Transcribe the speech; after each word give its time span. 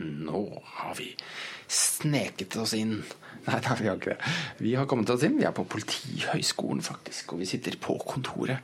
nå 0.00 0.42
har 0.64 0.94
vi 0.98 1.12
sneket 1.70 2.56
oss 2.60 2.74
inn. 2.74 2.98
Nei, 3.46 3.58
da, 3.64 3.76
vi 3.78 3.88
har 3.88 3.98
ikke 3.98 4.14
det. 4.14 4.32
Vi 4.60 4.74
har 4.76 4.88
kommet 4.90 5.10
oss 5.12 5.24
inn. 5.26 5.38
Vi 5.38 5.46
er 5.48 5.54
på 5.56 5.64
Politihøgskolen, 5.70 6.82
faktisk. 6.84 7.34
Og 7.34 7.42
vi 7.42 7.48
sitter 7.48 7.76
på 7.80 7.96
kontoret 8.04 8.60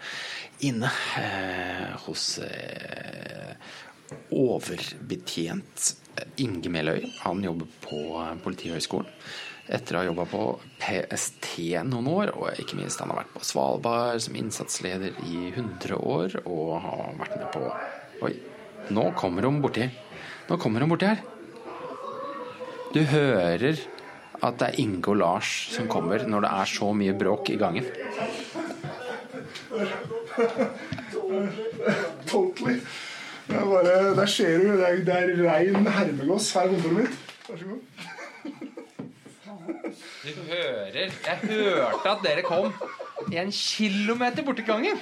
inne 0.66 0.90
eh, 1.20 1.92
hos 2.06 2.36
eh, 2.44 3.54
overbetjent 4.34 5.92
Inge 6.42 6.72
Meløy. 6.72 7.04
Han 7.24 7.44
jobber 7.44 7.70
på 7.84 8.00
Politihøgskolen. 8.44 9.12
Etter 9.66 9.96
å 9.96 10.02
ha 10.02 10.06
jobba 10.06 10.26
på 10.30 10.42
PST 10.78 11.48
noen 11.88 12.06
år, 12.06 12.30
og 12.38 12.60
ikke 12.62 12.78
minst 12.78 13.00
han 13.02 13.10
har 13.10 13.24
vært 13.24 13.32
på 13.34 13.42
Svalbard 13.48 14.22
som 14.22 14.36
innsatsleder 14.38 15.16
i 15.26 15.48
100 15.50 15.98
år, 15.98 16.36
og 16.44 16.76
har 16.84 17.16
vært 17.18 17.38
med 17.40 17.48
på 17.56 17.64
Oi, 18.26 18.30
nå 18.94 19.10
kommer 19.18 19.44
hun 19.44 19.58
borti. 19.60 19.88
Nå 20.46 20.56
kommer 20.62 20.80
hun 20.84 20.92
borti 20.92 21.08
her. 21.10 21.22
Du 22.94 23.00
hører 23.10 23.80
at 24.44 24.58
det 24.60 24.66
er 24.68 24.78
Inge 24.82 25.10
og 25.10 25.16
Lars 25.20 25.50
som 25.72 25.88
kommer 25.90 26.22
når 26.28 26.44
det 26.44 26.50
er 26.60 26.70
så 26.70 26.92
mye 26.94 27.14
bråk 27.18 27.50
i 27.50 27.58
gangen. 27.60 27.84
Totally. 32.26 32.78
Det 33.46 33.56
er 33.56 33.64
bare, 33.70 33.94
der 34.16 34.26
ser 34.26 34.58
du. 34.58 34.68
Det 34.76 34.88
er, 34.88 34.96
det 35.06 35.16
er 35.16 35.42
rein 35.46 35.86
hermegås 35.86 36.52
her 36.54 36.66
i 36.66 36.74
kontoret 36.74 36.96
mitt. 37.00 37.14
Vær 37.48 37.56
så 37.56 37.64
god. 37.64 37.80
Du 40.26 40.42
hører 40.50 40.96
Jeg 40.96 41.38
hørte 41.42 42.10
at 42.10 42.22
dere 42.24 42.42
kom 42.42 42.72
en 43.32 43.52
kilometer 43.52 44.42
borti 44.46 44.62
gangen. 44.66 44.98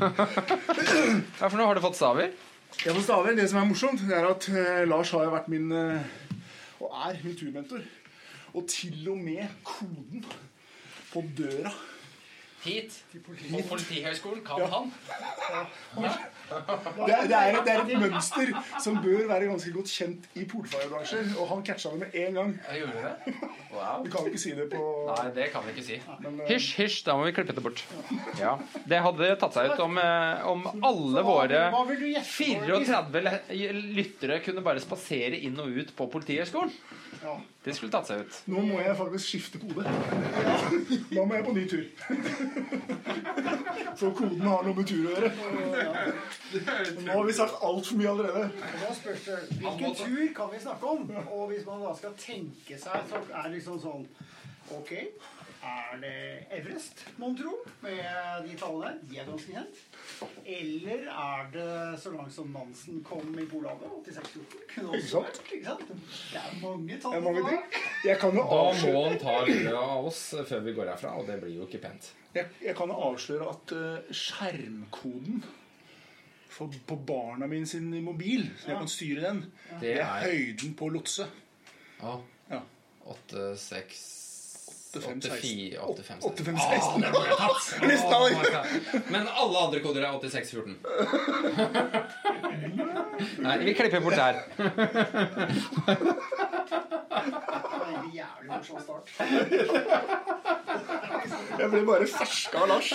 Ja, 0.00 1.46
for 1.48 1.56
nå 1.58 1.66
har 1.66 1.74
du 1.74 1.82
fått 1.84 1.98
staver? 1.98 2.30
Jeg 2.84 2.94
får 2.94 3.02
staver. 3.02 3.36
Det 3.36 3.50
som 3.50 3.58
er 3.58 3.64
morsomt, 3.68 4.00
det 4.08 4.16
er 4.16 4.26
at 4.28 4.48
eh, 4.48 4.88
Lars 4.88 5.10
har 5.10 5.24
jo 5.26 5.32
vært 5.34 5.48
min 5.52 5.72
eh, 5.72 6.00
og 6.80 6.92
er 7.06 7.18
min 7.24 7.36
turmentor. 7.36 7.82
Og 8.54 8.68
til 8.68 9.08
og 9.08 9.18
med 9.18 9.46
koden 9.64 10.24
på 11.12 11.24
døra 11.38 11.72
Hit. 12.64 13.04
På 13.24 13.32
Politihøgskolen 13.68 14.44
kan 14.44 14.66
han. 14.72 14.92
Det 16.50 17.14
er, 17.14 17.26
det, 17.30 17.36
er 17.38 17.48
et, 17.54 17.60
det 17.66 17.72
er 17.74 17.80
et 17.84 17.92
mønster 18.02 18.46
som 18.82 18.92
bør 19.04 19.22
være 19.30 19.46
ganske 19.50 19.70
godt 19.74 19.90
kjent 19.92 20.22
i 20.34 20.36
polfarerbransjer. 20.50 21.24
Og 21.38 21.44
han 21.52 21.60
catcha 21.66 21.88
det 21.94 22.00
med 22.02 22.10
en 22.24 22.32
gang. 22.40 22.50
Jeg 22.70 22.76
gjorde 22.82 22.98
det? 23.04 23.12
Wow. 23.70 23.96
Vi 24.04 24.08
kan 24.12 24.22
ikke 24.30 24.42
si 24.42 24.50
det 24.58 24.66
på 24.72 24.80
Nei, 25.10 25.26
det 25.36 25.46
kan 25.54 25.60
vi 25.66 25.70
ikke 25.76 25.86
si. 25.86 25.96
Men, 26.24 26.32
eh, 26.42 26.46
Hysj, 26.50 26.68
hysj, 26.80 26.96
da 27.06 27.10
må 27.18 27.22
vi 27.28 27.32
klippe 27.36 27.52
det 27.56 27.64
bort. 27.64 27.80
Ja. 28.40 28.52
Det 28.90 28.98
hadde 29.06 29.24
tatt 29.40 29.54
seg 29.56 29.64
ut 29.74 29.80
om, 29.86 29.94
eh, 30.02 30.34
om 30.50 30.60
alle 30.90 31.20
våre 31.26 31.60
Hva 31.74 31.82
vil 31.88 31.98
du 32.02 32.06
gjette 32.10 32.30
på? 32.30 32.34
34 32.66 33.30
lyttere 34.00 34.36
kunne 34.44 34.62
bare 34.66 34.80
spasere 34.82 35.36
inn 35.38 35.56
og 35.62 35.68
ut 35.80 35.90
på 35.96 36.02
Politihøgskolen. 36.10 36.72
Ja. 37.20 37.34
Det 37.64 37.72
skulle 37.76 37.92
tatt 37.92 38.06
seg 38.08 38.16
ut. 38.24 38.32
Nå 38.48 38.58
må 38.64 38.76
jeg 38.80 38.96
faktisk 38.96 39.24
skifte 39.34 39.58
kode. 39.60 39.82
Nå 41.12 41.24
må 41.28 41.34
jeg 41.36 41.44
på 41.44 41.52
ny 41.54 41.64
tur. 41.68 41.84
Så 44.00 44.08
koden 44.16 44.40
har 44.46 44.62
noe 44.64 44.74
med 44.76 44.86
tur 44.88 45.04
å 45.04 45.10
gjøre. 45.12 45.30
Nå 46.50 47.12
har 47.12 47.24
vi 47.24 47.32
sagt 47.32 47.60
altfor 47.62 47.98
mye 48.00 48.08
allerede. 48.10 48.46
Da 48.80 48.94
spørs 48.94 49.26
det 49.28 49.38
hvilken 49.60 49.94
tur 49.94 50.22
kan 50.36 50.54
vi 50.54 50.62
snakke 50.62 50.94
om? 50.94 51.10
Og 51.30 51.46
hvis 51.52 51.66
man 51.66 51.84
da 51.84 51.92
skal 51.98 52.16
tenke 52.18 52.78
seg, 52.78 53.04
så 53.10 53.20
er 53.28 53.46
det 53.46 53.58
liksom 53.58 53.78
sånn 53.82 54.08
Ok, 54.70 54.92
er 55.60 55.96
det 56.00 56.12
Everest, 56.56 57.02
mon 57.18 57.34
tro, 57.36 57.52
med 57.82 58.46
de 58.46 58.54
tallene? 58.56 59.00
De 59.10 59.18
er 59.18 59.26
ganske 59.28 59.52
kjent. 59.52 59.80
Eller 60.46 61.08
er 61.10 61.50
det 61.52 61.98
så 62.00 62.12
langt 62.14 62.32
som 62.32 62.52
Nansen 62.54 63.02
kom 63.04 63.34
i 63.34 63.44
Polhavet? 63.50 63.90
86-14? 64.06 64.94
Ikke 64.96 65.02
sant? 65.10 65.40
ikke 65.50 65.64
sant? 65.66 65.90
Det 65.90 66.40
er 66.40 66.54
mange 66.62 67.00
tall. 67.02 67.12
Det 67.12 67.20
er 67.20 67.26
mange 67.26 67.44
ting. 67.48 67.80
Jeg 68.06 68.20
kan 68.22 68.36
jo 68.36 68.44
Da 68.44 68.46
må 68.46 68.60
avsløre, 68.70 69.02
han 69.08 69.20
ta 69.24 69.36
livet 69.50 69.80
av 69.82 70.10
oss 70.12 70.22
før 70.48 70.64
vi 70.68 70.76
går 70.78 70.92
herfra, 70.94 71.16
og 71.20 71.28
det 71.28 71.40
blir 71.42 71.56
jo 71.58 71.68
ikke 71.68 71.82
pent. 71.88 72.12
jeg, 72.34 72.46
jeg 72.62 72.76
kan 72.78 72.94
jo 72.94 73.00
avsløre 73.10 73.50
at 73.50 73.74
uh, 73.76 74.14
skjermkoden 74.14 75.42
for, 76.50 76.66
på 76.86 76.96
barna 77.06 77.46
mine 77.46 77.66
sin 77.66 78.04
mobil, 78.04 78.50
så 78.60 78.66
jeg 78.72 78.78
kan 78.82 78.88
styre 78.90 79.20
den, 79.28 79.44
Det 79.80 80.00
er 80.00 80.04
høyden 80.26 80.74
på 80.78 80.88
lotse. 80.92 81.26
ja. 82.02 82.14
Ja. 82.50 82.58
8, 83.06 83.56
6 83.56 84.06
85, 84.90 85.22
84, 85.22 85.78
85, 85.78 86.18
85, 86.34 86.58
Ah, 86.58 86.70
16. 86.74 87.02
det 87.02 87.10
tatt! 87.38 87.62
Ah, 88.10 88.16
alle. 88.16 88.30
my 88.34 88.42
God. 88.50 88.66
Men 89.10 89.22
alle 89.42 89.58
andre 89.66 89.80
koder 89.84 90.02
er 90.02 90.10
86, 90.18 90.50
14. 90.50 90.76
Nei, 93.46 93.56
vi 93.64 93.72
klipper 93.78 94.00
bort 94.02 94.18
der. 94.18 94.34
Er 97.10 97.22
en 97.98 98.10
jævlig 98.14 98.48
morsom 98.48 98.78
start. 98.80 99.06
Jeg 101.58 101.70
blir 101.70 101.84
bare 101.86 102.06
ferska 102.06 102.58
av 102.58 102.68
Lars. 102.68 102.92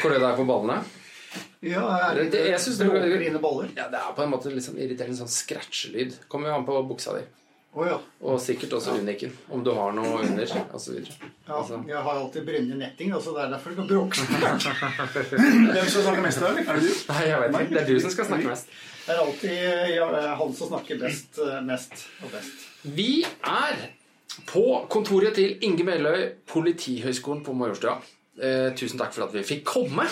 Hvor 0.00 0.10
er 0.10 0.18
det 0.18 0.22
deg 0.22 0.36
på 0.36 0.44
ballene? 0.44 0.80
Ja, 1.62 2.10
er 2.10 2.24
Det- 2.30 2.46
jeg 2.50 2.60
synes 2.60 2.78
det- 2.78 2.90
det, 2.92 3.18
dine? 3.20 3.40
Ja, 3.76 3.88
det 3.88 3.98
er 3.98 4.12
på 4.16 4.22
en 4.22 4.30
måte 4.30 4.52
litt 4.52 4.64
sånn 4.64 4.76
irriterende 4.78 5.16
sånn 5.16 5.28
scratchelyd. 5.28 6.14
Kommer 6.28 6.48
jo 6.48 6.54
an 6.54 6.66
på 6.66 6.82
buksa 6.88 7.14
di. 7.18 7.24
Oh, 7.76 7.84
ja. 7.86 7.98
Og 8.22 8.38
sikkert 8.40 8.72
også 8.72 8.94
uniken. 8.98 9.32
Om 9.52 9.62
du 9.64 9.70
har 9.74 9.92
noe 9.92 10.22
under, 10.22 10.44
osv. 10.72 10.94
ja. 11.04 11.26
Altså. 11.48 11.84
Jeg 11.86 11.96
har 11.96 12.14
alltid 12.14 12.46
brennende 12.46 12.78
netting, 12.78 13.12
så 13.12 13.34
det 13.34 13.44
er 13.44 13.50
derfor 13.52 13.68
det 13.70 13.76
kan 13.76 13.88
bråke. 13.88 14.16
Hvem 15.74 15.88
skal 15.90 16.02
snakke 16.02 16.22
mest 16.22 16.40
da? 16.40 16.46
Er 16.56 16.78
det 16.78 16.82
du? 16.82 17.12
Nei, 17.12 17.22
jeg 17.28 17.40
vet 17.42 17.60
ikke. 17.60 17.74
Det 17.74 17.82
er 17.82 17.86
du 17.90 18.00
som 18.00 18.10
skal 18.10 18.24
snakke 18.30 18.48
mest. 18.48 18.66
Det 19.06 19.14
er 19.14 19.20
alltid 19.22 19.94
ja, 19.94 20.06
han 20.40 20.54
som 20.56 20.68
snakker 20.72 20.98
best, 21.00 21.38
eh, 21.38 21.60
mest 21.68 21.92
og 22.24 22.32
best. 22.32 22.64
Vi 22.96 23.10
er 23.44 23.76
på 24.46 24.64
kontoret 24.88 25.34
til 25.34 25.58
Inge 25.62 25.84
Meløy, 25.84 26.30
Politihøgskolen 26.48 27.44
på 27.44 27.52
Majorstua. 27.54 27.98
Eh, 28.36 28.74
tusen 28.76 29.00
takk 29.00 29.14
for 29.16 29.26
at 29.26 29.34
vi 29.36 29.44
fikk 29.46 29.64
komme. 29.68 30.04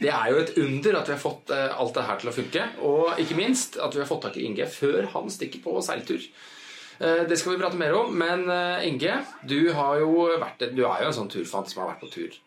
Det 0.00 0.08
er 0.12 0.30
jo 0.32 0.40
et 0.40 0.54
under 0.60 0.96
at 0.98 1.08
vi 1.08 1.14
har 1.14 1.20
fått 1.20 1.50
eh, 1.52 1.72
alt 1.76 1.96
det 1.96 2.04
her 2.08 2.20
til 2.20 2.30
å 2.30 2.36
funke. 2.36 2.66
Og 2.88 3.20
ikke 3.22 3.36
minst 3.38 3.76
at 3.82 3.94
vi 3.94 4.00
har 4.02 4.08
fått 4.08 4.24
tak 4.26 4.38
i 4.40 4.46
Inge 4.48 4.68
før 4.72 5.10
han 5.12 5.28
stikker 5.32 5.62
på 5.64 5.76
seiltur. 5.84 6.24
Eh, 6.98 7.22
det 7.28 7.36
skal 7.36 7.54
vi 7.54 7.60
prate 7.60 7.80
mer 7.80 7.96
om. 7.98 8.16
Men 8.16 8.46
eh, 8.52 8.88
Inge, 8.88 9.20
du, 9.44 9.58
har 9.76 10.00
jo 10.00 10.26
vært, 10.40 10.66
du 10.72 10.82
er 10.86 11.04
jo 11.04 11.10
en 11.10 11.18
sånn 11.20 11.32
turfant 11.32 11.68
som 11.70 11.84
har 11.84 11.92
vært 11.94 12.04
på 12.06 12.12
tur 12.14 12.40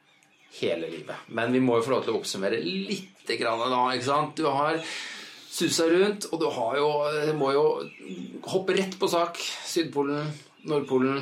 hele 0.59 0.89
livet. 0.89 1.29
Men 1.37 1.53
vi 1.53 1.61
må 1.61 1.77
jo 1.77 1.85
få 1.85 1.93
lov 1.93 2.05
til 2.05 2.15
å 2.15 2.19
oppsummere 2.19 2.57
litt 2.65 3.29
grann 3.37 3.61
da. 3.69 3.83
ikke 3.93 4.09
sant? 4.09 4.39
Du 4.39 4.49
har 4.49 4.79
susa 5.49 5.85
rundt, 5.89 6.25
og 6.33 6.41
du 6.41 6.47
har 6.53 6.77
jo, 6.79 6.89
du 7.29 7.33
må 7.37 7.51
jo 7.53 7.65
hoppe 8.49 8.73
rett 8.77 8.97
på 8.97 9.09
sak. 9.11 9.37
Sydpolen, 9.69 10.31
Nordpolen, 10.69 11.21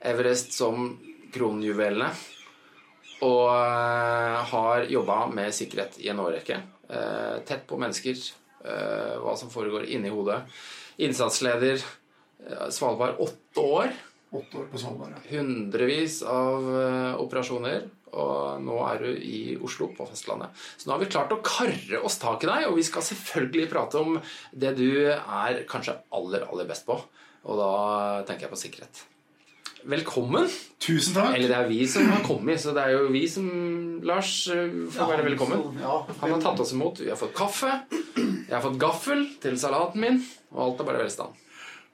Everest 0.00 0.56
som 0.56 0.94
kronjuvelene. 1.32 2.08
Og 3.22 3.48
eh, 3.54 4.38
har 4.52 4.86
jobba 4.90 5.24
med 5.30 5.54
sikkerhet 5.54 5.98
i 6.02 6.10
en 6.10 6.22
årrekke. 6.22 6.58
Eh, 6.90 7.34
tett 7.46 7.66
på 7.70 7.78
mennesker, 7.78 8.18
eh, 8.66 9.18
hva 9.22 9.36
som 9.38 9.52
foregår 9.52 9.86
inni 9.86 10.12
hodet. 10.12 10.42
Innsatsleder. 11.02 11.82
Svalbard 12.74 13.20
åtte 13.22 13.62
år. 13.62 13.92
Åtte 14.34 14.58
år 14.58 14.64
på 14.72 14.78
Svalbard. 14.82 15.12
ja. 15.14 15.20
Hundrevis 15.36 16.22
av 16.26 16.66
operasjoner. 17.22 17.84
Og 18.12 18.60
nå 18.60 18.80
er 18.84 18.98
du 19.00 19.12
i 19.14 19.54
Oslo, 19.62 19.88
på 19.96 20.04
fastlandet. 20.04 20.50
Så 20.76 20.88
nå 20.88 20.96
har 20.96 21.00
vi 21.00 21.08
klart 21.14 21.32
å 21.32 21.40
karre 21.46 22.02
oss 22.04 22.18
tak 22.20 22.44
i 22.44 22.50
deg, 22.50 22.66
og 22.68 22.76
vi 22.76 22.84
skal 22.84 23.06
selvfølgelig 23.06 23.70
prate 23.72 24.02
om 24.02 24.18
det 24.52 24.74
du 24.76 24.90
er 25.14 25.62
kanskje 25.70 25.96
aller, 26.12 26.44
aller 26.50 26.68
best 26.68 26.84
på. 26.88 26.98
Og 27.46 27.62
da 27.62 27.72
tenker 28.28 28.48
jeg 28.48 28.52
på 28.52 28.62
sikkerhet. 28.66 29.06
Velkommen! 29.82 30.46
Tusen 30.78 31.14
takk. 31.16 31.34
Eller 31.34 31.50
det 31.50 31.56
er 31.56 31.68
vi 31.70 31.80
som 31.90 32.06
har 32.06 32.22
kommet, 32.22 32.60
så 32.62 32.70
det 32.74 32.84
er 32.86 32.94
jo 32.94 33.08
vi 33.10 33.22
som 33.30 33.46
Lars 34.06 34.30
eh, 34.52 34.74
får 34.94 35.10
være 35.10 35.24
velkommen. 35.26 35.62
Han 35.82 36.34
har 36.36 36.42
tatt 36.42 36.60
oss 36.62 36.74
imot. 36.76 37.00
Vi 37.02 37.10
har 37.10 37.18
fått 37.18 37.34
kaffe. 37.34 37.70
Jeg 38.16 38.52
har 38.52 38.62
fått 38.62 38.78
gaffel 38.82 39.24
til 39.42 39.58
salaten 39.58 40.04
min, 40.04 40.20
og 40.54 40.60
alt 40.66 40.82
er 40.82 40.88
bare 40.90 41.02
velstand. 41.02 41.40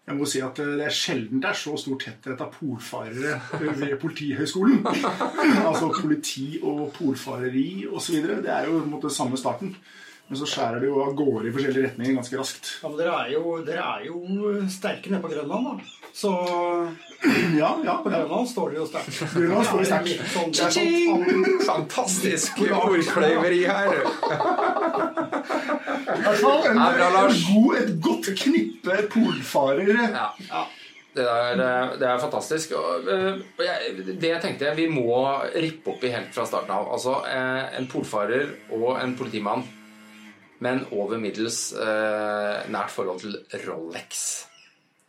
Jeg 0.08 0.16
må 0.16 0.28
si 0.28 0.40
at 0.40 0.56
Det 0.56 0.84
er 0.84 0.94
sjelden 0.94 1.40
det 1.44 1.50
er 1.50 1.58
så 1.60 1.74
stor 1.80 1.98
tetthet 2.00 2.40
av 2.40 2.52
polfarere 2.54 3.38
ved 3.60 3.96
Politihøgskolen. 4.00 4.84
altså 5.68 5.90
politi 5.92 6.60
og 6.62 6.90
polfareri 6.96 7.86
osv. 7.88 8.20
Det 8.44 8.52
er 8.52 8.68
jo 8.68 8.78
på 8.78 8.84
en 8.84 8.94
måte 8.98 9.12
samme 9.12 9.40
starten. 9.40 9.74
Men 10.28 10.36
så 10.36 10.44
skjærer 10.48 10.82
det 10.82 10.88
jo 10.90 10.98
av 11.00 11.14
gårde 11.16 11.48
i 11.48 11.52
forskjellige 11.54 11.86
retninger 11.86 12.16
ganske 12.18 12.36
raskt. 12.36 12.66
Ja, 12.82 12.88
men 12.90 12.98
dere 13.00 13.14
er 13.22 13.30
jo, 13.32 13.42
dere 13.64 13.84
er 13.94 14.02
jo 14.04 14.18
sterke 14.68 15.08
nede 15.12 15.22
på 15.24 15.30
Grønland, 15.32 15.64
da. 15.70 15.74
Så 16.18 16.32
Ja, 17.58 17.70
ja, 17.84 17.94
på 18.04 18.10
ja. 18.12 18.18
Grønland 18.18 18.50
står 18.50 18.74
dere 18.74 18.82
jo 18.82 18.88
sterkt. 18.90 19.22
Grønland 19.34 19.66
står 19.70 19.80
er 19.80 19.88
sterkt. 19.88 20.26
sånn- 20.34 20.52
Det 20.52 20.64
er 20.66 20.72
sånn 20.76 21.64
Fantastisk 21.68 22.60
ordkløyveri 22.68 23.62
her! 23.70 23.94
I 26.08 26.20
hvert 26.24 26.42
fall 26.42 26.68
en, 26.70 26.76
Ja, 26.76 27.08
god, 27.48 27.78
et 27.80 27.94
godt 28.04 28.28
knippe 28.42 28.98
polfarere. 29.12 30.08
Ja. 30.12 30.62
Det 31.18 31.24
er, 31.26 31.58
eh, 31.58 31.96
det 31.98 32.06
er 32.06 32.20
fantastisk. 32.22 32.72
Og, 32.78 33.08
eh, 33.10 33.40
jeg, 33.64 34.04
det 34.20 34.28
jeg 34.34 34.42
tenkte 34.44 34.74
vi 34.76 34.86
må 34.92 35.08
rippe 35.56 35.90
opp 35.94 36.04
i 36.04 36.12
helt 36.14 36.30
fra 36.36 36.44
starten 36.46 36.70
av. 36.76 36.86
Altså 36.94 37.16
eh, 37.26 37.78
en 37.80 37.88
polfarer 37.90 38.52
og 38.76 39.00
en 39.00 39.16
politimann, 39.18 39.64
men 40.64 40.84
over 40.90 41.20
middels 41.22 41.72
eh, 41.72 42.68
nært 42.72 42.94
forhold 42.94 43.22
til 43.22 43.38
Rolex. 43.66 44.22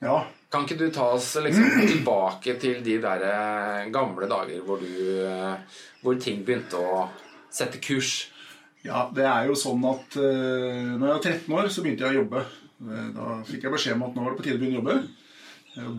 Ja. 0.04 0.22
Kan 0.50 0.66
ikke 0.66 0.80
du 0.80 0.88
ta 0.94 1.12
oss 1.18 1.34
liksom 1.44 1.80
tilbake 1.94 2.58
til 2.62 2.84
de 2.86 2.98
der 3.04 3.26
eh, 3.30 3.88
gamle 3.94 4.30
dager 4.32 4.66
hvor 4.66 4.82
du 4.82 4.92
eh, 5.26 5.80
Hvor 6.00 6.16
ting 6.22 6.46
begynte 6.48 6.80
å 6.80 7.08
sette 7.52 7.82
kurs? 7.84 8.30
ja, 8.86 9.06
det 9.16 9.26
er 9.28 9.50
jo 9.50 9.56
sånn 9.60 9.84
at 9.90 10.18
uh, 10.20 10.96
når 10.96 11.04
jeg 11.04 11.16
var 11.16 11.24
13 11.24 11.56
år, 11.58 11.70
så 11.74 11.84
begynte 11.84 12.06
jeg 12.06 12.16
å 12.16 12.22
jobbe. 12.22 12.44
Da 12.80 13.32
fikk 13.48 13.66
jeg 13.66 13.74
beskjed 13.74 13.98
om 13.98 14.06
at 14.08 14.14
nå 14.16 14.24
var 14.24 14.32
det 14.32 14.40
på 14.40 14.46
tide 14.46 14.56
å 14.56 14.62
begynne 14.62 14.78
å 14.78 14.80
jobbe. 14.80 14.96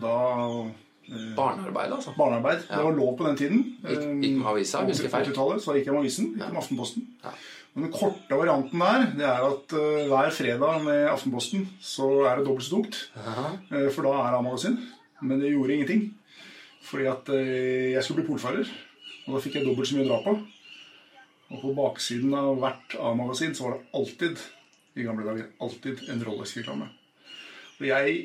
Da 0.01 0.15
eh, 1.11 1.27
Barnearbeid, 1.37 1.93
altså. 1.93 2.15
Barnearbeid. 2.17 2.65
Det 2.65 2.81
var 2.87 2.97
lov 2.97 3.13
på 3.19 3.27
den 3.27 3.37
tiden. 3.37 3.63
Gikk, 3.85 4.07
gikk 4.23 4.37
med 4.39 4.49
avisa, 4.55 4.81
husker 4.87 5.07
jeg 5.07 5.13
feil. 5.13 5.29
80-tallet, 5.29 5.63
så 5.63 5.77
gikk 5.77 5.89
jeg 5.89 5.95
med 5.95 6.01
avisen. 6.01 6.31
Gikk 6.33 6.47
med 6.47 6.61
Aftenposten. 6.63 7.05
Ja. 7.21 7.35
Den 7.71 7.91
korte 7.93 8.35
varianten 8.35 8.81
der, 8.83 9.05
det 9.15 9.27
er 9.27 9.45
at 9.47 9.73
uh, 9.77 10.07
hver 10.11 10.33
fredag 10.35 10.81
med 10.83 11.05
Aftenposten 11.07 11.69
så 11.79 12.07
er 12.27 12.39
det 12.39 12.47
dobbelt 12.49 12.67
så 12.67 12.73
tungt. 12.75 12.97
Eh, 13.71 13.87
for 13.95 14.03
da 14.03 14.15
er 14.19 14.33
det 14.33 14.39
A-magasin. 14.41 14.75
Men 15.21 15.39
det 15.39 15.53
gjorde 15.53 15.77
ingenting. 15.77 16.09
Fordi 16.83 17.07
at 17.07 17.31
uh, 17.31 17.91
jeg 17.93 18.03
skulle 18.03 18.21
bli 18.21 18.33
polfarer. 18.33 18.67
Og 19.23 19.37
da 19.37 19.43
fikk 19.43 19.55
jeg 19.59 19.69
dobbelt 19.69 19.87
så 19.87 19.95
mye 19.95 20.07
å 20.07 20.09
dra 20.09 20.19
på. 20.25 20.35
Og 21.51 21.63
på 21.63 21.73
baksiden 21.77 22.35
av 22.35 22.59
hvert 22.59 22.97
A-magasin 22.99 23.55
så 23.55 23.69
var 23.69 23.77
det 23.77 24.01
alltid, 24.01 24.43
i 24.99 25.07
gamle 25.07 25.27
dager, 25.29 25.47
alltid 25.63 26.03
en 26.11 26.27
Rolex-reklame. 26.27 26.91
Og 27.79 27.87
jeg 27.87 28.19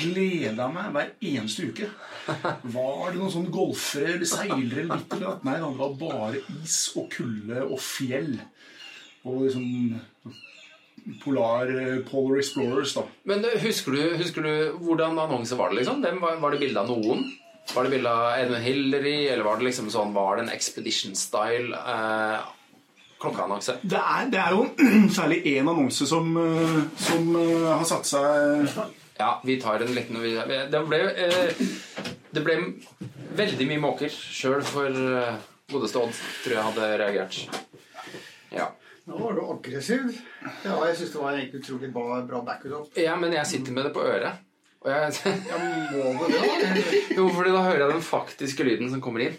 gleda 0.00 0.66
meg 0.72 0.92
hver 0.94 1.10
eneste 1.20 1.68
uke. 1.68 1.88
Var 2.76 3.12
det 3.12 3.20
noen 3.20 3.32
sånne 3.32 3.52
golfere 3.52 4.14
eller 4.16 4.28
seilere 4.28 4.86
eller 4.86 5.02
ditt 5.02 5.16
eller 5.18 5.26
datt? 5.28 5.44
Nei, 5.46 5.56
det 5.60 5.72
var 5.82 5.96
bare 6.00 6.40
is 6.62 6.78
og 6.96 7.10
kulde 7.12 7.64
og 7.66 7.76
fjell. 7.84 8.38
Og 9.26 9.46
liksom 9.46 10.00
Polar 11.22 11.70
Polar 12.10 12.40
Explorers, 12.40 12.94
da. 12.96 13.04
Men 13.30 13.44
eh, 13.46 13.58
husker 13.62 13.94
du, 13.94 14.02
husker 14.18 14.46
du 14.46 14.52
hvordan 14.82 15.18
annonse 15.22 15.58
var 15.58 15.70
det? 15.70 15.82
liksom? 15.82 16.02
Den 16.02 16.20
var, 16.22 16.40
var 16.42 16.54
det 16.54 16.62
bilde 16.62 16.82
av 16.82 16.90
noen? 16.90 17.26
Var 17.74 17.86
det 17.86 17.90
bilde 17.96 18.10
av 18.10 18.38
Edmund 18.38 18.62
Hillary, 18.62 19.16
eller 19.26 19.46
var 19.46 19.58
det 19.58 19.68
liksom 19.68 19.90
sånn, 19.90 20.12
var 20.14 20.36
det 20.38 20.46
en 20.46 20.52
Expedition 20.54 21.16
Style 21.18 21.74
eh, 21.78 22.44
klokkeannonse? 23.22 23.78
Det 23.82 23.98
er, 24.02 24.28
det 24.30 24.42
er 24.42 24.54
jo 24.54 24.66
særlig 25.18 25.40
én 25.54 25.66
annonse 25.66 26.06
som, 26.10 26.30
eh, 26.42 26.78
som 27.08 27.34
eh, 27.42 27.66
har 27.72 27.86
satt 27.88 28.10
seg 28.10 28.70
Ja, 29.16 29.30
vi 29.46 29.56
tar 29.62 29.80
en 29.80 29.94
liten 29.96 30.18
Det 30.20 30.82
ble, 30.90 31.02
eh, 31.16 31.66
det 32.34 32.42
ble 32.44 32.58
veldig 33.36 33.68
mye 33.70 33.82
måker 33.82 34.12
sjøl 34.12 34.62
for 34.66 34.90
eh, 34.90 35.38
godeste 35.72 36.02
Odd, 36.02 36.18
tror 36.44 36.54
jeg 36.54 36.66
hadde 36.68 36.90
reagert. 37.00 37.38
Ja. 39.06 39.12
Nå 39.12 39.20
var 39.22 39.36
du 39.38 39.42
aggressiv. 39.54 40.08
Ja, 40.64 40.76
jeg 40.88 40.96
syns 40.98 41.12
det 41.14 41.20
var 41.22 41.36
egentlig 41.36 41.60
utrolig 41.62 41.92
bra, 41.94 42.20
bra 42.26 42.40
backup. 42.42 42.90
ja, 42.98 43.14
men 43.16 43.32
jeg 43.32 43.46
sitter 43.46 43.72
med 43.76 43.86
det 43.86 43.92
på 43.94 44.02
øret. 44.02 44.42
Og 44.82 44.90
jeg, 44.90 45.36
Ja, 45.46 45.58
må 46.14 46.26
det 46.26 46.40
da. 46.42 46.82
jo, 47.18 47.28
fordi 47.34 47.54
da 47.54 47.62
hører 47.68 47.86
jeg 47.86 47.94
den 47.94 48.04
faktiske 48.06 48.66
lyden 48.66 48.90
som 48.90 49.00
kommer 49.02 49.24
inn. 49.28 49.38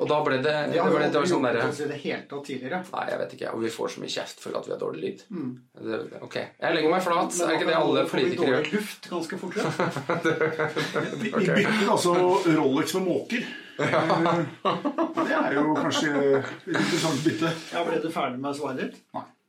Og 0.00 0.08
da 0.08 0.22
ble 0.24 0.38
det, 0.40 0.52
det, 0.72 0.78
Det 0.80 0.84
ble, 0.88 1.02
det 1.12 1.18
var 1.20 1.26
sånn 1.28 1.44
derre 1.44 1.66
det 1.68 1.98
hele 2.00 2.22
tatt 2.30 2.46
tidligere. 2.48 2.78
Nei, 2.94 3.02
jeg 3.10 3.18
vet 3.20 3.34
ikke. 3.36 3.50
Og 3.52 3.60
vi 3.62 3.72
får 3.74 3.90
så 3.92 4.00
mye 4.02 4.12
kjeft 4.14 4.40
for 4.40 4.56
at 4.58 4.66
vi 4.66 4.72
har 4.72 4.80
dårlig 4.80 5.02
lyd. 5.02 5.24
Mm. 5.30 5.50
Det, 5.76 5.98
ok. 6.24 6.36
Jeg 6.62 6.76
legger 6.78 6.94
meg 6.94 7.04
flat. 7.04 7.36
Er 7.44 7.52
ikke 7.58 7.68
det 7.68 7.76
alle 7.76 8.04
politikere 8.08 8.54
gjør? 8.54 8.70
Luft 8.78 9.10
ganske 9.12 9.38
fort? 9.42 9.58
Ja. 9.60 9.68
Vi 11.20 11.28
vi 11.28 11.44
byttet 11.52 11.90
altså 11.92 12.14
Rolex 12.56 12.94
med 12.96 13.06
måker. 13.10 13.44
Eh, 13.78 14.44
Det 15.22 15.36
er 15.38 15.52
jo 15.56 15.74
kanskje 15.78 16.10
et 16.38 16.50
interessant 16.68 17.22
bytte. 17.24 17.52
Ja, 17.72 17.84
ble 17.86 18.00
du 18.02 18.10
ferdig 18.12 18.40
med 18.42 18.56
svaret 18.58 18.80
ditt? 18.82 19.00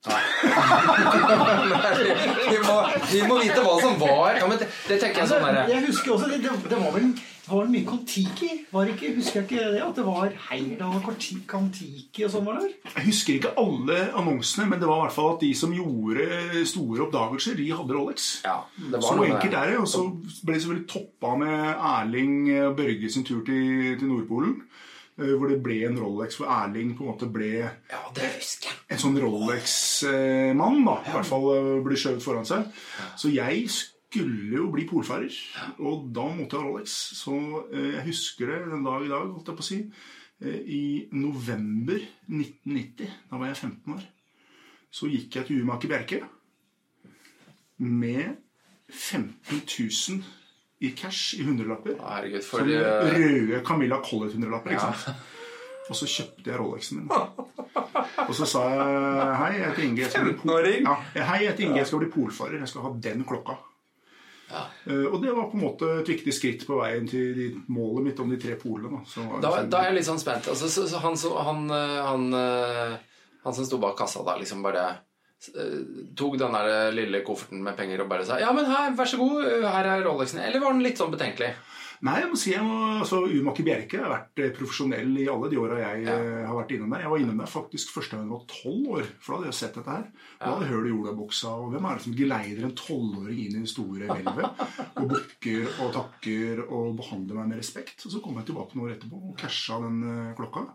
vi, 2.52 2.58
må, 2.64 2.74
vi 3.12 3.22
må 3.28 3.38
vite 3.40 3.62
hva 3.64 3.76
som 3.82 3.94
var. 4.02 4.36
Ja, 4.42 4.48
men 4.50 4.58
det, 4.60 4.68
det 4.90 4.98
tenker 5.00 5.24
jeg 5.24 5.30
sånn 5.32 5.46
der. 5.48 5.62
jeg 5.72 5.86
husker 5.88 6.16
også, 6.18 6.28
det, 6.32 6.40
det, 6.44 6.50
var 6.82 6.92
vel 6.96 7.08
det 7.44 7.52
var 7.52 7.68
mye 7.72 7.84
Kon-Tiki? 7.88 8.50
Var 8.72 8.82
det 8.88 8.94
ikke, 8.96 9.10
husker 9.18 9.42
jeg 9.42 9.48
ikke 9.50 9.64
det? 9.74 9.82
At 9.84 9.98
det 10.00 10.06
var 10.08 10.36
Heyerdahl 10.50 10.96
og 11.00 11.04
Kon- 11.08 11.42
Kon-Tiki 11.54 12.24
og 12.28 12.32
sånn 12.36 12.46
var? 12.48 12.62
Jeg 12.64 13.06
husker 13.10 13.32
ikke 13.40 13.52
alle 13.64 13.98
annonsene, 14.16 14.68
men 14.72 14.80
det 14.84 14.88
var 14.88 15.02
i 15.02 15.04
hvert 15.06 15.18
fall 15.18 15.32
at 15.34 15.44
de 15.44 15.52
som 15.60 15.72
gjorde 15.76 16.24
store 16.72 17.04
oppdagelser, 17.08 17.58
de 17.60 17.68
hadde 17.74 17.98
Rolex. 17.98 18.30
Ja, 18.48 18.58
det 18.80 18.96
var 18.96 19.08
Så 19.08 19.18
noe 19.20 19.28
enkelt 19.32 19.58
er 19.60 19.66
det. 19.74 19.80
Og 19.84 19.90
så 19.92 20.00
ble 20.44 20.56
det 20.56 20.62
selvfølgelig 20.64 20.90
toppa 20.96 21.30
med 21.44 21.56
Erling 21.94 22.36
Børge 22.80 23.08
sin 23.12 23.28
tur 23.28 23.42
til, 23.48 23.96
til 24.00 24.08
Nordpolen. 24.12 24.56
Eh, 25.18 25.34
Hvor 25.38 25.50
det 25.52 25.60
ble 25.66 25.80
en 25.88 25.98
Rolex, 26.02 26.38
hvor 26.40 26.50
Erling 26.54 26.94
på 26.98 27.06
en 27.06 27.12
måte 27.14 27.30
ble 27.32 27.50
Ja, 27.92 28.02
det 28.16 28.30
husker 28.38 28.70
jeg. 28.72 28.78
en 28.90 29.02
sånn 29.04 29.20
Rolex-mann, 29.24 30.80
da. 30.88 30.96
I 31.08 31.14
hvert 31.16 31.30
fall 31.30 31.48
eh, 31.56 31.72
ble 31.86 31.98
skjøvet 32.00 32.24
foran 32.26 32.48
seg. 32.50 32.68
Så 33.20 33.32
jeg 33.34 33.68
skulle 33.74 34.58
jo 34.60 34.68
bli 34.74 34.86
polfarer, 34.90 35.34
og 35.80 36.10
da 36.14 36.28
måtte 36.30 36.58
jeg 36.58 36.62
ha 36.62 36.68
Rolex. 36.70 36.98
Så 37.22 37.38
eh, 37.74 37.92
jeg 37.98 38.08
husker 38.12 38.52
det 38.54 38.60
den 38.74 38.84
dag 38.86 39.06
i 39.06 39.12
dag, 39.14 39.30
holdt 39.34 39.50
jeg 39.54 39.60
på 39.62 39.66
å 39.66 39.72
si. 39.72 39.80
I 40.44 41.08
november 41.16 42.02
1990, 42.28 43.08
da 43.30 43.38
var 43.40 43.48
jeg 43.54 43.62
15 43.64 43.94
år, 43.96 44.02
så 44.92 45.08
gikk 45.08 45.38
jeg 45.38 45.48
til 45.48 45.62
Umaker 45.64 45.88
Bjerke 45.94 46.18
med 47.80 48.36
15 48.90 49.62
000 49.64 50.20
i 50.84 50.92
cash 51.00 51.38
i 51.40 51.44
hundrelapper. 51.48 51.96
Herregud, 52.04 52.44
for 52.44 52.64
Sånne 52.64 52.80
eh, 52.82 53.14
røde 53.16 53.62
Camilla 53.68 54.02
Collett-hundrelapper. 54.04 54.76
ikke 54.76 54.90
Ja. 54.90 54.94
sant? 55.06 55.30
Og 55.92 55.98
så 56.00 56.08
kjøpte 56.08 56.48
jeg 56.48 56.60
Rolexen 56.60 57.02
min. 57.02 57.10
Og 57.12 58.32
så 58.38 58.46
sa 58.48 58.62
jeg 58.72 59.34
hei, 59.42 59.50
jeg 59.58 59.66
heter 59.68 59.84
Inge. 59.84 60.02
Jeg 60.06 60.12
skal 60.14 60.24
bli, 60.30 60.34
pol 60.40 60.68
ja, 60.72 60.94
hei, 61.28 61.40
jeg 61.44 61.50
heter 61.52 61.66
Inge, 61.68 61.78
jeg 61.82 61.90
skal 61.90 62.00
bli 62.06 62.10
polfarer. 62.14 62.60
Jeg 62.62 62.72
skal 62.72 62.86
ha 62.86 62.92
den 63.04 63.26
klokka. 63.28 63.58
Ja. 64.54 64.62
Uh, 64.88 65.08
og 65.12 65.18
det 65.24 65.34
var 65.36 65.50
på 65.52 65.58
en 65.58 65.64
måte 65.66 65.90
et 66.00 66.08
viktig 66.14 66.34
skritt 66.36 66.64
på 66.70 66.78
veien 66.80 67.08
til 67.10 67.34
de, 67.36 67.48
målet 67.74 68.08
mitt 68.08 68.20
om 68.24 68.32
de 68.32 68.38
tre 68.40 68.56
polene. 68.62 68.94
Da. 68.96 69.02
Så 69.12 69.24
da, 69.44 69.52
sånn- 69.58 69.70
da 69.74 69.82
er 69.82 69.90
jeg 69.92 69.98
litt 70.00 70.08
sånn 70.08 70.22
spent. 70.24 70.48
Altså, 70.54 70.70
så, 70.72 70.86
så 70.92 71.02
han, 71.04 71.18
så, 71.20 71.32
han, 71.50 71.64
eh, 71.74 72.00
han, 72.08 72.28
han 73.44 73.58
som 73.60 73.68
sto 73.68 73.80
bak 73.84 73.98
kassa 74.00 74.24
da, 74.24 74.38
liksom 74.40 74.64
bare 74.64 74.86
tok 76.16 76.38
den 76.40 76.56
der 76.58 76.92
lille 76.96 77.24
kofferten 77.28 77.64
med 77.66 77.76
penger 77.80 78.04
og 78.06 78.10
bare 78.12 78.26
sa 78.28 78.40
Ja, 78.42 78.52
men 78.56 78.66
her, 78.70 78.94
vær 78.98 79.10
så 79.10 79.18
god, 79.20 79.44
her 79.64 79.92
er 79.98 80.04
Rolexen. 80.08 80.40
Eller 80.44 80.60
var 80.64 80.72
den 80.76 80.84
litt 80.86 80.98
sånn 81.02 81.12
betenkelig? 81.14 81.54
Nei, 82.04 82.18
jeg 82.20 82.28
må 82.34 82.36
si 82.36 82.52
jeg 82.52 82.64
må, 82.68 82.78
altså, 83.00 83.22
Umaki 83.32 83.64
Bjerke 83.64 84.02
har 84.02 84.10
vært 84.12 84.40
eh, 84.44 84.50
profesjonell 84.58 85.14
i 85.22 85.28
alle 85.32 85.48
de 85.48 85.60
åra 85.62 85.78
jeg 85.80 86.02
Ja. 86.04 86.16
eh, 86.20 86.42
har 86.50 86.58
vært 86.58 86.74
innom 86.76 86.92
der. 86.92 87.06
Jeg 87.06 87.12
var 87.14 87.22
innom 87.24 87.38
der 87.40 87.48
faktisk 87.48 87.94
første 87.96 88.18
gang 88.18 88.26
jeg 88.26 88.34
var 88.34 88.42
tolv 88.52 88.90
år, 88.98 89.06
for 89.24 89.32
da 89.32 89.38
hadde 89.38 89.48
jeg 89.54 89.60
sett 89.62 89.78
dette 89.80 89.94
her. 89.96 90.10
Da 90.42 90.50
hadde 90.52 90.66
jeg 90.68 90.74
hørt 90.74 90.90
i 90.90 90.96
olabuksa, 90.98 91.54
og 91.64 91.70
hvem 91.72 91.88
er 91.88 91.96
det 91.96 92.04
som 92.04 92.18
geleider 92.18 92.68
en 92.68 92.76
tolvåring 92.76 93.40
inn 93.46 93.56
i 93.56 93.64
det 93.64 93.72
store 93.72 94.10
hvelvet? 94.12 94.66
Og 95.00 95.08
bukker 95.14 95.72
og 95.80 95.94
takker 95.96 96.66
og 96.68 96.98
behandler 97.00 97.40
meg 97.40 97.54
med 97.54 97.62
respekt. 97.64 98.04
Og 98.04 98.12
så 98.12 98.20
kom 98.26 98.36
jeg 98.42 98.50
tilbake 98.52 98.76
noen 98.76 98.90
år 98.90 98.98
etterpå 98.98 99.22
og 99.32 99.40
casha 99.40 99.80
den 99.86 100.04
eh, 100.04 100.36
klokka. 100.36 100.68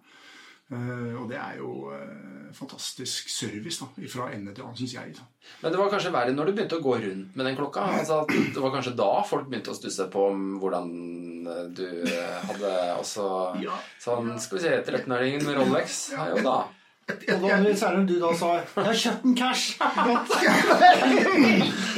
Eh, 0.69 1.15
og 1.17 1.29
det 1.31 1.39
er 1.41 1.55
jo 1.63 1.89
eh, 1.97 2.49
fantastisk 2.53 3.31
service 3.33 3.81
da, 3.81 3.89
fra 4.13 4.27
ende 4.35 4.53
til 4.53 4.67
annen, 4.67 4.77
syns 4.77 4.95
jeg. 4.99 5.15
Da. 5.17 5.25
Men 5.63 5.73
det 5.73 5.81
var 5.81 5.93
kanskje 5.95 6.13
verre 6.13 6.35
når 6.37 6.51
du 6.51 6.57
begynte 6.59 6.77
å 6.77 6.85
gå 6.85 6.97
rundt 7.05 7.37
med 7.39 7.47
den 7.49 7.57
klokka. 7.57 7.87
Altså, 8.01 8.23
det 8.29 8.61
var 8.61 8.75
kanskje 8.75 8.97
da 8.99 9.11
folk 9.29 9.47
begynte 9.49 9.73
å 9.73 9.79
stusse 9.79 10.09
på 10.13 10.27
om 10.35 10.49
hvordan 10.61 10.91
eh, 11.49 11.69
du 11.73 11.87
hadde 12.51 12.73
også 12.99 13.29
Ja. 13.65 13.79
Sånn, 14.03 14.35
skal 14.43 14.59
vi 14.59 14.67
si 14.67 14.75
13-åringen 14.93 15.47
med 15.47 15.57
Rolex. 15.57 16.03
Ja, 16.13 16.29
jo 16.35 16.43
da. 16.45 16.59
Og 17.09 17.41
da, 17.41 17.57
særlig 17.73 18.03
når 18.03 18.09
du 18.11 18.19
da 18.21 18.31
sa 18.37 18.49
'Jeg 18.59 18.85
har 18.85 18.99
kjøpt 19.03 19.23
en 19.25 19.37
cash'. 19.39 19.69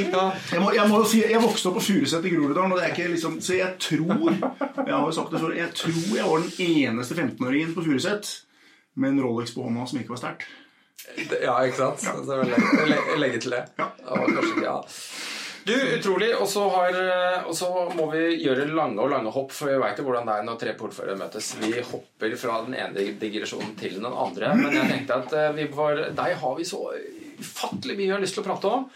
Jeg 0.00 0.60
må, 0.62 0.70
jeg 0.72 0.86
må 0.88 1.00
jo 1.02 1.06
si, 1.10 1.18
jeg 1.26 1.42
vokste 1.42 1.68
opp 1.68 1.76
på 1.76 1.82
Furuset 1.82 2.24
i 2.24 2.30
Groruddalen, 2.32 2.72
og 2.72 2.78
det 2.78 2.86
er 2.86 2.92
ikke 2.94 3.10
liksom, 3.10 3.40
så 3.44 3.58
jeg 3.58 3.74
tror 3.82 4.30
jeg 4.30 4.94
har 4.94 5.02
jo 5.04 5.10
sagt 5.12 5.34
det 5.34 5.40
før, 5.42 5.52
jeg 5.58 5.74
tror 5.76 6.16
jeg 6.16 6.30
var 6.30 6.46
den 6.46 6.52
eneste 6.66 7.14
15-åringen 7.18 7.74
på 7.74 7.84
Furuset 7.84 8.30
med 9.00 9.14
en 9.14 9.22
Rolex 9.24 9.54
på 9.56 9.64
hånda 9.66 9.86
som 9.90 10.00
ikke 10.00 10.14
var 10.14 10.22
sterkt. 10.22 10.48
Ja, 11.40 11.56
ikke 11.64 11.78
sant? 11.80 12.04
Så 12.04 12.36
jeg 12.36 12.44
vil 12.44 12.52
legge, 12.52 12.88
legge, 12.92 13.18
legge 13.24 13.42
til 13.42 13.56
det. 13.56 13.62
Ja. 13.80 13.90
Det 14.04 14.34
kanskje 14.36 14.64
ja. 14.64 14.78
Du, 15.64 15.74
utrolig. 15.98 16.30
Og 16.36 16.48
så, 16.48 16.64
har, 16.72 16.98
og 17.44 17.54
så 17.56 17.68
må 17.96 18.06
vi 18.14 18.22
gjøre 18.40 18.68
lange 18.72 19.02
og 19.02 19.10
lange 19.12 19.32
hopp, 19.34 19.52
for 19.54 19.70
vi 19.70 19.78
veit 19.82 20.00
jo 20.00 20.06
hvordan 20.06 20.28
det 20.28 20.36
er 20.38 20.46
når 20.48 20.60
tre 20.62 20.74
portførere 20.78 21.18
møtes. 21.20 21.52
Vi 21.60 21.72
hopper 21.92 22.36
fra 22.40 22.60
den 22.66 22.76
ene 22.80 23.06
digresjonen 23.20 23.74
til 23.80 23.98
den 23.98 24.08
andre. 24.08 24.54
Men 24.58 24.76
jeg 24.76 24.92
tenkte 24.92 25.18
at 25.24 25.36
eh, 25.36 25.50
vi 25.58 25.66
var, 25.74 26.04
deg 26.16 26.36
har 26.42 26.54
vi 26.58 26.68
så 26.68 26.84
ufattelig 27.40 27.96
mye 27.96 28.08
jeg 28.08 28.16
har 28.16 28.24
lyst 28.24 28.38
til 28.38 28.44
å 28.44 28.48
prate 28.48 28.72
om. 28.78 28.86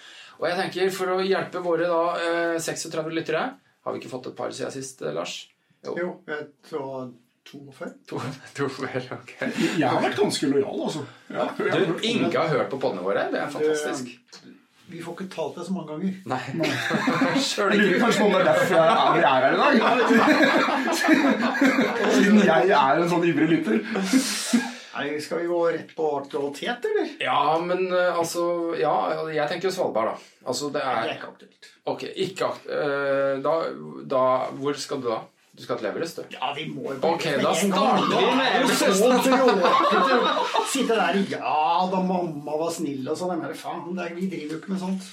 Og 0.40 0.46
jeg 0.49 0.61
tenker 0.61 0.94
for 0.94 1.14
å 1.14 1.25
hjelpe 1.25 1.62
våre 1.64 1.90
da, 1.90 2.04
eh, 2.20 2.56
36 2.62 3.12
lyttere 3.14 3.44
Har 3.84 3.94
vi 3.94 4.00
ikke 4.00 4.11
fått 4.11 4.32
et 4.32 4.37
par 4.38 4.50
siden 4.56 4.73
sist, 4.75 5.04
Lars? 5.04 5.37
Lars? 5.84 6.00
Jo, 6.00 6.16
jeg 6.26 6.49
tror 6.66 7.12
to 7.44 7.60
før. 7.76 7.90
To, 8.08 8.20
to 8.56 8.68
vel. 8.80 9.08
Jeg 9.78 9.88
har 9.88 10.00
vært 10.02 10.18
ganske 10.18 10.46
lojal, 10.50 10.82
altså. 10.88 11.04
Ja, 11.30 11.44
har 11.58 11.84
Du, 11.88 11.96
Inge 12.02 12.32
har 12.38 12.48
hørt 12.54 12.70
på 12.72 12.78
podene 12.82 13.02
våre. 13.04 13.26
Det 13.32 13.40
er 13.42 13.50
fantastisk. 13.52 14.14
Vi 14.86 14.98
får 15.00 15.14
ikke 15.16 15.30
talt 15.32 15.54
det 15.56 15.64
så 15.66 15.72
mange 15.72 15.94
ganger. 15.94 16.12
Nei. 16.28 16.42
Sjøl 17.40 17.70
Jeg 17.74 17.80
lurer 17.80 18.02
kanskje 18.02 18.20
på 18.20 18.26
om 18.26 18.32
det 18.34 18.40
er 18.40 18.48
derfor 18.50 18.74
jeg 18.74 18.84
er, 18.84 18.90
er 19.16 19.40
her 19.40 19.44
i 19.48 19.56
dag. 19.62 19.74
Siden 22.18 22.40
jeg 22.44 22.70
er 22.76 23.00
en 23.00 23.08
sånn 23.10 23.24
ivrig 23.30 23.48
lytter. 23.54 23.80
Nei, 24.94 25.06
Skal 25.24 25.40
vi 25.42 25.48
gå 25.50 25.60
rett 25.74 25.94
på 25.96 26.10
aktualitet, 26.20 26.84
eller? 26.90 27.08
Ja, 27.24 27.38
men 27.64 27.88
eh, 27.90 28.12
altså 28.20 28.44
Ja, 28.78 28.92
jeg 29.34 29.48
tenker 29.50 29.72
Svalbard, 29.74 30.12
da. 30.12 30.16
Altså, 30.52 30.68
det 30.70 30.84
Det 30.84 30.92
er 30.92 31.08
er 31.08 31.14
ikke 31.16 31.30
aktuelt. 31.32 31.70
Ok, 31.90 32.04
ikke 32.28 32.50
akt... 32.52 32.68
eh, 32.70 33.32
da, 33.42 33.54
da 34.14 34.22
Hvor 34.60 34.76
skal 34.78 35.00
du 35.02 35.08
da? 35.10 35.18
Du 35.54 35.62
skal 35.62 35.78
til 35.78 35.87
Everest, 35.87 36.18
du? 36.18 36.34
Ja, 36.34 36.50
vi 36.56 36.64
må 36.66 36.90
jo 36.90 36.99
Ok, 37.06 37.25
da 37.38 37.52
starter 37.54 38.08
vi 38.11 38.32
med 38.40 38.49
Everest. 38.58 38.82
Sitte 40.73 40.99
der 40.99 41.20
Ja 41.30 41.87
da 41.92 42.02
mamma 42.02 42.58
var 42.58 42.73
snill 42.75 43.06
og 43.06 43.18
sånn. 43.18 43.37
Jeg 43.37 43.42
mener, 43.44 43.58
faen, 43.58 43.99
er, 44.02 44.14
vi 44.18 44.26
driver 44.32 44.56
jo 44.56 44.61
ikke 44.62 44.75
med 44.75 44.82
sånt. 44.82 45.11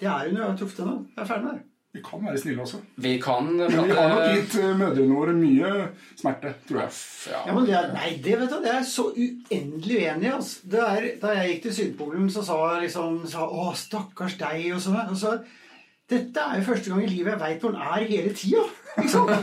Det 0.00 0.06
er 0.10 0.28
hun 0.28 0.36
jo. 0.36 0.42
Jeg 0.42 0.50
har 0.50 0.58
truffet 0.60 0.84
henne. 0.84 0.98
Jeg 1.16 1.24
er 1.24 1.30
ferdig 1.32 1.48
med 1.48 1.56
det. 1.58 1.64
Vi 1.94 2.00
kan 2.02 2.24
være 2.26 2.38
snille 2.42 2.62
også. 2.62 2.78
Vi 2.96 3.18
kan 3.22 3.50
Men 3.56 3.70
vi 3.70 3.90
har 3.94 4.08
nok 4.10 4.22
gitt 4.34 4.54
eh, 4.58 4.72
mødrene 4.78 5.14
våre 5.14 5.34
mye 5.38 5.68
smerte, 6.18 6.50
tror 6.68 6.80
jeg. 6.80 6.96
Ja, 7.30 7.42
ja. 7.46 7.54
men 7.54 7.68
det 7.68 7.76
er, 7.78 7.92
nei, 7.94 8.08
det 8.24 8.38
vet 8.40 8.50
du, 8.50 8.56
det 8.64 8.70
er 8.72 8.80
jeg 8.80 8.88
så 8.90 9.04
uendelig 9.12 10.00
uenig 10.00 10.26
i. 10.26 10.32
Altså. 10.34 10.72
Er, 10.74 11.06
da 11.22 11.36
jeg 11.38 11.52
gikk 11.52 11.62
til 11.68 11.76
Sydpolen, 11.76 12.30
så 12.34 12.42
sa 12.46 12.56
jeg 12.72 12.88
liksom 12.88 13.20
sa, 13.30 13.46
Å, 13.46 13.68
stakkars 13.78 14.34
deg, 14.42 14.64
og 14.74 14.82
sånn. 14.82 14.98
Og 15.06 15.20
så 15.22 15.36
Dette 16.10 16.42
er 16.42 16.58
jo 16.58 16.66
første 16.66 16.90
gang 16.90 17.06
i 17.06 17.12
livet 17.12 17.32
jeg 17.32 17.42
veit 17.44 17.62
hvor 17.62 17.72
den 17.72 17.86
er 17.94 18.08
hele 18.10 18.34
tida. 18.36 18.66
Liksom. 18.96 19.26
Det 19.26 19.42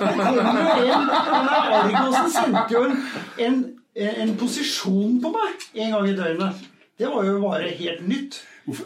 der 1.92 2.30
sendte 2.32 2.76
jo 2.76 2.84
en, 2.88 2.98
en, 3.46 3.60
en 3.96 4.34
posisjon 4.40 5.20
på 5.24 5.34
meg 5.36 5.68
en 5.74 5.96
gang 5.96 6.10
i 6.10 6.16
døgnet. 6.18 6.66
Det 7.02 7.10
var 7.10 7.26
jo 7.26 7.38
bare 7.42 7.70
helt 7.76 8.04
nytt. 8.08 8.42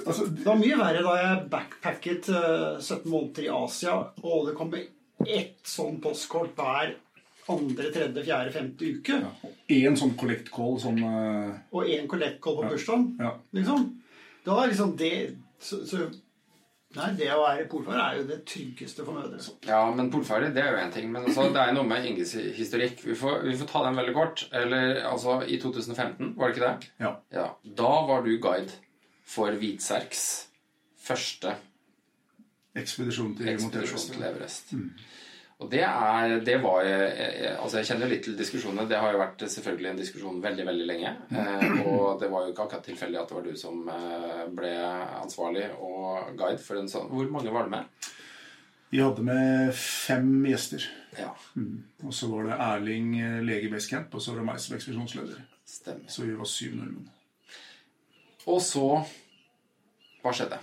Altså, 0.08 0.26
Det 0.32 0.46
var 0.46 0.60
mye 0.60 0.78
verre 0.80 1.02
da 1.04 1.16
jeg 1.20 1.48
backpacket 1.52 2.30
eh, 2.32 2.78
17 2.80 3.10
måneder 3.12 3.48
i 3.48 3.52
Asia, 3.52 3.98
og 4.24 4.48
det 4.48 4.56
kom 4.58 4.72
ett 4.76 5.60
sånn 5.68 6.00
postkort 6.04 6.56
hver 6.58 6.96
andre, 7.52 7.92
tredje, 7.94 8.24
fjerde, 8.26 8.54
femte 8.56 8.92
uke. 8.96 9.20
Én 9.76 9.98
sånn 10.00 10.16
collect 10.18 10.50
call 10.54 10.80
sånn 10.82 11.02
uh... 11.04 11.52
Og 11.76 11.92
én 11.92 12.08
collectcall 12.10 12.62
på 12.62 12.70
bursdagen. 12.72 13.12
Ja. 13.22 13.36
Liksom. 13.56 13.90
Da 14.46 14.58
er 14.62 14.72
liksom 14.72 14.96
det 14.98 15.14
så, 15.62 15.82
så, 15.88 16.08
Nei, 16.96 17.10
det 17.20 17.28
å 17.34 17.42
være 17.42 17.68
polfarer 17.72 18.02
er 18.06 18.18
jo 18.22 18.26
det 18.30 18.38
tryggeste 18.48 19.04
for 19.06 19.18
mødre. 19.18 19.40
Ja, 19.68 19.82
men 19.96 20.10
polfarer, 20.14 20.54
det 20.56 20.64
er 20.64 20.72
jo 20.72 20.80
én 20.84 20.94
ting. 20.94 21.10
Men 21.12 21.28
altså, 21.28 21.50
det 21.54 21.62
er 21.62 21.76
noe 21.76 21.88
med 21.90 22.08
Inges 22.08 22.34
historikk. 22.56 23.02
Vi 23.04 23.18
får, 23.20 23.42
vi 23.48 23.56
får 23.60 23.70
ta 23.72 23.84
den 23.88 24.00
veldig 24.00 24.16
kort. 24.16 24.46
Eller 24.56 25.02
altså, 25.10 25.42
i 25.44 25.60
2015, 25.62 26.34
var 26.40 26.52
det 26.52 26.56
ikke 26.56 26.66
det? 26.70 26.92
Ja. 27.04 27.14
Ja. 27.36 27.48
Da 27.82 27.94
var 28.08 28.24
du 28.26 28.32
guide 28.42 28.72
for 29.26 29.52
Hvitserks 29.60 30.26
første 31.06 31.56
ekspedisjon 32.76 33.36
til 33.38 33.52
ekspedisjon 33.54 34.00
Everest. 34.00 34.14
til 34.14 34.26
Everest. 34.30 34.74
Og 35.64 35.70
det 35.72 35.84
er 35.88 36.40
Det 36.44 36.58
var 36.60 36.84
eh, 36.84 37.54
Altså, 37.56 37.78
jeg 37.80 37.88
kjenner 37.88 38.10
litt 38.12 38.26
til 38.28 38.36
diskusjonene. 38.36 38.90
Det 38.90 38.98
har 39.00 39.14
jo 39.16 39.22
vært 39.22 39.46
selvfølgelig 39.48 39.90
en 39.94 40.02
diskusjon 40.02 40.42
veldig, 40.44 40.66
veldig 40.68 40.88
lenge. 40.90 41.14
Eh, 41.32 41.80
og 41.88 42.20
det 42.20 42.28
var 42.34 42.44
jo 42.44 42.52
ikke 42.52 42.66
akkurat 42.66 42.84
tilfeldig 42.90 43.22
at 43.22 43.32
det 43.32 43.38
var 43.38 43.48
du 43.48 43.56
som 43.60 43.88
eh, 43.94 44.44
ble 44.58 44.74
ansvarlig 45.22 45.70
og 45.80 46.36
guide 46.38 46.60
for 46.60 46.82
en 46.82 46.92
sånn 46.92 47.08
Hvor 47.14 47.32
mange 47.32 47.54
var 47.56 47.70
det 47.70 47.76
med? 47.78 48.12
Vi 48.92 49.00
hadde 49.02 49.24
med 49.28 49.72
fem 49.76 50.30
gjester. 50.48 50.84
Ja, 51.18 51.32
Og 52.04 52.12
så 52.14 52.28
var 52.32 52.46
det 52.50 52.60
Erling 52.68 53.16
eh, 53.20 53.40
lege 53.44 53.70
i 53.70 53.72
Basecamp, 53.72 54.14
og 54.16 54.22
så 54.22 54.32
var 54.36 54.44
det 54.44 54.50
meg 54.52 54.60
som 54.64 54.76
ekspedisjonsleder. 54.78 55.40
stemmer. 55.66 56.12
Så 56.12 56.28
vi 56.28 56.36
var 56.36 56.46
syv 56.52 56.76
nordmenn. 56.76 57.10
Og 58.46 58.60
så 58.62 58.86
Hva 60.22 60.32
skjedde? 60.36 60.60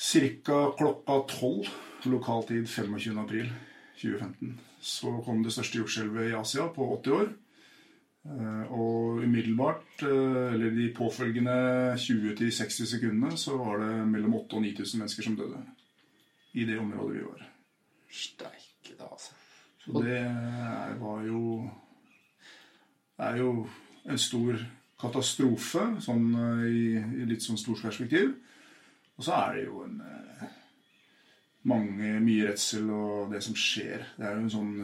Cirka 0.00 0.58
klokka 0.78 1.16
tolv, 1.28 1.68
lokaltid 2.06 2.68
25. 2.68 3.18
april 3.18 3.50
2015, 4.00 4.58
så 4.80 5.12
kom 5.24 5.42
det 5.44 5.52
største 5.52 5.78
jordskjelvet 5.82 6.30
i 6.30 6.36
Asia 6.38 6.68
på 6.72 6.86
80 7.02 7.12
år. 7.12 7.32
Eh, 8.24 8.72
Og 8.72 9.22
umiddelbart, 9.24 10.02
eh, 10.02 10.52
eller 10.54 10.70
de 10.76 10.92
påfølgende 10.94 11.96
20-60 11.96 12.86
sekundene, 12.86 13.36
så 13.36 13.56
var 13.58 13.78
det 13.80 14.06
mellom 14.08 14.34
8000 14.34 14.56
og 14.56 14.62
9000 14.62 14.98
mennesker 15.00 15.22
som 15.22 15.36
døde. 15.36 15.62
I 16.54 16.64
det 16.64 16.78
området 16.78 17.16
vi 17.16 17.22
var. 17.24 17.46
Steike, 18.10 18.96
da, 18.98 19.04
altså. 19.12 19.32
Så 19.84 20.02
det 20.04 20.16
er- 20.18 20.94
var 20.98 21.22
jo 21.26 21.70
Det 23.18 23.26
er 23.26 23.36
jo 23.36 23.68
en 24.08 24.18
stor 24.18 24.56
katastrofe 25.00 26.00
sånn 26.00 26.34
eh, 26.34 26.66
i, 26.68 27.22
i 27.22 27.26
litt 27.28 27.42
sånn 27.42 27.58
stort 27.58 27.82
perspektiv. 27.82 28.34
Og 29.18 29.24
så 29.24 29.32
er 29.32 29.54
det 29.56 29.64
jo 29.66 29.82
en 29.84 30.02
mange, 31.68 32.14
mye 32.24 32.46
redsel 32.48 32.88
og 32.94 33.32
det 33.34 33.42
som 33.44 33.56
skjer. 33.58 34.06
Det 34.16 34.24
er 34.26 34.36
jo 34.36 34.44
en 34.46 34.52
sånn 34.54 34.74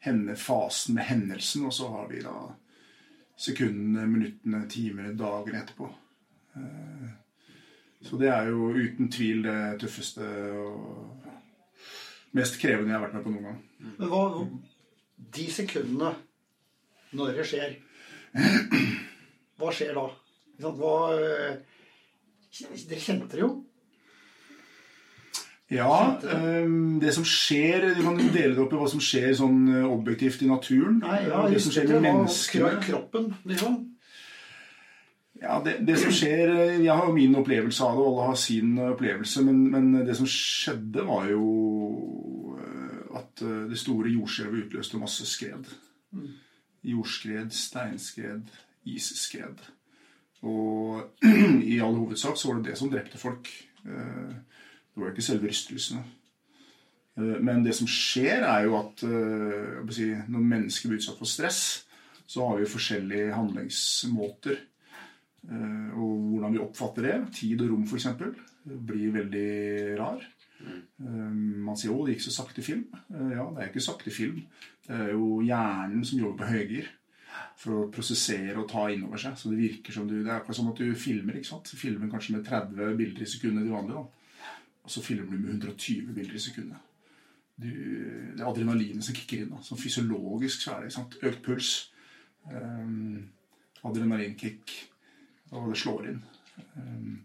henne, 0.00 0.34
fasen 0.40 0.96
med 0.96 1.04
hendelsen, 1.10 1.66
og 1.68 1.74
så 1.76 1.88
har 1.92 2.08
vi 2.10 2.22
da 2.24 2.34
sekundene, 3.40 4.06
minuttene, 4.08 4.62
timene, 4.68 5.14
dagene 5.16 5.62
etterpå. 5.62 5.90
Eh, 6.56 7.08
Så 8.02 8.16
det 8.16 8.30
er 8.32 8.46
jo 8.48 8.70
uten 8.72 9.10
tvil 9.12 9.42
det 9.44 9.78
tøffeste 9.82 10.24
og 10.56 11.26
mest 12.32 12.56
krevende 12.62 12.88
jeg 12.94 12.96
har 12.96 13.02
vært 13.04 13.16
med 13.18 13.24
på 13.26 13.32
noen 13.34 13.44
gang. 13.50 13.58
Men 13.98 14.08
hva 14.08 14.22
De 15.36 15.44
sekundene 15.52 16.14
når 17.12 17.34
det 17.36 17.44
skjer 17.50 17.74
Hva 19.60 19.72
skjer 19.76 19.92
da? 19.98 20.06
Hva 20.64 20.94
eh, 21.18 21.58
Dere 22.88 23.00
kjente 23.04 23.36
det 23.36 23.42
jo. 23.44 23.50
Ja, 25.70 26.18
det 27.00 27.12
som 27.14 27.24
skjer 27.26 27.94
Du 27.94 28.02
kan 28.02 28.18
dele 28.18 28.56
det 28.56 28.62
opp 28.64 28.72
i 28.74 28.80
hva 28.80 28.88
som 28.90 29.02
skjer 29.04 29.30
sånn 29.38 29.68
øh, 29.70 29.86
objektivt 29.92 30.42
i 30.42 30.50
naturen. 30.50 30.98
Nei, 31.04 31.20
ja, 31.28 31.44
det 31.50 31.62
som 31.62 31.74
skjer 31.74 31.92
med 31.92 32.06
menneskene. 32.08 32.72
Kroppen, 32.82 33.30
liksom. 33.46 33.78
Ja, 35.40 35.60
det, 35.64 35.78
det 35.86 35.96
som 36.02 36.12
skjer 36.12 36.50
øh, 36.56 36.74
Jeg 36.82 36.96
har 36.98 37.14
min 37.14 37.38
opplevelse 37.38 37.86
av 37.86 37.96
det, 37.96 38.06
og 38.06 38.10
alle 38.10 38.28
har 38.32 38.40
sin 38.42 38.74
opplevelse. 38.90 39.44
Men, 39.46 39.62
men 39.70 40.06
det 40.08 40.18
som 40.18 40.28
skjedde, 40.30 41.06
var 41.06 41.30
jo 41.30 41.46
at 43.20 43.42
det 43.42 43.78
store 43.78 44.10
jordskjelvet 44.12 44.68
utløste 44.68 44.98
masse 45.00 45.24
skred. 45.26 45.66
Jordskred, 46.86 47.50
steinskred, 47.54 48.50
isskred. 48.86 49.62
Og 50.42 51.02
i 51.72 51.78
all 51.78 51.98
hovedsak 51.98 52.38
så 52.38 52.48
var 52.48 52.60
det 52.60 52.70
det 52.70 52.78
som 52.80 52.90
drepte 52.92 53.20
folk. 53.20 53.50
Eh, 53.84 54.36
Det 55.00 55.06
var 55.06 55.14
ikke 55.14 55.24
selve 55.24 55.48
rystelsene. 55.48 56.02
Eh, 57.16 57.38
Men 57.42 57.64
det 57.64 57.74
som 57.74 57.88
skjer, 57.90 58.44
er 58.44 58.66
jo 58.68 58.76
at 58.78 59.02
eh, 59.02 60.26
når 60.28 60.44
mennesker 60.52 60.90
blir 60.90 61.00
utsatt 61.00 61.18
for 61.18 61.28
stress, 61.28 61.86
så 62.30 62.46
har 62.46 62.60
vi 62.60 62.68
forskjellige 62.70 63.32
handlingsmåter. 63.34 64.60
Eh, 65.48 65.88
Og 65.96 66.28
hvordan 66.34 66.52
vi 66.52 66.62
oppfatter 66.62 67.02
det, 67.08 67.16
tid 67.40 67.64
og 67.64 67.72
rom 67.72 67.88
f.eks., 67.88 68.06
blir 68.64 69.12
veldig 69.16 69.98
rar. 69.98 70.20
Man 71.00 71.76
sier 71.80 71.90
'å, 71.94 72.04
det 72.04 72.18
gikk 72.18 72.26
så 72.26 72.34
sakte 72.42 72.60
film'. 72.60 72.84
Ja, 73.32 73.46
det 73.56 73.62
er 73.62 73.68
ikke 73.70 73.80
sakte 73.80 74.10
film. 74.12 74.42
Det 74.86 74.92
er 74.92 75.12
jo 75.14 75.40
hjernen 75.40 76.04
som 76.04 76.18
jobber 76.20 76.44
på 76.44 76.50
høygir 76.52 76.90
for 77.56 77.72
å 77.72 77.90
prosessere 77.90 78.58
og 78.60 78.68
ta 78.68 78.90
inn 78.92 79.04
over 79.06 79.16
seg. 79.16 79.38
Så 79.38 79.48
det 79.48 79.56
virker 79.56 79.92
som 79.92 80.06
du, 80.06 80.22
det 80.22 80.28
er 80.28 80.40
akkurat 80.40 80.56
som 80.56 80.68
at 80.68 80.76
du 80.76 80.94
filmer. 80.94 81.36
ikke 81.40 81.48
sant? 81.48 81.72
Filmer 81.72 82.10
kanskje 82.12 82.36
med 82.36 82.44
30 82.44 82.96
bilder 83.00 83.22
i 83.22 83.30
sekundet 83.32 83.64
til 83.64 83.72
vanlig. 83.72 83.94
da. 83.96 84.04
Og 84.84 84.92
så 84.92 85.02
filmer 85.04 85.30
du 85.30 85.38
med 85.38 85.50
120 85.54 86.14
bilder 86.16 86.36
i 86.36 86.42
sekundet. 86.42 86.86
Du, 87.60 87.68
det 87.68 88.40
er 88.40 88.48
adrenalinet 88.48 89.04
som 89.04 89.16
kicker 89.16 89.42
inn. 89.42 89.52
da. 89.52 89.60
Sånn 89.64 89.80
fysiologisk 89.80 90.64
så 90.64 90.76
er 90.76 90.86
det 90.86 90.94
sant? 90.94 91.18
økt 91.20 91.42
puls. 91.44 91.72
Um, 92.48 93.28
adrenalinkick. 93.84 94.72
Og 95.52 95.68
det 95.72 95.80
slår 95.80 96.12
inn. 96.12 96.22
Um, 96.76 97.18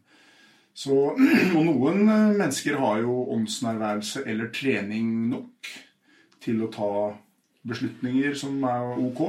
så, 0.75 0.95
og 1.55 1.61
noen 1.63 2.03
eh, 2.03 2.35
mennesker 2.35 2.79
har 2.81 2.99
jo 3.05 3.21
åndsnærværelse 3.37 4.25
eller 4.27 4.51
trening 4.51 5.11
nok 5.31 5.69
til 6.43 6.65
å 6.65 6.71
ta 6.73 6.89
beslutninger 7.65 8.35
som 8.37 8.59
er 8.67 8.99
ok. 8.99 9.21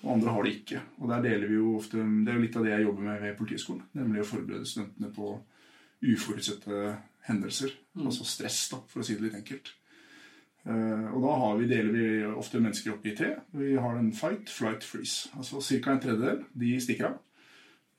Og 0.00 0.10
andre 0.14 0.34
har 0.34 0.44
det 0.44 0.52
ikke. 0.58 0.82
Og 1.00 1.08
der 1.12 1.24
deler 1.24 1.48
vi 1.48 1.56
jo 1.56 1.76
ofte, 1.78 2.00
Det 2.00 2.32
er 2.32 2.36
jo 2.36 2.44
litt 2.44 2.56
av 2.56 2.66
det 2.66 2.74
jeg 2.74 2.84
jobber 2.86 3.06
med 3.08 3.22
ved 3.24 3.38
Politihøgskolen. 3.40 3.86
Nemlig 4.00 4.22
å 4.22 4.28
forberede 4.28 4.68
studentene 4.68 5.10
på 5.16 5.32
uforutsette 6.00 6.92
hendelser. 7.28 7.72
Altså 8.00 8.24
stress, 8.24 8.68
da, 8.72 8.78
for 8.88 9.02
å 9.02 9.06
si 9.06 9.14
det 9.18 9.26
litt 9.28 9.38
enkelt. 9.40 9.72
Uh, 10.66 11.08
Og 11.16 11.22
da 11.24 11.34
har 11.40 11.56
vi, 11.58 11.66
deler 11.70 11.92
vi 11.94 12.06
ofte 12.36 12.60
mennesker 12.60 12.92
opp 12.94 13.06
i 13.08 13.14
tre. 13.16 13.30
Vi 13.56 13.74
har 13.80 13.96
en 13.96 14.12
fight, 14.12 14.50
flight, 14.52 14.84
freeze. 14.84 15.30
Altså 15.36 15.60
ca. 15.80 15.92
en 15.94 16.00
tredjedel 16.04 16.42
de 16.52 16.74
stikker 16.84 17.08
av. 17.10 17.18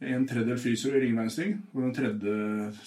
En 0.02 0.24
tredjedel 0.30 0.58
fryser 0.62 0.96
og 0.96 1.02
ringer 1.02 1.18
verdensting. 1.20 1.58
Og 1.74 1.84
den 1.86 1.94
tredje, 1.98 2.38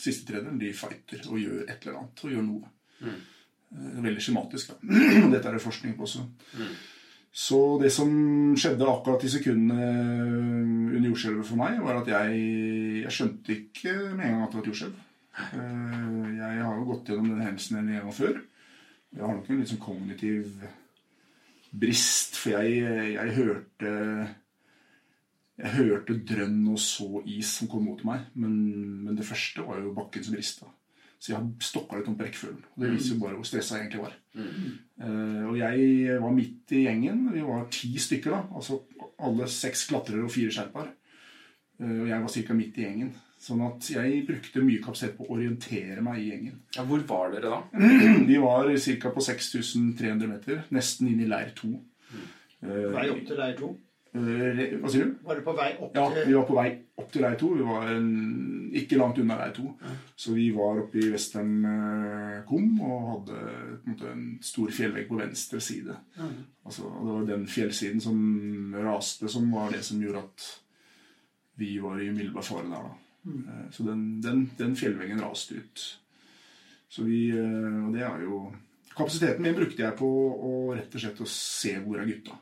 siste 0.02 0.26
tredjedelen 0.30 0.58
de 0.62 0.72
fighter 0.74 1.26
og 1.30 1.38
gjør 1.42 1.62
et 1.68 1.84
eller 1.86 2.00
annet. 2.00 2.24
Og 2.24 2.32
gjør 2.34 2.46
noe. 2.48 2.72
Eh, 3.04 4.00
Veldig 4.02 4.22
skjematisk. 4.22 4.72
da. 4.74 4.98
Dette 5.34 5.48
er 5.50 5.56
det 5.58 5.62
forskning 5.62 5.94
på 5.98 6.06
også. 6.06 6.24
Så 7.34 7.58
det 7.82 7.90
som 7.90 8.10
skjedde 8.54 8.86
akkurat 8.86 9.24
i 9.26 9.30
sekundene 9.32 9.88
under 10.94 11.08
jordskjelvet 11.08 11.48
for 11.48 11.58
meg, 11.58 11.80
var 11.82 11.98
at 11.98 12.10
jeg, 12.12 12.44
jeg 13.02 13.10
skjønte 13.16 13.56
ikke 13.56 13.94
med 14.14 14.22
en 14.28 14.36
gang 14.36 14.44
at 14.44 14.52
det 14.52 14.60
var 14.60 14.62
et 14.62 14.70
jordskjelv. 14.70 15.00
Eh, 15.34 16.36
Jeg 16.38 16.62
har 16.62 16.78
jo 16.78 16.86
gått 16.92 17.10
gjennom 17.10 17.32
den 17.32 17.42
hendelsen 17.46 17.80
en 17.80 17.92
gang 17.92 18.14
før. 18.14 18.40
Jeg 19.14 19.22
har 19.22 19.34
nok 19.34 19.50
en 19.50 19.60
litt 19.60 19.70
sånn 19.70 19.82
kognitiv 19.82 20.48
brist, 21.74 22.38
for 22.38 22.54
jeg, 22.54 22.80
jeg 23.14 23.34
hørte 23.38 23.92
jeg 25.54 25.70
hørte 25.76 26.16
drønn 26.26 26.64
og 26.72 26.80
så 26.82 27.20
is 27.30 27.50
som 27.60 27.68
kom 27.70 27.84
mot 27.86 28.00
meg, 28.06 28.24
men, 28.34 28.54
men 29.06 29.18
det 29.18 29.26
første 29.26 29.62
var 29.62 29.78
jo 29.78 29.92
bakken 29.94 30.24
som 30.26 30.34
rista. 30.34 30.70
Så 31.22 31.30
jeg 31.32 31.52
stokka 31.62 31.96
litt 31.96 32.08
om 32.10 32.16
på. 32.18 32.50
Og 32.74 32.82
det 32.82 32.90
viser 32.92 33.14
jo 33.14 33.22
bare 33.22 33.38
hvor 33.38 33.46
stressa 33.48 33.78
jeg 33.78 33.86
egentlig 33.86 34.02
var. 34.02 34.16
Eh, 34.36 35.44
og 35.46 35.54
jeg 35.56 36.18
var 36.20 36.34
midt 36.36 36.74
i 36.74 36.82
gjengen. 36.84 37.22
Vi 37.32 37.44
var 37.46 37.70
ti 37.72 37.94
stykker, 38.02 38.34
da. 38.34 38.42
Altså 38.58 38.82
alle 39.24 39.48
seks 39.48 39.86
klatrere 39.88 40.26
og 40.26 40.34
fire 40.34 40.52
skjerper. 40.52 40.90
Uh, 41.80 42.04
og 42.04 42.10
jeg 42.10 42.22
var 42.22 42.30
ca. 42.34 42.54
midt 42.54 42.76
i 42.78 42.84
gjengen. 42.84 43.14
Sånn 43.44 43.60
at 43.66 43.84
jeg 43.92 44.22
brukte 44.24 44.62
mye 44.64 44.80
kapasitet 44.80 45.18
på 45.18 45.26
å 45.26 45.34
orientere 45.36 46.00
meg 46.04 46.22
i 46.22 46.28
gjengen. 46.30 46.60
Ja, 46.78 46.84
hvor 46.88 47.02
var 47.10 47.34
dere 47.34 47.50
da? 47.52 47.58
Vi 48.30 48.38
var 48.40 48.70
ca. 49.02 49.10
på 49.12 49.24
6300 49.26 50.30
meter, 50.30 50.62
nesten 50.72 51.10
inn 51.10 51.20
i 51.20 51.28
leir 51.28 51.50
to. 51.58 51.74
Eh, 52.64 52.86
Vei 52.94 53.10
opp 53.12 53.26
til 53.28 53.36
leir 53.42 53.58
to. 53.58 53.68
eh, 54.16 54.78
hva 54.80 54.88
sier 54.94 55.10
du? 55.10 55.18
Var 55.26 55.36
du 55.36 55.44
på 55.44 55.54
vei 55.58 55.68
opp 55.76 55.92
til 55.92 56.00
Ja, 56.00 56.24
vi 56.30 56.32
var 56.38 56.46
på 56.48 56.56
vei 56.56 56.66
opp 57.02 57.10
til 57.12 57.24
leir 57.26 57.36
2. 57.42 57.50
Vi 57.58 57.64
var 57.68 57.88
en, 57.92 58.08
ikke 58.80 58.96
langt 59.02 59.18
unna 59.20 59.36
leir 59.42 59.52
to. 59.58 59.66
Så 60.16 60.32
vi 60.38 60.48
var 60.56 60.80
oppe 60.86 61.02
i 61.02 61.10
Western 61.12 61.52
eh, 61.68 62.40
Kum 62.48 62.80
og 62.80 63.06
hadde 63.10 63.38
på 63.44 63.84
en, 63.84 63.92
måte, 63.92 64.12
en 64.14 64.26
stor 64.40 64.72
fjellvegg 64.72 65.08
på 65.10 65.18
venstre 65.20 65.60
side. 65.60 65.96
Altså, 66.64 66.86
og 66.88 67.04
det 67.10 67.14
var 67.18 67.28
den 67.34 67.44
fjellsiden 67.50 68.00
som 68.00 68.24
raste, 68.86 69.28
som 69.28 69.50
var 69.52 69.74
det 69.74 69.84
som 69.84 70.00
gjorde 70.00 70.24
at 70.24 70.46
vi 71.60 71.74
var 71.82 72.00
i 72.00 72.08
umiddelbar 72.10 72.42
fare 72.46 72.64
der. 72.70 72.88
da. 72.88 73.00
Eh, 73.26 73.70
Så 73.72 73.82
den, 73.86 74.20
den, 74.24 74.50
den 74.58 74.76
fjellveggen 74.76 75.20
raste 75.22 75.54
ut. 75.60 75.84
Så 76.88 77.02
vi, 77.06 77.28
eh, 77.30 77.80
og 77.86 77.92
det 77.96 78.04
er 78.06 78.22
jo 78.26 78.44
Kapasiteten 78.94 79.42
min 79.42 79.56
brukte 79.56 79.82
jeg 79.82 79.96
på 79.98 80.06
å 80.06 80.50
rett 80.76 80.92
og 80.94 81.02
slett 81.02 81.22
å 81.24 81.26
se 81.26 81.72
hvor 81.82 81.98
er 81.98 82.06
gutta. 82.06 82.36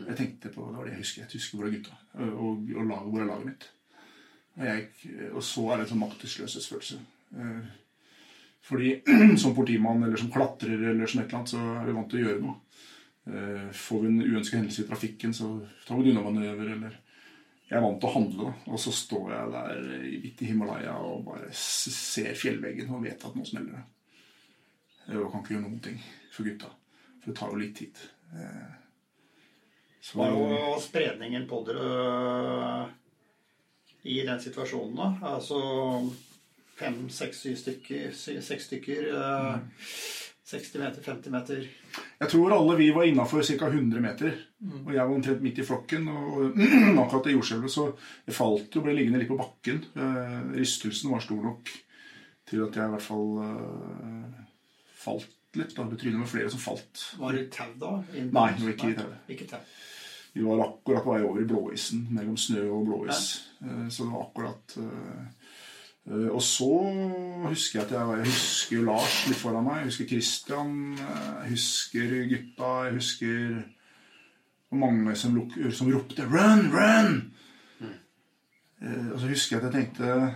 Jeg 0.00 0.16
tenkte 0.18 0.50
på, 0.50 0.64
Det 0.66 0.78
var 0.80 0.88
det 0.88 0.96
jeg 0.96 1.02
husker. 1.04 1.22
Jeg 1.22 1.36
husker 1.38 1.58
hvor 1.60 1.68
er 1.68 1.76
gutta. 1.76 1.98
Og, 2.18 2.64
og 2.74 2.88
laget, 2.88 3.10
hvor 3.12 3.22
er 3.22 3.28
laget 3.28 3.46
mitt. 3.46 3.66
Og, 4.56 4.64
jeg, 4.66 4.88
og 5.30 5.44
så 5.46 5.68
er 5.68 5.76
det 5.78 5.84
en 5.86 5.92
sånn 5.92 6.02
maktesløshetsfølelse. 6.02 6.98
Eh, 7.38 7.70
Fordi 8.66 8.90
som 9.44 9.54
politimann 9.54 10.02
eller 10.02 10.18
som 10.18 10.32
klatrer 10.34 10.82
eller 10.90 11.06
som 11.06 11.22
et 11.22 11.28
eller 11.30 11.38
annet, 11.38 11.54
så 11.54 11.62
er 11.76 11.86
vi 11.86 11.96
vant 12.00 12.10
til 12.10 12.18
å 12.18 12.26
gjøre 12.26 12.42
noe. 12.48 12.58
Eh, 13.30 13.70
Får 13.84 14.02
vi 14.02 14.10
en 14.10 14.20
uønsket 14.26 14.58
hendelse 14.58 14.82
i 14.82 14.88
trafikken, 14.90 15.36
så 15.38 15.52
tar 15.86 16.02
vi 16.02 16.08
en 16.10 16.16
unnamanøver 16.16 16.74
eller 16.80 16.98
Jeg 17.72 17.78
er 17.78 17.84
vant 17.86 18.00
til 18.02 18.10
å 18.10 18.12
handle. 18.18 18.50
Og 18.68 18.80
så 18.82 18.92
står 18.92 19.30
jeg 19.32 19.52
der 19.54 20.04
i- 20.04 20.18
midt 20.20 20.42
i 20.44 20.48
Himalaya 20.50 20.92
og 21.00 21.22
bare 21.24 21.48
ser 21.56 22.34
fjellveggen 22.36 22.90
og 22.92 23.02
vet 23.06 23.24
at 23.24 23.34
nå 23.38 23.46
smeller 23.48 23.78
det. 23.78 25.16
Og 25.16 25.30
kan 25.32 25.40
ikke 25.40 25.54
gjøre 25.56 25.64
noen 25.64 25.80
ting 25.82 25.96
for 26.34 26.44
gutta. 26.44 26.68
For 27.22 27.30
det 27.32 27.36
tar 27.38 27.50
jo 27.54 27.60
litt 27.62 27.76
tid. 27.80 28.02
Eh, 28.36 28.78
Så 30.02 30.18
Var 30.18 30.32
jo 30.34 30.80
spredningen 30.82 31.44
på 31.46 31.60
dere 31.64 31.90
øh, 32.84 32.88
i 34.04 34.16
den 34.26 34.40
situasjonen, 34.42 34.96
da? 34.98 35.28
Altså 35.36 35.60
fem, 36.76 37.08
seks, 37.08 37.44
syv 37.44 37.56
stykker, 37.60 38.08
seks 38.42 38.64
stykker 38.66 39.12
øh, 39.14 39.60
60 40.52 40.80
meter, 40.82 41.02
50 41.04 41.32
meter 41.32 41.62
Jeg 41.64 42.30
tror 42.30 42.52
alle 42.54 42.76
vi 42.76 42.90
var 42.92 43.06
innafor 43.08 43.44
ca. 43.46 43.68
100 43.70 44.02
meter. 44.04 44.34
Og 44.84 44.90
jeg 44.92 45.00
var 45.00 45.14
omtrent 45.14 45.44
midt 45.44 45.60
i 45.62 45.66
flokken. 45.66 46.08
Og 46.12 46.58
akkurat 47.02 47.30
i 47.30 47.36
jordskjelvet 47.36 47.72
så 47.72 47.86
jeg 48.28 48.36
falt 48.36 48.76
jo, 48.76 48.84
ble 48.84 48.96
liggende 48.98 49.22
litt 49.22 49.30
på 49.32 49.38
bakken. 49.40 49.80
Uh, 49.96 50.52
Rystelsen 50.56 51.12
var 51.14 51.24
stor 51.24 51.40
nok 51.46 51.72
til 52.48 52.66
at 52.66 52.76
jeg 52.76 52.90
i 52.90 52.94
hvert 52.96 53.06
fall 53.06 53.30
uh, 53.40 54.42
falt 55.04 55.56
litt. 55.58 55.74
Da. 55.76 55.86
Det 55.88 56.12
med 56.14 56.28
flere 56.28 56.52
som 56.52 56.60
falt. 56.62 57.06
Var 57.20 57.38
det 57.38 57.46
tau, 57.56 57.72
da? 57.80 57.96
Nei, 58.12 58.48
det 58.58 58.66
var 58.66 58.76
ikke 58.76 58.92
i 58.92 58.98
tauet. 58.98 59.32
Ikke 59.32 59.48
tau. 59.50 59.64
Vi 60.32 60.44
var 60.46 60.62
akkurat 60.64 61.04
på 61.04 61.12
vei 61.12 61.24
over 61.26 61.42
i 61.42 61.48
blåisen, 61.48 62.06
mellom 62.16 62.38
snø 62.40 62.62
og 62.72 62.86
blåis. 62.88 63.26
Eh, 63.60 63.88
Så 63.92 64.06
det 64.06 64.14
var 64.14 64.22
akkurat 64.30 64.76
Og 66.06 66.42
så 66.42 66.66
husker 67.46 67.78
jeg 67.78 67.86
at 67.86 67.92
jeg, 67.94 68.16
jeg 68.18 68.26
husker 68.26 68.82
Lars 68.82 69.18
litt 69.28 69.38
foran 69.38 69.64
meg. 69.64 69.76
Jeg 69.82 69.90
husker 69.92 70.08
Christian. 70.10 70.72
eh, 70.98 71.42
Jeg 71.44 71.50
husker 71.54 72.16
gutta. 72.32 72.70
Jeg 72.88 72.94
husker 72.96 73.62
mange 74.72 75.14
som, 75.16 75.34
luk, 75.36 75.52
som 75.72 75.92
ropte 75.92 76.24
'run, 76.26 76.72
run'! 76.74 77.30
Eh, 78.82 79.12
Og 79.12 79.20
så 79.20 79.28
husker 79.28 79.56
jeg 79.56 79.64
at 79.64 79.74
jeg 79.74 79.84
tenkte 79.84 80.34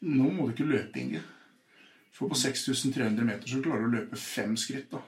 Nå 0.00 0.30
må 0.30 0.46
du 0.46 0.52
ikke 0.52 0.64
løpe, 0.70 1.00
Inge. 1.00 1.22
For 2.12 2.28
på 2.28 2.34
6300 2.34 3.24
meter 3.24 3.48
så 3.48 3.62
klarer 3.62 3.80
du 3.82 3.88
å 3.88 3.96
løpe 4.00 4.16
fem 4.16 4.56
skritt. 4.56 4.90
da. 4.92 4.98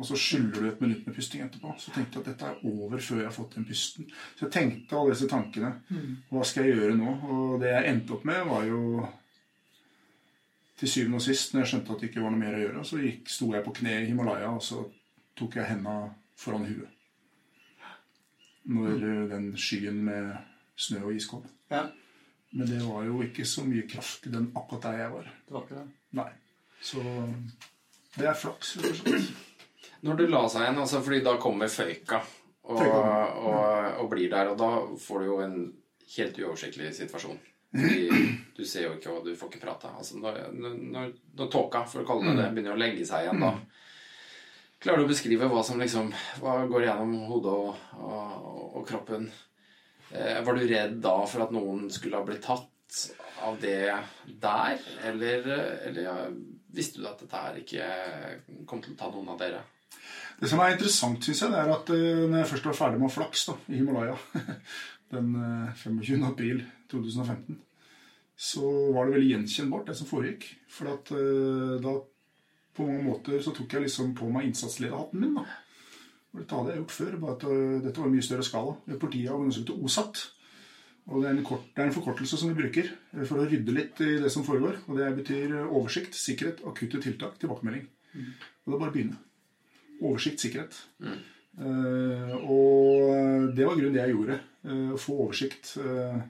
Og 0.00 0.06
så 0.08 0.16
skylder 0.16 0.62
du 0.62 0.66
et 0.70 0.80
minutt 0.80 1.04
med 1.04 1.12
pusting 1.14 1.42
etterpå. 1.44 1.74
Så 1.76 1.92
tenkte 1.92 2.16
jeg 2.16 2.22
at 2.24 2.28
dette 2.30 2.46
er 2.48 2.62
over 2.70 3.02
før 3.04 3.18
jeg 3.20 3.26
har 3.28 3.34
fått 3.36 3.56
den 3.58 3.66
pusten. 3.68 4.06
Så 4.38 4.46
jeg 4.46 4.52
tenkte 4.54 4.96
alle 4.96 5.12
disse 5.12 5.28
tankene. 5.28 5.74
Hva 6.30 6.44
skal 6.48 6.64
jeg 6.70 6.78
gjøre 6.78 6.94
nå? 6.96 7.16
Og 7.34 7.58
det 7.60 7.74
jeg 7.74 7.90
endte 7.90 8.16
opp 8.16 8.24
med, 8.30 8.40
var 8.48 8.64
jo 8.64 8.80
til 10.80 10.88
syvende 10.88 11.20
og 11.20 11.24
sist, 11.26 11.52
når 11.52 11.60
jeg 11.66 11.70
skjønte 11.74 11.92
at 11.92 12.00
det 12.00 12.08
ikke 12.08 12.22
var 12.24 12.32
noe 12.32 12.40
mer 12.40 12.56
å 12.56 12.62
gjøre, 12.62 12.84
så 12.88 13.02
gikk, 13.02 13.28
sto 13.28 13.50
jeg 13.52 13.64
på 13.66 13.74
kne 13.76 13.98
i 14.00 14.06
Himalaya, 14.08 14.48
og 14.56 14.62
så 14.64 14.80
tok 15.36 15.58
jeg 15.60 15.68
henda 15.68 15.96
foran 16.40 16.64
huet. 16.64 16.88
Når 18.72 19.04
eh, 19.10 19.26
den 19.28 19.50
skyen 19.60 20.00
med 20.06 20.30
snø 20.80 21.02
og 21.10 21.18
is 21.18 21.28
kom. 21.28 21.44
Ja, 21.68 21.90
Men 22.56 22.66
det 22.72 22.80
var 22.82 23.04
jo 23.04 23.20
ikke 23.22 23.44
så 23.46 23.62
mye 23.68 23.84
kraft 23.92 24.24
i 24.26 24.32
den 24.32 24.48
akkurat 24.56 24.88
der 24.88 25.02
jeg 25.02 25.12
var. 25.12 25.28
det 25.28 25.54
var 25.54 25.66
ikke 25.66 25.82
det. 25.82 25.86
Nei. 26.18 26.30
Så 26.80 27.04
det 28.16 28.26
er 28.26 28.40
flaks, 28.40 28.76
rett 28.80 28.90
og 28.90 28.96
slett. 29.04 29.49
Når 30.06 30.16
du 30.16 30.26
la 30.30 30.46
seg 30.48 30.64
igjen, 30.64 30.80
altså 30.80 31.02
fordi 31.04 31.20
da 31.24 31.36
kommer 31.40 31.68
føyka 31.68 32.22
og, 32.70 32.80
og, 32.80 33.58
og 34.00 34.10
blir 34.12 34.30
der, 34.32 34.52
og 34.52 34.58
da 34.60 34.70
får 35.00 35.22
du 35.22 35.28
jo 35.28 35.38
en 35.44 35.56
helt 36.16 36.38
uoversiktlig 36.40 36.92
situasjon. 36.96 37.38
Fordi 37.70 38.30
du 38.56 38.64
ser 38.66 38.88
jo 38.88 38.94
ikke, 38.96 39.12
og 39.12 39.26
du 39.26 39.34
får 39.38 39.52
ikke 39.52 39.62
prate. 39.62 39.90
Altså 39.96 40.18
når, 40.18 40.40
når, 40.56 41.12
når 41.38 41.52
tåka, 41.52 41.84
for 41.90 42.02
å 42.02 42.08
kalle 42.08 42.32
det 42.32 42.40
det, 42.40 42.48
begynner 42.56 42.74
å 42.74 42.80
legge 42.80 43.06
seg 43.08 43.28
igjen, 43.28 43.44
da 43.44 43.54
Klarer 44.80 45.02
du 45.02 45.04
å 45.04 45.10
beskrive 45.10 45.44
hva 45.52 45.60
som 45.60 45.76
liksom 45.76 46.06
Hva 46.40 46.54
går 46.64 46.86
gjennom 46.86 47.10
hodet 47.28 47.52
og, 47.52 47.80
og, 48.00 48.46
og 48.80 48.86
kroppen? 48.88 49.26
Eh, 50.10 50.38
var 50.40 50.56
du 50.56 50.62
redd 50.64 50.94
da 51.04 51.18
for 51.28 51.44
at 51.44 51.52
noen 51.52 51.90
skulle 51.92 52.16
ha 52.16 52.24
blitt 52.24 52.46
tatt 52.46 53.02
av 53.44 53.58
det 53.60 53.92
der? 54.40 54.80
Eller, 55.10 55.44
eller 55.84 56.00
ja, 56.00 56.14
visste 56.72 57.02
du 57.02 57.10
at 57.10 57.20
dette 57.20 57.42
her 57.44 57.60
ikke 57.60 57.90
kom 58.66 58.80
til 58.80 58.96
å 58.96 58.98
ta 59.02 59.10
noen 59.12 59.28
av 59.34 59.38
dere? 59.42 59.60
Det 60.40 60.48
som 60.48 60.62
er 60.64 60.74
interessant, 60.74 61.24
syns 61.24 61.42
jeg, 61.44 61.52
det 61.52 61.58
er 61.60 61.72
at 61.74 61.90
eh, 61.94 62.22
når 62.26 62.38
jeg 62.42 62.50
først 62.54 62.68
var 62.70 62.78
ferdig 62.78 63.00
med 63.02 63.12
flaks 63.12 63.42
da, 63.50 63.56
i 63.68 63.80
Himalaya 63.80 64.16
den 65.14 65.34
eh, 65.36 65.82
25. 65.82 66.24
april 66.30 66.62
2015, 66.92 67.58
så 68.40 68.70
var 68.94 69.06
det 69.06 69.18
veldig 69.18 69.34
gjenkjennbart, 69.34 69.90
det 69.90 69.98
som 69.98 70.08
foregikk. 70.08 70.46
For 70.72 70.94
at 70.94 71.12
eh, 71.12 71.76
da 71.84 71.98
på 72.76 72.86
mange 72.86 73.04
måter 73.04 73.42
så 73.44 73.52
tok 73.52 73.74
jeg 73.76 73.84
liksom 73.84 74.14
på 74.16 74.30
meg 74.32 74.48
innsatslederhatten 74.48 75.20
min. 75.20 75.36
da. 75.36 75.44
Og 76.30 76.42
Dette 76.42 76.56
hadde 76.56 76.72
jeg 76.72 76.80
gjort 76.80 76.94
før, 76.94 77.16
bare 77.22 77.36
at 77.36 77.46
eh, 77.50 77.78
dette 77.84 78.00
var 78.00 78.08
en 78.08 78.14
mye 78.14 78.26
større 78.26 78.46
skala. 78.46 78.76
Politiet 78.92 79.32
har 79.32 79.40
undersøkt 79.40 79.72
OSAT. 79.74 80.22
Og 81.10 81.24
det 81.24 81.30
er, 81.30 81.40
kort, 81.42 81.64
det 81.74 81.82
er 81.82 81.88
en 81.88 81.96
forkortelse 81.96 82.38
som 82.38 82.52
vi 82.52 82.60
bruker 82.60 82.86
eh, 82.86 83.24
for 83.24 83.40
å 83.40 83.48
rydde 83.50 83.74
litt 83.74 84.02
i 84.06 84.12
det 84.22 84.30
som 84.32 84.46
foregår. 84.46 84.78
Og 84.86 85.00
det 85.00 85.10
betyr 85.18 85.56
eh, 85.58 85.74
oversikt, 85.74 86.14
sikkerhet, 86.16 86.62
akutte 86.70 87.02
tiltak, 87.02 87.34
tilbakemelding. 87.42 87.88
Og 88.14 88.70
det 88.70 88.76
er 88.76 88.82
bare 88.84 88.92
å 88.92 88.94
begynne. 88.94 89.18
Oversikt, 90.00 90.40
sikkerhet. 90.40 90.76
Eh, 91.60 92.34
og 92.46 93.50
det 93.56 93.66
var 93.66 93.76
grunnen 93.76 93.96
det 93.96 94.04
jeg 94.04 94.14
gjorde. 94.14 94.36
eh, 94.64 94.92
Å 94.94 95.00
få 95.00 95.16
oversikt 95.26 95.74
uh, 95.82 96.20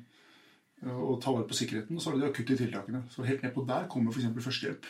og 0.90 1.18
ta 1.22 1.34
vare 1.34 1.44
på 1.46 1.54
sikkerheten. 1.58 1.96
Og 1.96 2.02
så 2.02 2.10
er 2.10 2.16
det 2.16 2.22
de 2.24 2.30
akutte 2.32 2.56
tiltakene. 2.56 3.02
Så 3.12 3.26
helt 3.26 3.42
nedpå 3.44 3.66
der 3.68 3.86
kommer 3.92 4.14
f.eks. 4.14 4.30
førstehjelp. 4.46 4.88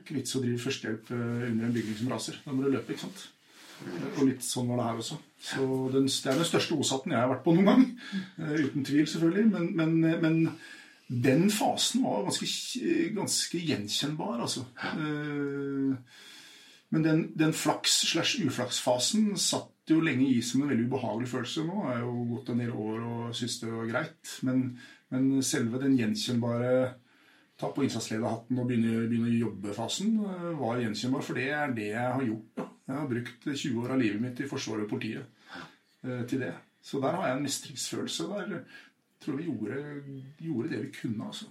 Ikke 0.00 0.16
vits 0.16 0.32
å 0.38 0.40
drive 0.40 0.62
førstehjelp 0.62 1.10
eh, 1.12 1.48
under 1.50 1.66
en 1.68 1.74
bygning 1.76 1.98
som 2.00 2.12
raser. 2.14 2.38
Da 2.46 2.54
må 2.56 2.64
du 2.64 2.70
løpe, 2.72 2.94
ikke 2.94 3.04
sant. 3.04 3.26
Og 4.16 4.22
litt 4.24 4.40
sånn 4.40 4.70
var 4.72 4.80
det 4.80 4.86
her 4.88 5.00
også. 5.02 5.18
Så 5.50 5.66
den, 5.92 6.06
Det 6.08 6.30
er 6.32 6.38
den 6.40 6.48
største 6.48 6.78
osatten 6.80 7.12
jeg 7.12 7.20
har 7.20 7.28
vært 7.28 7.44
på 7.44 7.52
noen 7.58 7.68
gang. 7.68 7.82
Uten 8.40 8.86
tvil, 8.88 9.04
selvfølgelig. 9.12 9.50
Men, 9.52 9.66
men, 9.76 10.22
men 10.22 10.38
den 11.28 11.50
fasen 11.52 12.06
var 12.06 12.24
ganske, 12.24 12.48
ganske 13.14 13.60
gjenkjennbar, 13.60 14.40
altså. 14.46 14.64
Eh, 14.96 16.24
Men 16.94 17.02
den, 17.02 17.22
den 17.38 17.54
flaks-slash-uflaks-fasen 17.56 19.32
satt 19.40 19.90
jo 19.90 20.00
lenge 20.02 20.28
i 20.28 20.42
som 20.42 20.62
en 20.62 20.70
veldig 20.70 20.86
ubehagelig 20.90 21.30
følelse. 21.32 21.64
Nå 21.66 21.88
jeg 21.88 22.04
jo 22.04 22.12
gått 22.34 22.52
en 22.52 22.62
del 22.62 22.70
år 22.74 23.02
og 23.06 23.34
syns 23.36 23.58
det 23.62 23.72
var 23.72 23.90
greit. 23.90 24.36
Men, 24.46 24.62
men 25.14 25.28
selve 25.46 25.82
den 25.82 25.98
gjenkjennbare 25.98 26.70
ta 27.56 27.70
på 27.72 27.86
innsatslederhatten 27.86 28.58
og 28.60 28.68
begynne, 28.68 29.06
begynne 29.08 29.32
å 29.32 29.42
jobbe-fasen 29.46 30.16
eh, 30.20 30.48
var 30.60 30.82
gjenkjennbar. 30.82 31.24
For 31.24 31.40
det 31.40 31.48
er 31.56 31.76
det 31.76 31.90
jeg 31.90 32.14
har 32.18 32.26
gjort. 32.28 32.64
Jeg 32.86 32.94
har 33.00 33.10
brukt 33.10 33.48
20 33.48 33.82
år 33.82 33.94
av 33.94 34.02
livet 34.02 34.22
mitt 34.22 34.42
i 34.42 34.48
Forsvaret 34.50 34.86
og 34.86 34.92
politiet 34.92 35.24
eh, 36.04 36.22
til 36.28 36.44
det. 36.44 36.52
Så 36.86 37.00
der 37.02 37.16
har 37.16 37.30
jeg 37.30 37.38
en 37.38 37.46
mestringsfølelse. 37.48 38.28
Der 38.30 38.52
jeg 38.52 38.64
tror 39.24 39.40
vi 39.40 39.48
gjorde, 39.48 39.84
gjorde 40.44 40.72
det 40.74 40.82
vi 40.84 40.92
kunne. 41.00 41.30
altså. 41.30 41.48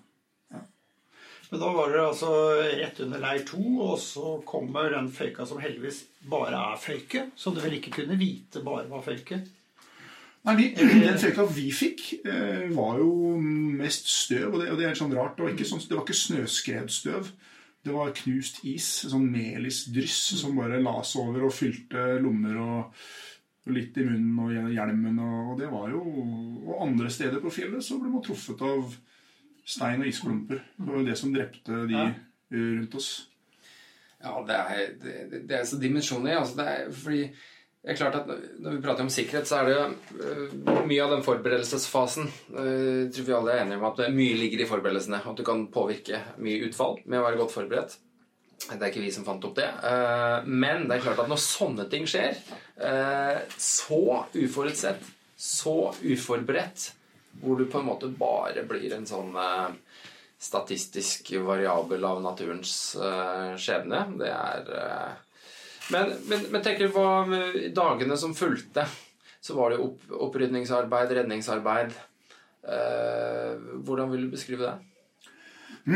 Men 1.55 1.61
da 1.63 1.69
var 1.71 1.87
dere 1.93 2.07
altså 2.09 2.29
rett 2.75 2.97
under 3.05 3.21
leir 3.23 3.43
to, 3.47 3.61
og 3.79 3.93
så 4.03 4.31
kommer 4.43 4.89
den 4.91 5.05
føyka 5.07 5.45
som 5.47 5.61
heldigvis 5.63 6.01
bare 6.27 6.57
er 6.73 6.81
føyke. 6.83 7.21
Som 7.39 7.55
du 7.55 7.61
vel 7.63 7.77
ikke 7.77 7.93
kunne 8.01 8.17
vite 8.19 8.59
bare 8.65 8.89
var 8.89 9.05
føyke? 9.05 9.37
Nei, 10.49 10.55
vi, 10.59 10.65
Den 11.05 11.21
føyka 11.21 11.45
vi 11.55 11.69
fikk, 11.71 12.03
eh, 12.27 12.65
var 12.75 12.99
jo 12.99 13.37
mest 13.39 14.11
støv, 14.11 14.49
og 14.49 14.59
det, 14.59 14.67
og 14.73 14.81
det 14.81 14.89
er 14.89 14.99
sånn 14.99 15.15
rart. 15.15 15.37
Det 15.37 15.47
var 15.47 15.55
ikke, 15.55 15.69
sånn, 15.71 15.85
det 15.87 16.01
ikke 16.01 16.17
snøskredstøv. 16.25 17.31
Det 17.87 17.95
var 17.95 18.13
knust 18.19 18.59
is, 18.67 18.91
sånn 19.07 19.31
melisdryss 19.31 20.19
som 20.41 20.59
bare 20.59 20.83
la 20.83 20.97
seg 21.07 21.23
over 21.23 21.47
og 21.47 21.55
fylte 21.55 22.17
lommer 22.19 22.59
og, 22.65 23.07
og 23.63 23.77
litt 23.79 23.95
i 23.95 24.09
munnen 24.09 24.43
og 24.43 24.75
hjelmen. 24.75 25.23
Og, 25.23 25.53
og 25.53 25.63
det 25.63 25.71
var 25.71 25.87
jo 25.95 26.03
Og 26.03 26.83
andre 26.83 27.07
steder 27.07 27.39
på 27.39 27.55
fjellet 27.61 27.87
så 27.87 27.95
ble 28.01 28.11
man 28.11 28.27
truffet 28.27 28.67
av 28.75 28.91
stein 29.65 30.01
og 30.03 30.07
isklumper. 30.11 30.61
Det 30.77 30.87
var 30.87 30.99
jo 31.01 31.05
det 31.07 31.17
som 31.17 31.33
drepte 31.33 31.81
de 31.89 31.97
Ja. 31.97 32.07
rundt 32.53 32.95
oss. 32.95 33.09
Ja, 34.23 34.31
det 34.47 34.55
er, 34.55 34.87
det, 35.01 35.43
det 35.49 35.57
er 35.59 35.65
så 35.67 35.77
dimensjoner. 35.81 36.37
Altså 36.39 36.55
det 36.57 36.65
er, 36.71 36.91
fordi 36.91 37.21
det 37.85 37.91
er 37.93 37.97
klart 37.99 38.15
at 38.17 38.29
Når 38.59 38.71
vi 38.77 38.81
prater 38.81 39.03
om 39.05 39.09
sikkerhet, 39.13 39.45
så 39.47 39.59
er 39.59 39.65
det 39.67 39.75
jo 39.75 40.85
mye 40.89 41.03
av 41.03 41.11
den 41.13 41.21
forberedelsesfasen 41.25 42.25
øh, 42.57 43.03
Jeg 43.03 43.11
tror 43.13 43.27
vi 43.27 43.35
alle 43.37 43.51
er 43.53 43.61
enige 43.65 43.77
om 43.77 43.85
at 43.91 43.99
mye 44.15 44.37
ligger 44.39 44.63
i 44.63 44.69
forberedelsene. 44.69 45.19
At 45.21 45.37
du 45.37 45.43
kan 45.45 45.67
påvirke 45.73 46.21
mye 46.41 46.65
utfall 46.69 46.97
med 47.05 47.19
å 47.19 47.25
være 47.27 47.37
godt 47.43 47.53
forberedt. 47.53 47.97
Det 48.65 48.79
er 48.81 48.89
ikke 48.89 49.03
vi 49.03 49.11
som 49.13 49.25
fant 49.27 49.43
opp 49.45 49.53
det. 49.59 49.67
Eh, 49.67 50.47
Men 50.47 50.87
det 50.89 50.95
er 50.97 51.03
klart 51.05 51.19
at 51.21 51.29
når 51.29 51.41
sånne 51.43 51.85
ting 51.91 52.07
skjer, 52.09 52.37
eh, 52.81 53.41
så 53.61 53.99
uforutsett, 54.33 55.03
så 55.37 55.91
uforberedt, 56.01 56.87
hvor 57.41 57.59
du 57.59 57.65
på 57.69 57.79
en 57.79 57.87
måte 57.89 58.09
bare 58.11 58.63
blir 58.67 58.93
en 58.95 59.07
sånn 59.07 59.35
eh, 59.37 59.69
statistisk 60.41 61.33
variabel 61.45 62.03
av 62.07 62.21
naturens 62.23 62.73
eh, 62.95 63.55
skjebne, 63.59 64.01
det 64.19 64.31
er 64.31 64.73
eh, 64.79 65.13
men, 65.93 66.15
men, 66.25 66.47
men 66.49 66.63
tenker 66.65 66.87
du 66.87 66.95
på 66.95 67.05
dagene 67.75 68.17
som 68.17 68.33
fulgte? 68.33 68.87
Så 69.37 69.53
var 69.53 69.69
det 69.69 69.83
opp, 69.83 69.99
opprydningsarbeid, 70.09 71.11
redningsarbeid. 71.13 71.91
Hvordan 73.85 74.09
vil 74.09 74.23
du 74.25 74.31
beskrive 74.33 74.65
det? 74.65 75.91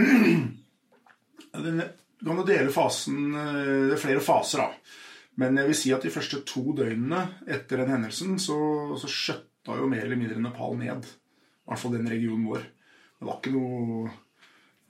Du 1.50 2.28
kan 2.28 2.44
jo 2.44 2.46
dele 2.46 2.70
fasen 2.70 3.32
Det 3.34 3.96
er 3.96 4.04
flere 4.04 4.22
faser, 4.22 4.62
da. 4.62 4.94
Men 5.42 5.58
jeg 5.58 5.70
vil 5.72 5.80
si 5.82 5.94
at 5.96 6.06
de 6.06 6.12
første 6.14 6.42
to 6.48 6.74
døgnene 6.78 7.22
etter 7.48 7.82
den 7.82 7.94
hendelsen 7.94 8.38
så, 8.44 8.60
så 9.00 9.10
skjøtta 9.10 9.78
jo 9.80 9.88
mer 9.90 10.04
eller 10.06 10.20
mindre 10.20 10.42
Nepal 10.44 10.78
ned. 10.80 11.10
I 11.70 11.72
hvert 11.72 11.82
fall 11.84 11.92
den 11.94 12.10
regionen 12.10 12.48
vår. 12.50 12.64
Det 13.20 13.28
var 13.28 13.36
ikke 13.38 13.52
noe, 13.54 14.14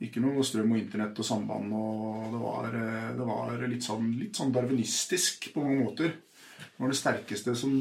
ikke 0.05 0.21
noe 0.23 0.45
strøm 0.47 0.71
og 0.71 0.79
internett 0.79 1.17
og 1.19 1.27
samband. 1.27 1.73
og 1.75 2.29
Det 2.31 2.39
var, 2.39 2.67
eh, 2.79 3.09
det 3.17 3.25
var 3.27 3.67
litt, 3.67 3.83
sånn, 3.83 4.13
litt 4.15 4.39
sånn 4.39 4.53
darwinistisk 4.55 5.49
på 5.51 5.65
mange 5.65 5.83
måter. 5.83 6.13
Det 6.15 6.79
var 6.79 6.93
det 6.93 6.99
sterkeste 7.01 7.55
som 7.55 7.73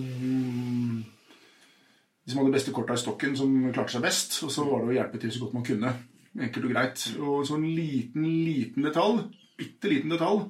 De 2.24 2.32
som 2.32 2.42
hadde 2.42 2.52
beste 2.52 2.72
korta 2.76 2.92
i 2.92 3.00
stokken, 3.00 3.36
som 3.38 3.52
klarte 3.72 3.94
seg 3.94 4.02
best. 4.02 4.42
Og 4.44 4.50
så 4.52 4.66
var 4.66 4.82
det 4.82 4.90
å 4.90 4.96
hjelpe 4.98 5.20
til 5.22 5.30
så 5.32 5.44
godt 5.44 5.54
man 5.54 5.64
kunne. 5.64 5.92
Enkelt 6.36 6.66
og 6.66 6.74
greit. 6.74 7.04
Og 7.22 7.46
så 7.46 7.54
en 7.54 7.70
liten, 7.72 8.26
liten 8.44 8.84
detalj, 8.84 9.22
bitte 9.56 9.88
liten 9.88 10.12
detalj, 10.12 10.42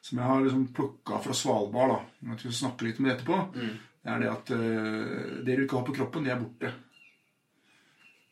som 0.00 0.22
jeg 0.22 0.24
har 0.30 0.40
liksom 0.40 0.68
plukka 0.72 1.18
fra 1.20 1.34
Svalbard, 1.36 1.90
da, 1.90 2.30
jeg 2.30 2.38
skal 2.46 2.56
snakke 2.62 2.86
litt 2.86 3.02
om 3.02 3.08
det 3.08 3.16
etterpå, 3.16 3.40
det 4.06 4.14
er 4.14 4.22
det 4.22 4.30
at 4.30 4.50
eh, 4.56 5.42
det 5.44 5.56
du 5.58 5.64
ikke 5.66 5.76
har 5.80 5.84
på 5.84 5.96
kroppen, 5.98 6.24
det 6.24 6.32
er 6.32 6.40
borte. 6.40 6.72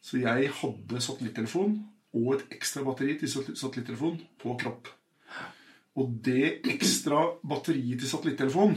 Så 0.06 0.20
jeg 0.22 0.52
hadde 0.60 1.00
satellittelefon 1.02 1.80
og 2.16 2.28
et 2.36 2.44
ekstra 2.54 2.84
batteri 2.86 3.16
til 3.18 3.28
satellitt- 3.32 3.58
satellittelefon 3.58 4.20
på 4.38 4.54
kropp. 4.60 4.92
Og 5.96 6.12
det 6.24 6.60
ekstra 6.68 7.24
batteriet 7.42 7.98
til 8.02 8.08
satellittelefon, 8.10 8.76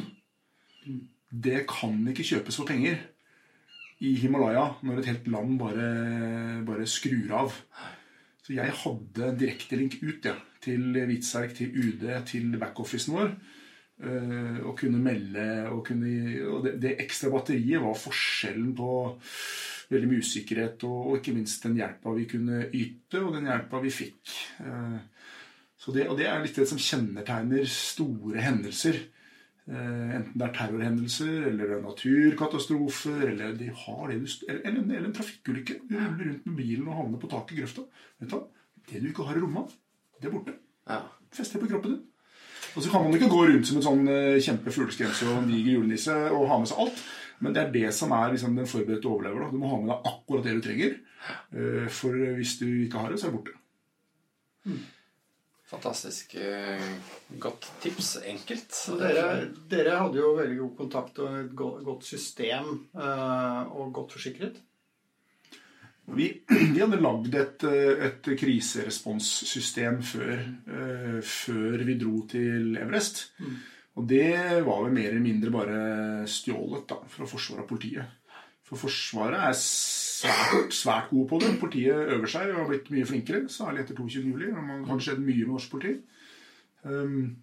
det 1.30 1.66
kan 1.70 2.02
ikke 2.10 2.26
kjøpes 2.26 2.58
for 2.58 2.66
penger 2.70 2.98
i 4.02 4.16
Himalaya 4.16 4.64
når 4.82 5.02
et 5.02 5.10
helt 5.12 5.28
land 5.28 5.58
bare, 5.60 5.88
bare 6.66 6.88
skrur 6.90 7.34
av. 7.44 7.54
Så 8.42 8.56
jeg 8.56 8.74
hadde 8.82 9.34
direktelink 9.38 10.00
ut 10.02 10.26
ja, 10.26 10.34
til 10.64 10.96
Hvitserk, 11.06 11.54
til 11.60 11.76
UD, 11.76 12.08
til 12.26 12.56
backofficen 12.58 13.14
vår. 13.20 13.36
eh, 14.02 14.62
Og 14.66 14.78
kunne 14.80 15.04
melde 15.04 15.70
og, 15.70 15.84
kunne, 15.86 16.14
og 16.48 16.64
det, 16.66 16.78
det 16.82 16.96
ekstra 17.04 17.30
batteriet 17.30 17.84
var 17.84 18.00
forskjellen 18.00 18.74
på 18.80 18.90
veldig 19.90 20.10
mye 20.12 20.24
usikkerhet 20.26 20.84
og, 20.88 20.98
og 21.10 21.16
ikke 21.20 21.34
minst 21.34 21.64
den 21.66 21.78
hjelpa 21.80 22.14
vi 22.14 22.28
kunne 22.30 22.66
yte, 22.70 23.22
og 23.24 23.34
den 23.38 23.48
hjelpa 23.50 23.80
vi 23.82 23.94
fikk. 23.94 24.36
Eh, 24.66 25.00
Så 25.80 25.94
det, 25.96 26.10
og 26.12 26.18
det 26.20 26.26
er 26.28 26.42
litt 26.44 26.58
det 26.60 26.66
som 26.68 26.78
kjennetegner 26.82 27.64
store 27.72 28.42
hendelser. 28.44 28.98
Eh, 29.70 30.10
enten 30.18 30.34
det 30.36 30.44
er 30.44 30.56
terrorhendelser, 30.58 31.46
eller 31.54 31.72
er 31.78 31.82
naturkatastrofer, 31.86 33.22
eller 33.30 33.54
de 33.56 33.70
har 33.72 34.02
det 34.12 34.18
du, 34.20 34.28
eller, 34.50 34.62
eller, 34.66 34.82
eller 34.84 35.08
en 35.08 35.16
trafikkulykke. 35.16 35.78
Du 35.88 35.96
ruller 35.96 36.26
rundt 36.26 36.50
med 36.50 36.58
bilen 36.60 36.88
og 36.90 36.98
havner 37.00 37.22
på 37.22 37.30
taket 37.32 37.56
i 37.56 37.62
grøfta. 37.62 37.86
Vet 38.20 38.34
du? 38.34 38.42
Det 38.90 39.02
du 39.02 39.08
ikke 39.12 39.28
har 39.30 39.40
i 39.40 39.44
lomma, 39.44 39.64
det 40.20 40.28
er 40.28 40.36
borte. 40.36 40.58
Ja. 40.90 41.00
Fester 41.32 41.62
på 41.62 41.70
kroppen 41.72 41.96
din. 41.96 42.06
Og 42.76 42.84
så 42.84 42.92
kan 42.92 43.04
man 43.06 43.16
ikke 43.16 43.30
gå 43.32 43.40
rundt 43.48 43.68
som 43.70 43.80
en 43.80 43.86
sånn 43.88 44.08
eh, 44.12 44.42
kjempe 44.44 44.74
fugleskremse 44.74 45.26
og 45.30 45.40
en 45.40 45.50
diger 45.50 45.80
julenisse 45.80 46.14
og 46.34 46.48
ha 46.52 46.60
med 46.60 46.70
seg 46.70 46.84
alt. 46.84 47.00
Men 47.40 47.56
det 47.56 47.62
er 47.62 47.74
det 47.74 47.90
som 47.96 48.12
er 48.16 48.34
liksom, 48.34 48.56
den 48.60 48.68
forberedte 48.68 49.10
overlever. 49.10 49.46
Da. 49.46 49.52
Du 49.54 49.62
må 49.62 49.72
ha 49.72 49.82
med 49.82 49.92
deg 49.94 50.14
akkurat 50.14 50.48
det 50.48 50.56
du 50.58 50.64
trenger. 50.66 50.96
Eh, 51.56 51.90
For 51.94 52.16
hvis 52.40 52.58
du 52.62 52.68
ikke 52.68 53.04
har 53.04 53.12
det, 53.14 53.20
så 53.22 53.30
er 53.30 53.36
det 53.36 53.40
borte. 53.40 54.80
Fantastisk 55.70 56.34
eh, 56.42 56.88
godt 57.38 57.68
tips. 57.84 58.16
Enkelt. 58.26 58.74
Dere, 59.00 59.26
dere 59.70 60.00
hadde 60.02 60.18
jo 60.18 60.34
veldig 60.40 60.58
god 60.64 60.74
kontakt 60.80 61.22
og 61.22 61.36
et 61.44 61.54
godt 61.60 62.08
system 62.10 62.72
eh, 62.98 63.62
og 63.70 63.94
godt 63.94 64.18
forsikret. 64.18 64.58
Vi, 66.18 66.30
vi 66.74 66.82
hadde 66.82 67.02
lagd 67.02 67.36
et, 67.38 67.66
eh, 67.70 68.06
et 68.08 68.32
kriseresponssystem 68.42 70.02
før, 70.10 70.40
eh, 70.74 71.20
før 71.22 71.86
vi 71.86 71.98
dro 72.02 72.24
til 72.32 72.74
Everest. 72.82 73.28
Og 74.00 74.08
det 74.08 74.64
var 74.64 74.86
vel 74.86 74.96
mer 74.96 75.12
eller 75.12 75.24
mindre 75.24 75.52
bare 75.52 75.80
stjålet 76.30 76.88
da, 76.88 77.02
fra 77.12 77.28
Forsvaret 77.28 77.66
og 77.66 77.72
politiet. 77.74 78.20
For 78.70 78.80
Forsvaret 78.80 79.42
er 79.50 79.56
svært, 79.58 80.76
svært 80.76 81.10
gode 81.10 81.28
på 81.28 81.40
det. 81.42 81.56
Politiet 81.60 82.14
øver 82.16 82.30
seg 82.32 82.52
og 82.54 82.62
har 82.62 82.70
blitt 82.70 82.92
mye 82.94 83.08
flinkere, 83.10 83.48
særlig 83.52 83.84
etter 83.84 83.98
22. 83.98 84.22
juli. 84.30 84.52
og 84.54 84.70
Det 84.70 84.92
har 84.92 85.02
skjedd 85.04 85.24
mye 85.26 85.42
med 85.42 85.56
norsk 85.56 85.74
politi. 85.74 85.96
Um, 86.88 87.36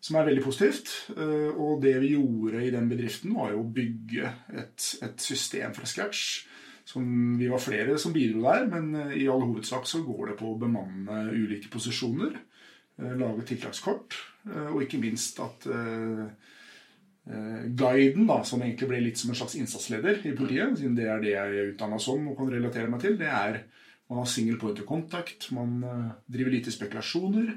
som 0.00 0.16
er 0.16 0.30
veldig 0.30 0.44
positivt. 0.46 0.94
Uh, 1.12 1.50
og 1.52 1.82
det 1.84 1.96
vi 2.00 2.14
gjorde 2.14 2.64
i 2.64 2.72
den 2.72 2.88
bedriften, 2.88 3.34
var 3.36 3.52
jo 3.52 3.64
å 3.64 3.70
bygge 3.80 4.32
et, 4.62 4.88
et 5.04 5.26
system 5.26 5.76
fra 5.76 5.88
scratch. 5.90 6.46
Som 6.88 7.36
vi 7.38 7.50
var 7.50 7.60
flere 7.62 7.98
som 8.00 8.14
bidro 8.14 8.46
der, 8.46 8.64
men 8.70 8.94
uh, 8.96 9.12
i 9.12 9.28
all 9.28 9.44
hovedsak 9.44 9.84
så 9.90 10.00
går 10.06 10.32
det 10.32 10.40
på 10.40 10.54
å 10.54 10.58
bemanne 10.60 11.26
ulike 11.34 11.68
posisjoner. 11.72 12.38
uh, 13.02 13.12
Lage 13.20 13.50
tiltakskort, 13.50 14.16
og 14.48 14.80
ikke 14.84 15.00
minst 15.02 15.40
at 15.44 15.66
uh, 15.68 16.24
eh, 17.28 17.66
guiden, 17.76 18.26
da, 18.28 18.40
som 18.46 18.62
egentlig 18.62 18.88
ble 18.90 19.02
litt 19.04 19.20
som 19.20 19.32
en 19.32 19.38
slags 19.38 19.56
innsatsleder 19.58 20.22
i 20.24 20.34
politiet, 20.36 20.78
siden 20.78 20.96
det 20.98 21.08
er 21.10 21.22
det 21.22 21.34
jeg 21.34 21.58
er 21.58 21.72
utdanna 21.74 22.00
som 22.02 22.28
og 22.30 22.38
kan 22.38 22.52
relatere 22.52 22.90
meg 22.90 23.04
til, 23.04 23.18
det 23.20 23.30
er 23.30 23.62
man 24.10 24.24
har 24.24 24.26
single 24.26 24.58
point 24.58 24.80
of 24.82 24.88
contact, 24.88 25.50
man 25.54 25.84
eh, 25.86 26.06
driver 26.26 26.50
lite 26.50 26.72
spekulasjoner 26.74 27.52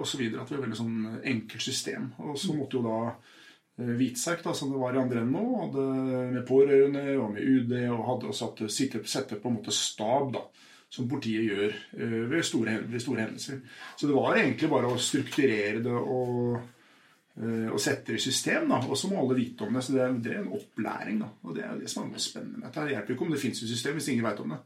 osv. 0.00 0.22
At 0.40 0.48
vi 0.48 0.56
har 0.56 0.62
veldig 0.62 0.78
sånn 0.78 1.18
enkelt 1.20 1.62
system. 1.62 2.06
Og 2.24 2.38
så 2.40 2.54
måtte 2.56 2.78
jo 2.78 2.86
da 2.86 3.00
eh, 3.10 3.90
Hvitserk, 3.98 4.40
da, 4.46 4.54
som 4.56 4.72
det 4.72 4.80
var 4.80 4.96
i 4.96 5.02
andre 5.02 5.20
enden 5.20 5.36
nå, 5.36 5.58
hadde 5.66 5.84
med 6.32 6.46
pårørende 6.48 7.04
og 7.20 7.34
med 7.34 7.44
UD 7.44 7.76
og 7.90 8.06
hadde 8.08 8.30
og 8.32 8.38
satt, 8.38 8.64
sette 8.72 9.36
på 9.36 9.52
en 9.52 9.58
måte 9.58 9.74
stab, 9.76 10.32
da, 10.38 10.46
som 10.88 11.08
politiet 11.10 11.44
gjør 11.48 11.74
eh, 11.98 12.16
ved 12.30 12.44
store, 12.46 12.78
ved 12.88 13.02
store 13.02 13.24
hendelser. 13.26 13.60
Så 13.98 14.06
det 14.08 14.16
var 14.16 14.38
egentlig 14.38 14.70
bare 14.70 14.90
å 14.92 14.98
strukturere 15.02 15.82
det 15.84 15.92
og 15.92 16.56
eh, 16.56 17.68
og 17.68 17.80
det 17.82 18.14
i 18.16 18.22
system. 18.22 18.68
da, 18.70 18.78
Og 18.86 18.96
så 18.96 19.10
må 19.10 19.18
alle 19.20 19.36
vite 19.36 19.66
om 19.66 19.74
det. 19.74 19.82
Så 19.84 19.92
det 19.96 20.02
er, 20.04 20.14
det 20.24 20.32
er 20.34 20.42
en 20.44 20.54
opplæring. 20.56 21.18
da, 21.20 21.28
Og 21.42 21.56
det 21.56 21.64
er 21.64 21.74
jo 21.74 21.82
det 21.82 21.90
som 21.92 22.12
er 22.12 22.22
spennende 22.22 22.60
med 22.62 22.68
dette. 22.68 22.86
Det 22.86 22.94
hjelper 22.96 23.16
ikke 23.16 23.26
om 23.26 23.34
det 23.34 23.42
fins 23.42 23.62
et 23.62 23.72
system 23.74 23.98
hvis 23.98 24.08
ingen 24.14 24.24
veit 24.28 24.40
om 24.44 24.54
det. 24.54 24.60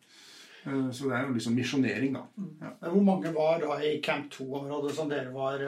Eh, 0.66 0.90
Så 0.92 1.08
det 1.08 1.16
er 1.16 1.26
jo 1.26 1.34
liksom 1.38 1.56
misjonering, 1.56 2.14
da. 2.14 2.22
Ja. 2.60 2.74
Hvor 2.92 3.02
mange 3.08 3.34
var 3.34 3.58
da 3.64 3.80
i 3.80 3.96
Camp 4.04 4.30
2-området 4.36 4.94
som 4.94 5.08
dere 5.10 5.32
var, 5.34 5.64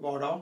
var 0.00 0.18
da? 0.22 0.32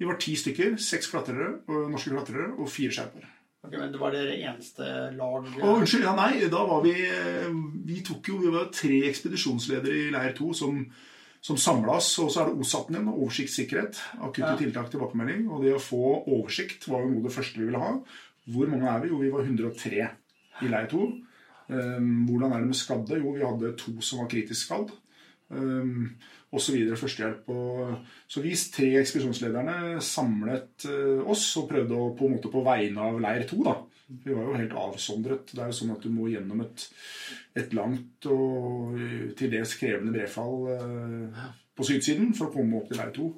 Vi 0.00 0.06
var 0.08 0.16
ti 0.16 0.32
stykker. 0.38 0.78
Seks 0.80 1.10
klatrere, 1.12 1.58
norske 1.68 2.14
klatrere 2.14 2.54
og 2.56 2.70
fire 2.72 2.94
skjerper. 2.94 3.26
Ok, 3.60 3.74
men 3.76 3.90
det 3.92 4.00
var 4.00 4.14
dere 4.16 4.38
eneste 4.40 4.86
lag 5.18 5.44
Å, 5.60 5.74
unnskyld. 5.76 6.06
Ja, 6.06 6.14
nei, 6.16 6.46
da 6.48 6.62
var 6.64 6.80
vi 6.84 6.94
eh, 7.04 7.50
Vi 7.84 7.98
tok 8.06 8.30
jo 8.32 8.38
Vi 8.40 8.52
var 8.54 8.70
tre 8.72 9.02
ekspedisjonsledere 9.10 10.06
i 10.06 10.10
leir 10.14 10.32
2 10.38 10.48
som, 10.56 10.78
som 11.44 11.58
samla 11.60 11.98
oss. 11.98 12.08
Og 12.24 12.30
så 12.32 12.40
er 12.40 12.48
det 12.50 12.56
OSAT-en 12.64 12.96
igjen, 12.96 13.10
oversiktssikkerhet. 13.12 14.00
Akutte 14.20 14.48
Ja. 14.54 14.56
tiltak, 14.62 14.88
tilbakemelding. 14.94 15.44
Og 15.52 15.64
det 15.66 15.74
å 15.76 15.82
få 15.82 16.00
oversikt 16.24 16.88
var 16.88 17.04
jo 17.04 17.12
noe 17.12 17.26
det 17.28 17.34
første 17.36 17.60
vi 17.60 17.68
ville 17.68 17.82
ha. 17.84 17.92
Hvor 18.50 18.72
mange 18.72 18.88
er 18.88 19.04
vi? 19.04 19.12
Jo, 19.12 19.20
vi 19.20 19.34
var 19.34 19.44
103 19.44 20.08
i 20.64 20.72
leir 20.72 20.88
2. 20.90 21.04
Um, 21.70 22.08
hvordan 22.26 22.50
er 22.56 22.64
det 22.64 22.72
med 22.72 22.80
skadde? 22.80 23.20
Jo, 23.20 23.36
vi 23.36 23.44
hadde 23.44 23.76
to 23.78 23.92
som 24.02 24.24
var 24.24 24.32
kritisk 24.32 24.64
skadd. 24.70 24.88
Um, 25.52 26.16
videre 26.74 26.98
førstehjelp. 26.98 27.50
Og, 27.54 27.92
så 28.30 28.42
vi 28.42 28.54
tre 28.74 28.88
ekspedisjonslederne 29.00 30.00
samlet 30.02 30.86
eh, 30.90 31.22
oss 31.30 31.44
og 31.60 31.68
prøvde 31.70 31.96
å 31.96 32.10
på 32.18 32.26
en 32.26 32.36
måte 32.36 32.50
på 32.52 32.64
vegne 32.66 33.06
av 33.06 33.20
leir 33.22 33.46
2, 33.50 33.60
da. 33.66 33.76
Vi 34.10 34.34
var 34.34 34.48
jo 34.48 34.56
helt 34.58 34.74
avsondret. 34.74 35.52
Det 35.54 35.62
er 35.62 35.70
jo 35.70 35.78
sånn 35.78 35.92
at 35.94 36.02
du 36.02 36.10
må 36.10 36.26
gjennom 36.32 36.64
et, 36.64 36.86
et 37.60 37.74
langt 37.78 38.26
og 38.30 38.96
eh, 38.98 39.30
til 39.38 39.52
dels 39.52 39.76
krevende 39.78 40.14
brefall 40.16 40.66
eh, 40.74 41.44
på 41.78 41.86
sydsiden 41.86 42.34
for 42.34 42.48
å 42.48 42.54
komme 42.56 42.80
opp 42.80 42.90
til 42.90 42.98
leir 42.98 43.14
2. 43.14 43.28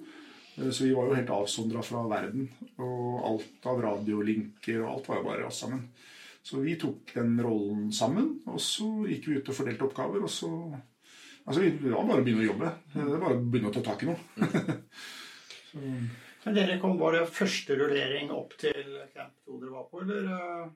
Eh, 0.56 0.70
Så 0.70 0.86
vi 0.86 0.94
var 0.96 1.10
jo 1.10 1.18
helt 1.18 1.34
avsondra 1.36 1.84
fra 1.84 2.06
verden. 2.08 2.48
Og 2.80 3.28
alt 3.28 3.68
av 3.68 3.84
radiolinker 3.84 4.80
og 4.80 4.94
alt 4.94 5.12
var 5.12 5.20
jo 5.20 5.28
bare 5.28 5.50
oss 5.50 5.60
sammen. 5.66 5.84
Så 6.42 6.58
vi 6.64 6.74
tok 6.80 7.12
den 7.14 7.36
rollen 7.38 7.92
sammen, 7.94 8.40
og 8.50 8.58
så 8.58 8.88
gikk 9.06 9.28
vi 9.28 9.36
ut 9.38 9.50
og 9.52 9.54
fordelte 9.60 9.86
oppgaver. 9.86 10.24
og 10.24 10.32
så 10.32 10.48
Altså, 11.46 11.62
Det 11.64 11.90
var 11.90 12.04
bare 12.06 12.22
å 12.22 12.26
begynne 12.26 12.44
å 12.44 12.50
jobbe. 12.52 12.68
Det 12.94 13.06
var 13.08 13.22
bare 13.26 13.38
å 13.38 13.42
begynne 13.42 13.70
å 13.72 13.74
ta 13.74 13.82
tak 13.88 14.04
i 14.04 14.10
noe. 14.10 14.20
Men 16.44 16.54
dere 16.56 16.78
kom, 16.82 16.98
Var 17.00 17.16
det 17.18 17.26
første 17.32 17.76
rullering 17.78 18.30
opp 18.34 18.54
til 18.60 18.78
Camp 19.14 19.34
2 19.46 19.58
dere 19.62 19.74
var 19.74 19.90
på, 19.90 20.02
eller? 20.04 20.30
eh? 20.36 20.70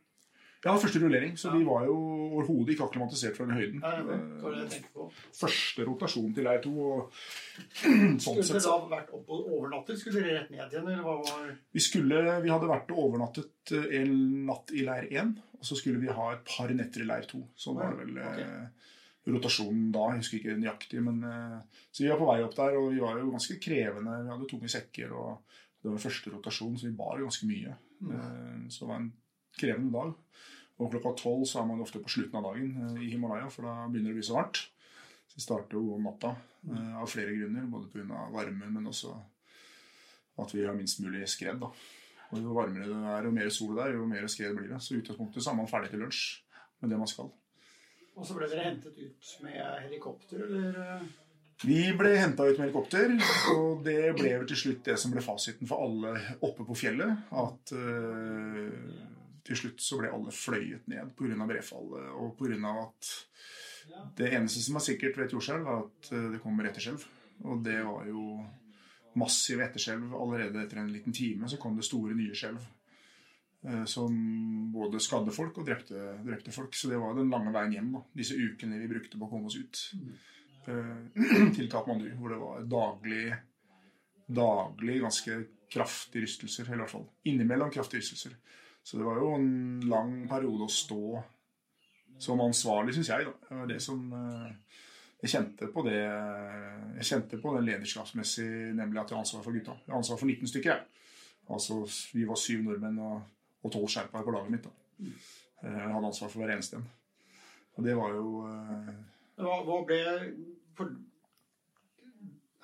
Ja, 0.67 0.73
første 0.83 0.99
rullering, 0.99 1.37
så 1.39 1.53
vi 1.53 1.61
var 1.67 1.85
jo 1.87 1.95
overhodet 2.41 2.73
ikke 2.73 2.87
akklimatisert 2.89 3.37
fra 3.37 3.45
den 3.47 3.55
høyden. 3.55 3.83
Nei, 3.85 3.91
det 4.09 4.41
var 4.43 4.55
det 4.55 4.63
jeg 4.65 4.71
tenkte 4.73 4.95
på. 4.97 5.05
Første 5.39 5.85
rotasjon 5.87 6.33
til 6.35 6.47
leir 6.49 6.63
2. 6.65 6.73
Og 6.87 7.21
sånn 7.85 8.17
Skulle 8.25 8.47
dere 8.49 8.63
så 8.65 8.73
da 8.73 8.89
vært 8.97 9.13
oppe 9.15 9.37
og 9.37 9.53
overnattet? 9.59 10.01
Skulle 10.01 10.25
dere 10.25 10.41
rett 10.41 10.51
ned 10.51 10.65
igjen, 10.75 10.89
eller 10.91 11.05
hva 11.07 11.15
var 11.21 11.45
vi, 11.53 11.85
skulle, 11.85 12.25
vi 12.43 12.51
hadde 12.51 12.71
vært 12.73 12.91
og 12.97 13.03
overnattet 13.05 13.75
eh, 13.79 13.87
en 14.01 14.17
natt 14.49 14.75
i 14.75 14.83
leir 14.89 15.07
1, 15.13 15.33
og 15.61 15.71
så 15.71 15.79
skulle 15.79 16.03
vi 16.03 16.11
ha 16.19 16.27
et 16.35 16.43
par 16.51 16.75
netter 16.75 17.05
i 17.05 17.09
leir 17.13 17.31
2. 17.31 17.43
Sånn 17.67 17.79
var 17.79 17.95
det 17.95 18.09
vel 18.09 18.19
eh, 18.25 18.91
rotasjonen 19.27 19.91
da. 19.95 20.09
Jeg 20.13 20.23
husker 20.23 20.39
ikke 20.41 20.59
nøyaktig. 20.61 21.03
Men, 21.05 21.23
eh, 21.27 21.85
så 21.91 22.05
vi 22.05 22.11
var 22.13 22.21
på 22.21 22.31
vei 22.31 22.39
opp 22.45 22.57
der, 22.59 22.79
og 22.79 22.91
vi 22.95 23.03
var 23.03 23.19
jo 23.21 23.33
ganske 23.35 23.59
krevende. 23.63 24.21
Vi 24.23 24.33
hadde 24.35 24.51
tunge 24.51 24.73
sekker, 24.73 25.15
og 25.17 25.59
det 25.83 25.93
var 25.93 26.05
første 26.07 26.33
rotasjon, 26.35 26.79
så 26.79 26.89
vi 26.89 26.99
bar 26.99 27.23
ganske 27.23 27.49
mye. 27.49 27.77
Mm. 27.97 28.69
så 28.69 28.83
det 28.85 28.89
var 28.91 28.99
en 29.01 29.13
krevende 29.57 29.93
dag. 29.95 30.11
Og 30.77 30.91
klokka 30.93 31.15
tolv 31.17 31.47
så 31.49 31.63
er 31.63 31.69
man 31.71 31.81
ofte 31.81 32.03
på 32.05 32.11
slutten 32.13 32.37
av 32.37 32.51
dagen 32.51 32.75
eh, 32.85 33.05
i 33.07 33.13
Himalaya, 33.15 33.49
for 33.53 33.65
da 33.65 33.87
begynner 33.89 34.13
det 34.13 34.17
å 34.17 34.21
bli 34.21 34.27
så 34.29 34.37
varmt. 34.37 34.61
Så 35.27 35.39
vi 35.39 35.45
starter 35.45 35.79
jo 35.79 35.95
om 35.97 36.05
natta 36.05 36.35
eh, 36.69 36.93
av 37.01 37.09
flere 37.11 37.33
grunner, 37.37 37.71
både 37.73 37.89
pga. 37.93 38.27
varmen, 38.35 38.75
men 38.75 38.91
også 38.93 39.15
at 40.43 40.53
vi 40.53 40.67
har 40.67 40.77
minst 40.77 41.01
mulig 41.01 41.25
skred. 41.33 41.63
da. 41.63 41.73
Og 42.35 42.43
Jo 42.43 42.57
varmere 42.57 42.91
det 42.91 43.15
er, 43.15 43.25
jo 43.25 43.33
mer 43.33 43.49
sol 43.55 43.77
det 43.77 43.87
er, 43.87 43.97
jo 43.97 44.09
mer 44.11 44.27
skred 44.29 44.57
blir 44.59 44.69
det. 44.75 44.83
Så 44.85 44.95
i 44.95 45.01
utgangspunktet 45.01 45.45
så 45.45 45.53
er 45.53 45.59
man 45.63 45.71
ferdig 45.71 45.93
til 45.95 46.05
lunsj 46.05 46.25
med 46.83 46.93
det 46.93 47.01
man 47.01 47.09
skal. 47.11 47.31
Og 48.17 48.25
så 48.25 48.37
ble 48.37 48.49
dere 48.49 48.71
hentet 48.71 48.97
ut 48.97 49.31
med 49.45 49.61
helikopter, 49.85 50.45
eller? 50.47 50.83
eh? 50.83 51.07
Vi 51.65 51.79
ble 51.97 52.11
henta 52.21 52.45
ut 52.45 52.59
med 52.59 52.67
helikopter, 52.67 53.15
og 53.55 53.85
det 53.85 54.13
ble 54.19 54.35
vel 54.35 54.49
til 54.49 54.59
slutt 54.61 54.83
det 54.91 54.97
som 55.01 55.13
ble 55.15 55.23
fasiten 55.25 55.69
for 55.69 55.87
alle 55.87 56.13
oppe 56.45 56.67
på 56.69 56.77
fjellet. 56.77 57.23
At 57.33 57.73
uh, 57.73 59.07
til 59.47 59.61
slutt 59.63 59.81
så 59.81 59.97
ble 60.01 60.11
alle 60.13 60.35
fløyet 60.37 60.85
ned 60.93 61.15
pga. 61.17 61.49
brefallet 61.49 62.11
og 62.13 62.35
pga. 62.37 62.75
at 62.83 63.13
det 64.19 64.33
eneste 64.35 64.61
som 64.67 64.77
er 64.77 64.85
sikkert 64.85 65.17
ved 65.17 65.29
et 65.29 65.37
jordskjelv, 65.37 65.67
er 65.71 65.85
at 65.85 66.13
eh, 66.13 66.31
det 66.35 66.41
kommer 66.43 66.67
etterskjelv. 66.67 67.05
Og 67.47 67.61
det 67.65 67.77
var 67.87 68.09
jo 68.11 68.25
massive 69.17 69.63
etterskjelv. 69.65 70.11
Allerede 70.19 70.65
etter 70.65 70.81
en 70.83 70.91
liten 70.93 71.15
time 71.15 71.49
så 71.49 71.61
kom 71.63 71.77
det 71.79 71.87
store 71.87 72.17
nye 72.19 72.35
skjelv. 72.37 72.65
Eh, 73.67 73.85
Som 73.91 74.15
både 74.73 75.01
skadde 75.03 75.35
folk 75.35 75.59
og 75.61 75.67
drepte, 75.69 76.21
drepte 76.27 76.55
folk. 76.55 76.75
Så 76.75 76.91
det 76.93 77.01
var 77.03 77.17
den 77.17 77.33
lange 77.33 77.53
veien 77.55 77.77
hjem. 77.77 77.93
da, 77.99 78.05
Disse 78.17 78.39
ukene 78.39 78.81
vi 78.83 78.91
brukte 78.91 79.19
på 79.19 79.29
å 79.29 79.33
komme 79.33 79.51
oss 79.51 79.59
ut 79.59 79.83
eh, 80.71 81.53
til 81.57 81.71
Katmandu, 81.73 82.09
hvor 82.19 82.35
det 82.35 82.41
var 82.43 82.67
daglig, 82.77 83.29
daglig 84.27 85.01
ganske 85.05 85.41
kraftige 85.73 86.27
rystelser. 86.27 86.67
Eller 86.67 86.83
i 86.83 86.85
hvert 86.85 86.97
fall 86.97 87.09
innimellom 87.29 87.73
kraftige 87.75 88.03
rystelser. 88.03 88.37
Så 88.87 89.01
det 89.01 89.07
var 89.07 89.19
jo 89.19 89.33
en 89.35 89.81
lang 89.91 90.13
periode 90.31 90.69
å 90.69 90.71
stå 90.71 91.23
som 92.23 92.41
ansvarlig, 92.41 92.95
syns 92.97 93.11
jeg. 93.11 93.27
da. 93.27 93.33
Det 93.49 93.57
var 93.61 93.71
det 93.71 93.81
som 93.85 94.05
eh, 94.17 94.83
Jeg 95.25 95.33
kjente 95.33 95.69
på 95.73 95.83
det 95.87 95.97
Jeg 95.99 97.09
kjente 97.09 97.41
på 97.43 97.55
den 97.57 97.67
lederskapsmessig, 97.67 98.51
nemlig 98.77 99.01
at 99.01 99.11
jeg 99.11 99.19
har 99.19 99.25
ansvar 99.25 99.43
for 99.45 99.57
gutta. 99.57 99.75
Jeg 99.85 99.93
har 99.93 100.01
ansvar 100.01 100.21
for 100.21 100.31
19 100.31 100.53
stykker. 100.53 100.71
jeg. 100.71 101.11
Altså, 101.57 101.81
Vi 102.15 102.25
var 102.29 102.39
syv 102.41 102.63
nordmenn 102.63 102.99
og, 102.99 103.21
og 103.67 103.73
12 103.75 103.91
sherpaer 103.97 104.25
på 104.27 104.35
laget 104.35 104.55
mitt. 104.55 104.67
da. 104.69 104.73
Eh, 105.63 105.75
Jeg 105.77 105.93
hadde 105.93 106.07
ansvar 106.13 106.31
for 106.33 106.43
hver 106.43 106.55
eneste 106.57 106.79
en. 106.81 106.87
Og 107.77 107.85
det 107.85 107.95
var 107.99 108.15
jo 108.17 108.29
eh, 108.49 108.93
Hva, 109.43 109.57
hva 109.67 109.81
ble 109.89 109.99
for, 110.79 110.93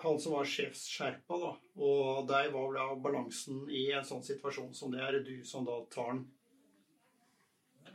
Han 0.03 0.17
som 0.19 0.33
var 0.35 0.49
sjefssherpa, 0.49 1.37
da, 1.39 1.51
og 1.79 2.23
deg, 2.31 2.49
hva 2.55 2.63
ble 2.73 2.87
balansen 3.05 3.67
i 3.71 3.85
en 3.95 4.07
sånn 4.09 4.25
situasjon 4.27 4.73
som 4.75 4.91
det 4.95 5.03
er? 5.05 5.19
Er 5.21 5.27
du 5.27 5.45
som 5.47 5.67
da 5.69 5.77
tar 5.95 6.15
den 6.15 6.25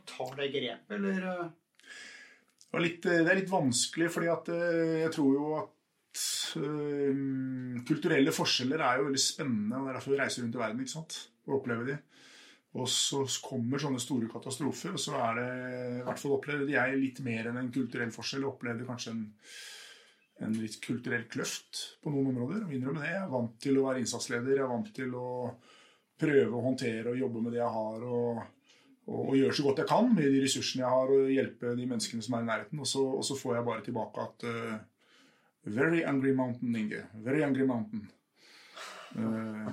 Tar 0.08 0.38
det 0.40 0.52
grepet, 0.54 0.92
eller? 0.96 1.18
eh? 1.20 1.50
Det, 2.62 2.70
var 2.72 2.84
litt, 2.86 3.02
det 3.04 3.28
er 3.28 3.36
litt 3.42 3.52
vanskelig, 3.52 4.08
fordi 4.14 4.30
at 4.32 4.48
jeg 4.54 5.12
tror 5.16 5.34
jo 5.36 5.50
at 5.58 5.74
kulturelle 7.88 8.32
forskjeller 8.36 8.82
er 8.84 9.00
jo 9.02 9.08
veldig 9.10 9.22
spennende. 9.22 9.80
og 9.82 9.90
er 9.90 9.98
derfor 10.00 10.16
reiser 10.20 10.44
rundt 10.46 10.56
i 10.58 10.62
verden 10.62 10.84
ikke 10.84 10.94
sant? 10.96 11.18
og 11.48 11.60
opplever 11.62 11.86
de. 11.88 11.98
Og 12.78 12.90
så 12.92 13.24
kommer 13.42 13.82
sånne 13.82 14.02
store 14.02 14.30
katastrofer, 14.30 14.94
og 14.94 15.02
så 15.02 15.16
er 15.18 15.40
det 15.40 15.48
i 16.02 16.04
hvert 16.06 16.22
fall 16.22 16.36
opplevde 16.36 16.76
jeg 16.76 17.00
litt 17.02 17.22
mer 17.26 17.50
enn 17.50 17.62
en 17.64 17.72
kulturell 17.74 18.12
forskjell. 18.14 18.44
Jeg 18.46 18.52
opplevde 18.52 18.86
kanskje 18.86 19.14
en, 19.16 19.24
en 20.46 20.60
litt 20.62 20.78
kulturell 20.84 21.26
kløft 21.32 21.82
på 22.04 22.14
noen 22.14 22.30
områder. 22.34 22.68
og 22.68 22.76
innrømme 22.76 23.02
det. 23.02 23.16
Jeg 23.16 23.24
er 23.24 23.34
vant 23.34 23.58
til 23.64 23.80
å 23.80 23.88
være 23.88 24.04
innsatsleder. 24.04 24.60
Jeg 24.60 24.66
er 24.68 24.76
vant 24.76 24.94
til 25.00 25.18
å 25.18 25.32
prøve 26.18 26.54
å 26.54 26.64
håndtere 26.68 27.14
og 27.14 27.20
jobbe 27.24 27.42
med 27.46 27.58
det 27.58 27.64
jeg 27.64 27.74
har. 27.80 28.06
og 28.06 28.46
og, 29.08 29.22
og 29.30 29.34
gjøre 29.40 29.56
så 29.56 29.64
godt 29.64 29.82
jeg 29.82 29.90
kan 29.90 30.10
med 30.12 30.30
de 30.34 30.44
ressursene 30.44 30.84
jeg 30.84 30.92
har, 30.92 31.12
og 31.16 31.32
hjelpe 31.32 31.74
de 31.80 31.88
menneskene 31.88 32.26
som 32.26 32.36
er 32.36 32.44
i 32.44 32.50
nærheten. 32.50 32.84
Og 32.84 32.90
så, 32.92 33.04
og 33.20 33.24
så 33.24 33.38
får 33.40 33.58
jeg 33.58 33.68
bare 33.70 33.86
tilbake 33.86 34.28
at 34.28 34.48
uh, 34.52 34.78
Very 35.68 36.04
angry 36.08 36.34
mountain, 36.36 36.76
Inge. 36.76 37.02
Very 37.24 37.44
angry 37.44 37.66
mountain. 37.68 38.08
Uh, 39.16 39.72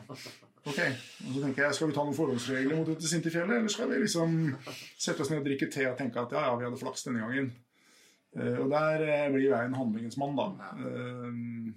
ok, 0.64 0.80
og 0.80 1.30
så 1.36 1.42
tenker 1.42 1.66
jeg, 1.66 1.76
Skal 1.78 1.90
vi 1.90 1.96
ta 1.96 2.06
noen 2.06 2.16
forhåndsregler 2.16 2.80
mot 2.80 2.90
dette 2.90 3.10
sinte 3.10 3.32
fjellet, 3.34 3.60
eller 3.60 3.72
skal 3.72 3.90
vi 3.92 4.00
liksom 4.02 4.34
sette 4.66 5.24
oss 5.24 5.32
ned 5.32 5.42
og 5.42 5.48
drikke 5.48 5.70
te 5.72 5.86
og 5.90 5.96
tenke 6.00 6.22
at 6.22 6.34
ja, 6.36 6.48
ja, 6.48 6.58
vi 6.58 6.68
hadde 6.68 6.80
flaks 6.80 7.08
denne 7.08 7.24
gangen? 7.24 7.52
Uh, 8.34 8.64
og 8.64 8.68
der 8.72 9.06
uh, 9.06 9.32
blir 9.34 9.46
jeg 9.46 9.68
en 9.68 9.78
handlingens 9.78 10.18
mann, 10.18 10.34
da. 10.34 10.70
Uh, 10.74 11.72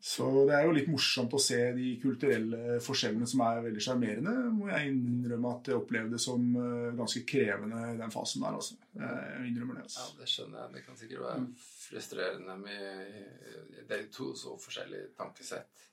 så 0.00 0.26
det 0.46 0.54
er 0.54 0.66
jo 0.66 0.74
litt 0.76 0.90
morsomt 0.90 1.32
å 1.34 1.40
se 1.42 1.58
de 1.74 1.88
kulturelle 1.98 2.76
forskjellene 2.82 3.26
som 3.26 3.42
er 3.42 3.64
veldig 3.64 3.82
sjarmerende. 3.82 4.34
Må 4.54 4.68
jeg 4.70 4.92
innrømme 4.92 5.50
at 5.56 5.70
jeg 5.70 5.78
opplevde 5.80 6.14
det 6.14 6.20
som 6.22 6.44
eh, 6.54 6.92
ganske 6.98 7.24
krevende 7.26 7.80
i 7.90 7.98
den 7.98 8.14
fasen 8.14 8.44
der. 8.44 8.60
altså. 8.60 8.78
Jeg 8.94 9.48
innrømmer 9.50 9.80
det. 9.80 9.88
Ja, 9.88 10.04
altså. 10.04 10.20
det 10.20 10.30
skjønner 10.30 10.60
jeg. 10.62 10.74
Det 10.76 10.84
kan 10.86 11.00
sikkert 11.00 11.24
være 11.26 11.48
frustrerende 11.88 12.56
med 12.62 13.82
Det 13.88 13.98
er 13.98 14.06
to 14.14 14.30
så 14.38 14.54
forskjellige 14.62 15.10
tankesett. 15.18 15.88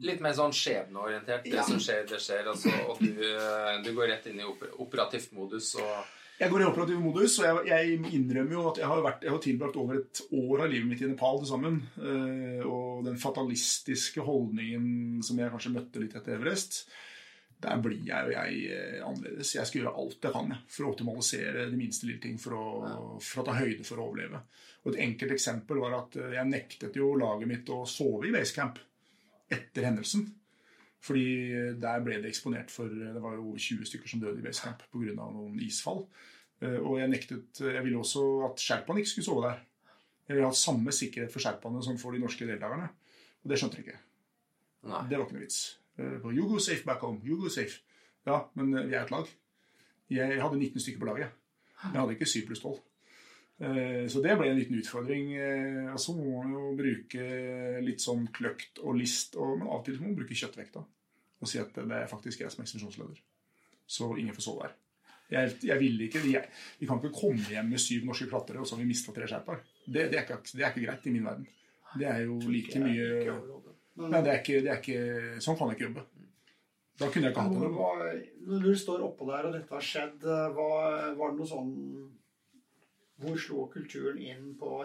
Litt 0.00 0.20
mer 0.24 0.32
sånn 0.32 0.52
skjebneorientert. 0.56 1.44
Det 1.44 1.52
Ja. 1.58 1.62
som 1.62 1.76
skjer, 1.82 2.06
det 2.08 2.20
skjer. 2.24 2.46
Altså, 2.48 2.70
og 2.88 2.98
du, 3.02 3.10
eh, 3.20 3.82
du 3.84 3.92
går 3.94 4.08
rett 4.08 4.26
inn 4.30 4.40
i 4.40 4.46
operativt 4.78 5.32
modus 5.36 5.74
og 5.76 6.04
Jeg 6.40 6.48
går 6.50 6.62
i 6.62 6.64
operativ 6.70 7.00
modus, 7.04 7.34
og 7.38 7.44
jeg, 7.44 7.66
jeg 7.68 8.12
innrømmer 8.16 8.52
jo 8.56 8.62
at 8.70 8.78
jeg 8.80 8.86
har, 8.88 9.02
vært, 9.04 9.20
jeg 9.26 9.30
har 9.30 9.40
tilbrakt 9.44 9.76
over 9.76 9.98
et 9.98 10.20
år 10.32 10.62
av 10.64 10.70
livet 10.72 10.88
mitt 10.88 11.02
i 11.02 11.10
Nepal 11.10 11.36
til 11.42 11.50
sammen. 11.50 11.82
eh, 12.00 12.64
Og 12.64 13.04
den 13.04 13.18
fatalistiske 13.20 14.24
holdningen 14.24 15.22
som 15.22 15.36
jeg 15.36 15.50
kanskje 15.52 15.74
møtte 15.74 16.00
litt 16.00 16.14
etter 16.16 16.38
Everest, 16.38 16.86
der 17.60 17.76
blir 17.84 18.00
jeg 18.06 18.24
jo 18.24 18.32
jeg 18.32 18.70
eh, 18.72 19.04
annerledes. 19.04 19.52
Jeg 19.54 19.66
skal 19.68 19.82
gjøre 19.82 19.94
alt 20.00 20.16
jeg 20.24 20.32
kan 20.32 20.56
for 20.66 20.86
å 20.86 20.92
optimalisere 20.94 21.68
de 21.70 21.76
minste 21.76 22.06
lille 22.08 22.22
ting 22.24 22.38
for 22.40 22.56
å, 22.56 22.64
for 23.20 23.42
å 23.42 23.44
ta 23.44 23.58
høyde 23.60 23.84
for 23.84 24.00
å 24.00 24.08
overleve. 24.08 24.40
Og 24.86 24.94
Et 24.94 25.02
enkelt 25.04 25.32
eksempel 25.36 25.76
var 25.76 25.92
at 25.98 26.16
jeg 26.16 26.46
nektet 26.48 26.96
jo 26.96 27.12
laget 27.20 27.48
mitt 27.52 27.68
å 27.68 27.82
sove 27.84 28.30
i 28.30 28.32
basecamp 28.32 28.78
etter 29.50 29.86
hendelsen. 29.88 30.26
Fordi 31.00 31.24
der 31.80 32.02
ble 32.04 32.18
det 32.20 32.28
eksponert 32.28 32.70
for 32.70 32.88
Det 32.92 33.22
var 33.22 33.32
jo 33.38 33.46
over 33.48 33.58
20 33.58 33.86
stykker 33.88 34.08
som 34.10 34.20
døde 34.20 34.38
i 34.38 34.44
basecamp 34.44 34.82
pga. 34.92 35.14
noen 35.16 35.56
isfall. 35.64 36.02
Eh, 36.60 36.76
Og 36.78 36.98
jeg 37.00 37.08
nektet 37.08 37.60
Jeg 37.60 37.84
ville 37.84 37.98
også 37.98 38.50
at 38.50 38.60
sherpaene 38.60 39.00
ikke 39.00 39.10
skulle 39.14 39.24
sove 39.24 39.46
der. 39.48 39.58
Jeg 40.28 40.36
ville 40.36 40.46
ha 40.46 40.52
samme 40.54 40.92
sikkerhet 40.92 41.32
for 41.32 41.40
sherpaene 41.40 41.82
som 41.82 41.96
for 41.98 42.12
de 42.12 42.18
norske 42.20 42.46
deltakerne. 42.46 42.90
Og 43.42 43.50
det 43.50 43.58
skjønte 43.58 43.76
de 43.76 43.82
ikke. 43.86 43.98
Nei. 44.84 45.02
Det 45.08 45.18
var 45.18 45.24
ikke 45.26 45.38
noe 45.38 45.46
vits. 45.46 45.78
Eh, 45.98 46.20
You 46.36 46.48
go 46.48 46.58
safe 46.58 46.84
back 46.84 47.00
home. 47.00 47.20
You 47.24 47.40
go 47.40 47.48
safe. 47.48 47.80
Ja, 48.26 48.42
men 48.54 48.74
eh, 48.76 48.86
vi 48.86 48.94
er 48.94 49.02
et 49.04 49.10
lag. 49.10 49.26
Jeg 50.10 50.42
hadde 50.42 50.58
19 50.58 50.80
stykker 50.80 51.00
på 51.00 51.06
laget. 51.06 51.30
Jeg 51.82 51.96
hadde 51.96 52.12
ikke 52.12 52.26
7 52.28 52.46
pluss 52.46 52.60
12. 52.60 52.76
Eh, 53.60 54.06
Så 54.08 54.22
det 54.24 54.36
ble 54.40 54.48
en 54.50 54.58
liten 54.58 54.78
utfordring. 54.80 55.34
Og 55.92 56.00
så 56.00 56.14
må 56.16 56.42
man 56.42 56.54
jo 56.54 56.62
bruke 56.78 57.26
litt 57.84 58.00
sånn 58.04 58.26
kløkt 58.32 58.80
og 58.82 58.96
list, 58.96 59.36
og, 59.36 59.58
men 59.60 59.68
av 59.68 59.80
og 59.80 59.84
til 59.88 60.00
må 60.00 60.08
man 60.10 60.18
bruke 60.20 60.36
kjøttvekta. 60.36 60.84
Og 61.40 61.48
si 61.48 61.60
at 61.60 61.72
det 61.76 61.84
er 61.96 62.08
faktisk 62.10 62.42
jeg 62.42 62.52
som 62.52 62.62
er 62.62 62.68
ekspedisjonsleder. 62.68 63.20
Så 63.90 64.08
ingen 64.20 64.36
får 64.36 64.46
sove 64.46 64.66
her. 64.66 64.76
Jeg, 65.30 65.54
jeg 65.62 65.78
vil 65.78 66.00
ikke, 66.08 66.20
jeg, 66.26 66.48
Vi 66.80 66.88
kan 66.88 66.98
ikke 66.98 67.14
komme 67.14 67.44
hjem 67.52 67.68
med 67.70 67.78
syv 67.82 68.06
norske 68.08 68.26
klatrere 68.26 68.64
og 68.64 68.66
så 68.66 68.74
har 68.74 68.82
vi 68.82 68.88
mista 68.90 69.12
tre 69.14 69.28
skjerper. 69.30 69.60
Det, 69.86 70.08
det, 70.10 70.18
er 70.18 70.24
ikke, 70.26 70.40
det 70.50 70.64
er 70.64 70.72
ikke 70.72 70.86
greit 70.88 71.06
i 71.06 71.12
min 71.14 71.28
verden. 71.28 71.46
Det 72.00 72.06
er 72.06 72.24
jo 72.24 72.38
like 72.50 72.80
mye 72.82 73.06
Nei, 74.00 74.20
det 74.24 74.30
er 74.32 74.38
ikke, 74.40 74.60
det 74.64 74.70
er 74.72 74.78
ikke, 74.80 75.40
Sånn 75.44 75.56
kan 75.58 75.70
jeg 75.70 75.76
ikke 75.76 75.86
jobbe. 75.88 76.04
Da 77.00 77.08
kunne 77.10 77.28
jeg 77.28 77.34
ikke 77.34 77.44
hatt 77.46 77.56
det. 77.60 78.28
Når 78.48 78.62
du 78.64 78.70
står 78.78 79.02
oppå 79.04 79.26
der 79.28 79.48
og 79.48 79.54
dette 79.56 79.74
har 79.74 79.84
skjedd, 79.84 80.24
eh, 80.24 80.46
var, 80.56 81.10
var 81.18 81.32
det 81.32 81.40
noe 81.40 81.48
sånn 81.48 81.72
Hvor 83.20 83.36
slo 83.36 83.66
kulturen 83.72 84.20
inn 84.24 84.54
på, 84.56 84.78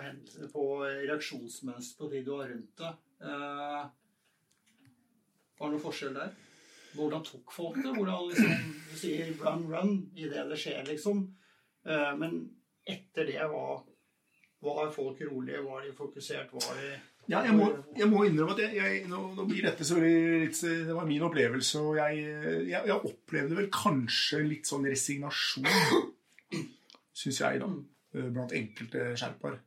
på 0.51 0.63
reaksjonsmønster 0.83 2.01
på 2.01 2.09
de 2.11 2.23
du 2.25 2.33
har 2.35 2.49
rundt 2.51 2.81
deg? 2.81 2.97
Eh, 3.23 3.85
var 5.55 5.69
det 5.69 5.77
noe 5.77 5.83
forskjell 5.85 6.17
der? 6.17 6.35
Hvordan 6.95 7.23
tok 7.27 7.51
folk 7.55 7.79
det? 7.79 7.91
Hvordan 7.95 8.29
liksom, 8.29 8.69
Du 8.91 8.95
sier 8.99 9.31
'run, 9.39 9.65
run' 9.71 9.97
idet 10.15 10.45
det 10.49 10.59
skjer, 10.59 10.83
liksom. 10.87 11.25
Eh, 11.87 12.13
men 12.19 12.37
etter 12.87 13.27
det, 13.27 13.39
hva 13.51 13.83
var 14.65 14.91
folk 14.91 15.21
rolige? 15.21 15.63
Var 15.63 15.85
de 15.85 15.93
fokusert? 15.95 16.53
Var 16.53 16.79
de 16.81 16.93
Ja, 17.27 17.39
jeg 17.41 17.55
må, 17.57 17.71
jeg 17.97 18.07
må 18.09 18.21
innrømme 18.23 18.53
at 18.53 18.59
jeg, 18.61 18.75
jeg, 18.77 19.07
nå, 19.09 19.19
nå 19.33 19.47
blir 19.49 19.65
dette 19.65 19.85
så 19.87 19.97
litt, 19.97 20.59
Det 20.61 20.93
var 20.93 21.07
min 21.09 21.23
opplevelse, 21.25 21.79
og 21.81 21.97
jeg, 21.97 22.83
opplevde 22.99 23.57
vel 23.57 23.71
kanskje 23.73 24.43
litt 24.45 24.69
sånn 24.69 24.85
resignasjon, 24.85 25.65
syns 27.15 27.41
jeg, 27.41 27.63
da, 27.63 27.71
blant 28.31 28.55
enkelte 28.55 29.11
skjerper. 29.17 29.59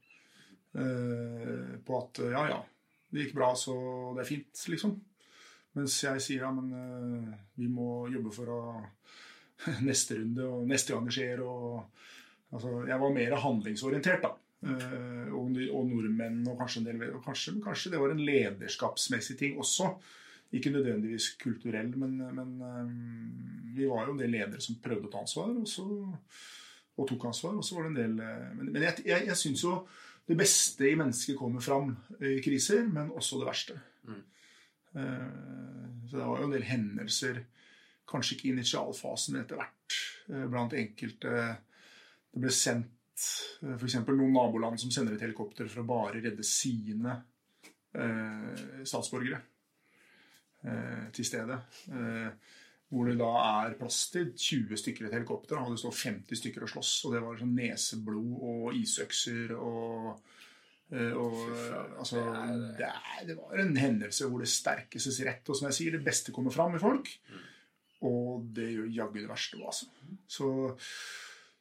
Eh, 0.79 1.77
på 1.85 2.01
at 2.01 2.21
ja, 2.29 2.43
ja, 2.53 2.59
det 3.11 3.27
gikk 3.27 3.39
bra, 3.39 3.53
så 3.57 3.77
det 4.17 4.25
er 4.25 4.29
fint, 4.29 4.65
liksom. 4.73 4.99
Mens 5.79 5.95
jeg 6.03 6.23
sier 6.25 6.45
ja, 6.47 6.51
men 6.55 6.73
eh, 6.75 7.39
vi 7.61 7.69
må 7.71 8.09
jobbe 8.13 8.33
for 8.35 8.53
å 8.53 8.61
neste 9.89 10.19
runde 10.19 10.47
og 10.49 10.69
neste 10.69 10.95
gang 10.95 11.09
det 11.09 11.17
skjer. 11.17 11.43
Og, 11.45 12.05
altså, 12.53 12.75
jeg 12.89 13.03
var 13.05 13.17
mer 13.17 13.41
handlingsorientert, 13.45 14.27
da. 14.27 14.35
Eh, 14.67 15.29
og, 15.39 15.55
og 15.71 15.85
nordmenn 15.87 16.41
og 16.51 16.59
kanskje 16.59 16.83
en 16.83 16.89
del 16.89 17.13
og 17.13 17.23
kanskje, 17.23 17.61
kanskje 17.63 17.93
det 17.93 18.01
var 18.03 18.15
en 18.15 18.25
lederskapsmessig 18.27 19.39
ting 19.41 19.61
også. 19.63 19.93
Ikke 20.59 20.73
nødvendigvis 20.73 21.35
kulturell, 21.41 21.93
men, 22.01 22.17
men 22.35 22.55
eh, 22.69 22.95
vi 23.77 23.89
var 23.91 24.09
jo 24.09 24.17
en 24.17 24.23
del 24.23 24.33
ledere 24.35 24.65
som 24.65 24.81
prøvde 24.83 25.11
å 25.11 25.13
ta 25.13 25.23
ansvar, 25.23 25.53
og, 25.53 25.69
så, 25.69 25.87
og 26.99 27.09
tok 27.09 27.29
ansvar. 27.31 27.57
Og 27.59 27.65
så 27.65 27.77
var 27.77 27.87
det 27.87 27.93
en 27.95 28.01
del 28.03 28.25
eh, 28.27 28.49
Men, 28.59 28.73
men 28.75 28.87
jeg, 28.89 29.05
jeg, 29.07 29.27
jeg 29.31 29.41
syns 29.41 29.65
jo 29.65 29.79
det 30.29 30.37
beste 30.37 30.85
i 30.85 30.97
mennesket 30.99 31.39
kommer 31.39 31.63
fram 31.65 31.95
i 32.21 32.35
kriser, 32.45 32.83
men 32.93 33.15
også 33.17 33.39
det 33.41 33.47
verste. 33.49 33.77
Mm. 34.05 34.19
Så 36.09 36.17
det 36.17 36.25
var 36.25 36.41
jo 36.41 36.47
en 36.49 36.55
del 36.55 36.65
hendelser, 36.69 37.43
kanskje 38.09 38.37
ikke 38.37 38.49
i 38.49 38.53
initialfasen, 38.55 39.35
men 39.35 39.45
etter 39.45 39.61
hvert, 39.61 39.97
eh, 40.33 40.47
blant 40.49 40.77
enkelte. 40.77 41.35
Det 42.33 42.43
ble 42.45 42.53
sendt 42.55 42.95
f.eks. 43.19 43.99
noen 44.07 44.33
naboland 44.33 44.81
som 44.81 44.93
sender 44.95 45.17
et 45.17 45.25
helikopter 45.27 45.69
for 45.69 45.83
å 45.83 45.89
bare 45.89 46.23
redde 46.23 46.47
sine 46.47 47.17
eh, 47.93 48.83
statsborgere 48.87 49.41
eh, 50.65 51.05
til 51.13 51.27
stedet. 51.27 51.59
Hvor 52.89 53.05
det 53.05 53.19
da 53.21 53.29
er 53.45 53.75
plass 53.77 54.07
til 54.15 54.31
20 54.33 54.79
stykker 54.81 55.05
i 55.05 55.09
et 55.11 55.17
helikopter. 55.19 55.59
Og 55.61 55.75
det 55.75 55.83
står 55.83 55.97
50 55.99 56.41
stykker 56.41 56.65
og 56.65 56.71
slåss. 56.73 56.93
Og 57.05 57.15
det 57.15 57.21
var 57.25 57.41
sånn 57.41 57.55
neseblod 57.59 58.31
og 58.49 58.79
isøkser 58.79 59.53
og 59.59 60.07
eh, 60.95 61.13
og, 61.13 61.37
altså, 62.01 62.23
det, 62.79 62.89
er, 62.89 63.27
det 63.29 63.37
var 63.37 63.61
en 63.61 63.77
hendelse 63.77 64.31
hvor 64.31 64.41
det 64.41 64.49
sterkestes 64.49 65.21
rett. 65.29 65.45
Og 65.53 65.59
som 65.59 65.69
jeg 65.69 65.77
sier, 65.77 65.99
det 65.99 66.07
beste 66.07 66.33
kommer 66.33 66.55
fram 66.55 66.79
i 66.79 66.81
folk. 66.81 67.11
Og 68.09 68.47
det 68.55 68.71
gjør 68.73 68.93
jaggu 68.95 69.19
det 69.21 69.29
verste 69.29 69.59
òg, 69.59 69.67
altså. 69.73 69.91
Så, 70.31 70.49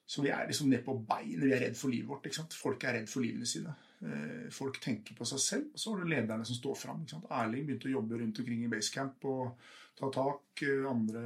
så 0.08 0.24
vi 0.24 0.30
er 0.32 0.48
liksom 0.48 0.70
nede 0.72 0.86
på 0.86 0.96
beinet. 1.10 1.44
Vi 1.44 1.52
er 1.56 1.64
redd 1.66 1.76
for 1.80 1.92
livet 1.92 2.08
vårt. 2.12 2.30
ikke 2.30 2.40
sant? 2.40 2.56
Folk 2.56 2.86
er 2.88 3.00
redd 3.02 3.10
for 3.12 3.26
livene 3.26 3.50
sine. 3.50 3.74
Eh, 4.06 4.46
Folk 4.54 4.80
tenker 4.84 5.18
på 5.18 5.26
seg 5.28 5.42
selv, 5.44 5.74
og 5.74 5.82
så 5.82 5.92
har 5.92 6.04
du 6.06 6.12
lederne 6.14 6.46
som 6.48 6.60
står 6.60 6.78
fram. 6.86 7.04
Erling 7.26 7.66
begynte 7.68 7.90
å 7.90 7.96
jobbe 7.98 8.22
rundt 8.22 8.40
omkring 8.44 8.64
i 8.64 8.72
basecamp 8.72 9.28
og 9.28 9.74
ta 9.98 10.10
tak. 10.14 10.62
Eh, 10.66 10.84
Andre, 10.90 11.22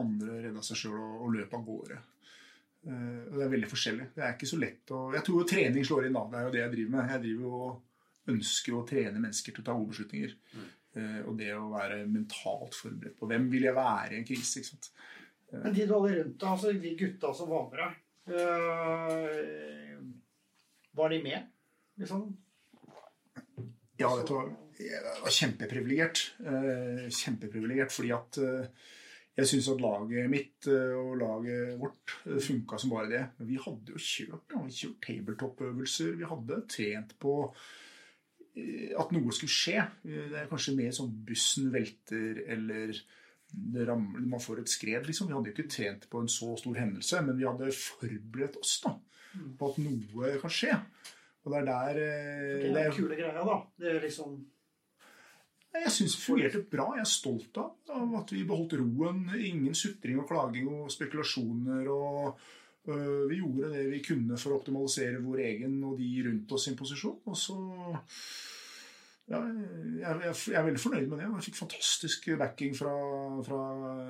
andre 0.00 0.36
redda 0.48 0.62
seg 0.66 0.76
sjøl 0.80 0.98
og, 0.98 1.14
og 1.26 1.32
løp 1.36 1.54
av 1.58 1.64
gårde. 1.66 1.98
Uh, 2.84 3.22
Og 3.30 3.38
det 3.38 3.44
er 3.46 3.52
veldig 3.54 3.68
forskjellig. 3.70 4.06
Det 4.14 4.22
er 4.26 4.34
ikke 4.34 4.48
så 4.50 4.58
lett 4.60 4.90
å 4.92 4.98
Jeg 5.14 5.24
tror 5.24 5.38
jo 5.40 5.46
trening 5.48 5.84
slår 5.88 6.06
inn, 6.08 6.16
da. 6.18 6.24
Det 6.30 6.38
er 6.40 6.44
jo 6.48 6.52
det 6.54 6.60
jeg 6.62 6.72
driver 6.74 6.92
med. 6.96 7.12
Jeg 7.14 7.22
driver 7.24 7.42
jo 7.48 7.52
og 7.64 8.32
ønsker 8.34 8.74
å 8.76 8.82
trene 8.88 9.20
mennesker 9.22 9.54
til 9.56 9.62
å 9.62 9.66
ta 9.68 9.76
gode 9.78 9.92
beslutninger. 9.94 10.34
Eh, 10.94 11.20
Og 11.24 11.32
det 11.40 11.50
å 11.56 11.70
være 11.72 12.02
mentalt 12.06 12.74
forberedt 12.76 13.16
på 13.18 13.28
hvem 13.30 13.48
vil 13.52 13.64
jeg 13.70 13.74
være 13.78 14.12
i 14.14 14.18
en 14.20 14.28
krise. 14.28 14.60
ikke 14.60 14.70
sant? 14.74 14.90
Men 15.54 15.72
de 15.76 15.86
du 15.86 15.92
hadde 15.94 16.14
rundt 16.18 16.38
deg, 16.40 16.48
altså 16.50 16.72
de 16.84 16.92
gutta 16.98 17.32
som 17.38 17.48
var 17.50 17.66
med 17.70 17.78
deg, 17.80 17.92
var 20.94 21.08
de 21.12 21.18
med? 21.22 21.46
Liksom? 22.00 22.24
Ja, 24.00 24.10
dette 24.18 24.34
hva. 24.34 24.44
Jeg 24.82 25.00
var 25.22 25.32
kjempeprivilegert. 25.32 26.20
Eh, 26.42 27.06
Kjempeprivilegert 27.12 27.94
fordi 27.94 28.10
at 28.14 28.38
eh, 28.42 28.84
jeg 29.38 29.50
syns 29.50 29.70
at 29.72 29.82
laget 29.82 30.30
mitt 30.30 30.68
eh, 30.70 30.94
og 30.98 31.16
laget 31.20 31.74
vårt 31.80 32.14
funka 32.42 32.78
som 32.80 32.94
bare 32.94 33.10
det. 33.10 33.22
Vi 33.46 33.58
hadde 33.60 33.94
jo 33.94 34.02
kjørt. 34.02 34.56
Kjørt 34.66 35.00
tabletop-øvelser. 35.06 36.14
Vi 36.18 36.30
hadde 36.30 36.62
trent 36.70 37.16
på 37.22 37.38
at 38.54 39.10
noe 39.10 39.34
skulle 39.34 39.50
skje. 39.50 39.80
Det 40.06 40.36
er 40.38 40.46
kanskje 40.46 40.76
mer 40.78 40.92
sånn 40.94 41.10
bussen 41.26 41.72
velter 41.74 42.38
eller 42.54 42.92
ramler, 43.86 44.22
man 44.30 44.42
får 44.42 44.60
et 44.62 44.70
skred, 44.70 45.08
liksom. 45.08 45.26
Vi 45.26 45.34
hadde 45.34 45.50
jo 45.50 45.54
ikke 45.56 45.72
trent 45.74 46.06
på 46.10 46.22
en 46.22 46.30
så 46.30 46.52
stor 46.58 46.78
hendelse, 46.78 47.18
men 47.26 47.34
vi 47.38 47.48
hadde 47.48 47.74
forberedt 47.74 48.60
oss 48.62 48.76
da, 48.84 48.92
på 49.58 49.72
at 49.72 49.80
noe 49.82 50.30
kan 50.38 50.54
skje. 50.54 50.78
Og 51.42 51.50
det 51.50 51.60
er 51.60 51.66
der 51.68 51.98
Det 51.98 52.70
er 52.70 52.78
er 52.78 52.78
den 52.78 52.96
kule 52.96 53.18
greia, 53.18 53.42
da. 53.50 53.58
Det 53.78 53.90
er 53.90 54.00
liksom 54.06 54.38
Jeg 55.74 55.90
syns 55.90 56.14
det 56.14 56.22
fungerte 56.22 56.60
bra. 56.70 56.92
Jeg 56.94 57.02
er 57.02 57.10
stolt 57.10 57.58
av, 57.58 57.72
av 57.90 58.12
at 58.20 58.32
vi 58.34 58.44
beholdt 58.46 58.76
roen. 58.78 59.24
Ingen 59.34 59.74
sutring 59.74 60.20
og 60.22 60.28
klaging 60.30 60.68
og 60.70 60.92
spekulasjoner. 60.92 61.88
og 61.90 62.38
øh, 62.88 63.24
Vi 63.30 63.40
gjorde 63.40 63.72
det 63.72 63.84
vi 63.90 64.02
kunne 64.04 64.38
for 64.38 64.54
å 64.54 64.60
optimalisere 64.60 65.22
vår 65.24 65.42
egen 65.48 65.80
og 65.82 65.98
de 65.98 66.10
rundt 66.28 66.54
oss 66.54 66.68
sin 66.68 66.78
posisjon. 66.78 67.18
Og 67.26 67.38
så 67.38 67.58
ja, 69.24 69.40
jeg, 69.40 70.00
jeg, 70.04 70.36
jeg 70.52 70.58
er 70.60 70.66
veldig 70.68 70.84
fornøyd 70.84 71.08
med 71.08 71.18
det. 71.18 71.26
Jeg 71.26 71.46
fikk 71.48 71.60
fantastisk 71.64 72.30
backing 72.38 72.78
fra, 72.78 72.94
fra 73.46 73.60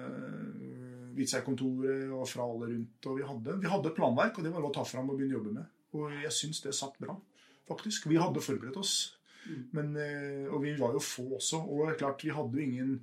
øh, 0.05 1.11
Hvitserkontoret 1.15 2.13
og 2.13 2.27
fra 2.29 2.45
alle 2.51 2.73
rundt. 2.75 3.09
Og 3.09 3.21
vi 3.23 3.29
hadde, 3.33 3.59
vi 3.63 3.73
hadde 3.73 3.97
planverk, 3.97 4.37
og 4.37 4.45
det 4.45 4.53
var 4.53 4.65
det 4.65 4.73
å 4.73 4.77
ta 4.77 4.85
fram 4.89 5.09
og 5.09 5.17
begynne 5.17 5.39
å 5.39 5.41
jobbe 5.41 5.59
med. 5.63 5.75
Og 5.95 6.17
jeg 6.27 6.35
syns 6.35 6.61
det 6.65 6.77
satt 6.77 6.99
bra, 7.01 7.17
faktisk. 7.71 8.11
Vi 8.11 8.21
hadde 8.21 8.43
forberedt 8.43 8.81
oss. 8.81 9.15
Men, 9.77 9.93
eh, 10.01 10.47
og 10.49 10.63
vi 10.65 10.75
var 10.79 10.95
jo 10.97 11.03
få 11.03 11.27
også. 11.39 11.61
Og 11.61 11.95
klart, 11.99 12.25
vi 12.25 12.33
hadde 12.35 12.57
jo 12.57 12.65
ingen 12.65 12.97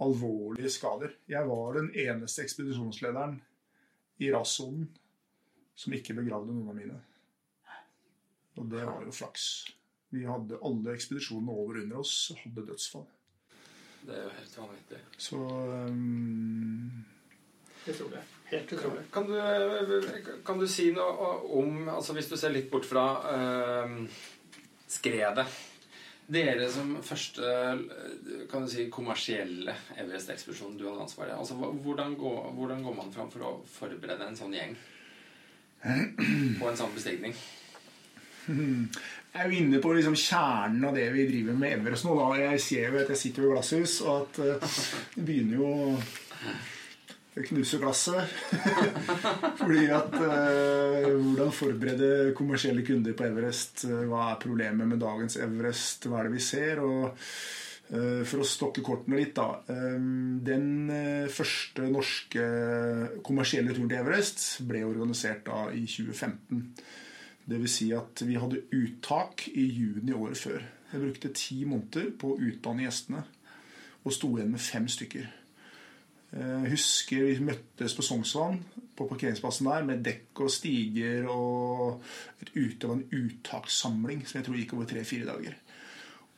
alvorlige 0.00 0.70
skader. 0.72 1.12
Jeg 1.28 1.48
var 1.48 1.76
den 1.76 1.90
eneste 1.94 2.42
ekspedisjonslederen 2.46 3.36
i 4.20 4.32
rassonen 4.32 4.88
som 5.76 5.94
ikke 5.96 6.16
begravde 6.16 6.52
noen 6.52 6.72
av 6.72 6.76
mine. 6.76 6.98
Og 8.60 8.66
det 8.72 8.82
var 8.84 9.04
jo 9.04 9.14
flaks. 9.14 9.46
Vi 10.10 10.24
hadde 10.26 10.58
alle 10.66 10.96
ekspedisjonene 10.96 11.54
over 11.54 11.78
og 11.78 11.84
under 11.84 12.02
oss 12.02 12.16
hadde 12.42 12.66
dødsfall. 12.66 13.06
Det 14.00 14.16
er 14.16 14.24
jo 14.24 14.34
helt 14.34 14.58
vanvittig. 14.58 15.00
Så 15.20 15.38
um, 15.38 17.04
Utrolig. 17.86 18.22
Helt 18.50 18.72
utrolig. 18.72 19.02
Kan 19.12 19.28
du, 19.28 19.36
kan 20.44 20.58
du 20.58 20.66
si 20.68 20.90
noe 20.92 21.28
om 21.60 21.88
altså 21.88 22.16
Hvis 22.16 22.28
du 22.32 22.36
ser 22.36 22.52
litt 22.52 22.70
bort 22.72 22.88
fra 22.88 23.04
eh, 23.30 23.92
skredet 24.90 25.46
Dere 26.30 26.68
som 26.70 26.92
første 27.02 27.42
kan 28.50 28.62
du 28.62 28.70
si, 28.70 28.84
kommersielle 28.92 29.74
Everest-ekspedisjon 29.98 30.76
du 30.78 30.84
hadde 30.86 31.06
ansvaret 31.08 31.34
altså, 31.34 31.56
hvordan, 31.58 32.14
går, 32.18 32.52
hvordan 32.54 32.84
går 32.86 32.98
man 33.00 33.10
fram 33.14 33.32
for 33.32 33.46
å 33.48 33.54
forberede 33.70 34.28
en 34.28 34.38
sånn 34.38 34.54
gjeng 34.54 34.76
på 35.80 36.68
en 36.68 36.78
sånn 36.78 36.94
bestigning? 36.94 37.34
Jeg 38.50 39.44
er 39.44 39.46
jo 39.46 39.58
inne 39.60 39.78
på 39.82 39.92
liksom 39.94 40.16
kjernen 40.18 40.84
av 40.88 40.96
det 40.96 41.06
vi 41.14 41.26
driver 41.28 41.56
med 41.58 41.76
Everest 41.76 42.06
nå. 42.06 42.16
Da. 42.18 42.28
Jeg 42.40 42.62
ser 42.64 42.90
jo 42.90 43.00
at 43.02 43.12
jeg 43.12 43.20
sitter 43.20 43.44
ved 43.44 43.52
glasshus, 43.54 44.00
og 44.02 44.24
at 44.24 44.40
eh, 44.42 44.78
det 45.14 45.26
begynner 45.28 45.60
jo 45.60 45.70
knuse 47.46 47.78
glasset. 47.82 48.34
Fordi 49.60 49.86
at 49.92 50.18
eh, 50.20 51.08
Hvordan 51.14 51.54
forberede 51.54 52.34
kommersielle 52.38 52.84
kunder 52.86 53.16
på 53.16 53.28
Everest? 53.28 53.86
Eh, 53.88 54.04
Hva 54.10 54.28
er 54.32 54.42
problemet 54.42 54.88
med 54.88 55.00
dagens 55.02 55.38
Everest? 55.40 56.06
Hva 56.08 56.20
er 56.20 56.30
det 56.30 56.38
vi 56.38 56.44
ser? 56.50 56.84
Og 56.84 57.16
Eh, 57.90 58.22
For 58.22 58.42
å 58.42 58.46
stokke 58.46 58.84
kortene 58.86 59.18
litt, 59.18 59.34
da. 59.34 59.62
Eh, 59.66 59.98
Den 60.46 60.90
eh, 60.94 61.26
første 61.32 61.88
norske 61.90 62.44
kommersielle 63.26 63.74
turen 63.74 63.90
til 63.90 63.98
Everest 63.98 64.44
ble 64.68 64.84
organisert 64.86 65.42
da 65.48 65.64
i 65.74 65.82
2015. 65.90 66.68
Det 67.50 67.58
vil 67.58 67.72
si 67.72 67.88
at 67.96 68.22
vi 68.22 68.38
hadde 68.38 68.62
uttak 68.76 69.48
i 69.50 69.66
juni 69.66 70.14
året 70.14 70.38
før. 70.38 70.62
Jeg 70.92 71.02
brukte 71.02 71.32
ti 71.34 71.64
måneder 71.66 72.12
på 72.18 72.34
å 72.34 72.38
utdanne 72.38 72.86
gjestene, 72.86 73.24
og 74.04 74.14
sto 74.14 74.30
igjen 74.36 74.54
med 74.54 74.62
fem 74.62 74.86
stykker. 74.90 75.26
Jeg 76.30 76.70
husker 76.70 77.24
vi 77.26 77.42
møttes 77.42 77.96
på 77.96 78.04
Sognsvann, 78.06 78.60
på 78.94 79.06
parkeringsplassen 79.10 79.66
der, 79.66 79.86
med 79.88 80.04
dekk 80.06 80.44
og 80.44 80.52
stiger 80.54 81.26
og 81.32 82.04
et 82.44 82.52
ute, 82.54 82.86
av 82.86 82.92
en 82.94 83.02
uttakssamling 83.10 84.22
som 84.22 84.38
jeg 84.38 84.46
tror 84.46 84.60
gikk 84.60 84.76
over 84.76 84.90
tre-fire 84.90 85.26
dager. 85.26 85.56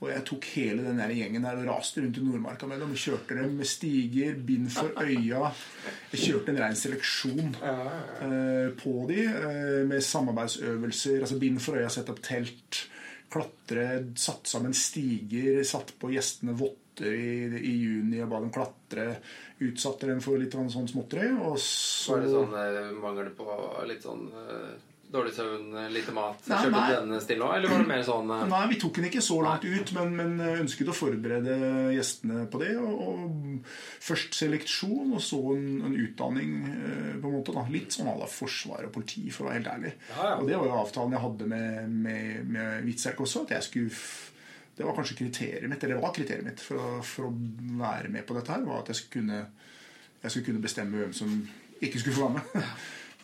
Og 0.03 0.09
jeg 0.11 0.25
tok 0.27 0.47
hele 0.57 0.83
den 0.83 0.99
der 0.99 1.13
gjengen 1.15 1.45
der 1.47 1.61
og 1.61 1.69
raste 1.69 2.03
rundt 2.03 2.17
i 2.19 2.23
Nordmarka 2.25 2.67
med 2.67 2.81
dem. 2.83 2.95
Kjørte 2.99 3.37
dem 3.39 3.53
med 3.61 3.69
stiger, 3.71 4.35
bind 4.35 4.67
for 4.75 4.91
øya. 4.99 5.53
Jeg 6.11 6.23
kjørte 6.25 6.51
en 6.51 6.59
rein 6.59 6.79
seleksjon 6.79 7.53
eh, 7.63 8.73
på 8.81 8.95
de 9.11 9.21
eh, 9.29 9.85
med 9.87 10.03
samarbeidsøvelser. 10.03 11.21
altså 11.21 11.39
Bind 11.39 11.63
for 11.63 11.79
øya, 11.79 11.93
sette 11.95 12.11
opp 12.11 12.19
telt, 12.27 12.81
klatre, 13.33 13.89
satt 14.19 14.51
sammen 14.51 14.77
stiger, 14.77 15.63
satt 15.67 15.95
på 16.01 16.13
gjestene 16.13 16.55
votter 16.59 17.15
i, 17.17 17.49
i 17.57 17.75
juni 17.81 18.21
og 18.23 18.31
ba 18.33 18.43
dem 18.43 18.53
klatre. 18.55 19.09
Utsatte 19.63 20.11
dem 20.11 20.21
for 20.25 20.41
litt 20.41 20.55
sånn 20.55 20.91
småtteri. 20.91 21.31
Og 21.41 21.59
så 21.63 22.17
Var 22.17 22.25
det 22.27 22.33
sånn 22.35 22.57
eh, 22.61 22.81
mangel 23.03 23.31
på 23.39 23.59
litt 23.89 24.05
sånn 24.05 24.27
eh, 24.29 24.73
dårlig 25.13 25.33
søvn, 25.37 25.67
eh, 25.77 25.91
lite 25.93 26.15
mat? 26.17 26.41
Nei, 26.49 26.59
Kjørte 26.65 26.83
du 26.89 27.11
den 27.13 27.23
stille 27.25 27.47
òg, 27.47 27.55
eller 27.59 27.73
var 27.73 27.83
det 27.83 27.89
mer 27.91 28.05
sånn 28.07 28.33
uh... 28.33 28.45
Nei, 28.49 28.63
vi 28.73 28.79
tok 28.83 28.99
den 28.99 29.09
ikke 29.11 29.23
så 29.25 29.39
langt 29.45 29.67
ut, 29.67 29.93
men, 29.97 30.15
men 30.19 30.43
ønsket 30.63 30.91
å 30.93 30.97
forberede 30.97 31.57
gjestene 31.97 32.47
på 32.53 32.63
det. 32.63 32.73
Og, 32.81 33.03
og 33.07 33.71
først 34.03 34.39
seleksjon, 34.41 35.13
og 35.13 35.23
så 35.25 35.41
en, 35.57 35.69
en 35.89 35.97
utdanning. 36.07 36.55
eh, 36.73 37.15
på 37.23 37.31
en 37.31 37.37
måte 37.39 37.55
da. 37.57 37.65
Litt 37.73 37.95
sånn 37.95 38.11
à 38.11 38.17
la 38.19 38.29
forsvar 38.31 38.89
og 38.89 38.95
politi, 38.97 39.27
for 39.31 39.47
å 39.47 39.51
være 39.51 39.61
helt 39.61 39.73
ærlig. 39.75 39.95
Ja, 40.11 40.29
ja. 40.31 40.35
Og 40.39 40.49
det 40.49 40.59
var 40.59 40.71
jo 40.71 40.79
avtalen 40.81 41.17
jeg 41.17 41.25
hadde 41.27 41.51
med, 41.53 41.97
med, 42.09 42.53
med 42.59 42.87
Witzerk 42.89 43.25
også. 43.27 43.47
at 43.47 43.57
jeg 43.59 43.69
skulle... 43.71 44.05
Det 44.73 44.87
var 44.89 44.97
kanskje 44.97 45.19
kriteriet 45.19 45.69
mitt, 45.69 45.83
eller 45.85 45.99
det 45.99 46.03
var 46.03 46.15
kriteriet 46.17 46.47
mitt 46.47 46.63
for 46.65 46.81
å, 46.81 46.93
for 47.05 47.29
å 47.29 47.35
være 47.77 48.09
med 48.09 48.25
på 48.25 48.35
dette 48.39 48.55
her. 48.55 48.65
var 48.65 48.81
at 48.81 48.89
jeg 48.89 49.03
skulle 49.03 49.19
kunne, 49.21 49.41
jeg 50.23 50.33
skulle 50.33 50.47
kunne 50.49 50.65
bestemme 50.65 51.03
hvem 51.03 51.13
som 51.13 51.35
ikke 51.83 52.01
skulle 52.01 52.17
få 52.17 52.31
være 52.31 52.41
med. 52.41 52.73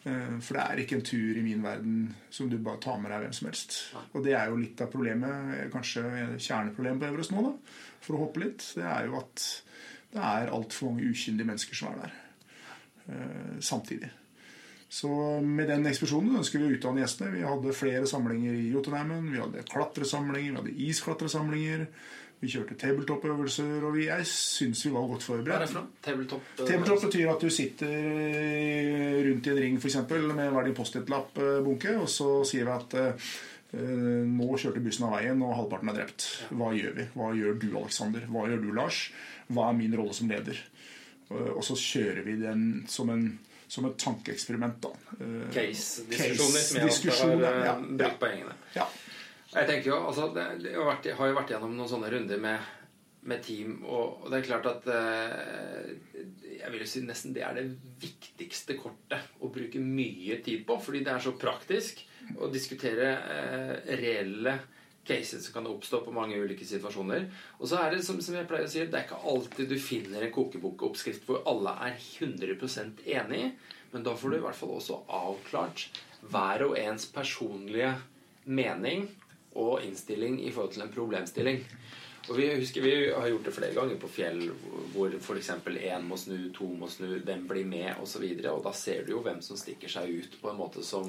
Eh, 0.05 0.38
For 0.40 0.55
det 0.55 0.64
er 0.64 0.82
ikke 0.82 0.99
en 0.99 1.07
tur 1.07 1.38
i 1.38 1.42
min 1.42 1.62
verden 1.64 2.14
som 2.30 2.51
du 2.51 2.59
bare 2.59 2.80
tar 2.82 3.01
med 3.03 3.11
deg 3.12 3.24
hvem 3.24 3.34
som 3.34 3.49
helst. 3.51 3.78
Og 4.12 4.22
det 4.24 4.36
er 4.38 4.51
jo 4.51 4.61
litt 4.61 4.80
av 4.84 4.92
problemet, 4.92 5.55
eh, 5.57 5.66
kanskje 5.72 6.05
kjerneproblemet 6.38 7.03
på 7.03 7.11
Everest 7.11 7.34
nå, 7.34 7.42
da, 7.42 7.74
for 8.05 8.16
å 8.16 8.22
hoppe 8.26 8.44
litt. 8.44 8.70
Det 8.78 8.86
er 8.86 9.09
jo 9.09 9.18
at 9.18 9.49
det 10.14 10.22
er 10.24 10.55
altfor 10.55 10.92
mange 10.92 11.11
ukyndige 11.11 11.49
mennesker 11.51 11.76
som 11.76 11.92
er 11.92 12.07
der 12.07 12.16
eh, 13.12 13.59
samtidig. 13.61 14.11
Så 14.88 15.11
med 15.44 15.68
den 15.68 15.84
ekspedisjonen 15.84 16.38
ønsker 16.40 16.62
vi 16.62 16.70
å 16.70 16.76
utdanne 16.78 17.03
gjestene. 17.03 17.34
Vi 17.34 17.44
hadde 17.44 17.74
flere 17.76 18.07
samlinger 18.09 18.55
i 18.57 18.70
Jotunheimen. 18.72 19.26
Vi 19.34 19.42
hadde 19.42 19.66
klatresamlinger, 19.68 20.55
vi 20.55 20.57
hadde 20.62 20.86
isklatresamlinger. 20.86 21.84
Vi 22.41 22.47
kjørte 22.53 22.76
tabletop-øvelser, 22.78 23.82
og 23.82 23.97
vi, 23.97 24.05
jeg 24.07 24.26
syns 24.30 24.84
vi 24.86 24.93
var 24.95 25.09
godt 25.11 25.24
Hva 25.26 25.34
er 25.34 25.41
forberedt. 25.43 25.72
det? 25.74 25.82
Tabletop? 26.07 26.43
eh, 26.61 26.66
Tabletop 26.68 27.03
betyr 27.09 27.30
at 27.32 27.41
du 27.43 27.51
sitter 27.51 27.91
eh, 27.91 29.18
rundt 29.26 29.47
i 29.49 29.51
en 29.51 29.59
ring 29.64 29.78
for 29.82 29.91
eksempel, 29.91 30.28
med 30.39 30.53
hver 30.55 30.68
din 30.68 30.76
Post-It-lapp-bunke, 30.78 31.97
og 31.99 32.07
så 32.12 32.28
sier 32.47 32.68
vi 32.68 32.76
at 32.76 32.95
eh, 33.01 33.32
nå 34.28 34.47
kjørte 34.55 34.80
bussen 34.84 35.09
av 35.09 35.16
veien, 35.18 35.43
og 35.43 35.57
halvparten 35.59 35.91
er 35.91 35.99
drept. 35.99 36.28
Hva 36.55 36.70
gjør 36.78 36.95
vi? 37.01 37.09
Hva 37.18 37.32
gjør 37.36 37.59
du, 37.59 37.66
Alexander? 37.82 38.28
Hva 38.30 38.47
gjør 38.53 38.62
du, 38.62 38.70
Lars? 38.78 39.01
Hva 39.51 39.66
er 39.72 39.76
min 39.82 39.99
rolle 39.99 40.14
som 40.14 40.30
leder? 40.30 40.62
Eh, 41.32 41.51
Og 41.57 41.64
så 41.66 41.74
kjører 41.74 42.22
vi 42.24 42.39
den 42.41 42.62
som, 42.89 43.11
en, 43.11 43.26
som 43.66 43.91
et 43.91 43.99
tankeeksperiment. 43.99 44.86
Case-diskusjoner 45.53 46.62
som 46.70 46.78
jeg 46.78 46.89
ofte 46.95 47.18
har 47.18 47.64
ja, 47.66 47.74
brukt 47.82 48.07
ja. 48.07 48.14
på 48.22 48.30
gjengene. 48.30 48.57
Ja. 48.78 48.86
Jeg 49.49 49.68
tenker 49.68 49.88
jo, 49.94 49.99
altså, 50.11 50.28
det, 50.34 50.44
har, 50.74 50.84
vært, 50.90 51.07
har 51.16 51.30
jo 51.30 51.36
vært 51.38 51.53
gjennom 51.55 51.76
noen 51.76 51.88
sånne 51.88 52.11
runder 52.12 52.40
med, 52.42 52.64
med 53.30 53.44
team, 53.44 53.78
og, 53.86 54.18
og 54.20 54.28
det 54.28 54.40
er 54.40 54.49
klart 54.49 54.66
at 54.68 54.88
eh, 54.92 56.24
Jeg 56.59 56.72
vil 56.74 56.84
si 56.90 57.01
nesten 57.07 57.32
det 57.36 57.46
er 57.46 57.57
det 57.57 57.68
viktigste 58.03 58.76
kortet 58.76 59.38
å 59.40 59.49
bruke 59.53 59.80
mye 59.80 60.40
tid 60.44 60.66
på, 60.68 60.76
fordi 60.84 61.01
det 61.07 61.14
er 61.14 61.24
så 61.24 61.32
praktisk 61.40 62.03
å 62.36 62.51
diskutere 62.53 63.14
eh, 63.16 63.94
reelle 63.96 64.59
cases 65.09 65.46
som 65.46 65.55
kan 65.55 65.68
oppstå 65.70 66.03
på 66.05 66.12
mange 66.12 66.36
ulike 66.36 66.66
situasjoner. 66.68 67.24
Og 67.57 67.70
så 67.70 67.78
er 67.80 67.94
det, 67.94 68.03
som, 68.05 68.18
som 68.20 68.36
jeg 68.36 68.44
pleier 68.51 68.66
å 68.66 68.72
si, 68.72 68.82
det 68.84 68.99
er 68.99 69.07
ikke 69.07 69.22
alltid 69.32 69.72
du 69.72 69.78
finner 69.80 70.26
en 70.26 70.34
kokebokoppskrift 70.34 71.24
hvor 71.24 71.40
alle 71.49 71.72
er 71.86 71.96
100% 71.96 73.01
enig, 73.16 73.55
men 73.94 74.05
da 74.05 74.12
får 74.12 74.34
du 74.34 74.38
i 74.38 74.42
hvert 74.44 74.59
fall 74.59 74.74
også 74.76 75.01
avklart 75.09 75.86
hver 76.28 76.66
og 76.66 76.76
ens 76.76 77.09
personlige 77.14 77.94
mening 78.44 79.09
og 79.59 79.82
innstilling 79.84 80.38
i 80.46 80.52
forhold 80.54 80.76
til 80.76 80.86
en 80.86 80.94
problemstilling. 80.94 81.64
Og 82.28 82.36
vi 82.36 82.50
husker 82.61 82.84
vi 82.84 82.90
har 83.09 83.24
gjort 83.30 83.46
det 83.48 83.54
flere 83.56 83.72
ganger 83.76 83.96
på 84.00 84.09
fjell 84.12 84.40
hvor 84.92 85.12
f.eks. 85.16 85.50
én 85.64 86.02
må 86.04 86.16
snu, 86.20 86.50
to 86.54 86.66
må 86.76 86.88
snu, 86.92 87.09
hvem 87.24 87.48
blir 87.48 87.64
med 87.68 87.94
osv. 88.02 88.24
Og, 88.24 88.42
så 88.42 88.50
og 88.52 88.64
da 88.66 88.72
ser 88.76 89.00
du 89.06 89.11
jo 89.14 89.22
hvem 89.24 89.40
som 89.44 89.56
stikker 89.56 89.88
seg 89.92 90.04
ut 90.12 90.32
på 90.42 90.50
en 90.50 90.59
måte 90.59 90.82
som 90.84 91.04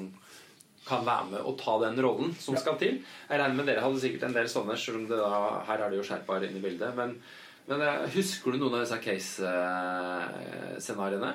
kan 0.86 1.04
være 1.04 1.26
med 1.34 1.40
og 1.44 1.58
ta 1.60 1.74
den 1.84 2.00
rollen 2.00 2.34
som 2.40 2.56
skal 2.56 2.76
til. 2.80 2.94
Jeg 3.28 3.36
regner 3.36 3.56
med 3.58 3.66
dere 3.68 3.84
hadde 3.84 4.00
sikkert 4.00 4.24
en 4.30 4.38
del 4.38 4.48
sånne, 4.48 4.74
selv 4.80 4.96
om 5.02 5.06
det 5.10 5.18
da, 5.20 5.60
her 5.68 5.78
er 5.84 5.88
det 5.92 6.00
jo 6.00 6.08
skjerpere 6.08 6.44
inn 6.48 6.56
i 6.56 6.64
bildet. 6.64 6.90
Men, 6.96 7.20
men 7.68 7.78
eh, 7.84 8.08
husker 8.16 8.48
du 8.48 8.56
noen 8.56 8.74
av 8.78 8.82
disse 8.86 9.04
case-scenarioene? 9.04 11.32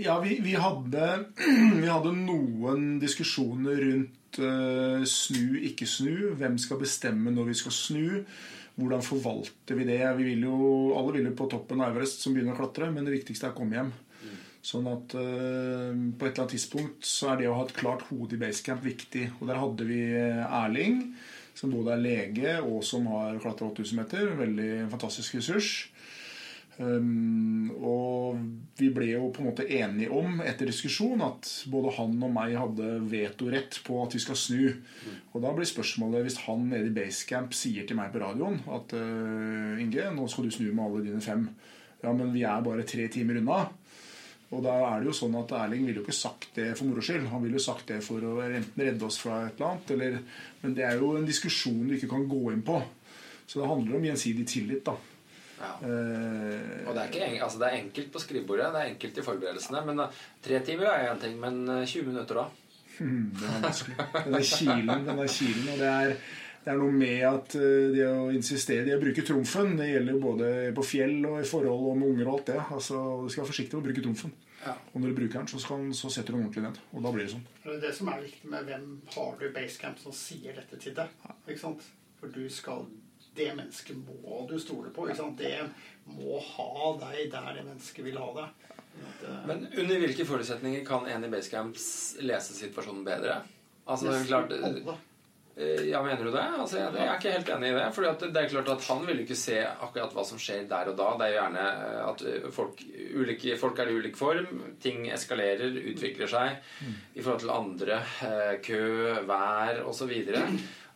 Ja, 0.00 0.16
vi, 0.24 0.40
vi, 0.40 0.56
hadde, 0.56 1.28
vi 1.82 1.88
hadde 1.90 2.16
noen 2.16 2.96
diskusjoner 3.02 3.76
rundt 3.84 4.16
eh, 4.40 5.02
snu, 5.08 5.58
ikke 5.68 5.88
snu. 5.88 6.32
Hvem 6.38 6.56
skal 6.60 6.80
bestemme 6.80 7.32
når 7.34 7.50
vi 7.50 7.58
skal 7.60 7.74
snu? 7.76 8.06
Hvordan 8.78 9.04
forvalter 9.04 9.76
vi 9.76 9.84
det? 9.88 10.00
Vi 10.16 10.30
vil 10.30 10.46
jo, 10.46 10.56
alle 10.96 11.18
vil 11.18 11.28
jo 11.28 11.34
på 11.36 11.50
toppen 11.52 11.82
av 11.82 11.92
Everest 11.92 12.24
som 12.24 12.32
begynner 12.32 12.56
å 12.56 12.62
klatre, 12.62 12.88
men 12.94 13.04
det 13.04 13.18
viktigste 13.18 13.50
er 13.50 13.54
å 13.54 13.58
komme 13.58 13.78
hjem. 13.78 13.92
Sånn 14.62 14.86
at 14.86 15.16
uh, 15.18 15.90
på 15.90 16.22
et 16.22 16.28
eller 16.28 16.44
annet 16.44 16.52
tidspunkt 16.54 17.02
så 17.02 17.32
er 17.32 17.40
det 17.40 17.48
å 17.50 17.56
ha 17.58 17.64
et 17.66 17.74
klart 17.74 18.04
hode 18.12 18.36
i 18.36 18.40
basecamp 18.40 18.84
viktig. 18.86 19.26
Og 19.40 19.48
der 19.50 19.58
hadde 19.58 19.86
vi 19.88 19.98
Erling, 20.14 21.00
som 21.58 21.74
både 21.74 21.96
er 21.96 22.04
lege 22.04 22.52
og 22.62 22.84
som 22.86 23.08
har 23.10 23.40
klatra 23.42 23.72
8000 23.72 23.98
meter. 23.98 24.30
Veldig 24.38 24.70
fantastisk 24.94 25.40
ressurs. 25.40 25.72
Um, 26.80 27.68
og 27.84 28.38
vi 28.78 28.88
ble 28.94 29.10
jo 29.10 29.26
på 29.34 29.42
en 29.42 29.50
måte 29.50 29.66
enige 29.68 30.08
om 30.16 30.40
etter 30.40 30.70
diskusjon 30.70 31.20
at 31.20 31.50
både 31.68 31.92
han 31.98 32.14
og 32.16 32.32
meg 32.32 32.54
hadde 32.56 32.94
vetorett 33.10 33.76
på 33.84 33.98
at 34.00 34.16
vi 34.16 34.22
skal 34.24 34.38
snu. 34.40 34.64
Og 35.34 35.44
da 35.44 35.52
blir 35.52 35.68
spørsmålet 35.68 36.24
hvis 36.24 36.40
han 36.46 36.64
nede 36.70 36.88
i 36.88 36.96
basecamp 36.96 37.52
sier 37.56 37.84
til 37.88 37.98
meg 37.98 38.14
på 38.14 38.22
radioen 38.24 38.62
at 38.72 38.96
uh, 38.96 39.76
Inge, 39.82 40.08
nå 40.16 40.26
skal 40.32 40.48
du 40.48 40.54
snu 40.54 40.70
med 40.70 40.86
alle 40.86 41.04
dine 41.10 41.22
fem. 41.24 41.44
Ja, 42.02 42.10
men 42.16 42.32
vi 42.34 42.46
er 42.48 42.64
bare 42.64 42.88
tre 42.88 43.06
timer 43.12 43.38
unna. 43.42 43.66
Og 44.52 44.60
da 44.64 44.72
er 44.84 45.00
det 45.00 45.08
jo 45.08 45.14
sånn 45.16 45.36
at 45.40 45.52
Erling 45.56 45.86
ville 45.86 46.02
jo 46.02 46.04
ikke 46.04 46.16
sagt 46.16 46.50
det 46.58 46.72
for 46.76 46.84
moro 46.88 47.04
skyld. 47.04 47.28
Han 47.32 47.40
ville 47.44 47.56
jo 47.56 47.64
sagt 47.64 47.88
det 47.88 48.02
for 48.04 48.24
å 48.28 48.34
enten 48.44 48.84
redde 48.84 49.06
oss 49.06 49.16
fra 49.22 49.46
et 49.46 49.56
eller 49.56 49.70
annet, 49.70 49.92
eller 49.94 50.18
Men 50.60 50.74
det 50.76 50.84
er 50.84 50.98
jo 51.00 51.14
en 51.16 51.28
diskusjon 51.28 51.86
du 51.88 51.94
ikke 51.96 52.10
kan 52.10 52.26
gå 52.28 52.42
inn 52.52 52.64
på. 52.66 52.76
Så 53.46 53.60
det 53.60 53.70
handler 53.70 53.96
om 53.96 54.04
gjensidig 54.10 54.44
tillit, 54.48 54.84
da. 54.84 54.96
Ja. 55.62 55.72
Eh, 55.86 56.88
Og 56.88 56.94
det 56.96 57.00
er, 57.04 57.08
ikke, 57.08 57.24
en- 57.28 57.42
altså 57.46 57.58
det 57.62 57.68
er 57.70 57.78
enkelt 57.84 58.12
på 58.12 58.18
skrivebordet, 58.24 58.68
det 58.74 58.80
er 58.82 58.90
enkelt 58.96 59.18
i 59.18 59.26
forberedelsene. 59.30 59.82
Men 59.86 60.00
eh, 60.04 60.20
tre 60.42 60.58
timer 60.66 60.90
er 60.90 61.10
én 61.14 61.20
ting, 61.22 61.36
men 61.40 61.62
eh, 61.68 61.84
20 61.86 62.06
minutter 62.12 62.34
da? 62.42 62.48
Hmm, 62.98 63.30
det 63.32 63.46
er 63.48 63.62
vanskelig. 63.62 63.94
Den 64.26 64.34
er 64.36 64.42
kilen, 64.44 65.04
den 65.06 65.18
er 65.22 65.30
kilen. 65.32 65.68
Og 65.72 65.78
det 65.80 65.86
er, 65.88 66.10
det 66.62 66.70
er 66.74 66.76
noe 66.78 66.92
med 66.92 67.22
at 67.24 67.54
eh, 67.56 67.86
det 67.94 68.04
å 68.10 68.26
insistere 68.36 68.90
i 68.90 68.94
å 68.94 69.00
bruke 69.00 69.24
trumfen, 69.26 69.72
det 69.78 69.86
gjelder 69.94 70.12
jo 70.18 70.20
både 70.26 70.50
på 70.76 70.84
fjell 70.84 71.14
og 71.30 71.38
i 71.40 71.46
forhold 71.48 71.86
og 71.88 71.96
med 72.02 72.10
unger 72.12 72.28
og 72.28 72.34
alt 72.36 72.50
det. 72.52 72.58
Altså, 72.76 72.98
Du 73.24 73.30
skal 73.32 73.42
være 73.46 73.52
forsiktig 73.54 73.78
med 73.78 73.80
å 73.82 73.86
bruke 73.88 74.04
trumfen. 74.04 74.34
Ja. 74.66 74.74
Og 74.92 75.00
når 75.00 75.08
du 75.14 75.16
bruker 75.22 75.38
den, 75.40 75.48
så, 75.50 75.58
skal, 75.64 75.80
den- 75.86 75.96
så 75.98 76.10
setter 76.12 76.34
du 76.34 76.36
den 76.36 76.44
ordentlig 76.50 76.66
ned. 76.68 76.82
Og 76.92 77.02
da 77.08 77.14
blir 77.16 77.24
det 77.26 77.32
sånn. 77.32 77.46
Det 77.64 77.80
det 77.86 77.94
som 77.96 78.12
er 78.12 78.20
viktig 78.28 78.50
med 78.52 78.68
hvem 78.68 78.84
har 79.16 79.32
du 79.40 79.46
i 79.48 79.52
basecamp 79.56 79.98
som 80.04 80.12
sier 80.14 80.54
dette 80.60 80.78
til 80.84 80.94
deg. 81.00 81.16
Ikke 81.48 81.58
sant? 81.64 81.88
For 82.20 82.28
du 82.36 82.44
skal 82.52 82.84
Det 83.34 83.48
mennesket 83.56 83.96
må 83.96 84.42
du 84.50 84.58
stole 84.60 84.90
på. 84.92 85.06
Det 85.38 85.60
må 86.12 86.40
ha 86.40 86.92
deg 87.06 87.30
der 87.32 87.52
det 87.56 87.64
mennesket 87.64 88.04
vil 88.04 88.18
ha 88.20 88.28
deg. 88.36 88.66
Eh, 89.24 89.38
Men 89.48 89.66
under 89.72 90.02
hvilke 90.02 90.26
forutsetninger 90.28 90.84
kan 90.84 91.06
en 91.08 91.24
i 91.24 91.32
basecamps 91.32 91.86
lese 92.20 92.52
situasjonen 92.58 93.04
bedre? 93.06 93.38
Altså, 93.86 94.10
det 94.12 94.20
er 94.20 94.28
klart. 94.28 94.52
Eh, 94.52 95.00
Ja, 95.90 95.98
mener 96.02 96.24
du 96.24 96.30
det? 96.32 96.42
Altså, 96.58 96.78
jeg, 96.78 96.94
jeg 96.96 97.08
er 97.08 97.18
ikke 97.18 97.32
helt 97.34 97.48
enig 97.52 97.68
i 97.68 97.74
det. 97.76 97.88
For 97.92 98.06
det 98.24 98.40
er 98.40 98.46
klart 98.48 98.68
at 98.72 98.86
han 98.88 99.02
vil 99.04 99.18
ikke 99.20 99.36
se 99.36 99.58
akkurat 99.60 100.14
hva 100.16 100.22
som 100.24 100.38
skjer 100.40 100.62
der 100.70 100.88
og 100.88 100.96
da. 100.96 101.08
Det 101.20 101.26
er 101.26 101.32
jo 101.34 101.40
gjerne 101.42 101.64
eh, 101.72 101.98
at 102.08 102.22
eh, 102.30 102.46
folk, 102.56 102.80
ulike, 103.20 103.56
folk 103.60 103.78
er 103.84 103.90
i 103.92 103.96
ulik 104.00 104.16
form. 104.16 104.62
Ting 104.80 105.04
eskalerer, 105.12 105.76
utvikler 105.92 106.30
seg 106.32 106.56
i 106.88 107.20
forhold 107.20 107.42
til 107.44 107.52
andre. 107.52 107.98
eh, 108.24 108.54
Kø, 108.64 108.80
vær 109.28 109.82
osv. 109.92 110.14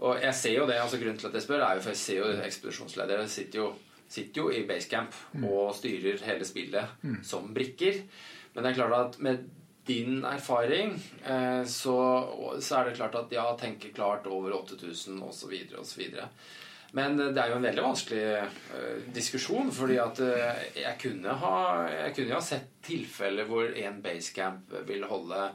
Og 0.04 0.20
jeg 0.20 0.34
ser 0.36 0.56
jo 0.58 0.66
det, 0.68 0.78
altså 0.80 1.00
Grunnen 1.00 1.18
til 1.20 1.30
at 1.30 1.38
jeg 1.38 1.46
spør, 1.46 1.64
er 1.64 1.78
jo 1.78 1.84
for 1.84 1.94
jeg 1.94 2.02
ser 2.02 2.18
jo 2.20 2.32
ekspedisjonsledere 2.44 3.28
sitter 3.32 3.62
jo, 3.62 3.68
sitter 4.08 4.42
jo 4.42 4.50
i 4.52 4.64
basecamp 4.68 5.14
og 5.42 5.70
styrer 5.78 6.20
hele 6.26 6.48
spillet 6.48 7.06
som 7.24 7.54
brikker. 7.56 8.02
Men 8.54 8.64
det 8.64 8.72
er 8.72 8.80
klart 8.80 8.98
at 8.98 9.20
med 9.24 9.46
din 9.86 10.24
erfaring, 10.24 10.94
eh, 11.24 11.64
så, 11.64 11.96
så 12.60 12.78
er 12.78 12.88
det 12.88 12.96
klart 12.98 13.14
at 13.14 13.34
ja, 13.34 13.46
tenker 13.58 13.94
klart 13.94 14.26
over 14.26 14.54
8000 14.58 15.22
osv. 15.22 15.52
osv. 15.78 16.02
Men 16.96 17.16
det 17.18 17.38
er 17.38 17.50
jo 17.52 17.58
en 17.58 17.66
veldig 17.66 17.84
vanskelig 17.84 18.22
eh, 18.40 19.00
diskusjon, 19.14 19.70
fordi 19.74 19.98
at 20.02 20.22
eh, 20.24 20.62
jeg 20.80 20.98
kunne 21.02 21.38
ha 21.42 21.56
jeg 21.92 22.14
kunne 22.16 22.32
jo 22.32 22.38
ha 22.38 22.46
sett 22.46 22.72
tilfeller 22.86 23.48
hvor 23.50 23.68
en 23.82 24.00
basecamp 24.02 24.74
vil 24.88 25.06
holde 25.10 25.50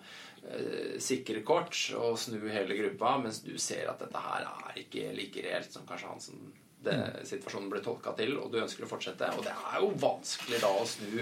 sikre 1.01 1.43
kort 1.45 1.77
og 1.93 2.15
snu 2.19 2.39
hele 2.49 2.75
gruppa, 2.75 3.13
mens 3.21 3.43
du 3.45 3.53
ser 3.61 3.91
at 3.91 4.01
dette 4.01 4.23
her 4.23 4.47
er 4.49 4.79
ikke 4.81 5.11
like 5.13 5.43
reelt 5.45 5.71
som 5.71 5.85
kanskje 5.87 6.09
han 6.09 6.23
som 6.23 6.39
det, 6.81 6.97
situasjonen 7.29 7.69
ble 7.69 7.81
tolka 7.85 8.13
til, 8.17 8.35
og 8.41 8.51
du 8.51 8.59
ønsker 8.61 8.85
å 8.85 8.89
fortsette. 8.89 9.29
Og 9.37 9.45
det 9.45 9.53
er 9.53 9.81
jo 9.83 9.91
vanskelig 10.01 10.61
da 10.63 10.71
å 10.73 10.85
snu 10.89 11.21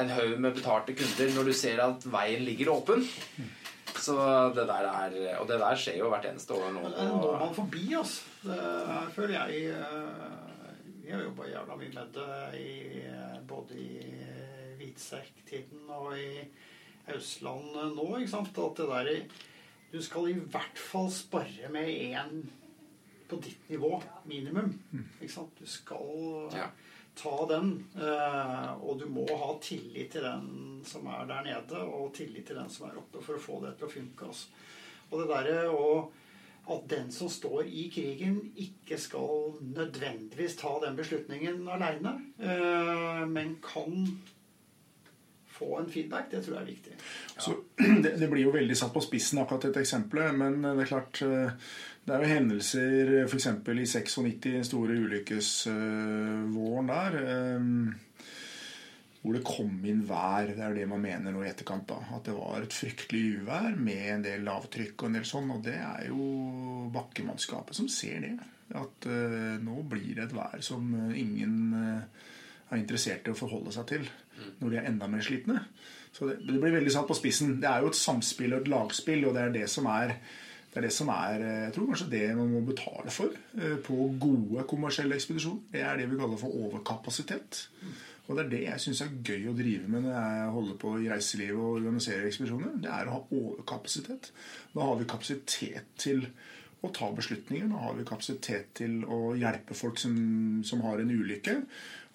en 0.00 0.12
haug 0.12 0.34
med 0.36 0.56
betalte 0.58 0.96
kunder 0.98 1.32
når 1.36 1.50
du 1.50 1.54
ser 1.56 1.80
at 1.84 2.04
veien 2.04 2.44
ligger 2.44 2.74
åpen. 2.74 3.06
Så 3.94 4.16
det 4.56 4.64
der 4.68 4.88
er 4.90 5.14
Og 5.38 5.46
det 5.48 5.58
der 5.60 5.78
skjer 5.78 6.00
jo 6.00 6.10
hvert 6.12 6.26
eneste 6.28 6.56
år 6.56 6.72
nå. 6.74 6.82
Det 6.90 7.06
når 7.08 7.38
man 7.40 7.54
forbi, 7.56 7.84
altså. 7.96 8.24
Det 8.42 9.12
føler 9.14 9.34
jeg 9.38 9.70
eh, 9.72 10.24
Vi 11.04 11.12
har 11.12 11.22
jobba 11.22 11.48
jævla 11.48 11.76
mye 11.78 11.92
med 11.94 12.16
det 12.16 12.60
i, 12.60 12.74
eh, 13.06 13.36
både 13.48 13.78
i 13.78 13.90
hvitserktiden 14.80 15.88
og 15.94 16.16
i 16.18 16.48
Østland 17.12 17.74
nå, 17.96 18.06
ikke 18.18 18.30
sant. 18.30 18.58
At 18.58 18.76
det 18.80 18.88
der 18.88 19.40
Du 19.92 20.00
skal 20.02 20.30
i 20.32 20.38
hvert 20.38 20.78
fall 20.80 21.10
spare 21.14 21.68
med 21.70 21.86
én 21.86 22.40
på 23.28 23.36
ditt 23.40 23.68
nivå, 23.70 24.02
minimum. 24.26 24.72
Ikke 25.20 25.32
sant. 25.32 25.54
Du 25.58 25.66
skal 25.66 26.50
Ja. 26.56 26.66
ta 27.14 27.46
den, 27.46 27.86
eh, 27.96 28.72
og 28.82 28.98
du 28.98 29.06
må 29.06 29.24
ha 29.38 29.54
tillit 29.60 30.10
til 30.12 30.22
den 30.22 30.80
som 30.84 31.06
er 31.06 31.24
der 31.26 31.44
nede, 31.44 31.78
og 31.78 32.12
tillit 32.14 32.46
til 32.46 32.56
den 32.56 32.68
som 32.68 32.88
er 32.90 32.98
oppe, 32.98 33.22
for 33.22 33.34
å 33.34 33.40
få 33.40 33.60
det 33.62 33.78
til 33.78 33.86
å 33.86 33.90
funke. 33.90 34.26
Altså. 34.26 34.46
Og 35.12 35.20
det 35.20 35.28
derre 35.28 35.70
å 35.70 36.10
at 36.66 36.88
den 36.88 37.10
som 37.12 37.28
står 37.28 37.66
i 37.68 37.90
krigen, 37.92 38.38
ikke 38.56 38.98
skal 38.98 39.52
nødvendigvis 39.62 40.56
ta 40.56 40.78
den 40.80 40.96
beslutningen 40.96 41.68
aleine, 41.68 42.14
eh, 42.40 43.24
men 43.26 43.58
kan 43.62 44.18
få 45.54 45.68
en 45.78 45.88
feedback, 45.90 46.30
det 46.32 46.40
tror 46.44 46.56
jeg 46.58 46.62
er 46.64 46.70
viktig. 46.72 46.94
Så 47.38 47.54
det, 48.04 48.14
det 48.20 48.28
blir 48.32 48.42
jo 48.48 48.54
veldig 48.54 48.76
satt 48.78 48.94
på 48.94 49.02
spissen, 49.04 49.38
akkurat 49.42 49.68
dette 49.68 49.82
eksempelet. 49.84 50.34
Men 50.34 50.60
det 50.66 50.74
er 50.82 50.90
klart 50.90 51.20
eh, 51.22 51.68
Det 52.04 52.12
er 52.12 52.24
jo 52.24 52.32
hendelser 52.34 53.12
f.eks. 53.28 53.46
i 53.48 53.86
96, 53.86 54.40
den 54.50 54.66
store 54.66 54.96
ulykkesvåren 55.06 56.90
der. 56.90 57.16
eh, 57.22 57.60
Hvor 59.24 59.32
det 59.38 59.44
kom 59.48 59.78
inn 59.88 60.02
vær. 60.04 60.50
Det 60.52 60.60
er 60.60 60.74
det 60.76 60.88
man 60.90 61.00
mener 61.00 61.32
nå 61.32 61.44
i 61.44 61.48
etterkant. 61.48 61.86
da, 61.88 61.96
At 62.16 62.26
det 62.28 62.34
var 62.36 62.60
et 62.60 62.74
fryktelig 62.76 63.38
uvær 63.40 63.72
med 63.78 64.02
en 64.18 64.26
del 64.26 64.44
lavtrykk 64.44 65.00
og 65.00 65.08
en 65.08 65.16
del 65.20 65.24
sånn. 65.28 65.48
Og 65.54 65.62
det 65.64 65.78
er 65.80 66.10
jo 66.10 66.90
bakkemannskapet 66.92 67.78
som 67.78 67.88
ser 67.88 68.20
det. 68.26 68.34
At 68.74 69.06
eh, 69.08 69.54
nå 69.64 69.78
blir 69.88 70.18
det 70.18 70.26
et 70.26 70.36
vær 70.36 70.60
som 70.64 70.84
ingen 71.14 71.56
eh, 71.78 72.28
er 72.70 72.80
interessert 72.80 73.26
i 73.28 73.32
å 73.32 73.38
forholde 73.38 73.72
seg 73.72 73.88
til 73.94 74.04
når 74.60 74.70
de 74.70 74.80
er 74.80 74.88
enda 74.90 75.10
mer 75.10 75.24
slitne. 75.24 75.60
Så 76.14 76.28
det, 76.30 76.40
det 76.46 76.60
blir 76.62 76.76
veldig 76.76 76.94
satt 76.94 77.08
på 77.10 77.18
spissen. 77.18 77.58
Det 77.62 77.70
er 77.70 77.82
jo 77.82 77.92
et 77.92 77.98
samspill 77.98 78.54
og 78.54 78.62
et 78.62 78.72
lagspill, 78.72 79.28
og 79.28 79.36
det 79.36 79.44
er 79.44 79.54
det 79.60 79.68
som 79.72 79.88
er 79.90 80.16
det 80.74 80.80
er 80.80 80.86
det 80.88 80.94
som 80.96 81.10
er 81.14 81.42
jeg 81.42 81.74
tror 81.74 81.84
kanskje 81.86 82.08
det 82.10 82.24
man 82.34 82.48
må 82.50 82.60
betale 82.66 83.12
for 83.14 83.30
eh, 83.30 83.76
på 83.78 84.08
gode 84.18 84.64
kommersielle 84.66 85.14
ekspedisjoner. 85.14 85.68
Det 85.70 85.84
er 85.86 86.00
det 86.00 86.08
vi 86.10 86.18
kaller 86.18 86.40
for 86.40 86.56
overkapasitet. 86.66 87.60
Og 88.26 88.34
det 88.34 88.42
er 88.42 88.50
det 88.50 88.62
jeg 88.64 88.82
syns 88.82 89.02
er 89.04 89.14
gøy 89.28 89.50
å 89.50 89.54
drive 89.54 89.90
med 89.92 90.06
når 90.06 90.16
jeg 90.16 90.50
holder 90.56 90.80
på 90.82 90.96
i 90.98 91.08
reiselivet 91.12 91.60
og 91.60 91.78
organiserer 91.78 92.26
ekspedisjoner. 92.26 92.74
Det 92.82 92.90
er 92.90 93.06
å 93.06 93.14
ha 93.18 93.22
overkapasitet. 93.38 94.30
Da 94.74 94.88
har 94.88 94.98
vi 94.98 95.08
kapasitet 95.14 95.94
til 96.00 96.24
å 96.84 96.90
ta 96.96 97.10
beslutninger. 97.14 97.68
Da 97.70 97.82
har 97.84 97.98
vi 97.98 98.08
kapasitet 98.08 98.72
til 98.80 99.04
å 99.04 99.20
hjelpe 99.38 99.76
folk 99.78 100.00
som, 100.00 100.16
som 100.66 100.82
har 100.88 101.04
en 101.04 101.12
ulykke. 101.14 101.58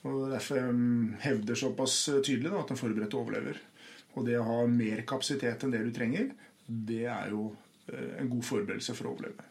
Og 0.08 0.30
Derfor 0.32 0.70
um, 0.70 1.16
hevder 1.20 1.60
såpass 1.60 1.98
tydelig 2.24 2.52
da, 2.54 2.62
at 2.62 2.72
den 2.72 2.80
forberedte 2.80 3.20
overlever. 3.20 3.60
Og 4.16 4.26
det 4.28 4.40
å 4.40 4.48
ha 4.48 4.62
mer 4.72 5.04
kapasitet 5.08 5.66
enn 5.66 5.74
det 5.76 5.84
du 5.86 5.92
trenger, 5.96 6.32
det 6.66 7.06
er 7.10 7.34
jo 7.34 7.50
eh, 7.92 8.16
en 8.22 8.30
god 8.32 8.46
forberedelse 8.46 8.96
for 8.98 9.10
å 9.10 9.14
overleve. 9.14 9.46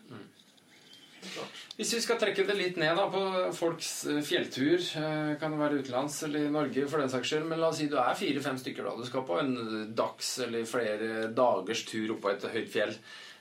Hvis 1.78 1.92
vi 1.94 2.00
skal 2.02 2.18
trekke 2.18 2.42
det 2.46 2.56
litt 2.58 2.78
ned 2.80 2.96
da, 2.98 3.04
på 3.12 3.20
folks 3.54 3.92
eh, 4.10 4.18
fjelltur, 4.26 4.82
eh, 4.98 5.32
kan 5.38 5.54
det 5.54 5.60
være 5.60 5.78
utenlands 5.82 6.16
eller 6.26 6.48
i 6.48 6.52
Norge 6.54 6.88
for 6.90 7.02
den 7.02 7.12
saks 7.12 7.30
skyld, 7.30 7.46
men 7.50 7.62
la 7.62 7.70
oss 7.70 7.78
si 7.78 7.86
du 7.90 7.96
er 8.02 8.18
fire-fem 8.18 8.58
stykker 8.58 8.88
da. 8.88 8.96
Du 8.98 9.06
skal 9.06 9.26
på 9.28 9.38
en 9.38 9.54
dags 9.98 10.32
eller 10.46 10.66
flere 10.66 11.30
dagers 11.34 11.84
tur 11.86 12.16
oppå 12.16 12.32
et 12.32 12.48
høyt 12.50 12.70
fjell. 12.72 12.94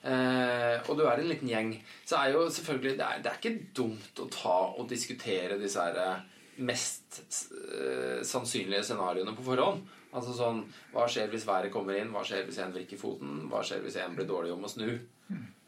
Eh, 0.08 0.76
og 0.86 0.99
du 0.99 1.03
er 1.08 1.20
en 1.20 1.30
liten 1.32 1.49
gjeng. 1.49 1.74
Så 2.05 2.20
er 2.20 2.36
jo 2.36 2.45
selvfølgelig 2.53 2.97
Det 2.99 3.05
er, 3.08 3.22
det 3.24 3.32
er 3.32 3.39
ikke 3.41 3.72
dumt 3.76 4.22
å 4.22 4.30
ta 4.32 4.58
og 4.78 4.89
diskutere 4.89 5.58
disse 5.60 5.82
her 5.82 5.97
eh, 6.03 6.26
mest 6.58 7.22
eh, 7.51 8.24
sannsynlige 8.26 8.84
scenarioene 8.88 9.36
på 9.38 9.45
forhånd. 9.45 9.86
Altså 10.18 10.34
sånn 10.34 10.64
Hva 10.93 11.05
skjer 11.12 11.30
hvis 11.32 11.45
været 11.47 11.72
kommer 11.74 11.97
inn? 11.99 12.14
Hva 12.14 12.24
skjer 12.26 12.45
hvis 12.47 12.60
en 12.64 12.74
vrikker 12.74 12.99
foten? 12.99 13.43
Hva 13.51 13.62
skjer 13.66 13.84
hvis 13.84 13.99
en 14.01 14.16
blir 14.18 14.28
dårlig 14.30 14.53
om 14.55 14.66
å 14.66 14.72
snu? 14.72 14.89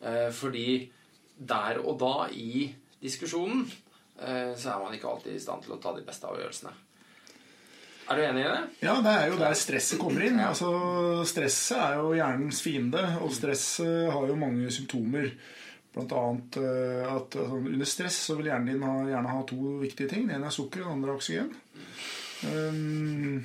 Eh, 0.01 0.29
fordi 0.35 0.69
der 1.39 1.79
og 1.83 1.99
da 2.01 2.27
i 2.35 2.69
diskusjonen 2.99 3.65
eh, 4.19 4.55
så 4.57 4.73
er 4.73 4.83
man 4.83 4.95
ikke 4.95 5.09
alltid 5.11 5.35
i 5.35 5.43
stand 5.43 5.65
til 5.65 5.75
å 5.75 5.81
ta 5.83 5.93
de 5.95 6.05
beste 6.07 6.27
avgjørelsene. 6.27 6.71
Er 8.09 8.17
du 8.17 8.23
enig 8.25 8.41
i 8.41 8.49
det? 8.49 8.61
Ja, 8.87 8.95
det 9.05 9.11
er 9.13 9.27
jo 9.29 9.37
der 9.37 9.53
stresset 9.53 9.99
kommer 10.01 10.23
inn. 10.25 10.39
Altså, 10.41 10.69
Stresset 11.29 11.77
er 11.77 11.99
jo 11.99 12.15
hjernens 12.17 12.61
fiende, 12.65 13.03
og 13.21 13.29
stresset 13.37 14.09
har 14.09 14.25
jo 14.25 14.37
mange 14.39 14.71
symptomer. 14.73 15.29
Blant 15.95 16.13
annet 16.13 16.59
eh, 16.61 17.05
at 17.09 17.35
altså, 17.39 17.57
under 17.57 17.89
stress 17.89 18.19
så 18.27 18.37
vil 18.37 18.51
hjernen 18.51 18.73
din 18.73 18.85
ha, 18.85 18.95
gjerne 19.09 19.33
ha 19.33 19.45
to 19.49 19.75
viktige 19.81 20.11
ting. 20.11 20.27
Den 20.27 20.37
ene 20.37 20.49
er 20.51 20.55
sukker, 20.55 20.85
den 20.85 20.99
andre 20.99 21.13
er 21.13 21.21
oksygen. 21.21 21.53
Um, 22.39 23.41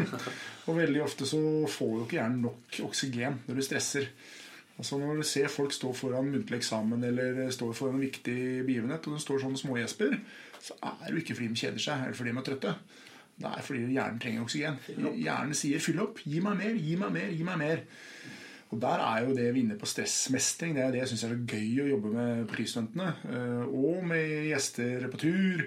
og 0.66 0.78
veldig 0.80 1.02
ofte 1.04 1.28
så 1.30 1.38
får 1.70 1.90
jo 1.92 2.06
ikke 2.06 2.16
hjernen 2.18 2.40
nok 2.48 2.80
oksygen 2.88 3.42
når 3.46 3.60
du 3.60 3.66
stresser. 3.66 4.08
Altså 4.80 4.98
Når 4.98 5.20
du 5.20 5.26
ser 5.28 5.52
folk 5.52 5.74
stå 5.76 5.92
foran 5.94 6.30
muntlig 6.32 6.58
eksamen 6.58 7.04
eller 7.04 7.44
står 7.54 7.74
foran 7.76 8.00
en 8.00 8.06
viktig 8.06 8.64
begivenhet, 8.66 9.06
og 9.06 9.14
de 9.14 9.22
står 9.22 9.44
sånne 9.44 9.60
smågjesper, 9.60 10.16
så 10.62 10.74
er 10.80 11.04
det 11.04 11.12
jo 11.12 11.22
ikke 11.22 11.36
fordi 11.38 11.50
de 11.52 11.60
kjeder 11.60 11.84
seg 11.84 12.06
eller 12.06 12.18
fordi 12.18 12.32
de 12.32 12.40
er 12.40 12.46
trøtte. 12.48 12.74
Det 13.42 13.50
er 13.50 13.66
fordi 13.66 13.84
hjernen 13.92 14.22
trenger 14.22 14.46
oksygen. 14.46 14.80
Hjernen 15.20 15.54
sier 15.56 15.82
'fyll 15.82 16.02
opp', 16.02 16.24
gi 16.24 16.40
meg 16.40 16.56
mer, 16.56 16.74
gi 16.78 16.96
meg 16.96 17.12
mer, 17.12 17.30
gi 17.30 17.46
meg 17.46 17.58
mer. 17.58 17.84
Og 18.72 18.80
Der 18.80 19.02
er 19.04 19.26
jo 19.26 19.34
det 19.36 19.50
vi 19.52 19.60
er 19.60 19.64
inne 19.66 19.76
på 19.76 19.88
stressmestring. 19.88 20.74
Det 20.76 20.82
er 20.82 20.94
det 20.94 21.02
jeg 21.02 21.10
syns 21.12 21.24
er 21.28 21.34
gøy 21.36 21.82
å 21.82 21.90
jobbe 21.90 22.12
med 22.14 22.46
prisstudentene. 22.48 23.10
eh, 23.28 23.64
Og 23.68 24.04
med 24.08 24.48
gjester 24.48 25.08
på 25.12 25.20
tur. 25.20 25.66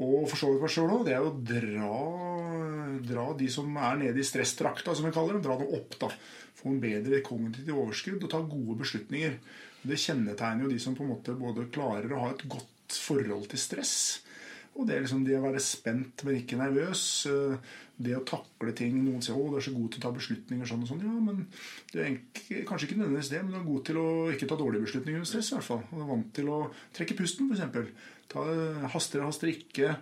Og 0.00 0.24
for 0.30 0.36
så 0.40 0.48
vidt 0.50 0.64
meg 0.64 0.72
sjøl 0.72 0.90
òg. 0.96 1.04
Det 1.06 1.14
er 1.14 1.20
jo 1.20 1.30
å 1.30 1.40
dra, 1.52 3.00
dra 3.04 3.26
de 3.36 3.48
som 3.52 3.76
er 3.76 4.00
nede 4.00 4.18
i 4.18 4.26
stressdrakta, 4.26 4.94
som 4.96 5.06
vi 5.06 5.12
kaller 5.14 5.36
dem, 5.36 5.44
dra 5.44 5.58
dem 5.60 5.74
opp. 5.76 5.98
da. 6.00 6.08
Få 6.56 6.72
en 6.72 6.80
bedre 6.80 7.20
kognitivt 7.24 7.70
overskudd 7.70 8.24
og 8.24 8.32
ta 8.32 8.40
gode 8.40 8.78
beslutninger. 8.80 9.36
Det 9.82 10.00
kjennetegner 10.00 10.66
jo 10.66 10.72
de 10.72 10.80
som 10.82 10.96
på 10.96 11.04
en 11.04 11.12
måte 11.14 11.36
både 11.38 11.68
klarer 11.72 12.12
å 12.12 12.24
ha 12.24 12.30
et 12.34 12.48
godt 12.48 12.96
forhold 12.96 13.46
til 13.52 13.60
stress. 13.60 13.94
Og 14.80 14.86
det 14.88 14.96
er 14.96 15.02
liksom 15.04 15.24
det 15.26 15.36
å 15.36 15.42
være 15.44 15.60
spent, 15.60 16.24
men 16.24 16.38
ikke 16.40 16.56
nervøs. 16.60 17.04
eh, 17.28 17.56
Det 18.00 18.14
å 18.16 18.22
takle 18.24 18.72
ting 18.72 18.94
Noen 19.04 19.20
sier 19.20 19.34
'Å, 19.36 19.50
du 19.50 19.56
er 19.58 19.60
så 19.60 19.74
god 19.76 19.90
til 19.92 20.00
å 20.00 20.04
ta 20.06 20.10
beslutninger', 20.16 20.66
sånn 20.66 20.82
og 20.82 20.88
sånn. 20.88 21.02
Ja, 21.04 21.20
men 21.20 21.46
du 21.92 21.98
er 22.00 22.06
egentlig, 22.06 22.64
kanskje 22.64 22.86
ikke 22.88 22.96
nødvendigvis 22.96 23.28
det, 23.28 23.42
men 23.44 23.52
du 23.52 23.58
er 23.60 23.64
god 23.68 23.84
til 23.84 23.96
å 24.00 24.32
ikke 24.32 24.48
ta 24.48 24.56
dårlige 24.56 24.84
beslutninger 24.86 25.20
under 25.20 25.28
stress. 25.28 25.50
i 25.52 25.54
hvert 25.56 25.68
fall. 25.68 25.82
Og 25.92 25.98
du 25.98 26.02
er 26.02 26.08
vant 26.16 26.32
til 26.32 26.46
å 26.48 26.70
trekke 26.96 27.16
pusten, 27.18 27.50
f.eks. 27.52 27.92
Haster 28.94 29.20
og 29.20 29.26
haster 29.28 29.48
ikke. 29.52 29.96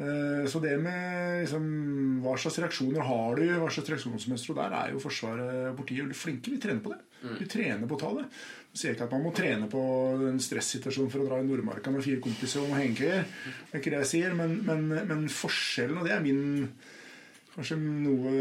Eh, 0.00 0.46
Så 0.50 0.60
det 0.62 0.78
med 0.80 1.44
liksom, 1.46 2.22
hva 2.22 2.34
slags 2.38 2.58
reaksjoner 2.58 3.02
har 3.02 3.34
du, 3.36 3.46
hva 3.58 3.70
slags 3.70 3.90
reaksjonsmønster, 3.90 4.50
og 4.50 4.56
der 4.56 4.72
er 4.78 4.92
jo 4.92 4.98
Forsvaret 5.02 5.70
og 5.70 5.76
politiet 5.78 6.06
veldig 6.06 6.18
flinke. 6.18 6.50
Vi 6.50 6.58
trener 6.62 6.80
på 6.82 6.90
det. 6.94 7.00
Vi 7.22 7.48
trener 7.50 7.88
på 7.88 7.96
å 7.96 8.00
ta 8.00 8.12
det. 8.18 8.26
Jeg 8.72 8.80
sier 8.82 8.94
ikke 8.94 9.08
at 9.08 9.14
man 9.16 9.24
må 9.24 9.32
trene 9.34 9.66
på 9.70 9.80
en 10.28 10.38
stressituasjon 10.42 11.10
for 11.10 11.24
å 11.24 11.26
dra 11.28 11.40
i 11.40 11.46
Nordmarka 11.46 11.90
med 11.90 12.04
fire 12.04 12.22
kompiser 12.22 12.62
og 12.62 12.76
hengekøyer. 12.76 13.24
Det 13.24 13.74
er 13.74 13.82
ikke 13.82 13.94
det 13.94 14.02
jeg 14.04 14.12
sier, 14.12 14.36
men, 14.38 14.58
men, 14.66 14.86
men 15.08 15.26
forskjellen, 15.32 15.98
og 15.98 16.06
det 16.06 16.14
er 16.14 16.24
min 16.24 16.68
kanskje 17.54 17.78
noe 17.80 18.34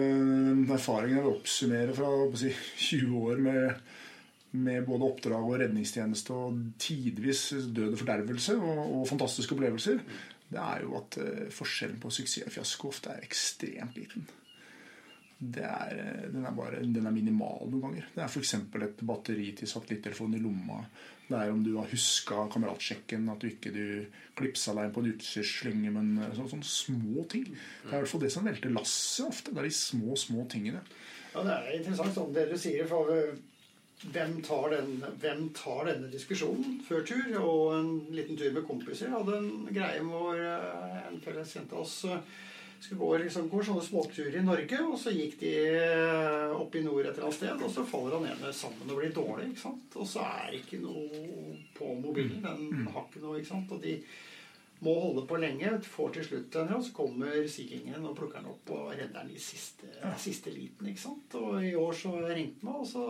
erfaring 0.75 1.15
jeg 1.15 1.23
vil 1.23 1.31
oppsummere 1.31 1.95
fra 1.97 2.11
si, 2.37 2.51
20 2.91 3.23
år 3.31 3.47
med 3.47 3.87
med 4.57 4.85
både 4.87 5.07
oppdrag 5.07 5.43
og 5.43 5.59
redningstjeneste 5.61 6.33
og 6.33 6.59
tidvis 6.81 7.49
død 7.75 7.91
og 7.91 7.99
fordervelse 7.99 8.55
og, 8.55 8.79
og 8.99 9.07
fantastiske 9.09 9.55
opplevelser, 9.55 9.99
det 10.47 10.59
er 10.63 10.83
jo 10.85 10.95
at 10.99 11.17
uh, 11.19 11.47
forskjellen 11.53 11.99
på 12.01 12.11
suksess 12.13 12.47
og 12.47 12.53
fiasko 12.55 12.91
ofte 12.91 13.11
er 13.13 13.25
ekstremt 13.27 13.97
liten. 13.99 14.27
Er, 15.37 15.91
eh, 15.93 16.29
den, 16.33 16.45
er 16.45 16.55
bare, 16.57 16.79
den 16.81 17.05
er 17.05 17.13
minimal 17.13 17.67
noen 17.69 17.83
ganger. 17.83 18.07
Det 18.15 18.23
er 18.23 18.31
f.eks. 18.31 18.55
et 18.57 19.03
batteri 19.05 19.51
til 19.57 19.69
satellittelefonen 19.69 20.39
i 20.39 20.41
lomma. 20.41 20.79
Det 21.27 21.35
er 21.37 21.51
om 21.51 21.59
du 21.61 21.75
har 21.75 21.91
huska 21.91 22.47
kameratsjekken, 22.53 23.27
at 23.29 23.43
du 23.43 23.49
ikke 23.51 23.73
du 23.75 23.83
klipsa 24.39 24.73
deg 24.77 24.93
på 24.95 25.03
en 25.03 25.11
utstyrsslynge. 25.11 25.91
Men 25.93 26.15
så, 26.31 26.47
sånne, 26.47 26.69
små 26.71 27.27
ting. 27.29 27.51
Det 27.51 27.91
er 27.91 27.99
i 27.99 27.99
hvert 27.99 28.13
fall 28.13 28.23
det 28.23 28.31
som 28.33 28.49
velter 28.49 28.73
lasset 28.73 29.27
ofte. 29.27 29.53
Det 29.53 29.61
er 29.61 29.69
de 29.69 29.77
små, 29.77 30.17
små 30.17 30.47
tingene. 30.49 30.81
Ja, 31.35 31.43
Det 31.43 31.53
er 31.59 31.77
interessant 31.77 32.17
sånn 32.17 32.33
det 32.33 32.47
du 32.49 32.57
sier. 32.57 32.89
for 32.89 33.13
hvem 33.97 34.41
tar, 34.45 34.69
den, 34.69 35.05
hvem 35.21 35.47
tar, 35.57 35.87
denne 35.89 36.09
diskusjonen 36.13 36.81
før 36.85 37.05
tur? 37.05 37.29
Og 37.41 37.77
en 37.79 37.93
liten 38.13 38.37
tur 38.37 38.53
med 38.53 38.65
kompiser 38.67 39.09
hadde 39.09 39.39
en 39.39 39.49
greie 39.73 40.03
hvor 40.05 40.37
eh, 40.37 40.99
en 41.07 41.17
felles 41.23 41.53
kjente 41.53 41.77
oss 41.77 42.03
skulle 42.85 42.99
gå, 43.01 43.09
liksom, 43.23 43.49
gå 43.49 43.63
sånne 43.65 43.83
småturer 43.85 44.37
i 44.39 44.45
Norge, 44.45 44.79
og 44.85 44.95
så 45.01 45.13
gikk 45.15 45.37
de 45.41 45.51
eh, 45.73 46.53
opp 46.53 46.75
i 46.77 46.83
nord 46.85 47.05
et 47.05 47.11
eller 47.11 47.27
annet 47.27 47.39
sted, 47.39 47.65
og 47.65 47.73
så 47.73 47.85
faller 47.89 48.17
han 48.17 48.29
ene 48.31 48.53
sammen 48.53 48.93
og 48.93 49.01
blir 49.01 49.13
dårlig. 49.15 49.51
ikke 49.51 49.63
sant? 49.63 49.97
Og 49.97 50.09
så 50.09 50.25
er 50.27 50.51
det 50.51 50.63
ikke 50.63 50.81
noe 50.83 51.57
på 51.77 51.91
mobilen. 51.97 52.41
Den 52.43 52.65
mm. 52.69 52.89
har 52.93 53.07
ikke 53.07 53.23
noe, 53.23 53.41
ikke 53.41 53.51
sant? 53.51 53.73
Og 53.73 53.81
de 53.83 53.97
må 54.85 54.93
holde 55.01 55.25
på 55.25 55.39
lenge, 55.41 55.73
får 55.89 56.15
til 56.15 56.27
slutt 56.27 56.57
en, 56.61 56.71
ja, 56.75 56.79
så 56.85 56.93
kommer 56.93 57.47
Sea 57.49 57.97
og 57.97 58.17
plukker 58.17 58.43
den 58.43 58.51
opp 58.51 58.73
og 58.75 58.91
redder 58.91 59.23
den 59.23 59.33
i 59.33 59.41
siste, 59.41 59.89
siste 60.21 60.53
liten. 60.53 60.91
ikke 60.91 61.05
sant? 61.07 61.37
Og 61.39 61.61
i 61.65 61.73
år 61.77 61.97
så 61.97 62.13
ringte 62.29 62.61
han 62.61 62.69
meg, 62.69 62.83
og 62.83 62.89
så 62.91 63.05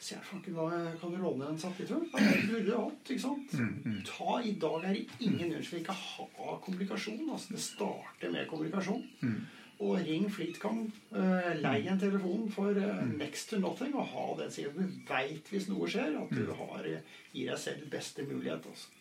så 0.00 0.14
jeg 0.14 0.24
fanken, 0.24 0.56
kan 1.00 1.12
du 1.12 1.16
låne 1.20 1.50
en 1.50 1.58
satellitttur? 1.60 2.06
Burde 2.48 2.76
hatt, 2.76 3.10
ikke 3.12 3.20
sant? 3.20 3.52
Mm, 3.52 3.72
mm. 3.84 3.98
Ta, 4.08 4.38
I 4.40 4.54
dag 4.62 4.84
er 4.88 4.94
det 4.96 5.02
ingen 5.26 5.50
unnskyldning 5.58 5.82
ikke 5.84 5.96
ha 5.96 6.54
kommunikasjon. 6.64 7.26
altså 7.28 7.52
Det 7.52 7.60
starter 7.60 8.32
med 8.32 8.48
kommunikasjon. 8.48 9.02
Mm. 9.20 9.42
Og 9.80 10.00
ring 10.06 10.24
Fleetcom. 10.32 10.86
Uh, 11.12 11.50
lei 11.60 11.82
en 11.88 12.00
telefon 12.00 12.48
for 12.52 12.80
uh, 12.80 13.02
next 13.12 13.52
to 13.52 13.60
nothing. 13.60 13.92
Og 13.92 14.08
ha 14.14 14.24
den 14.40 14.56
siden 14.56 14.88
du 14.88 15.12
veit 15.12 15.52
hvis 15.52 15.68
noe 15.68 15.88
skjer, 15.88 16.16
at 16.22 16.32
du 16.32 16.48
har, 16.62 16.88
gir 17.34 17.52
deg 17.52 17.60
selv 17.60 17.92
beste 17.92 18.24
mulighet. 18.24 18.72
altså. 18.72 18.99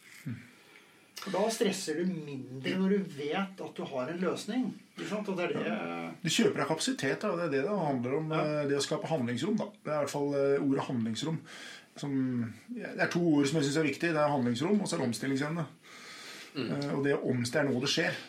Da 1.28 1.42
stresser 1.52 2.00
du 2.00 2.08
mindre 2.08 2.78
når 2.80 2.94
du 2.96 3.16
vet 3.18 3.60
at 3.60 3.76
du 3.76 3.84
har 3.90 4.12
en 4.12 4.22
løsning. 4.22 4.70
Og 5.00 5.34
det 5.36 5.50
er 5.50 5.54
det 5.56 5.74
Du 6.24 6.30
kjøper 6.32 6.62
deg 6.62 6.70
kapasitet. 6.70 7.20
Da. 7.22 7.34
Det 7.36 7.48
er 7.50 7.54
det 7.58 7.66
det 7.68 7.76
handler 7.76 8.16
om. 8.20 8.32
Ja. 8.32 8.46
Eh, 8.46 8.70
det 8.70 8.80
å 8.80 8.86
skape 8.86 9.10
handlingsrom. 9.12 9.58
Da. 9.60 9.68
Det 9.84 9.92
er 9.92 9.98
i 9.98 10.06
hvert 10.06 10.14
fall 10.14 10.32
eh, 10.40 10.64
ordet 10.64 10.88
handlingsrom. 10.88 11.42
Som, 12.00 12.14
det 12.72 12.94
er 12.96 13.12
to 13.12 13.22
ord 13.34 13.50
som 13.50 13.60
jeg 13.60 13.68
syns 13.68 13.80
er 13.82 13.90
viktig. 13.90 14.14
Det 14.16 14.24
er 14.24 14.32
handlingsrom, 14.32 14.80
og 14.80 14.88
så 14.88 14.96
er 14.96 15.04
det 15.04 15.10
omstillingsevne. 15.10 15.68
Mm. 16.56 16.68
Eh, 16.70 16.90
og 16.96 17.04
det, 17.06 17.18
å 17.18 17.34
omstille 17.34 17.66
er 17.66 17.72
nå 17.72 17.84
det 17.84 17.92
skjer. 17.92 18.24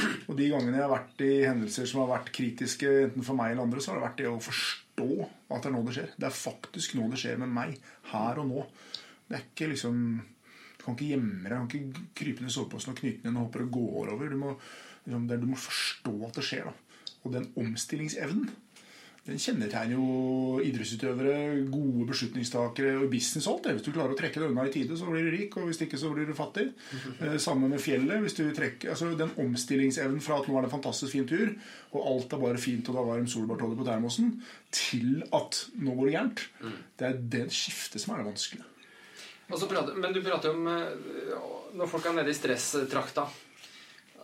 Og 0.00 0.36
de 0.38 0.48
gangene 0.48 0.78
jeg 0.78 0.86
har 0.86 0.94
vært 0.94 1.22
i 1.26 1.32
hendelser 1.44 1.88
som 1.90 2.04
har 2.04 2.12
vært 2.14 2.32
kritiske, 2.32 2.90
enten 3.04 3.26
for 3.26 3.36
meg 3.36 3.52
eller 3.52 3.66
andre, 3.66 3.82
så 3.84 3.92
har 3.92 4.00
det 4.00 4.06
vært 4.06 4.20
det 4.22 4.28
å 4.30 4.42
forstå 4.48 5.08
at 5.50 5.60
det 5.60 5.68
er 5.68 5.74
nå 5.74 5.84
det 5.84 5.96
skjer. 5.98 6.12
Det 6.16 6.28
er 6.30 6.36
faktisk 6.40 6.96
nå 6.96 7.08
det 7.12 7.20
skjer 7.20 7.40
med 7.42 7.52
meg. 7.52 7.74
Her 8.14 8.40
og 8.40 8.48
nå. 8.48 8.66
Det 9.28 9.36
er 9.36 9.48
ikke 9.50 9.72
liksom 9.74 9.98
kan 10.90 10.98
ikke 10.98 11.12
gjemme 11.14 11.42
deg, 11.44 11.56
kan 11.56 11.68
ikke 11.70 12.06
krype 12.20 12.44
ned 12.44 12.52
i 12.52 12.56
soveposen 12.56 12.94
og 12.94 13.02
knyte 13.02 13.24
ned 13.24 13.34
noen 13.34 13.44
hopper 13.46 13.66
og 13.66 13.76
gå 13.76 13.84
over. 14.02 14.32
Du 14.32 14.40
må, 14.40 14.56
liksom, 15.06 15.28
du 15.30 15.46
må, 15.50 15.60
forstå 15.60 16.16
at 16.28 16.40
det 16.40 16.46
skjer. 16.48 16.70
Da. 16.70 17.06
Og 17.20 17.36
den 17.36 17.48
omstillingsevnen 17.60 18.50
den 19.26 19.36
kjennetegner 19.36 19.98
jo 19.98 20.60
idrettsutøvere, 20.64 21.66
gode 21.70 22.06
beslutningstakere 22.08 22.94
og 23.02 23.10
business 23.12 23.48
alt. 23.50 23.68
Hvis 23.68 23.84
du 23.84 23.90
klarer 23.92 24.14
å 24.14 24.18
trekke 24.18 24.40
det 24.40 24.48
unna 24.48 24.64
i 24.64 24.72
tide, 24.72 24.96
så 24.96 25.10
blir 25.10 25.28
du 25.28 25.34
rik. 25.34 25.58
Og 25.60 25.68
hvis 25.68 25.82
ikke, 25.84 26.00
så 26.00 26.10
blir 26.14 26.28
du 26.28 26.36
fattig. 26.36 26.70
Eh, 27.20 27.36
Samme 27.42 27.68
med 27.68 27.82
fjellet. 27.82 28.22
hvis 28.22 28.36
du 28.38 28.46
trekker, 28.56 28.90
altså 28.94 29.10
Den 29.18 29.32
omstillingsevnen 29.42 30.22
fra 30.24 30.38
at 30.40 30.48
nå 30.48 30.56
er 30.56 30.64
det 30.64 30.70
en 30.70 30.76
fantastisk 30.78 31.12
fin 31.12 31.28
tur, 31.28 31.52
og 31.92 32.06
alt 32.14 32.32
er 32.32 32.40
bare 32.40 32.60
fint, 32.62 32.88
og 32.88 32.96
det 32.96 33.02
er 33.02 33.08
varm 33.10 33.28
solbartolje 33.28 33.76
på 33.76 33.86
termosen, 33.88 34.30
til 34.72 35.22
at 35.36 35.60
nå 35.76 35.96
går 35.98 36.08
det 36.08 36.14
gærent, 36.14 36.44
mm. 36.62 36.78
det 36.98 37.08
er 37.08 37.20
det 37.36 37.46
skiftet 37.54 38.00
som 38.00 38.14
er 38.14 38.22
det 38.22 38.30
vanskelige. 38.30 38.68
Prater, 39.50 39.94
men 39.98 40.12
du 40.14 40.20
prater 40.24 40.54
om 40.54 40.66
eh, 40.70 41.38
når 41.78 41.90
folk 41.90 42.06
er 42.06 42.18
nede 42.20 42.32
i 42.32 42.36
stresstrakta. 42.36 43.26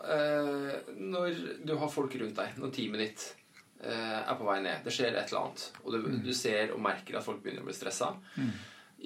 Eh, 0.07 0.93
når 1.03 1.43
du 1.67 1.75
har 1.79 1.91
folk 1.91 2.15
rundt 2.21 2.39
deg, 2.39 2.55
når 2.61 2.73
teamet 2.75 3.03
ditt 3.03 3.27
eh, 3.83 4.21
er 4.23 4.39
på 4.39 4.47
vei 4.47 4.61
ned, 4.63 4.85
det 4.85 4.95
skjer 4.95 5.15
et 5.15 5.31
eller 5.31 5.43
annet, 5.43 5.67
og 5.83 5.93
du, 5.95 6.01
mm. 6.05 6.19
du 6.27 6.33
ser 6.37 6.75
og 6.75 6.83
merker 6.85 7.19
at 7.19 7.27
folk 7.27 7.43
begynner 7.43 7.65
å 7.65 7.69
bli 7.69 7.77
stressa 7.77 8.13
mm. 8.37 8.51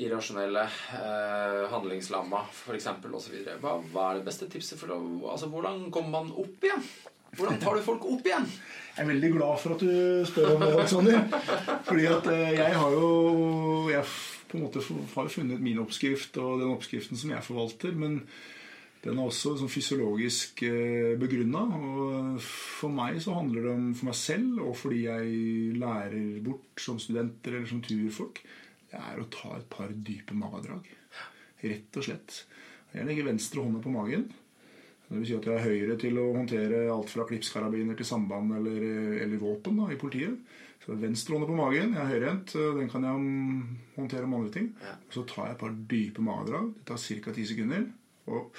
Irrasjonelle, 0.01 0.63
eh, 0.97 1.63
handlingslamma 1.73 2.45
f.eks. 2.53 2.91
osv. 3.11 3.39
Hva, 3.61 3.73
hva 3.91 4.05
er 4.11 4.21
det 4.21 4.29
beste 4.29 4.47
tipset 4.49 4.79
for 4.79 4.93
å 4.95 5.01
altså, 5.33 5.49
Hvordan 5.51 5.89
kommer 5.93 6.21
man 6.21 6.31
opp 6.31 6.63
igjen? 6.69 6.85
Hvordan 7.37 7.59
tar 7.63 7.79
du 7.79 7.83
folk 7.87 8.07
opp 8.11 8.27
igjen? 8.27 8.47
Jeg 8.95 9.03
er 9.05 9.09
veldig 9.11 9.33
glad 9.35 9.59
for 9.63 9.75
at 9.75 9.83
du 9.83 10.23
spør 10.31 10.55
om 10.55 10.63
det, 10.65 10.71
Alexander. 10.75 11.21
Fordi 11.87 12.07
at 12.11 12.31
jeg 12.31 12.79
har 12.79 12.95
jo 12.97 13.11
jeg 13.91 14.07
på 14.51 14.59
en 14.59 14.65
måte 14.67 14.83
har 14.83 15.31
funnet 15.31 15.63
min 15.63 15.79
oppskrift 15.83 16.37
og 16.43 16.59
den 16.63 16.73
oppskriften 16.75 17.19
som 17.19 17.31
jeg 17.33 17.47
forvalter. 17.47 17.95
Men 17.97 18.21
den 19.01 19.17
er 19.17 19.31
også 19.31 19.55
sånn 19.57 19.73
fysiologisk 19.73 20.65
eh, 20.67 21.15
begrunna. 21.21 21.63
Og 21.79 22.41
for 22.45 22.93
meg 22.93 23.21
så 23.25 23.37
handler 23.39 23.65
det 23.65 23.73
om 23.77 23.87
for 23.97 24.11
meg 24.11 24.19
selv, 24.19 24.61
og 24.67 24.77
fordi 24.81 25.05
jeg 25.07 25.79
lærer 25.81 26.43
bort 26.45 26.83
som 26.83 27.01
studenter 27.01 27.57
eller 27.57 27.71
som 27.71 27.81
turfolk, 27.85 28.43
det 28.91 28.99
er 28.99 29.23
å 29.23 29.29
ta 29.33 29.55
et 29.57 29.71
par 29.71 29.93
dype 29.95 30.37
magedrag. 30.37 30.89
Rett 31.63 31.97
og 32.01 32.07
slett. 32.07 32.45
Jeg 32.91 33.07
legger 33.07 33.29
venstre 33.31 33.63
hånda 33.63 33.83
på 33.85 33.93
magen. 33.95 34.27
Det 35.11 35.19
vil 35.19 35.27
si 35.27 35.37
at 35.37 35.47
jeg 35.47 35.59
har 35.59 35.67
høyre 35.67 35.97
til 35.99 36.19
å 36.23 36.31
håndtere 36.37 36.85
alt 36.91 37.11
fra 37.11 37.25
klipskarabiner 37.27 37.97
til 37.99 38.07
samband 38.07 38.55
eller, 38.61 38.85
eller 39.25 39.41
våpen 39.43 39.81
da, 39.81 39.89
i 39.91 39.99
politiet. 39.99 40.37
Så 40.91 40.97
venstre 40.99 41.37
hånd 41.37 41.47
på 41.47 41.55
magen. 41.55 41.93
Jeg 41.95 42.03
er 42.03 42.09
høyrehendt. 42.11 42.53
Den 42.75 42.89
kan 42.91 43.05
jeg 43.07 43.27
håndtere 43.95 44.27
om 44.27 44.33
andre 44.41 44.51
ting. 44.57 44.73
Ja. 44.83 44.97
Så 45.15 45.23
tar 45.23 45.47
jeg 45.47 45.55
et 45.55 45.61
par 45.61 45.77
dype 45.93 46.25
magedrag. 46.27 46.73
Det 46.75 46.87
tar 46.89 46.99
ca. 46.99 47.35
ti 47.37 47.45
sekunder. 47.47 47.85
Og 48.27 48.57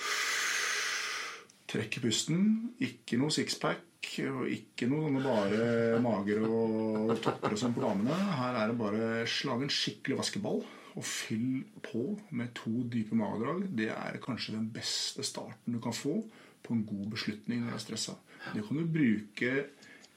trekker 1.73 2.05
pusten. 2.05 2.45
Ikke 2.88 3.19
noe 3.19 3.36
sixpack. 3.36 3.84
Og 4.32 4.47
ikke 4.47 4.88
noe 4.88 5.11
bare 5.19 5.99
mager 6.03 6.47
og 6.47 7.11
topper 7.19 7.51
og 7.51 7.59
sånn 7.59 7.75
på 7.75 7.84
damene. 7.84 8.15
Her 8.39 8.61
er 8.61 8.71
det 8.71 8.79
bare 8.79 9.11
slag 9.27 9.67
en 9.67 9.75
skikkelig 9.82 10.21
vaskeball 10.23 10.63
og 10.91 11.05
fyll 11.07 11.61
på 11.84 12.05
med 12.32 12.55
to 12.55 12.88
dype 12.95 13.15
magedrag. 13.19 13.67
Det 13.75 13.91
er 13.91 14.23
kanskje 14.23 14.55
den 14.55 14.71
beste 14.71 15.27
starten 15.27 15.75
du 15.75 15.84
kan 15.84 15.95
få 15.95 16.21
på 16.63 16.79
en 16.79 16.88
god 16.88 17.11
beslutning 17.11 17.65
når 17.65 17.75
du 17.75 17.77
er 17.82 17.88
stressa. 17.89 18.19
Det 18.55 18.63
kan 18.63 18.79
du 18.79 18.88
bruke 18.88 19.53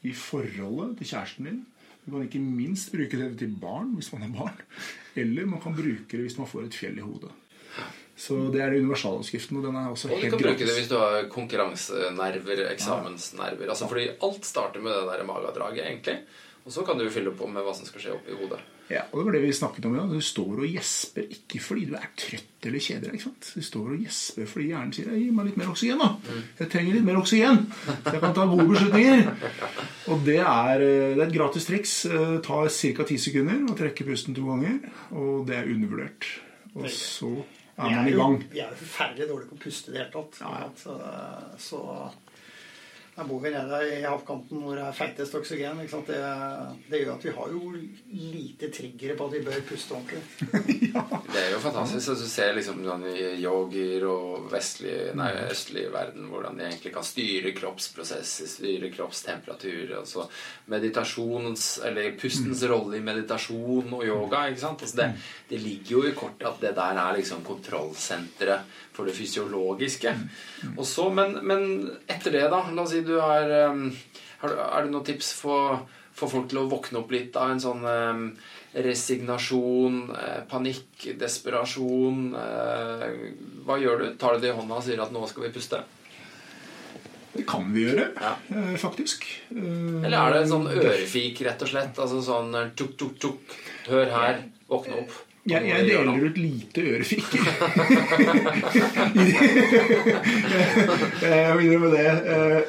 i 0.07 0.13
forholdet 0.15 1.01
til 1.01 1.11
kjæresten 1.11 1.51
din. 1.51 1.65
Du 2.05 2.13
kan 2.13 2.27
ikke 2.27 2.43
minst 2.43 2.93
bruke 2.93 3.17
det 3.17 3.31
til 3.41 3.55
barn 3.61 3.95
hvis 3.97 4.13
man 4.13 4.27
har 4.27 4.35
barn. 4.37 4.61
Eller 5.17 5.49
man 5.49 5.63
kan 5.63 5.77
bruke 5.77 6.11
det 6.11 6.27
hvis 6.27 6.39
man 6.39 6.51
får 6.51 6.69
et 6.69 6.77
fjell 6.77 7.01
i 7.01 7.05
hodet. 7.05 7.33
Så 8.15 8.37
det 8.55 8.61
er 8.63 8.77
universaloppskriften. 8.77 9.59
Og 9.59 9.65
den 9.67 9.79
er 9.81 9.89
også 9.91 10.11
og 10.11 10.19
helt 10.19 10.35
gratis. 10.35 10.39
du 10.39 10.39
kan 10.39 10.51
bruke 10.51 10.69
det 10.69 10.77
hvis 10.79 10.91
du 10.93 10.97
har 11.01 11.29
konkurransenerver, 11.33 12.65
eksamensnerver. 12.71 13.69
Altså 13.69 13.89
fordi 13.91 14.09
alt 14.23 14.45
starter 14.47 14.85
med 14.85 14.93
det 14.93 15.07
der 15.11 15.27
magedraget, 15.29 15.87
egentlig. 15.87 16.19
Og 16.65 16.73
så 16.73 16.85
kan 16.87 16.99
du 16.99 17.11
fylle 17.11 17.35
på 17.37 17.49
med 17.51 17.65
hva 17.65 17.75
som 17.77 17.89
skal 17.89 18.05
skje 18.05 18.17
oppi 18.19 18.37
hodet. 18.39 18.61
Ja, 18.93 19.07
og 19.11 19.17
det 19.17 19.25
var 19.25 19.35
det 19.37 19.41
vi 19.47 19.53
snakket 19.57 19.87
om 19.89 19.95
i 19.95 19.99
dag. 19.99 20.11
Du 20.13 20.25
står 20.25 20.59
og 20.61 20.67
gjesper 20.69 21.31
ikke 21.33 21.61
fordi 21.65 21.87
du 21.89 21.95
er 21.97 22.11
trøtt 22.21 22.67
eller 22.69 22.83
kjeder 22.85 23.15
deg. 23.15 23.25
Du 23.25 23.65
står 23.65 23.95
og 23.95 24.05
gjesper 24.05 24.49
fordi 24.51 24.67
hjernen 24.73 24.93
sier 24.97 25.09
'gi 25.15 25.31
meg 25.33 25.49
litt 25.49 25.59
mer 25.61 25.71
oksygen', 25.73 26.03
da. 26.03 26.11
Mm. 26.21 26.43
Jeg 26.61 26.71
trenger 26.75 26.99
litt 26.99 27.07
mer 27.07 27.21
oksygen, 27.21 27.61
så 27.87 28.13
jeg 28.13 28.23
kan 28.25 28.37
ta 28.37 28.47
gode 28.51 28.69
beslutninger. 28.73 29.33
Og 30.13 30.25
det 30.29 30.39
er, 30.43 30.85
det 30.85 31.21
er 31.21 31.27
et 31.27 31.37
gratis 31.37 31.69
triks. 31.71 31.97
Det 32.13 32.43
tar 32.45 32.69
ca. 32.69 33.09
ti 33.09 33.19
sekunder 33.19 33.65
å 33.73 33.79
trekke 33.79 34.09
pusten 34.09 34.37
to 34.37 34.45
ganger. 34.51 34.81
Og 35.17 35.47
det 35.49 35.57
er 35.61 35.71
undervurdert. 35.73 36.29
Og 36.75 36.91
så 36.91 37.33
er 37.79 37.89
man 37.89 38.09
i 38.09 38.17
gang. 38.19 38.37
Vi 38.53 38.61
er 38.61 38.69
jo 38.69 38.83
forferdelig 38.83 39.31
dårlige 39.31 39.49
på 39.49 39.57
å 39.57 39.65
puste 39.65 39.91
i 39.91 39.97
det 39.97 40.05
hele 40.05 40.13
tatt. 40.13 40.77
Så, 40.85 40.99
så 41.59 41.81
der 43.15 43.27
bor 43.29 43.39
vi 43.41 43.51
nede 43.55 43.79
i 43.95 44.01
havkanten 44.03 44.63
hvor 44.65 44.75
det 44.75 44.83
er 44.89 44.97
feitest 44.97 45.37
oksygen. 45.39 45.79
Det, 45.79 46.17
det, 46.91 46.99
gjør 46.99 47.13
at 47.15 47.27
vi 47.27 47.35
har 47.37 47.53
jo 47.53 47.71
lite 48.11 48.71
triggere 48.75 49.15
på 49.19 49.29
at 49.29 49.37
vi 49.37 49.43
bør 49.47 49.61
puste 49.69 49.95
ordentlig. 49.95 50.23
ja. 50.95 51.05
Det 51.29 51.43
er 51.45 51.53
jo 51.53 51.61
fantastisk 51.63 52.11
at 52.11 52.25
du 52.25 52.27
ser 52.33 52.57
liksom 52.59 52.83
yogier 53.39 54.07
og 54.11 54.49
vestlig, 54.51 54.97
nei, 55.15 55.31
østlig 55.47 55.87
verden 55.95 56.27
hvordan 56.33 56.59
de 56.59 56.67
egentlig 56.67 56.95
kan 56.97 57.07
styre 57.07 57.55
kroppsprosesser, 57.55 58.51
styre 58.51 58.91
kroppstemperatur. 58.95 59.95
Altså 60.01 60.27
meditasjons, 60.75 61.69
eller 61.87 62.17
pustens 62.19 62.65
mm. 62.65 62.71
rolle 62.73 62.99
i 62.99 63.05
meditasjon 63.07 63.95
og 63.95 64.03
yoga. 64.09 64.49
ikke 64.51 64.65
sant? 64.65 64.83
Altså 64.83 65.05
det, 65.05 65.11
det 65.53 65.63
ligger 65.63 66.01
jo 66.01 66.03
i 66.09 66.17
kortet 66.19 66.51
at 66.51 66.67
det 66.67 66.75
der 66.75 67.03
er 67.05 67.21
liksom 67.21 67.47
kontrollsenteret 67.47 68.83
for 68.95 69.09
det 69.09 69.17
fysiologiske. 69.17 70.15
Mm. 70.15 70.77
Og 70.79 70.87
så, 70.87 71.09
men, 71.11 71.39
men, 71.47 71.65
etter 72.07 72.37
det, 72.37 72.47
da 72.53 72.63
La 72.71 72.85
oss 72.85 72.95
si 72.95 73.03
du 73.07 73.17
har 73.19 73.51
um, 73.71 73.89
har, 74.43 74.55
Er 74.55 74.87
det 74.87 74.93
noen 74.93 75.07
tips 75.07 75.33
for, 75.41 75.83
for, 76.15 76.31
folk 76.31 76.47
til 76.53 76.63
å 76.63 76.69
våkne 76.71 77.03
opp 77.03 77.11
litt 77.15 77.37
av 77.41 77.55
en 77.55 77.63
sånn 77.63 77.83
um, 77.85 78.29
resignasjon, 78.75 79.99
eh, 80.19 80.41
panikk, 80.51 81.05
desperasjon. 81.19 82.25
Eh, 82.35 83.05
hva 83.67 83.77
gjør 83.79 84.01
du? 84.01 84.07
Tar 84.19 84.35
du 84.35 84.43
det 84.43 84.51
i 84.51 84.57
hånda 84.57 84.81
og 84.81 84.83
sier 84.83 85.03
at 85.03 85.13
'nå 85.15 85.29
skal 85.31 85.47
vi 85.47 85.53
puste'? 85.55 85.85
Det 87.35 87.47
kan 87.47 87.73
vi 87.75 87.85
gjøre, 87.85 88.13
Ja. 88.21 88.37
eh, 88.51 88.77
faktisk. 88.77 89.25
Eller 89.51 90.19
er 90.19 90.33
det 90.33 90.43
en 90.43 90.49
sånn 90.49 90.69
ørefik, 90.71 91.41
rett 91.43 91.63
og 91.63 91.69
slett? 91.69 91.99
Altså 91.99 92.23
sånn 92.23 92.55
eh, 92.55 92.71
tuk, 92.77 92.97
tuk, 92.97 93.19
tuk. 93.19 93.41
Hør 93.87 94.07
her. 94.11 94.43
Våkne 94.69 95.03
opp. 95.03 95.11
Jeg, 95.45 95.61
jeg 95.69 95.85
deler 95.85 96.17
ut 96.25 96.39
lite 96.41 96.81
ørefiker. 96.89 97.45
jeg 101.25 101.55
må 101.55 101.61
innrømme 101.61 101.91
det. 101.93 102.07
Eh, 102.35 102.61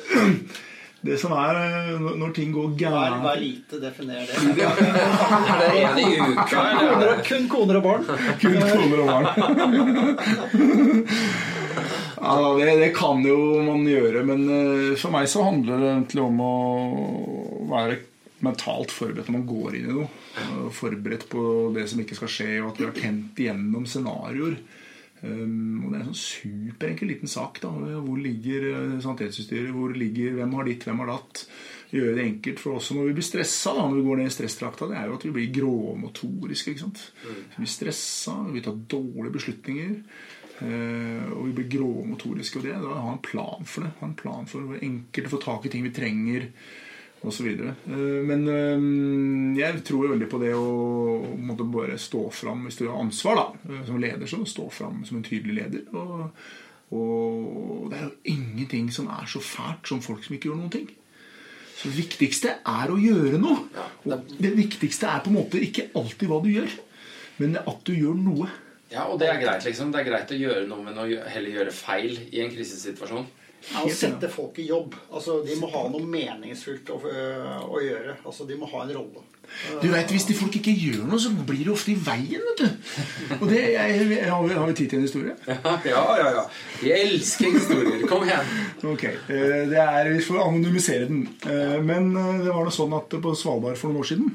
Det 1.05 1.19
som 1.21 1.29
er 1.37 1.53
eh, 1.61 2.01
når- 2.17 2.31
ting 2.33 2.49
går 2.51 2.71
gærent 2.79 3.21
hva 3.21 3.35
er 3.35 3.39
lite? 3.43 3.77
Definer 3.77 4.21
det. 4.25 4.33
Er 4.33 4.37
det 5.61 5.69
en 5.85 5.97
i 6.01 6.17
uka. 6.17 6.49
Koner 6.49 7.05
og- 7.11 7.21
Kun 7.27 7.45
koner 7.51 7.75
og 7.77 7.83
barn. 7.85 8.01
Kun 8.41 8.57
koner 8.57 8.97
og 9.03 9.07
barn. 9.13 9.25
ja, 12.17 12.57
det, 12.57 12.73
det 12.81 12.89
kan 12.97 13.21
jo 13.23 13.37
man 13.67 13.85
gjøre, 13.85 14.23
men 14.25 14.49
eh, 14.49 14.97
for 14.97 15.11
meg 15.13 15.29
så 15.29 15.43
handler 15.45 15.77
det 15.83 15.89
egentlig 15.93 16.23
om 16.25 16.41
å 16.41 16.53
være 17.69 17.99
mentalt 18.41 18.89
forberedt 18.91 19.29
når 19.29 19.37
man 19.37 19.45
går 19.53 19.75
inn 19.77 19.85
i 19.89 19.93
noe. 20.01 20.09
Forberedt 20.75 21.29
på 21.31 21.41
det 21.75 21.85
som 21.89 22.01
ikke 22.01 22.17
skal 22.17 22.31
skje, 22.31 22.49
og 22.61 22.73
at 22.73 22.81
vi 22.81 22.87
har 22.89 22.97
tent 22.97 23.39
igjennom 23.39 23.85
scenarioer. 23.87 24.57
Um, 25.25 25.85
og 25.85 25.93
Det 25.93 25.95
er 25.95 26.01
en 26.03 26.09
sånn 26.11 26.19
superenkel 26.21 27.09
liten 27.09 27.31
sak. 27.31 27.61
da 27.63 27.71
Hvor 27.71 28.19
ligger 28.19 28.67
eh, 28.71 28.99
sanitetsutstyret? 29.01 29.71
Hvor 29.73 29.95
ligger, 29.95 30.35
Hvem 30.37 30.53
har 30.53 30.67
ditt, 30.67 30.85
hvem 30.85 31.01
har 31.01 31.13
datt? 31.13 31.45
Gjøre 31.95 32.15
det 32.17 32.25
enkelt 32.25 32.59
for 32.59 32.77
oss 32.77 32.91
når 32.91 33.09
vi 33.09 33.17
blir 33.17 33.25
stressa. 33.25 33.73
da 33.73 33.87
Når 33.87 33.99
vi 33.99 34.05
går 34.09 34.21
ned 34.21 34.29
i 34.29 34.35
stressdrakta, 34.35 34.89
det 34.91 34.97
er 34.99 35.07
jo 35.07 35.17
at 35.17 35.25
vi 35.25 35.35
blir 35.37 35.53
gråmotoriske. 35.55 36.71
ikke 36.73 36.83
sant? 36.83 37.03
Vi 37.23 37.63
blir 37.63 37.71
stressa, 37.71 38.35
vi 38.51 38.65
tar 38.65 38.81
dårlige 38.95 39.37
beslutninger. 39.39 39.93
Uh, 40.55 41.31
og 41.35 41.47
vi 41.47 41.55
blir 41.61 41.71
gråmotoriske. 41.79 42.59
Og 42.59 42.67
det 42.67 42.75
er 42.75 42.83
å 42.83 43.05
ha 43.07 43.13
en 43.15 43.23
plan 43.23 43.63
for 43.65 43.87
det. 43.87 43.95
Ha 44.01 44.09
en 44.09 44.19
plan 44.19 44.51
for 44.51 44.75
enkelt 44.77 45.31
å 45.31 45.37
få 45.37 45.45
tak 45.47 45.65
i 45.65 45.73
ting 45.73 45.87
vi 45.87 45.95
trenger 45.95 46.51
osv. 47.29 47.47
Men 47.85 48.45
øh, 48.49 49.57
jeg 49.59 49.81
tror 49.87 50.11
veldig 50.13 50.27
på 50.31 50.41
det 50.41 50.51
å 50.57 50.65
måtte 51.37 51.67
bare 51.69 51.97
stå 52.01 52.27
fram 52.33 52.65
hvis 52.67 52.79
du 52.81 52.85
har 52.87 52.99
ansvar 53.01 53.39
da, 53.39 53.47
øh, 53.69 53.81
som 53.87 54.01
leder. 54.01 54.27
så 54.29 54.43
Stå 54.47 54.69
fram 54.73 55.03
som 55.07 55.19
en 55.19 55.25
tydelig 55.25 55.57
leder. 55.59 55.87
Og, 55.95 56.29
og 56.95 57.87
det 57.91 57.99
er 57.99 58.05
jo 58.07 58.35
ingenting 58.35 58.91
som 58.93 59.09
er 59.13 59.27
så 59.29 59.41
fælt 59.43 59.89
som 59.89 60.03
folk 60.05 60.25
som 60.25 60.37
ikke 60.37 60.51
gjør 60.51 60.61
noen 60.63 60.75
ting. 60.77 60.91
Så 61.75 61.89
det 61.91 61.97
viktigste 61.99 62.57
er 62.63 62.91
å 62.91 62.99
gjøre 62.99 63.39
noe. 63.41 63.65
Og 64.05 64.35
det 64.39 64.53
viktigste 64.55 65.09
er 65.11 65.23
på 65.23 65.31
en 65.31 65.39
måte 65.41 65.61
ikke 65.61 65.89
alltid 65.97 66.29
hva 66.31 66.39
du 66.43 66.53
gjør, 66.53 66.77
men 67.41 67.57
at 67.59 67.81
du 67.87 67.91
gjør 67.93 68.15
noe. 68.17 68.47
Ja, 68.93 69.07
og 69.09 69.19
det 69.19 69.27
er 69.27 69.41
greit, 69.41 69.65
liksom. 69.65 69.91
Det 69.91 70.03
er 70.03 70.07
greit 70.07 70.31
å 70.31 70.37
gjøre 70.39 70.67
noe, 70.69 70.83
men 70.85 70.99
å 71.01 71.07
heller 71.09 71.57
gjøre 71.57 71.73
feil 71.75 72.15
i 72.29 72.43
en 72.43 72.53
krisesituasjon. 72.53 73.25
Ja, 73.65 73.81
Å 73.81 73.89
sette 73.89 74.27
folk 74.29 74.59
i 74.61 74.67
jobb. 74.69 74.93
Altså, 75.09 75.39
De 75.45 75.55
må 75.57 75.65
ha 75.73 75.87
noe 75.89 76.05
meningsfullt 76.05 76.91
å, 76.93 76.99
å 77.01 77.79
gjøre. 77.81 78.19
Altså, 78.25 78.45
De 78.45 78.57
må 78.59 78.67
ha 78.69 78.83
en 78.85 78.93
rolle. 78.93 79.23
Du 79.81 79.87
vet, 79.89 80.09
Hvis 80.13 80.25
de 80.29 80.35
folk 80.37 80.53
ikke 80.57 80.73
gjør 80.73 81.03
noe, 81.09 81.17
så 81.21 81.31
blir 81.33 81.63
det 81.65 81.73
ofte 81.73 81.91
i 81.93 81.97
veien. 81.97 82.41
vet 82.45 82.61
du. 82.61 82.93
Og 83.39 83.47
det, 83.49 83.61
jeg, 83.73 83.95
jeg, 84.11 84.29
har, 84.29 84.45
vi, 84.45 84.53
har 84.57 84.69
vi 84.69 84.75
tid 84.77 84.89
til 84.93 84.99
en 85.01 85.07
historie? 85.07 85.35
Ja, 85.91 86.03
ja, 86.19 86.29
ja. 86.37 86.43
Jeg 86.85 87.07
elsker 87.09 87.53
historier. 87.57 88.05
Kom 88.09 88.25
igjen. 88.27 88.53
Ok, 88.93 89.03
eh, 89.09 89.65
det 89.71 89.81
er, 89.81 90.11
Vi 90.13 90.21
får 90.25 90.41
anonymisere 90.45 91.09
den. 91.09 91.25
Eh, 91.45 91.75
Men 91.85 92.11
eh, 92.17 92.45
det 92.45 92.53
var 92.53 92.65
noe 92.69 92.73
sånn 92.73 92.93
at 92.97 93.17
på 93.21 93.33
Svalbard 93.37 93.77
for 93.81 93.89
noen 93.93 94.01
år 94.05 94.11
siden 94.13 94.31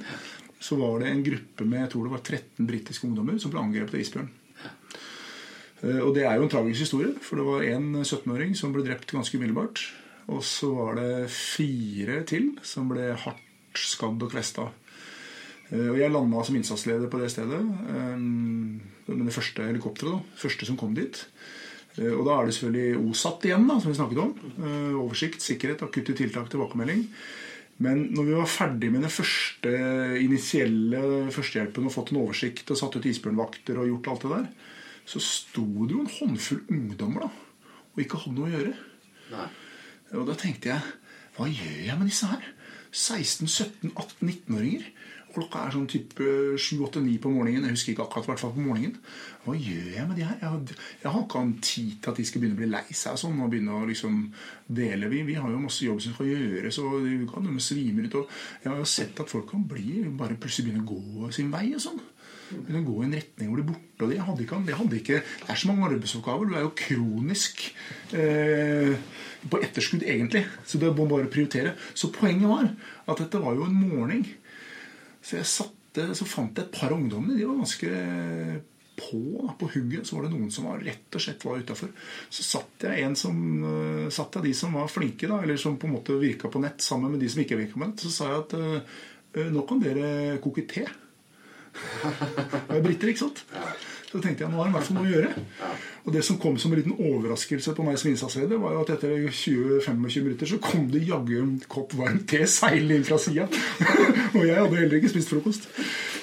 så 0.61 0.77
var 0.77 0.99
det 1.01 1.09
en 1.09 1.23
gruppe 1.25 1.65
med 1.65 1.81
jeg 1.87 1.91
tror 1.95 2.05
det 2.05 2.11
var 2.13 2.21
13 2.27 2.67
britiske 2.69 3.07
ungdommer 3.09 3.39
som 3.41 3.53
ble 3.55 3.63
angrepet 3.63 3.95
av 3.97 4.03
isbjørn. 4.03 4.27
Eh, 5.83 6.01
Og 6.01 6.15
det 6.15 6.25
er 6.27 6.37
jo 6.37 6.47
en 6.47 6.53
tragisk 6.53 6.81
historie, 6.87 7.15
for 7.25 7.37
det 7.41 7.47
var 7.47 7.63
en 7.77 7.95
17-åring 8.05 8.55
som 8.59 8.73
ble 8.75 8.85
drept 8.87 9.13
ganske 9.15 9.37
umiddelbart. 9.39 9.81
Og 10.31 10.43
så 10.47 10.69
var 10.75 11.01
det 11.01 11.31
fire 11.33 12.23
til 12.29 12.53
som 12.63 12.89
ble 12.91 13.13
hardt 13.19 13.81
skadd 13.81 14.23
og 14.23 14.31
kvesta. 14.33 14.69
Eh, 15.73 15.89
Og 15.91 15.99
jeg 15.99 16.11
landa 16.13 16.45
som 16.45 16.57
innsatsleder 16.57 17.09
på 17.11 17.19
det 17.21 17.31
stedet. 17.31 17.61
eh, 17.61 18.17
Med 19.11 19.27
det 19.27 19.35
første 19.35 19.63
helikopteret. 19.67 20.23
første 20.37 20.67
som 20.67 20.77
kom 20.77 20.95
dit. 20.95 21.27
Og 21.99 22.25
da 22.25 22.39
er 22.41 22.47
det 22.47 22.55
selvfølgelig 22.55 23.11
OSAT 23.11 23.43
igjen, 23.45 23.67
da, 23.67 23.81
som 23.81 23.91
vi 23.91 23.97
snakket 23.99 24.19
om. 24.23 24.35
Oversikt, 25.03 25.43
sikkerhet, 25.43 25.83
akutte 25.83 26.15
tiltak, 26.15 26.49
tilbakemelding. 26.49 27.09
Men 27.79 28.13
når 28.15 28.25
vi 28.25 28.33
var 28.39 28.47
ferdig 28.47 28.93
med 28.93 29.03
den 29.03 29.11
første 29.11 29.73
initielle 30.23 31.31
førstehjelpen 31.35 31.85
og 31.89 31.93
fått 31.93 32.13
en 32.13 32.21
oversikt 32.23 32.71
og 32.71 32.79
satt 32.79 32.97
ut 32.97 33.05
isbjørnvakter 33.11 33.77
og 33.77 33.89
gjort 33.91 34.09
alt 34.13 34.23
det 34.23 34.31
der, 34.31 34.47
så 35.11 35.23
sto 35.23 35.67
det 35.89 35.97
jo 35.97 36.05
en 36.05 36.15
håndfull 36.19 36.63
ungdommer 36.71 37.27
da, 37.27 37.31
og 37.91 38.03
ikke 38.05 38.23
hadde 38.23 38.37
noe 38.37 38.49
å 38.49 38.55
gjøre. 38.55 38.75
Nei. 39.35 39.49
Og 40.19 40.27
da 40.27 40.35
tenkte 40.39 40.73
jeg 40.73 40.97
Hva 41.37 41.47
gjør 41.47 41.77
jeg 41.87 41.99
med 41.99 42.11
disse 42.11 42.29
her? 42.31 42.47
16, 42.91 43.47
17, 43.47 43.93
18, 43.95 44.27
19-åringer. 44.27 44.87
Klokka 45.31 45.61
er 45.63 45.75
sånn 45.77 45.87
type 45.91 46.27
7-8-9 46.59 47.13
på 47.23 47.31
morgenen. 47.31 47.69
Jeg 47.69 47.77
husker 47.77 47.93
ikke 47.93 48.07
akkurat 48.09 48.33
hvert 48.33 48.43
fall 48.43 48.55
på 48.57 48.65
morgenen. 48.65 48.97
Hva 49.45 49.55
gjør 49.55 49.93
jeg 49.95 50.07
med 50.09 50.19
de 50.19 50.25
her? 50.27 50.41
Jeg 50.41 50.51
har, 50.51 50.73
jeg 51.05 51.13
har 51.15 51.23
ikke 51.23 51.43
hatt 51.45 51.61
tid 51.69 51.93
til 51.95 52.11
at 52.11 52.19
de 52.19 52.27
skal 52.27 52.43
begynne 52.43 52.59
å 52.59 52.61
bli 52.61 52.71
lei 52.73 52.83
seg 52.91 53.15
og 53.15 53.23
sånn, 53.23 53.39
og 53.39 53.53
begynne 53.53 53.77
å 53.79 53.87
liksom 53.89 54.19
dele. 54.81 55.11
Vi, 55.13 55.23
vi 55.31 55.39
har 55.39 55.55
jo 55.55 55.63
masse 55.63 55.87
jobb 55.87 56.03
som 56.03 56.17
skal 56.17 56.33
gjøres, 56.33 56.81
og 56.83 56.97
vi 57.07 57.31
kan 57.31 57.47
svime 57.63 58.09
ut. 58.09 58.19
Og 58.19 58.35
jeg 58.65 58.73
har 58.73 58.83
jo 58.83 58.91
sett 58.97 59.23
at 59.23 59.31
folk 59.31 59.47
kan 59.55 59.63
bli 59.71 60.03
bare 60.19 60.39
plutselig 60.41 60.73
begynne 60.73 60.83
å 60.83 60.91
gå 60.91 61.31
sin 61.37 61.55
vei 61.55 61.69
og 61.79 61.85
sånn. 61.87 62.03
Å 62.51 62.83
gå 62.87 62.97
i 63.01 63.07
en 63.07 63.17
retning 63.19 63.51
hvor 63.51 63.61
de 63.61 63.67
borte. 63.69 64.05
Og 64.05 64.13
det 64.13 64.21
hadde 64.27 64.45
ikke, 64.45 64.61
de 64.67 64.77
hadde 64.79 64.99
ikke 65.01 65.19
Det 65.23 65.51
er 65.53 65.61
så 65.61 65.71
mange 65.71 65.89
arbeidsoppgaver. 65.91 66.49
Du 66.49 66.57
er 66.57 66.65
jo 66.65 66.73
kronisk 66.79 67.67
eh, 68.17 68.95
på 69.51 69.61
etterskudd, 69.61 70.07
egentlig. 70.07 70.47
Så 70.65 70.81
det 70.83 70.93
må 70.97 71.07
bare 71.11 71.31
prioritere. 71.33 71.77
Så 71.95 72.13
poenget 72.15 72.51
var 72.51 72.73
at 73.07 73.23
dette 73.23 73.43
var 73.43 73.59
jo 73.59 73.69
en 73.69 73.77
morgen. 73.77 74.25
Så 75.21 75.39
jeg 75.39 75.51
satte, 75.51 76.11
så 76.17 76.29
fant 76.29 76.57
jeg 76.57 76.67
et 76.67 76.75
par 76.75 76.95
ungdommer. 76.97 77.37
De 77.37 77.49
var 77.49 77.61
ganske 77.61 77.93
på, 79.01 79.55
på 79.59 79.71
hugget. 79.75 80.07
Så 80.07 80.17
var 80.17 80.27
det 80.27 80.33
noen 80.35 80.51
som 80.55 80.69
var 80.71 80.83
rett 80.85 81.17
og 81.17 81.25
slett 81.25 81.45
var 81.47 81.61
utafor. 81.61 81.93
Så 82.33 82.47
satt 82.47 82.89
jeg 82.89 83.05
en 83.05 83.17
som 83.19 83.37
uh, 83.65 84.09
satt 84.13 84.39
jeg 84.39 84.51
de 84.51 84.57
som 84.57 84.77
var 84.77 84.91
flinke, 84.93 85.29
da, 85.31 85.41
eller 85.45 85.61
som 85.61 85.79
på 85.81 85.89
en 85.89 85.97
måte 85.99 86.19
virka 86.21 86.51
på 86.53 86.63
nett, 86.63 86.83
sammen 86.85 87.15
med 87.15 87.23
de 87.23 87.31
som 87.33 87.45
ikke 87.45 87.59
virka 87.61 87.79
på 87.79 87.85
nett. 87.85 88.05
Så 88.05 88.13
sa 88.15 88.33
jeg 88.33 88.45
at 88.45 88.59
uh, 88.59 89.47
nå 89.55 89.65
kan 89.69 89.83
dere 89.83 90.41
koke 90.45 90.67
te. 90.71 90.87
Det 92.03 92.77
er 92.77 92.85
briter, 92.85 93.13
ikke 93.13 93.27
sant? 93.27 93.45
Så 94.11 94.19
tenkte 94.19 94.43
jeg 94.43 94.51
nå 94.51 94.59
har 94.59 94.67
han 94.67 94.73
i 94.73 94.75
hvert 94.75 94.87
fall 94.89 94.97
noe 94.97 95.07
å 95.07 95.11
gjøre. 95.13 95.43
Og 96.01 96.15
det 96.17 96.23
som 96.27 96.39
kom 96.43 96.57
som 96.59 96.73
en 96.75 96.81
liten 96.81 96.97
overraskelse 96.99 97.75
på 97.77 97.85
meg 97.87 97.99
som 98.01 98.09
innsatsleder, 98.11 98.59
var 98.59 98.73
jo 98.75 98.81
at 98.83 98.91
etter 98.97 99.13
20-25 99.29 100.25
minutter 100.25 100.51
så 100.51 100.59
kom 100.65 100.89
det 100.91 101.05
jaggu 101.07 101.37
en 101.39 101.53
kopp 101.71 101.95
varm 101.95 102.19
te 102.27 102.41
seilende 102.51 102.99
inn 102.99 103.07
fra 103.07 103.21
sida. 103.23 103.47
og 104.35 104.41
jeg 104.43 104.57
hadde 104.57 104.81
heller 104.81 104.99
ikke 104.99 105.13
spist 105.13 105.31
frokost. 105.31 105.71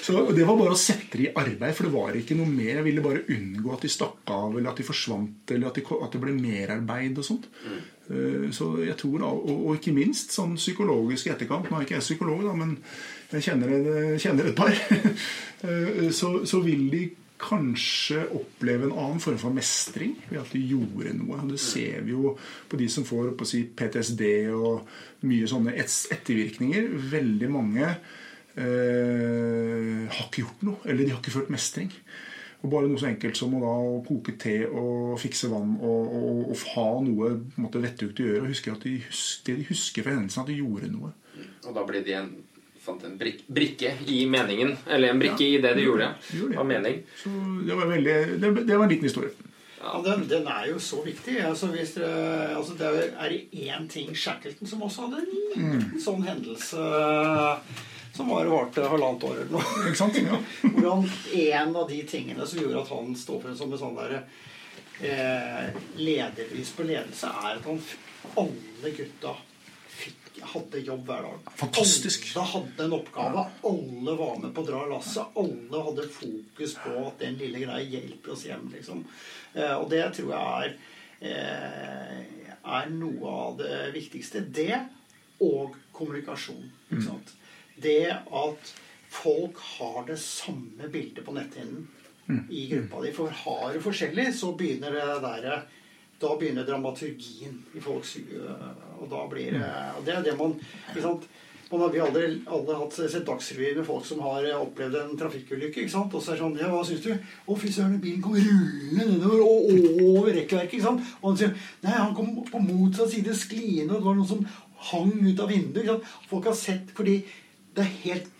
Så 0.04 0.20
det 0.36 0.44
var 0.48 0.56
bare 0.60 0.76
å 0.76 0.80
sette 0.80 1.16
det 1.16 1.30
i 1.30 1.32
arbeid, 1.32 1.72
for 1.76 1.88
det 1.88 1.94
var 1.96 2.16
ikke 2.20 2.36
noe 2.36 2.48
mer. 2.52 2.74
Jeg 2.78 2.86
ville 2.90 3.04
bare 3.04 3.24
unngå 3.32 3.72
at 3.74 3.84
de 3.84 3.92
stakk 3.92 4.34
av, 4.36 4.52
eller 4.52 4.70
at 4.74 4.82
de 4.82 4.86
forsvant, 4.88 5.54
eller 5.56 5.70
at, 5.70 5.80
de, 5.80 5.84
at 6.04 6.12
det 6.12 6.20
ble 6.26 6.36
merarbeid 6.36 7.20
og 7.20 7.26
sånt. 7.28 7.48
Eh, 8.08 8.50
Så 8.52 8.68
jeg 8.84 8.96
tror, 9.00 9.24
og, 9.32 9.48
og 9.68 9.78
ikke 9.80 9.96
minst 9.96 10.36
sånn 10.36 10.54
psykologisk 10.60 11.28
i 11.28 11.32
etterkant 11.34 11.68
Nå 11.68 11.76
er 11.80 11.84
ikke 11.88 11.98
jeg 11.98 12.06
psykolog, 12.06 12.44
da, 12.46 12.54
men 12.56 12.76
jeg 13.32 13.44
kjenner, 13.44 13.72
jeg 14.14 14.20
kjenner 14.26 14.50
et 14.50 14.58
par. 14.58 14.74
Eh, 15.58 16.12
så, 16.14 16.28
så 16.46 16.60
vil 16.62 16.84
de 16.86 17.00
kanskje 17.34 18.20
oppleve 18.30 18.86
en 18.86 18.92
annen 18.92 19.18
form 19.18 19.40
for 19.42 19.54
mestring 19.54 20.12
ved 20.28 20.38
at 20.38 20.52
de 20.54 20.60
gjorde 20.70 21.16
noe. 21.18 21.40
Det 21.50 21.58
ser 21.58 22.04
vi 22.06 22.14
jo 22.14 22.36
på 22.70 22.78
de 22.78 22.86
som 22.86 23.02
får 23.06 23.32
på 23.34 23.42
å 23.42 23.48
si, 23.48 23.64
PTSD 23.66 24.22
og 24.54 24.86
mye 25.26 25.50
sånne 25.50 25.74
ettervirkninger. 25.82 26.86
Veldig 27.10 27.50
mange 27.50 27.88
eh, 27.88 30.06
har 30.06 30.24
ikke 30.28 30.44
gjort 30.44 30.62
noe, 30.70 30.78
eller 30.86 31.04
de 31.04 31.14
har 31.14 31.18
ikke 31.18 31.36
følt 31.40 31.54
mestring. 31.54 31.90
Og 32.58 32.72
bare 32.72 32.88
noe 32.90 32.98
så 32.98 33.06
enkelt 33.06 33.38
som 33.38 33.52
å 33.54 33.60
da 33.62 33.72
koke 34.08 34.34
te 34.40 34.56
og 34.66 35.14
fikse 35.22 35.50
vann 35.50 35.76
og, 35.78 36.14
og, 36.18 36.40
og 36.50 36.62
ha 36.72 36.86
noe 37.06 37.30
på 37.70 37.82
vettugt 37.84 38.18
å 38.18 38.26
gjøre. 38.26 38.46
Og 38.46 38.54
huske 38.54 38.74
at 38.74 38.86
de, 38.86 38.96
det 39.46 39.58
de 39.60 39.66
husker 39.70 40.06
fra 40.06 40.16
hendelsen, 40.16 40.42
at 40.42 40.50
de 40.50 40.58
gjorde 40.58 40.90
noe. 40.90 41.12
Og 41.68 41.76
da 41.76 41.84
blir 41.86 42.02
de 42.02 42.16
en, 42.18 42.32
fant 42.88 43.04
en 43.06 43.18
brik, 43.20 43.44
brikke 43.46 43.92
i 44.10 44.22
meningen. 44.30 44.74
Eller 44.88 45.12
en 45.14 45.20
brikke 45.22 45.46
i 45.46 45.60
det 45.62 45.74
de 45.78 45.84
gjorde. 45.86 46.08
Gjorde 46.32 46.54
det. 46.56 46.58
Av 46.64 46.66
mening. 46.72 47.02
Så 47.22 47.34
det 47.68 47.76
var, 47.78 47.86
veldig, 47.92 48.16
det, 48.42 48.52
det 48.64 48.76
var 48.76 48.84
en 48.88 48.92
liten 48.96 49.08
historie. 49.10 49.30
Ja, 49.78 49.92
den, 50.02 50.24
den 50.28 50.48
er 50.50 50.64
jo 50.72 50.80
så 50.82 51.04
viktig. 51.06 51.36
Altså, 51.46 51.68
hvis 51.70 51.92
dere, 51.94 52.48
altså, 52.58 52.74
det 52.80 52.88
er- 52.88 53.12
er 53.22 53.30
det 53.30 53.44
én 53.68 53.86
ting 53.88 54.10
Shackleton 54.18 54.66
som 54.66 54.82
også 54.82 55.06
hadde 55.06 55.20
en 55.22 55.30
liten 55.30 56.00
sånn 56.02 56.24
hendelse 56.26 56.88
som 58.18 58.28
var 58.32 58.48
varte 58.50 58.82
halvannet 58.90 59.22
år 59.28 59.36
eller 59.44 59.52
noe. 59.54 59.84
Ikke 59.86 60.00
sant? 60.00 60.16
Ja. 60.18 60.40
Hvordan 60.74 61.04
en 61.38 61.76
av 61.78 61.86
de 61.92 62.00
tingene 62.10 62.46
som 62.50 62.58
gjorde 62.64 62.80
at 62.82 62.90
han 62.90 63.14
står 63.20 63.44
for 63.44 63.54
som 63.60 63.72
en 63.76 63.78
sånn 63.84 63.94
der 64.00 64.16
eh, 65.06 65.68
lederlys 66.02 66.72
på 66.74 66.86
ledelse, 66.88 67.30
er 67.30 67.60
at 67.60 67.68
han 67.68 67.78
alle 68.42 68.90
gutta 68.96 69.36
hadde 70.42 70.80
jobb 70.86 71.06
hver 71.08 71.26
dag. 71.26 71.52
Fantastisk. 71.60 72.28
Alle 72.36 72.46
hadde 72.52 72.84
en 72.84 72.96
oppgave. 72.98 73.44
Alle 73.70 74.14
var 74.18 74.38
med 74.42 74.54
på 74.54 74.64
å 74.64 74.68
dra 74.68 74.84
lasset. 74.90 75.36
Alle 75.40 75.82
hadde 75.88 76.08
fokus 76.12 76.76
på 76.82 76.94
at 77.06 77.18
den 77.22 77.38
lille 77.40 77.62
greia 77.64 77.84
hjelper 77.84 78.34
oss 78.34 78.44
hjem. 78.48 78.68
liksom. 78.74 79.04
Eh, 79.54 79.74
og 79.74 79.88
det 79.90 80.04
tror 80.16 80.32
jeg 80.34 80.64
er, 80.64 80.76
eh, 81.20 82.52
er 82.78 82.90
noe 82.90 83.34
av 83.46 83.58
det 83.58 83.92
viktigste. 83.94 84.40
Det 84.40 84.78
og 85.40 85.76
kommunikasjon. 85.92 86.70
ikke 86.90 87.04
sant? 87.04 87.34
Det 87.76 88.10
at 88.10 88.74
folk 89.08 89.58
har 89.78 90.04
det 90.06 90.18
samme 90.18 90.88
bildet 90.92 91.24
på 91.24 91.32
netthinnen 91.32 91.88
i 92.50 92.66
gruppa 92.68 93.02
di. 93.02 93.12
For 93.12 93.30
har 93.30 93.72
du 93.72 93.80
forskjellig, 93.80 94.34
så 94.34 94.52
begynner 94.52 94.92
det 94.92 95.20
der 95.22 95.62
Da 96.18 96.34
begynner 96.34 96.66
dramaturgien 96.66 97.60
i 97.74 97.80
folks 97.80 98.16
øh, 98.16 98.87
Og 98.98 99.10
da 99.10 99.26
blir 99.30 99.54
det 99.56 99.68
Og 99.98 100.04
det 100.06 100.16
er 100.16 100.24
det 100.26 100.38
man 100.38 100.56
ikke 100.58 101.04
sant? 101.04 101.28
Man 101.68 101.82
har 101.82 101.90
vi 101.92 102.00
aldri 102.00 102.28
alle 102.48 102.76
hatt 102.78 102.94
sett 102.96 103.26
Dagsrevyen 103.28 103.76
med 103.76 103.84
folk 103.84 104.06
som 104.08 104.22
har 104.24 104.46
opplevd 104.56 104.94
en 105.02 105.18
trafikkulykke. 105.20 105.82
ikke 105.82 105.92
sant? 105.92 106.14
Og 106.16 106.22
så 106.24 106.32
er 106.32 106.38
det 106.38 106.44
sånn 106.46 106.56
Ja, 106.62 106.70
hva 106.72 106.80
syns 106.88 107.02
du? 107.04 107.10
Å, 107.12 107.56
fy 107.60 107.72
søren, 107.74 107.98
bilen 108.00 108.22
kom 108.24 108.38
rullende 108.38 109.04
nedover 109.10 109.42
og 109.44 110.00
over 110.06 110.32
rekkverket. 110.32 110.78
ikke 110.78 110.86
sant? 110.86 111.04
Og 111.20 111.28
han 111.30 111.42
sier 111.42 111.52
Nei, 111.84 111.92
han 111.92 112.16
kom 112.16 112.32
på 112.48 112.62
motsatt 112.64 113.12
side 113.12 113.36
skliende, 113.36 113.92
og 113.92 114.00
det 114.00 114.08
var 114.08 114.16
noen 114.16 114.32
som 114.32 114.48
hang 114.88 115.12
ut 115.26 115.44
av 115.44 115.52
vinduet. 115.52 115.82
ikke 115.82 115.98
sant? 115.98 116.16
Folk 116.32 116.48
har 116.48 116.58
sett 116.62 116.96
fordi 116.96 117.18
det 117.76 117.84
er 117.84 117.94
helt 118.06 118.32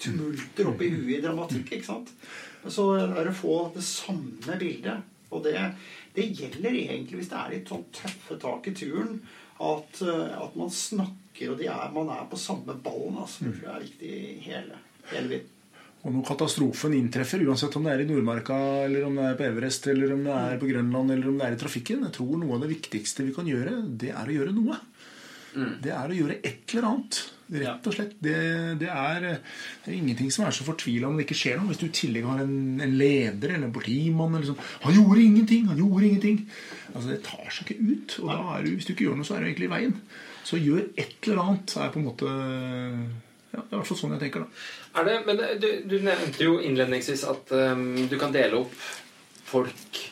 tumulter 0.00 0.70
oppi 0.70 0.92
huet 0.94 1.16
i 1.18 1.22
dramatikk. 1.26 1.74
ikke 1.74 1.90
sant? 1.90 2.14
Så 2.70 2.86
er 3.00 3.18
det 3.18 3.32
å 3.34 3.40
få 3.40 3.60
det 3.74 3.82
samme 3.82 4.60
bildet. 4.62 5.02
Og 5.34 5.42
det, 5.42 5.58
det 6.14 6.30
gjelder 6.38 6.74
egentlig 6.74 7.20
hvis 7.20 7.30
det 7.30 7.38
er 7.38 7.52
litt 7.54 7.70
sånn 7.70 7.86
tøffe 7.94 8.38
tak 8.42 8.66
i 8.70 8.74
turen, 8.78 9.20
at, 9.60 10.02
eh, 10.02 10.36
at 10.40 10.58
man 10.58 10.70
snakker, 10.72 11.52
og 11.52 11.56
de 11.60 11.70
er, 11.70 11.88
man 11.94 12.12
er 12.12 12.28
på 12.30 12.38
samme 12.40 12.76
ballen. 12.84 13.18
Altså. 13.22 13.46
Det 13.46 13.56
tror 13.58 13.66
jeg 13.68 13.76
er 13.76 13.88
viktig 13.88 14.12
hele, 14.46 14.84
hele 15.12 15.32
tiden. 15.32 15.56
Og 16.00 16.14
når 16.14 16.24
katastrofen 16.30 16.94
inntreffer, 16.96 17.42
uansett 17.44 17.74
om 17.76 17.84
det 17.84 17.92
er 17.92 18.02
i 18.02 18.06
Nordmarka, 18.08 18.56
eller 18.86 19.04
om 19.04 19.18
det 19.18 19.26
er 19.28 19.34
på 19.36 19.44
Everest, 19.50 19.88
eller 19.92 20.14
om 20.14 20.22
det 20.24 20.36
er 20.36 20.62
på 20.62 20.70
Grønland, 20.70 21.12
eller 21.12 21.28
om 21.28 21.36
det 21.36 21.44
er 21.44 21.56
i 21.56 21.60
trafikken, 21.60 22.06
jeg 22.06 22.14
tror 22.16 22.38
noe 22.40 22.56
av 22.56 22.64
det 22.64 22.70
viktigste 22.70 23.26
vi 23.26 23.34
kan 23.36 23.50
gjøre, 23.50 23.74
det 24.00 24.14
er 24.14 24.30
å 24.30 24.36
gjøre 24.38 24.54
noe. 24.56 24.78
Det 25.84 25.92
er 25.92 26.08
å 26.08 26.16
gjøre 26.16 26.38
et 26.46 26.72
eller 26.72 26.88
annet. 26.88 27.20
Rett 27.50 27.86
og 27.90 27.94
slett. 27.96 28.12
Det, 28.22 28.34
det, 28.78 28.88
er, 28.88 29.24
det 29.82 29.90
er 29.90 29.96
ingenting 29.96 30.30
som 30.30 30.46
er 30.46 30.54
så 30.54 30.66
fortvila 30.66 31.08
om 31.08 31.16
det 31.18 31.24
ikke 31.26 31.38
skjer 31.40 31.58
noe. 31.58 31.72
Hvis 31.72 31.80
du 31.80 31.88
i 31.88 31.94
tillegg 32.00 32.28
har 32.28 32.42
en, 32.44 32.58
en 32.84 32.96
leder 33.00 33.56
eller 33.56 33.66
en 33.66 33.74
politimann 33.74 34.36
eller 34.36 34.52
sånn 34.52 34.60
'Han 34.84 34.96
gjorde 34.98 35.24
ingenting! 35.24 35.66
Han 35.72 35.80
gjorde 35.82 36.06
ingenting!' 36.06 36.44
Altså, 36.94 37.08
Det 37.08 37.22
tar 37.26 37.50
seg 37.50 37.66
ikke 37.66 37.88
ut. 37.90 38.18
Og 38.22 38.30
da 38.30 38.38
er 38.54 38.62
du, 38.62 38.70
hvis 38.76 38.86
du 38.86 38.92
ikke 38.94 39.08
gjør 39.08 39.18
noe, 39.18 39.26
så 39.26 39.34
er 39.34 39.40
du 39.40 39.50
egentlig 39.50 39.70
i 39.70 39.74
veien. 39.74 39.96
Så 40.44 40.60
gjør 40.62 40.86
et 40.96 41.26
eller 41.26 41.42
annet. 41.42 41.76
er 41.76 41.90
på 41.90 41.98
en 41.98 42.08
måte 42.08 42.30
ja, 42.30 43.58
Det 43.58 43.66
er 43.66 43.74
i 43.74 43.80
hvert 43.80 43.90
fall 43.90 43.98
sånn 43.98 44.14
jeg 44.14 44.24
tenker. 44.24 44.46
da. 44.46 45.00
Er 45.00 45.04
det, 45.08 45.18
men 45.26 45.42
du, 45.62 45.68
du 45.90 45.96
nevnte 46.06 46.44
jo 46.44 46.58
innledningsvis 46.62 47.24
at 47.30 47.50
um, 47.74 48.08
du 48.08 48.18
kan 48.18 48.32
dele 48.34 48.62
opp 48.62 48.74
folk 49.50 50.02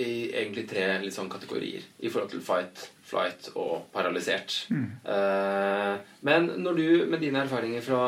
i 0.00 0.30
egentlig 0.30 0.66
tre 0.70 0.86
litt 1.02 1.14
sånn 1.14 1.30
kategorier 1.30 1.82
i 1.98 2.10
forhold 2.10 2.30
til 2.32 2.42
fight, 2.44 2.88
flight 3.10 3.50
og 3.56 3.90
paralysert. 3.94 4.62
Eh, 4.70 5.94
men 6.26 6.48
når 6.62 6.78
du, 6.78 6.86
med 7.10 7.20
dine 7.22 7.42
erfaringer 7.44 7.84
fra 7.84 8.04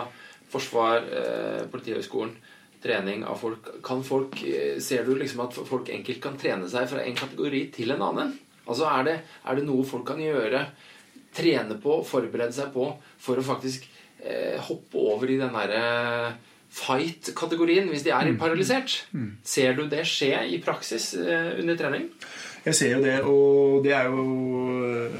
forsvar, 0.52 1.02
eh, 1.10 1.66
Politihøgskolen, 1.72 2.36
trening 2.82 3.24
av 3.24 3.38
folk, 3.38 3.68
kan 3.84 4.02
folk 4.02 4.40
eh, 4.42 4.78
Ser 4.82 5.04
du 5.06 5.14
liksom 5.14 5.44
at 5.44 5.54
folk 5.54 5.90
enkelt 5.94 6.22
kan 6.22 6.38
trene 6.38 6.70
seg 6.70 6.88
fra 6.90 7.04
en 7.04 7.18
kategori 7.18 7.66
til 7.74 7.94
en 7.94 8.02
annen? 8.08 8.32
Altså 8.66 8.86
er 8.90 9.06
det, 9.06 9.16
er 9.46 9.58
det 9.58 9.66
noe 9.66 9.86
folk 9.86 10.06
kan 10.06 10.22
gjøre, 10.22 10.66
trene 11.34 11.78
på, 11.82 12.00
forberede 12.06 12.54
seg 12.54 12.70
på, 12.74 12.88
for 13.22 13.40
å 13.40 13.44
faktisk 13.46 13.86
eh, 14.22 14.58
hoppe 14.68 15.00
over 15.00 15.30
i 15.30 15.38
den 15.40 15.54
derre 15.54 16.36
fight-kategorien 16.72 17.90
hvis 17.90 18.04
de 18.06 18.12
er 18.14 18.30
paralysert? 18.40 19.02
Ser 19.44 19.76
du 19.76 19.86
det 19.92 20.04
skje 20.08 20.34
i 20.54 20.60
praksis 20.64 21.12
eh, 21.18 21.58
under 21.60 21.78
trening? 21.80 22.08
Jeg 22.62 22.74
ser 22.78 22.92
jo 22.94 23.00
det, 23.02 23.14
og 23.26 23.82
det 23.82 23.92
er 23.96 24.04
jo 24.06 24.24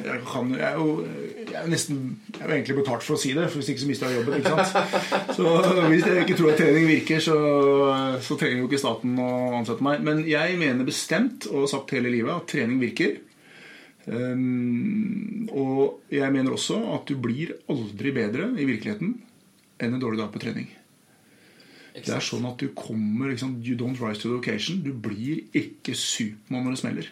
Jeg, 0.05 0.18
kan, 0.28 0.51
jeg, 0.55 0.62
er, 0.62 0.76
jo, 0.78 1.07
jeg 1.49 1.57
er 1.59 1.70
nesten 1.70 1.97
Jeg 2.36 2.45
er 2.45 2.53
egentlig 2.55 2.76
betalt 2.78 3.03
for 3.03 3.16
å 3.16 3.18
si 3.18 3.32
det, 3.34 3.49
for 3.51 3.59
hvis 3.59 3.72
ikke 3.72 3.82
så 3.82 3.88
mister 3.88 4.12
jeg 4.12 4.20
jobben. 4.20 4.36
ikke 4.38 4.53
sant? 4.53 5.01
Så 5.36 5.57
hvis 5.88 6.07
jeg 6.07 6.22
ikke 6.22 6.36
tror 6.38 6.53
at 6.53 6.62
trening 6.62 6.86
virker, 6.86 7.22
så, 7.24 7.36
så 8.22 8.38
trenger 8.38 8.62
jo 8.62 8.68
ikke 8.70 8.80
staten 8.82 9.18
å 9.18 9.32
ansette 9.59 9.84
meg. 9.84 10.05
Men 10.07 10.22
jeg 10.28 10.59
mener 10.61 10.86
bestemt, 10.86 11.49
og 11.51 11.64
har 11.64 11.72
sagt 11.74 11.95
hele 11.97 12.12
livet, 12.12 12.30
at 12.34 12.47
trening 12.53 12.78
virker. 12.82 13.18
Um, 14.07 15.49
og 15.55 16.03
jeg 16.11 16.30
mener 16.34 16.55
også 16.55 16.78
at 16.97 17.11
du 17.11 17.14
blir 17.22 17.55
aldri 17.70 18.11
bedre 18.14 18.49
i 18.59 18.66
virkeligheten 18.66 19.14
enn 19.82 19.95
en 19.95 20.03
dårlig 20.03 20.18
dag 20.22 20.30
på 20.34 20.43
trening. 20.43 20.70
Det 21.93 22.14
er 22.14 22.24
sånn 22.24 22.47
at 22.49 22.62
du 22.62 22.70
kommer 22.74 23.30
liksom, 23.30 23.59
You 23.62 23.76
don't 23.78 24.01
rise 24.01 24.22
to 24.22 24.30
the 24.30 24.38
occasion. 24.38 24.80
Du 24.84 24.95
blir 24.95 25.45
ikke 25.53 25.95
Supermann 25.99 26.66
når 26.66 26.76
det 26.76 26.82
smeller. 26.82 27.11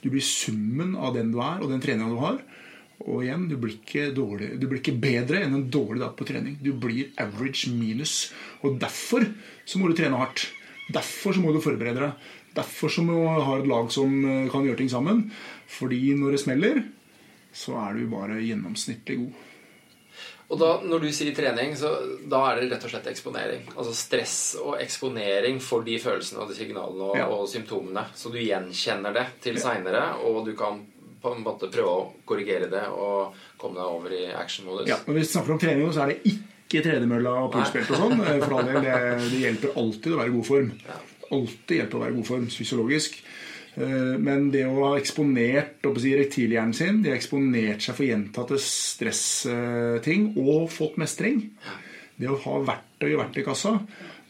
Du 0.00 0.08
blir 0.12 0.24
summen 0.24 0.96
av 0.96 1.14
den 1.16 1.32
du 1.34 1.40
er, 1.44 1.60
og 1.60 1.70
den 1.72 1.82
treninga 1.82 2.10
du 2.10 2.20
har. 2.22 2.40
Og 3.00 3.24
igjen, 3.24 3.46
du 3.48 3.56
blir, 3.60 3.78
dårlig, 4.16 4.52
du 4.60 4.66
blir 4.68 4.80
ikke 4.82 4.98
bedre 5.00 5.40
enn 5.44 5.56
en 5.56 5.68
dårlig 5.72 6.02
dag 6.02 6.12
på 6.18 6.26
trening. 6.28 6.58
Du 6.60 6.74
blir 6.76 7.14
average 7.20 7.72
minus. 7.72 8.30
Og 8.60 8.76
derfor 8.80 9.24
så 9.64 9.80
må 9.80 9.88
du 9.88 9.96
trene 9.96 10.20
hardt. 10.20 10.50
Derfor 10.92 11.36
så 11.36 11.42
må 11.42 11.54
du 11.54 11.62
forberede 11.64 12.02
deg. 12.02 12.30
Derfor 12.56 12.92
så 12.92 13.04
må 13.06 13.14
du 13.14 13.44
ha 13.46 13.58
et 13.60 13.68
lag 13.70 13.92
som 13.94 14.10
eh, 14.26 14.48
kan 14.52 14.66
gjøre 14.66 14.82
ting 14.82 14.90
sammen. 14.92 15.28
Fordi 15.70 16.16
når 16.18 16.34
det 16.34 16.42
smeller, 16.42 16.82
så 17.54 17.76
er 17.86 17.96
du 17.96 18.10
bare 18.10 18.42
gjennomsnittlig 18.42 19.20
god. 19.22 19.46
Og 20.50 20.58
da, 20.58 20.70
når 20.82 21.04
du 21.04 21.08
sier 21.14 21.30
trening, 21.36 21.76
så 21.78 21.92
da 22.26 22.40
er 22.50 22.58
det 22.64 22.70
rett 22.72 22.84
og 22.88 22.90
slett 22.90 23.06
eksponering. 23.12 23.68
Altså 23.76 23.92
stress 23.94 24.36
og 24.58 24.80
eksponering 24.82 25.60
for 25.62 25.84
de 25.86 25.94
følelsene 26.02 26.42
og 26.42 26.50
de 26.50 26.56
signalene 26.58 27.04
og, 27.12 27.16
Ja. 27.20 27.28
og 27.30 27.44
symptomene. 27.48 28.02
Så 28.18 28.32
du 28.34 28.38
gjenkjenner 28.42 29.14
det 29.14 29.26
til 29.44 29.60
seinere, 29.62 30.16
og 30.26 30.44
du 30.48 30.56
kan 30.58 30.80
på 31.22 31.34
en 31.36 31.44
måte 31.44 31.68
prøve 31.70 31.92
å 31.92 32.08
korrigere 32.26 32.66
det 32.72 32.82
og 32.90 33.34
komme 33.60 33.76
deg 33.78 33.84
over 33.94 34.10
i 34.16 34.24
action-modus. 34.32 34.88
Ja, 34.88 34.96
hvis 35.06 35.28
vi 35.28 35.32
snakker 35.36 35.52
om 35.54 35.58
trening, 35.62 35.92
så 35.94 36.02
er 36.06 36.14
det 36.14 36.32
ikke 36.34 36.82
tredemølla 36.86 37.34
og 37.44 37.52
pulsbelte 37.54 37.94
og 37.94 38.02
sånn. 38.06 38.24
For 38.46 38.56
all 38.58 38.66
del, 38.72 38.82
det, 38.88 38.98
det 39.30 39.40
hjelper 39.44 39.76
alltid 39.76 40.16
å 40.16 40.20
være 40.22 40.32
i 40.32 40.36
god 40.38 40.48
form. 40.50 40.72
Alltid 41.30 41.76
hjelper 41.76 41.98
å 41.98 42.02
være 42.02 42.14
i 42.14 42.18
god 42.18 42.26
form 42.32 42.46
fysiologisk. 42.50 43.20
Eh, 43.78 44.16
Men 44.18 44.50
det 44.50 44.64
å 44.66 44.80
ha 44.82 44.94
eksponert 44.98 45.86
si, 46.02 46.14
rektilhjernen 46.18 46.74
sin, 46.74 47.02
de 47.02 47.12
har 47.12 47.20
eksponert 47.20 47.84
seg 47.84 47.96
for 47.96 48.08
gjentatte 48.08 48.58
stressting 48.58 50.32
og 50.40 50.70
fått 50.74 50.98
mestring 51.00 51.44
Det 52.18 52.28
å 52.28 52.38
ha 52.42 52.58
verktøy 52.66 53.12
i 53.12 53.18
verktøykassa, 53.18 53.76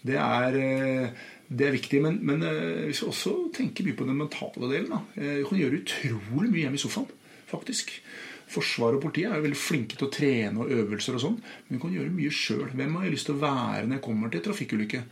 det 0.06 0.18
er, 0.20 0.58
eh, 0.60 1.08
det 1.48 1.66
er 1.66 1.74
viktig. 1.74 2.02
Men, 2.04 2.20
men 2.22 2.44
eh, 2.46 2.86
vi 2.86 2.94
skal 2.94 3.10
også 3.10 3.32
tenke 3.56 3.82
mye 3.86 3.98
på 3.98 4.06
den 4.06 4.20
mentale 4.20 4.70
delen. 4.70 4.92
Da. 4.92 5.00
Du 5.16 5.48
kan 5.48 5.58
gjøre 5.58 5.80
utrolig 5.80 6.52
mye 6.52 6.62
hjemme 6.66 6.78
i 6.78 6.84
sofaen, 6.84 7.10
faktisk. 7.50 7.90
Forsvaret 8.50 8.98
og 8.98 9.04
politiet 9.04 9.30
er 9.30 9.38
jo 9.38 9.46
veldig 9.46 9.60
flinke 9.60 9.98
til 9.98 10.08
å 10.08 10.12
trene 10.14 10.64
og 10.64 10.72
øvelser 10.74 11.16
og 11.16 11.22
sånn, 11.22 11.36
men 11.40 11.76
du 11.76 11.82
kan 11.82 11.94
gjøre 11.94 12.14
mye 12.14 12.32
sjøl. 12.34 12.66
Hvem 12.74 12.96
har 12.98 13.06
jeg 13.06 13.14
lyst 13.14 13.28
til 13.28 13.36
å 13.36 13.42
være 13.44 13.84
når 13.86 13.96
jeg 13.96 14.04
kommer 14.08 14.32
til 14.32 14.44
trafikkulykke? 14.46 15.04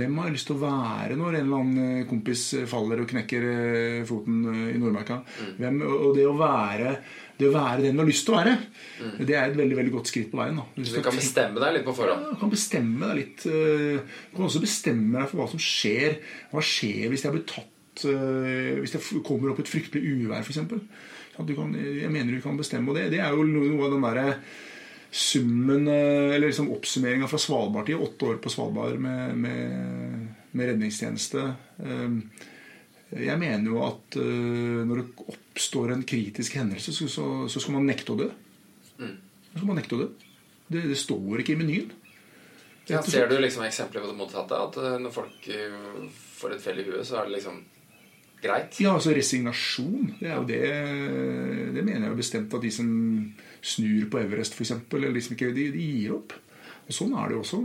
Hvem 0.00 0.16
har 0.20 0.30
jeg 0.30 0.36
lyst 0.38 0.50
til 0.50 0.56
å 0.56 0.62
være 0.64 1.20
når 1.20 1.36
en 1.36 1.44
eller 1.44 1.60
annen 1.60 2.08
kompis 2.08 2.48
faller 2.70 3.04
og 3.04 3.12
knekker 3.12 3.46
eh, 3.52 4.00
foten 4.08 4.42
eh, 4.54 4.64
i 4.72 4.80
Nordmarka? 4.80 5.20
Hvem, 5.60 5.80
og 5.86 6.10
det 6.16 6.26
å 6.28 6.34
være 6.40 6.96
det 7.36 7.50
å 7.50 7.52
være 7.52 7.82
den 7.84 7.98
du 7.98 8.00
har 8.00 8.08
lyst 8.08 8.24
til 8.24 8.32
å 8.32 8.38
være, 8.38 8.52
det 9.28 9.34
er 9.36 9.50
et 9.50 9.58
veldig 9.58 9.76
veldig 9.76 9.92
godt 9.92 10.08
skritt 10.08 10.30
på 10.32 10.38
veien. 10.40 10.60
Så 10.78 10.94
du 10.96 11.02
kan 11.04 11.16
bestemme 11.16 11.60
deg 11.60 11.74
litt 11.76 11.84
på 11.84 11.92
forhånd. 11.98 12.30
Du 12.32 12.40
kan 12.40 12.52
bestemme 12.52 13.10
deg 13.10 13.18
litt 13.20 13.44
eh, 13.50 14.14
Du 14.30 14.38
kan 14.38 14.46
også 14.48 14.62
bestemme 14.62 15.18
deg 15.18 15.28
for 15.28 15.42
hva 15.42 15.48
som 15.52 15.60
skjer. 15.60 16.16
Hva 16.54 16.64
skjer 16.64 17.12
hvis 17.12 17.26
jeg 17.26 17.34
blir 17.36 17.44
tatt 17.50 18.06
eh, 18.08 18.80
Hvis 18.80 18.96
det 18.96 19.02
kommer 19.26 19.52
opp 19.52 19.60
et 19.60 19.68
fryktelig 19.68 20.16
uvær, 20.16 20.46
f.eks. 20.46 20.64
Jeg 21.38 22.10
mener 22.12 22.32
du 22.32 22.40
kan 22.44 22.56
bestemme. 22.56 22.90
Og 22.90 22.96
det, 22.96 23.10
det 23.12 23.20
er 23.20 23.34
jo 23.36 23.44
noe 23.44 23.84
av 23.86 23.92
den 23.96 24.04
derre 24.06 24.26
summen 25.16 25.86
eh, 25.88 26.34
Eller 26.34 26.48
liksom 26.50 26.70
oppsummeringa 26.74 27.28
fra 27.30 27.38
Svalbardtid. 27.40 27.96
åtte 27.96 28.26
år 28.32 28.40
på 28.42 28.50
Svalbard 28.52 28.98
med, 29.00 29.36
med, 29.38 30.26
med 30.50 30.70
redningstjeneste. 30.72 31.44
Eh, 31.78 32.16
Jeg 33.16 33.38
mener 33.38 33.70
jo 33.70 33.82
at 33.86 34.16
eh, 34.18 34.80
når 34.88 35.02
det 35.02 35.28
oppstår 35.36 35.92
en 35.94 36.02
kritisk 36.08 36.56
hendelse, 36.58 36.92
så, 36.92 37.08
så, 37.08 37.26
så 37.48 37.62
skal 37.62 37.78
man 37.78 37.86
nekte 37.86 38.12
å 38.16 38.18
dø. 38.18 38.26
Så 38.98 39.60
skal 39.60 39.68
man 39.70 39.78
nekte 39.78 39.96
å 39.96 40.02
dø. 40.02 40.08
Det, 40.66 40.82
det 40.90 40.98
står 40.98 41.40
ikke 41.44 41.54
i 41.54 41.60
menyen. 41.60 41.94
Ja, 42.90 43.00
ser 43.02 43.30
du 43.30 43.38
liksom 43.38 43.64
eksempler 43.66 44.02
på 44.02 44.10
det 44.10 44.18
motsatte? 44.18 44.58
At 44.58 44.76
når 45.02 45.14
folk 45.14 45.46
får 46.36 46.52
et 46.54 46.62
fell 46.62 46.82
i 46.82 46.84
huet, 46.86 47.06
så 47.06 47.20
er 47.20 47.26
det 47.26 47.38
liksom 47.38 47.62
greit? 48.42 48.78
Ja, 48.82 48.94
altså 48.94 49.14
resignasjon. 49.16 50.16
Det 50.20 50.30
er 50.30 50.36
jo 50.36 50.46
det 50.48 50.62
Det 51.76 51.84
mener 51.84 52.06
jeg 52.06 52.14
jo 52.14 52.20
bestemt 52.20 52.54
at 52.56 52.64
de 52.64 52.72
som 52.72 52.88
snur 53.66 54.08
på 54.10 54.20
Everest, 54.20 54.54
f.eks., 54.54 54.74
liksom 54.92 55.36
ikke, 55.36 55.52
de, 55.54 55.70
de 55.74 55.86
gir 55.86 56.16
opp. 56.16 56.36
Og 56.86 56.94
Sånn 56.94 57.16
er 57.18 57.28
det 57.28 57.36
jo 57.36 57.42
også. 57.42 57.60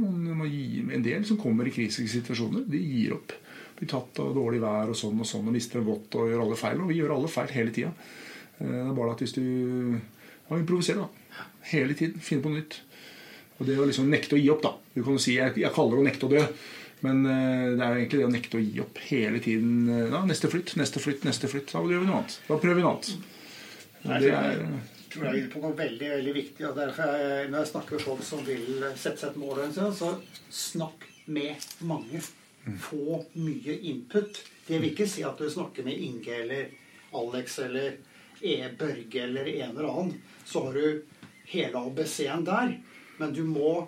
Gir, 0.49 0.87
en 0.95 1.05
del 1.05 1.25
som 1.27 1.39
kommer 1.41 1.67
i 1.67 1.73
kritiske 1.73 2.09
situasjoner, 2.09 2.65
de 2.69 2.81
gir 2.81 3.15
opp. 3.17 3.35
Blir 3.77 3.89
tatt 3.89 4.21
av 4.21 4.33
dårlig 4.37 4.61
vær 4.61 4.91
og 4.93 4.97
sånn 4.97 5.21
og 5.21 5.29
sånn 5.29 5.47
og 5.49 5.55
mister 5.55 5.81
en 5.81 5.87
vått 5.87 6.17
og 6.17 6.29
gjør 6.29 6.45
alle 6.45 6.57
feil. 6.59 6.81
Og 6.81 6.89
vi 6.89 6.99
gjør 6.99 7.15
alle 7.17 7.31
feil 7.31 7.53
hele 7.53 7.75
tida. 7.75 7.93
Det 8.57 8.81
er 8.81 8.95
bare 8.97 9.13
at 9.15 9.21
hvis 9.23 9.35
du 9.37 9.43
ja, 9.45 10.57
improviserer, 10.57 11.05
da. 11.05 11.45
Hele 11.71 11.97
tiden. 11.97 12.21
Finne 12.21 12.43
på 12.43 12.51
noe 12.51 12.61
nytt. 12.61 12.81
Og 13.59 13.67
det 13.69 13.77
å 13.77 13.85
liksom 13.85 14.09
nekte 14.09 14.37
å 14.37 14.41
gi 14.41 14.49
opp, 14.53 14.63
da. 14.65 14.73
Du 14.95 15.03
kan 15.05 15.17
jo 15.17 15.21
si 15.21 15.37
jeg, 15.37 15.53
jeg 15.61 15.73
kaller 15.75 15.99
det 15.99 16.03
å 16.03 16.07
nekte 16.09 16.27
å 16.27 16.33
dø. 16.33 16.45
Men 17.01 17.25
eh, 17.25 17.67
det 17.75 17.81
er 17.81 17.93
jo 17.93 17.99
egentlig 17.99 18.19
det 18.21 18.27
å 18.29 18.31
nekte 18.35 18.57
å 18.59 18.63
gi 18.63 18.79
opp 18.83 18.97
hele 19.09 19.39
tiden. 19.41 19.89
eh, 19.89 20.07
Da, 20.13 20.23
neste 20.29 20.49
flytt, 20.51 20.75
neste 20.77 21.01
flytt, 21.03 21.23
neste 21.27 21.49
flytt. 21.51 21.71
Da 21.73 21.81
gjør 21.81 22.03
vi 22.03 22.09
noe 22.09 22.21
annet. 22.21 22.39
Da 22.47 22.57
prøver 22.61 22.77
vi 22.79 22.85
noe 22.85 22.95
annet. 22.95 23.13
Og 24.01 24.17
det 24.21 24.33
er 24.33 24.65
tror 25.11 25.25
jeg 25.25 25.31
er 25.33 25.39
inne 25.41 25.51
på 25.51 25.61
noe 25.63 25.75
veldig 25.77 26.09
veldig 26.15 26.33
viktig. 26.35 26.67
og 26.69 26.77
derfor 26.77 27.15
jeg, 27.17 27.49
Når 27.51 27.57
jeg 27.59 27.71
snakker 27.71 27.97
med 27.97 28.05
folk 28.05 28.23
som 28.23 28.45
vil 28.47 28.85
sette 28.95 29.17
seg 29.19 29.29
et 29.33 29.41
mål, 29.41 29.63
så 29.73 30.11
snakk 30.49 31.07
med 31.27 31.67
mange. 31.81 32.21
Få 32.79 33.23
mye 33.41 33.75
input. 33.89 34.43
Det 34.67 34.79
vil 34.79 34.91
ikke 34.91 35.09
si 35.09 35.23
at 35.25 35.37
du 35.41 35.49
snakker 35.49 35.83
med 35.83 35.97
Inge 35.97 36.35
eller 36.43 36.69
Alex 37.17 37.57
eller 37.59 37.97
E. 38.41 38.69
Børge 38.77 39.23
eller 39.23 39.49
en 39.49 39.75
eller 39.75 39.89
annen. 39.89 40.21
Så 40.45 40.63
har 40.65 40.73
du 40.77 41.01
hele 41.51 41.81
ABC-en 41.81 42.45
der. 42.45 42.77
Men 43.17 43.33
du 43.33 43.43
må 43.43 43.87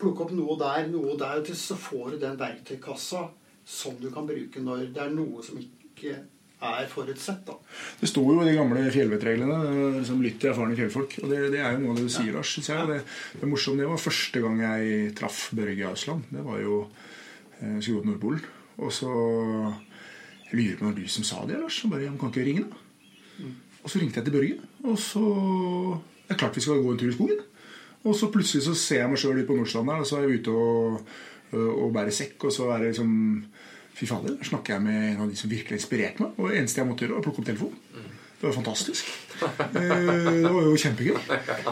plukke 0.00 0.26
opp 0.26 0.34
noe 0.36 0.58
der, 0.60 0.86
noe 0.92 1.16
der, 1.20 1.40
og 1.40 1.48
til 1.48 1.58
så 1.58 1.76
får 1.78 2.14
du 2.14 2.20
den 2.26 2.38
verktøykassa 2.40 3.24
som 3.64 3.96
du 4.00 4.10
kan 4.12 4.26
bruke 4.28 4.60
når 4.60 4.88
det 4.94 5.02
er 5.02 5.12
noe 5.14 5.42
som 5.44 5.58
ikke 5.60 6.18
er 6.64 6.86
forutsett. 6.88 7.44
da. 7.46 7.56
Det 8.00 8.08
står 8.08 8.28
jo 8.32 8.42
i 8.42 8.48
de 8.48 8.56
gamle 8.56 8.84
fjellvettreglene 8.92 10.04
som 10.06 10.22
'lytt 10.22 10.38
til 10.40 10.50
erfarne 10.50 10.76
fjellfolk'. 10.76 11.18
Og 11.22 11.30
det, 11.30 11.40
det 11.52 11.60
er 11.60 11.72
jo 11.74 11.82
noe 11.82 11.90
av 11.92 11.96
det 11.98 12.06
du 12.08 12.12
sier, 12.12 12.32
Lars. 12.32 12.52
Synes 12.56 12.68
jeg. 12.68 12.86
Det, 12.88 13.00
det 13.40 13.48
morsomt. 13.48 13.78
Det 13.78 13.88
var 13.88 14.00
første 14.00 14.40
gang 14.40 14.60
jeg 14.62 15.14
traff 15.18 15.50
Børge 15.52 15.88
Ausland. 15.90 16.24
Det 16.30 16.44
var 16.44 16.60
jo 16.62 16.86
eh, 17.60 17.80
skulle 17.80 17.98
gå 17.98 18.02
til 18.02 18.10
Nordpolen. 18.10 18.46
Og 18.78 18.92
så 18.92 19.10
Jeg 20.50 20.60
lurer 20.60 20.76
på 20.78 20.84
var 20.84 20.94
du 20.94 21.08
som 21.08 21.24
sa 21.24 21.44
det, 21.46 21.58
Lars. 21.58 21.84
Og 21.84 21.90
bare, 21.90 22.04
ja, 22.06 22.16
kan 22.16 22.30
ikke 22.30 22.44
ringe, 22.46 22.64
da? 22.64 23.50
Og 23.82 23.90
så 23.90 23.98
ringte 23.98 24.20
jeg 24.20 24.24
til 24.24 24.32
Børge. 24.32 24.58
Og 24.84 24.98
så 24.98 25.20
Det 26.24 26.34
er 26.34 26.38
klart 26.40 26.56
vi 26.56 26.60
skal 26.64 26.80
gå 26.80 26.92
en 26.92 26.98
tur 26.98 27.10
i 27.10 27.12
skogen. 27.12 27.40
Og 28.04 28.16
så 28.18 28.28
plutselig 28.32 28.66
så 28.66 28.74
ser 28.76 29.02
jeg 29.02 29.12
meg 29.12 29.20
sjøl 29.20 29.38
ute 29.40 29.48
på 29.48 29.56
Nordstrand 29.56 29.94
og 29.96 30.08
så 30.08 30.18
er 30.18 30.26
jeg 30.28 30.42
ute 30.42 30.52
og, 30.52 31.14
og 31.56 31.92
bærer 31.94 32.12
sekk, 32.12 32.48
og 32.48 32.52
så 32.52 32.68
er 32.74 32.82
det 32.82 32.92
liksom 32.94 33.14
Fy 33.94 34.08
fader, 34.10 34.34
der 34.34 34.48
snakker 34.48 34.74
jeg 34.74 34.82
med 34.82 34.96
en 35.12 35.20
av 35.22 35.28
de 35.30 35.36
som 35.38 35.50
virkelig 35.52 35.76
inspirerte 35.78 36.18
meg. 36.24 36.32
Og 36.34 36.48
det 36.50 36.56
eneste 36.58 36.80
jeg 36.80 36.88
måtte 36.88 37.04
gjøre, 37.04 37.14
var 37.14 37.22
å 37.22 37.26
plukke 37.28 37.42
opp 37.44 37.46
telefonen. 37.46 38.08
Det 38.40 38.48
var 38.48 38.56
fantastisk. 38.56 39.12
Eh, 39.44 40.40
det 40.42 40.50
var 40.50 40.66
jo 40.66 40.72
kjempegøy. 40.82 41.14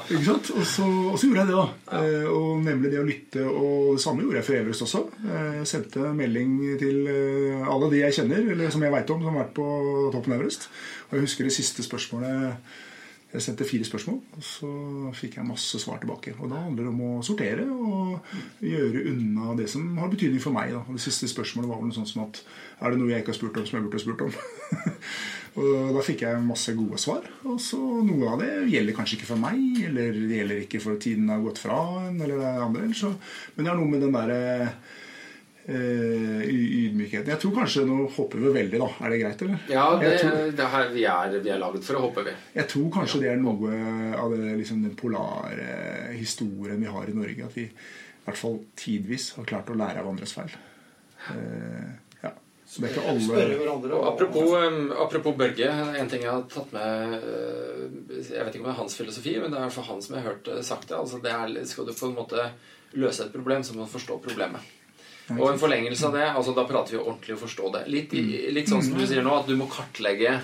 Ikke 0.07 0.20
sant? 0.28 0.53
Og 0.55 0.62
så, 0.70 0.87
og 0.87 1.18
så 1.18 1.26
gjorde 1.26 1.43
jeg 1.43 1.51
det, 1.51 1.57
da. 1.59 1.99
Eh, 1.99 2.28
og 2.30 2.62
nemlig 2.62 2.93
det 2.95 3.01
å 3.03 3.09
lytte. 3.09 3.43
Og 3.51 3.99
det 3.99 4.05
samme 4.07 4.22
gjorde 4.22 4.39
jeg 4.39 4.47
for 4.47 4.61
Everest 4.61 4.87
også. 4.87 5.03
Eh, 5.26 5.51
Jeg 5.59 5.68
sendte 5.72 6.12
melding 6.16 6.55
til 6.80 7.11
alle 7.74 7.91
de 7.93 8.05
jeg 8.05 8.16
kjenner, 8.20 8.47
eller 8.55 8.72
som 8.72 8.87
jeg 8.87 8.95
veit 8.95 9.12
om, 9.12 9.26
som 9.26 9.35
har 9.35 9.43
vært 9.43 9.55
på 9.59 9.68
toppen 10.14 10.39
Everest. 10.39 10.70
Og 11.11 11.18
jeg 11.18 11.26
husker 11.26 11.51
det 11.51 11.57
siste 11.59 11.85
spørsmålet 11.85 12.78
jeg 13.33 13.43
sendte 13.47 13.64
fire 13.64 13.87
spørsmål, 13.89 14.18
og 14.37 14.45
så 14.45 14.70
fikk 15.16 15.39
jeg 15.39 15.49
masse 15.49 15.78
svar 15.80 16.01
tilbake. 16.03 16.35
Og 16.39 16.51
da 16.53 16.59
handler 16.66 16.85
det 16.85 16.91
om 16.91 17.01
å 17.07 17.12
sortere 17.24 17.64
og 17.64 18.35
gjøre 18.61 19.07
unna 19.09 19.55
det 19.57 19.70
som 19.72 19.87
har 19.97 20.11
betydning 20.12 20.43
for 20.43 20.53
meg. 20.53 20.74
Da. 20.74 20.83
Og 20.85 20.99
det 20.99 21.05
siste 21.07 21.30
spørsmålet 21.33 21.70
var 21.70 21.80
vel 21.80 21.89
noe 21.89 21.97
sånt 21.97 22.12
som 22.12 22.26
at 22.26 22.43
er 22.83 22.93
det 22.93 23.01
noe 23.01 23.09
jeg 23.09 23.24
ikke 23.24 23.33
har 23.33 23.39
spurt 23.39 23.57
om, 23.57 23.64
som 23.68 23.78
jeg 23.78 23.87
burde 23.87 24.01
ha 24.01 24.05
spurt 24.05 24.24
om? 24.26 24.37
og 25.62 25.97
da 25.97 26.05
fikk 26.05 26.26
jeg 26.26 26.45
masse 26.45 26.76
gode 26.76 27.01
svar. 27.01 27.30
Og 27.49 27.57
så 27.64 27.80
noe 27.80 28.35
av 28.35 28.45
det 28.45 28.51
gjelder 28.74 28.99
kanskje 29.01 29.16
ikke 29.18 29.30
for 29.33 29.45
meg, 29.47 29.62
eller 29.89 30.18
det 30.18 30.43
gjelder 30.43 30.64
ikke 30.66 30.83
for 30.85 31.01
tiden 31.01 31.33
har 31.33 31.41
gått 31.47 31.62
fra 31.64 31.78
en, 32.03 32.20
eller 32.20 32.37
det 32.37 32.53
andre. 32.68 32.91
Så, 32.99 33.14
men 33.57 33.64
det 33.64 33.72
er 33.72 33.80
noe 33.80 33.95
med 33.95 34.05
den 34.05 34.18
derre 34.18 34.43
eh, 35.67 36.43
ydmykheten. 36.49 37.31
Jeg 37.33 37.41
tror 37.43 37.55
kanskje 37.61 37.85
Nå 37.87 38.07
hopper 38.17 38.43
vi 38.43 38.53
veldig, 38.57 38.81
da. 38.83 38.89
Er 39.05 39.15
det 39.15 39.21
greit, 39.23 39.43
eller? 39.47 39.65
Ja, 39.71 39.87
det, 40.01 40.13
tror- 40.23 40.53
det 40.59 40.69
her, 40.75 40.93
vi, 40.95 41.05
er, 41.05 41.39
vi 41.45 41.53
er 41.55 41.63
laget 41.63 41.87
for 41.87 41.99
å 41.99 42.05
hoppe, 42.09 42.27
vi. 42.27 42.37
jeg 42.59 42.69
tror 42.73 42.91
kanskje 42.99 43.23
det 43.25 43.33
er 43.33 43.43
noe 43.43 43.77
av 44.19 44.35
det, 44.37 44.55
liksom, 44.61 44.83
den 44.87 44.97
polare 44.99 46.13
historien 46.17 46.81
vi 46.83 46.91
har 46.91 47.11
i 47.11 47.17
Norge. 47.17 47.49
At 47.51 47.59
vi 47.59 47.69
i 47.69 48.27
hvert 48.27 48.39
fall 48.39 48.61
tidvis 48.79 49.33
har 49.39 49.49
klart 49.49 49.71
å 49.73 49.79
lære 49.79 50.03
av 50.03 50.11
andres 50.13 50.35
feil. 50.37 50.53
Eh, 51.31 51.89
ja. 52.23 52.31
Så 52.67 52.83
det 52.83 52.91
er 52.91 52.95
ikke 52.95 53.17
Spørre 53.23 53.47
alle 53.47 53.57
hverandre. 53.63 53.97
Og 53.99 54.05
apropos, 54.13 54.53
um, 54.63 54.93
apropos 55.05 55.35
Børge, 55.39 55.71
en 55.99 56.11
ting 56.11 56.23
jeg 56.23 56.31
har 56.31 56.45
tatt 56.51 56.71
med 56.75 57.17
uh, 57.23 57.89
Jeg 58.23 58.47
vet 58.47 58.55
ikke 58.55 58.63
om 58.63 58.69
det 58.71 58.75
er 58.75 58.79
hans 58.79 58.95
filosofi, 58.99 59.35
men 59.43 59.55
det 59.55 59.59
er 59.59 59.75
for 59.75 59.91
han 59.91 60.03
som 60.05 60.17
jeg 60.17 60.23
har 60.25 60.37
hørt 60.37 60.53
sagt 60.67 60.87
det. 60.91 60.99
Altså 60.99 61.19
det 61.23 61.35
er, 61.35 61.59
skal 61.69 61.89
du 61.89 61.95
på 61.95 62.11
en 62.11 62.17
måte 62.19 62.47
løse 62.95 63.27
et 63.27 63.35
problem, 63.35 63.67
så 63.67 63.75
må 63.75 63.87
du 63.87 63.93
forstå 63.93 64.21
problemet. 64.23 64.71
Og 65.31 65.47
en 65.53 65.61
forlengelse 65.61 66.09
av 66.09 66.16
det, 66.16 66.25
altså 66.31 66.55
da 66.57 66.64
prater 66.68 66.97
vi 66.97 67.01
ordentlig 67.03 67.37
å 67.37 67.43
forstå 67.45 67.70
det. 67.77 67.85
Litt, 67.93 68.12
litt 68.53 68.68
sånn 68.68 68.83
som 68.85 68.99
du 68.99 69.07
sier 69.07 69.23
nå, 69.25 69.37
at 69.39 69.49
du 69.49 69.55
må 69.57 69.68
kartlegge 69.70 70.41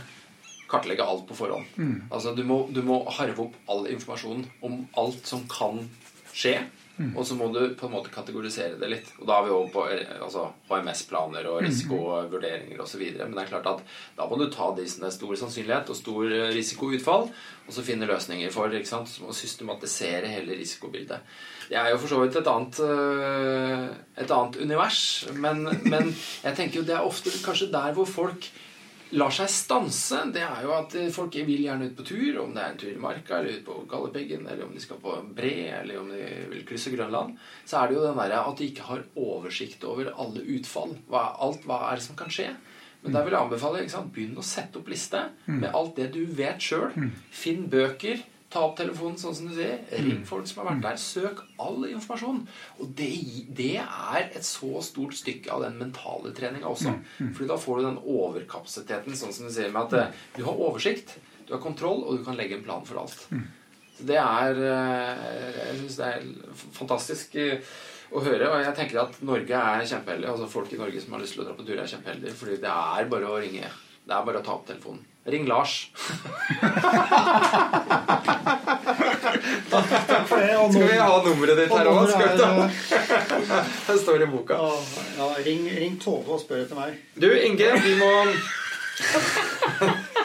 kartlegge 0.69 1.05
alt 1.05 1.25
på 1.29 1.37
forhånd. 1.37 1.65
Altså 2.13 2.35
Du 2.37 2.43
må, 2.45 2.67
du 2.71 2.83
må 2.85 3.01
harve 3.19 3.49
opp 3.49 3.55
all 3.73 3.87
informasjonen 3.89 4.45
om 4.61 4.83
alt 5.01 5.25
som 5.27 5.47
kan 5.49 5.81
skje. 6.37 6.59
Og 7.15 7.23
så 7.27 7.37
må 7.39 7.47
du 7.55 7.61
på 7.79 7.87
en 7.87 7.93
måte 7.95 8.11
kategorisere 8.11 8.75
det 8.81 8.89
litt. 8.91 9.11
Og 9.21 9.29
da 9.29 9.37
er 9.39 9.45
vi 9.47 9.53
over 9.55 9.69
på 9.71 9.85
altså, 10.19 10.49
HMS-planer 10.67 11.47
og 11.47 11.61
risikovurderinger 11.63 12.81
osv. 12.83 13.05
Men 13.21 13.37
det 13.37 13.45
er 13.45 13.53
klart 13.53 13.69
at 13.71 13.85
da 14.19 14.27
må 14.27 14.39
du 14.41 14.49
ta 14.51 14.73
de 14.75 14.87
som 14.91 15.05
det 15.05 15.13
er 15.13 15.15
stor 15.15 15.39
sannsynlighet 15.45 15.93
og 15.95 15.99
stor 15.99 16.27
eh, 16.27 16.49
risikoutfall, 16.57 17.29
og 17.69 17.77
så 17.77 17.85
finne 17.87 18.09
løsninger 18.11 18.51
for. 18.51 18.75
ikke 18.75 18.91
sant? 18.91 19.13
Så 19.13 19.23
må 19.23 19.37
systematisere 19.37 20.33
hele 20.33 20.59
risikobildet. 20.59 21.39
Det 21.69 21.77
er 21.77 21.91
jo 21.93 21.99
for 22.01 22.11
så 22.11 22.23
vidt 22.23 22.39
et 22.41 22.49
annet, 22.49 22.79
øh, 22.81 23.89
et 24.23 24.31
annet 24.31 24.57
univers. 24.63 25.03
Men, 25.37 25.67
men 25.85 26.15
jeg 26.45 26.57
tenker 26.57 26.81
jo 26.81 26.87
det 26.89 26.97
er 26.97 27.05
ofte 27.05 27.33
kanskje 27.45 27.71
der 27.73 27.93
hvor 27.97 28.09
folk 28.09 28.49
lar 29.17 29.33
seg 29.33 29.49
stanse, 29.49 30.19
det 30.35 30.43
er 30.45 30.65
jo 30.67 30.73
at 30.77 30.95
folk 31.15 31.37
vil 31.49 31.63
gjerne 31.65 31.87
ut 31.89 31.95
på 31.97 32.05
tur, 32.11 32.41
om 32.43 32.51
det 32.53 32.61
er 32.61 32.73
en 32.75 32.81
tur 32.81 32.91
i 32.91 33.01
marka, 33.01 33.39
eller 33.39 33.57
ut 33.57 33.65
på 33.65 33.77
Galdhøpiggen, 33.89 34.45
eller 34.45 34.67
om 34.67 34.75
de 34.77 34.83
skal 34.85 35.01
på 35.01 35.15
bre, 35.37 35.53
eller 35.79 36.01
om 36.03 36.11
de 36.13 36.27
vil 36.51 36.67
krysse 36.69 36.93
Grønland, 36.93 37.39
så 37.65 37.81
er 37.81 37.89
det 37.89 37.97
jo 37.97 38.05
den 38.05 38.21
derre 38.21 38.43
at 38.51 38.61
de 38.61 38.69
ikke 38.69 38.89
har 38.91 39.07
oversikt 39.17 39.87
over 39.89 40.11
alle 40.13 40.45
utfall. 40.59 40.93
Hva, 41.09 41.25
alt 41.47 41.65
hva 41.69 41.87
er 41.89 42.01
det 42.01 42.05
som 42.05 42.19
kan 42.21 42.33
skje? 42.33 42.51
Men 43.01 43.15
der 43.15 43.25
vil 43.25 43.37
jeg 43.37 43.47
anbefale 43.47 43.81
ikke 43.85 43.95
sant? 43.95 44.13
begynn 44.13 44.41
å 44.41 44.45
sette 44.45 44.81
opp 44.81 44.89
liste 44.91 45.21
med 45.47 45.71
alt 45.73 45.95
det 45.97 46.11
du 46.17 46.25
vet 46.27 46.61
sjøl. 46.61 46.91
Finn 47.31 47.69
bøker. 47.71 48.21
Ta 48.49 48.63
opp 48.65 48.79
telefonen, 48.79 49.19
sånn 49.21 49.35
som 49.37 49.49
du 49.51 49.53
sier. 49.59 49.83
Ring 49.93 50.23
folk 50.25 50.47
som 50.49 50.63
har 50.63 50.71
vært 50.71 50.85
der. 50.87 51.01
Søk 51.03 51.43
all 51.61 51.83
informasjon. 51.91 52.39
Og 52.81 52.95
det, 52.97 53.11
det 53.59 53.75
er 53.83 54.31
et 54.31 54.47
så 54.49 54.81
stort 54.87 55.13
stykke 55.19 55.53
av 55.53 55.67
den 55.67 55.77
mentale 55.83 56.33
treninga 56.33 56.71
også. 56.71 56.95
Fordi 57.19 57.49
da 57.51 57.59
får 57.61 57.77
du 57.83 57.85
den 57.91 57.99
overkapasiteten, 58.15 59.19
sånn 59.21 59.35
som 59.37 59.51
du 59.51 59.53
sier, 59.53 59.69
med 59.75 59.91
at 59.91 59.99
eh, 60.01 60.23
du 60.39 60.47
har 60.47 60.63
oversikt, 60.65 61.19
du 61.45 61.53
har 61.57 61.61
kontroll, 61.61 62.01
og 62.09 62.17
du 62.17 62.25
kan 62.25 62.39
legge 62.41 62.57
en 62.57 62.65
plan 62.65 62.89
for 62.89 63.03
alt. 63.03 63.21
Så 63.99 64.07
det 64.09 64.17
er 64.23 64.59
eh, 64.63 65.61
Jeg 65.67 65.79
syns 65.83 66.01
det 66.01 66.09
er 66.09 66.27
fantastisk 66.79 67.37
eh, 67.43 67.69
å 68.15 68.23
høre. 68.25 68.49
Og 68.49 68.65
jeg 68.65 68.77
tenker 68.81 69.03
at 69.03 69.21
Norge 69.29 69.61
er 69.75 69.85
kjempeheldig. 69.93 70.31
Altså 70.33 70.49
folk 70.49 70.73
i 70.73 70.81
Norge 70.81 71.05
som 71.05 71.13
har 71.19 71.21
lyst 71.27 71.37
til 71.37 71.45
å 71.45 71.51
dra 71.51 71.57
på 71.59 71.69
tur, 71.69 71.77
er 71.77 71.91
kjempeheldige. 71.93 72.33
Fordi 72.39 72.57
det 72.65 72.73
er 72.73 73.13
bare 73.13 73.29
å 73.29 73.41
ringe. 73.45 73.69
Det 74.09 74.17
er 74.17 74.25
bare 74.25 74.41
å 74.41 74.47
ta 74.47 74.57
opp 74.57 74.65
telefonen. 74.71 75.05
Ring 75.29 75.47
Lars. 75.47 75.91
Skal 79.69 80.89
vi 80.89 80.99
ha 80.99 81.23
nummeret 81.25 81.57
ditt 81.59 81.73
her 81.73 81.87
òg? 81.91 82.09
Det 83.89 83.99
står 84.03 84.23
i 84.23 84.27
boka. 84.31 84.55
Ja, 85.19 85.29
ring, 85.45 85.69
ring 85.79 85.99
Tove 86.03 86.37
og 86.37 86.41
spør 86.43 86.63
etter 86.65 86.77
meg. 86.79 86.97
Du, 87.17 87.29
Inge, 87.33 87.69
vi 87.85 87.93
må 88.01 88.11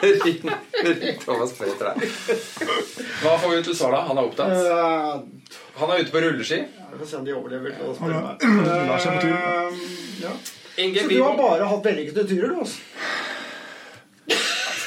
Ring, 0.03 0.49
ring 0.83 1.19
og 1.29 1.45
spør 1.51 1.67
etter 1.73 1.85
deg. 1.91 1.97
Hva 3.21 3.35
får 3.39 3.47
vi 3.53 3.55
ut 3.61 3.67
til 3.69 3.77
svar, 3.77 3.91
da? 3.95 3.99
Han 4.09 4.17
er 4.19 4.23
opptatt. 4.27 4.51
Uh, 4.59 4.63
Han 5.79 5.87
er 5.93 6.01
ute 6.03 6.11
på 6.13 6.19
rulleski. 6.23 6.59
Vi 6.93 6.97
får 6.99 7.07
se 7.09 7.15
om 7.21 7.25
de 7.27 7.31
overlever 7.37 7.69
til 7.77 7.85
å 7.89 7.93
spørre 7.97 8.17
er- 8.17 8.25
meg. 8.27 8.35
lar 8.91 8.99
seg 9.03 9.11
på 9.15 9.19
tur. 9.23 9.33
Eh, 9.33 9.69
ja. 10.25 10.33
Inge, 10.83 10.99
Så 11.05 11.07
du 11.11 11.19
har 11.21 11.35
bare 11.37 11.63
hatt 11.69 11.83
vellykkede 11.85 12.23
turer, 12.29 12.47
du, 12.49 12.55
altså? 12.65 12.77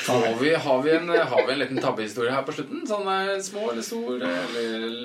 Har 0.06 0.34
vi, 0.40 0.54
har, 0.54 0.82
vi 0.82 0.90
en, 0.94 1.08
har 1.08 1.46
vi 1.46 1.52
en 1.52 1.58
liten 1.58 1.80
tabbehistorie 1.82 2.34
her 2.34 2.44
på 2.46 2.54
slutten? 2.54 2.84
Sånn 2.88 3.08
eh, 3.10 3.36
små 3.42 3.70
eller 3.72 3.86
stor, 3.86 4.22
eller 4.22 5.00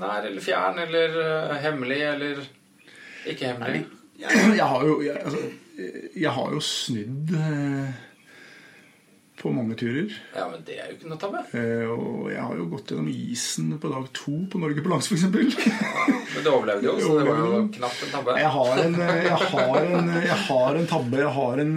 nær 0.00 0.26
eller 0.28 0.42
fjern, 0.42 0.80
eller 0.86 1.20
eh, 1.24 1.58
hemmelig, 1.64 2.00
eller 2.14 2.40
ikke 3.30 3.52
hemmelig? 3.52 3.84
Jeg 4.18 4.66
har 4.70 4.82
jo, 4.86 4.98
jeg, 5.02 5.20
altså, 5.24 5.44
jeg 6.14 6.34
har 6.36 6.52
jo 6.54 6.60
snudd 6.62 7.32
eh, 7.34 7.94
på 9.40 9.50
mange 9.52 9.76
turer. 9.78 10.12
Ja, 10.36 10.46
men 10.50 10.62
det 10.66 10.76
er 10.78 10.90
jo 10.90 10.98
ikke 10.98 11.10
noe 11.10 11.20
tabbe. 11.20 11.40
Eh, 11.58 11.86
og 11.90 12.28
jeg 12.32 12.42
har 12.42 12.60
jo 12.60 12.68
gått 12.74 12.92
gjennom 12.92 13.08
isen 13.10 13.72
på 13.82 13.90
dag 13.92 14.06
to 14.16 14.36
på 14.50 14.60
Norge 14.62 14.84
på 14.84 14.92
langs, 14.92 15.10
f.eks. 15.10 15.26
Men 15.30 16.44
du 16.44 16.52
overlevde 16.52 16.88
jo, 16.88 16.94
så 17.02 17.16
det 17.18 17.26
var 17.30 17.42
jo 17.42 17.64
knapt 17.74 18.06
en 18.06 18.14
tabbe. 18.14 18.38
Jeg 18.42 18.52
har 18.58 18.84
en, 18.84 19.00
jeg 19.00 19.40
har 19.48 19.80
en, 19.82 20.14
jeg 20.28 20.38
har 20.46 20.78
en 20.80 20.88
tabbe. 20.94 21.20
Jeg 21.24 21.34
har 21.40 21.66
en, 21.66 21.74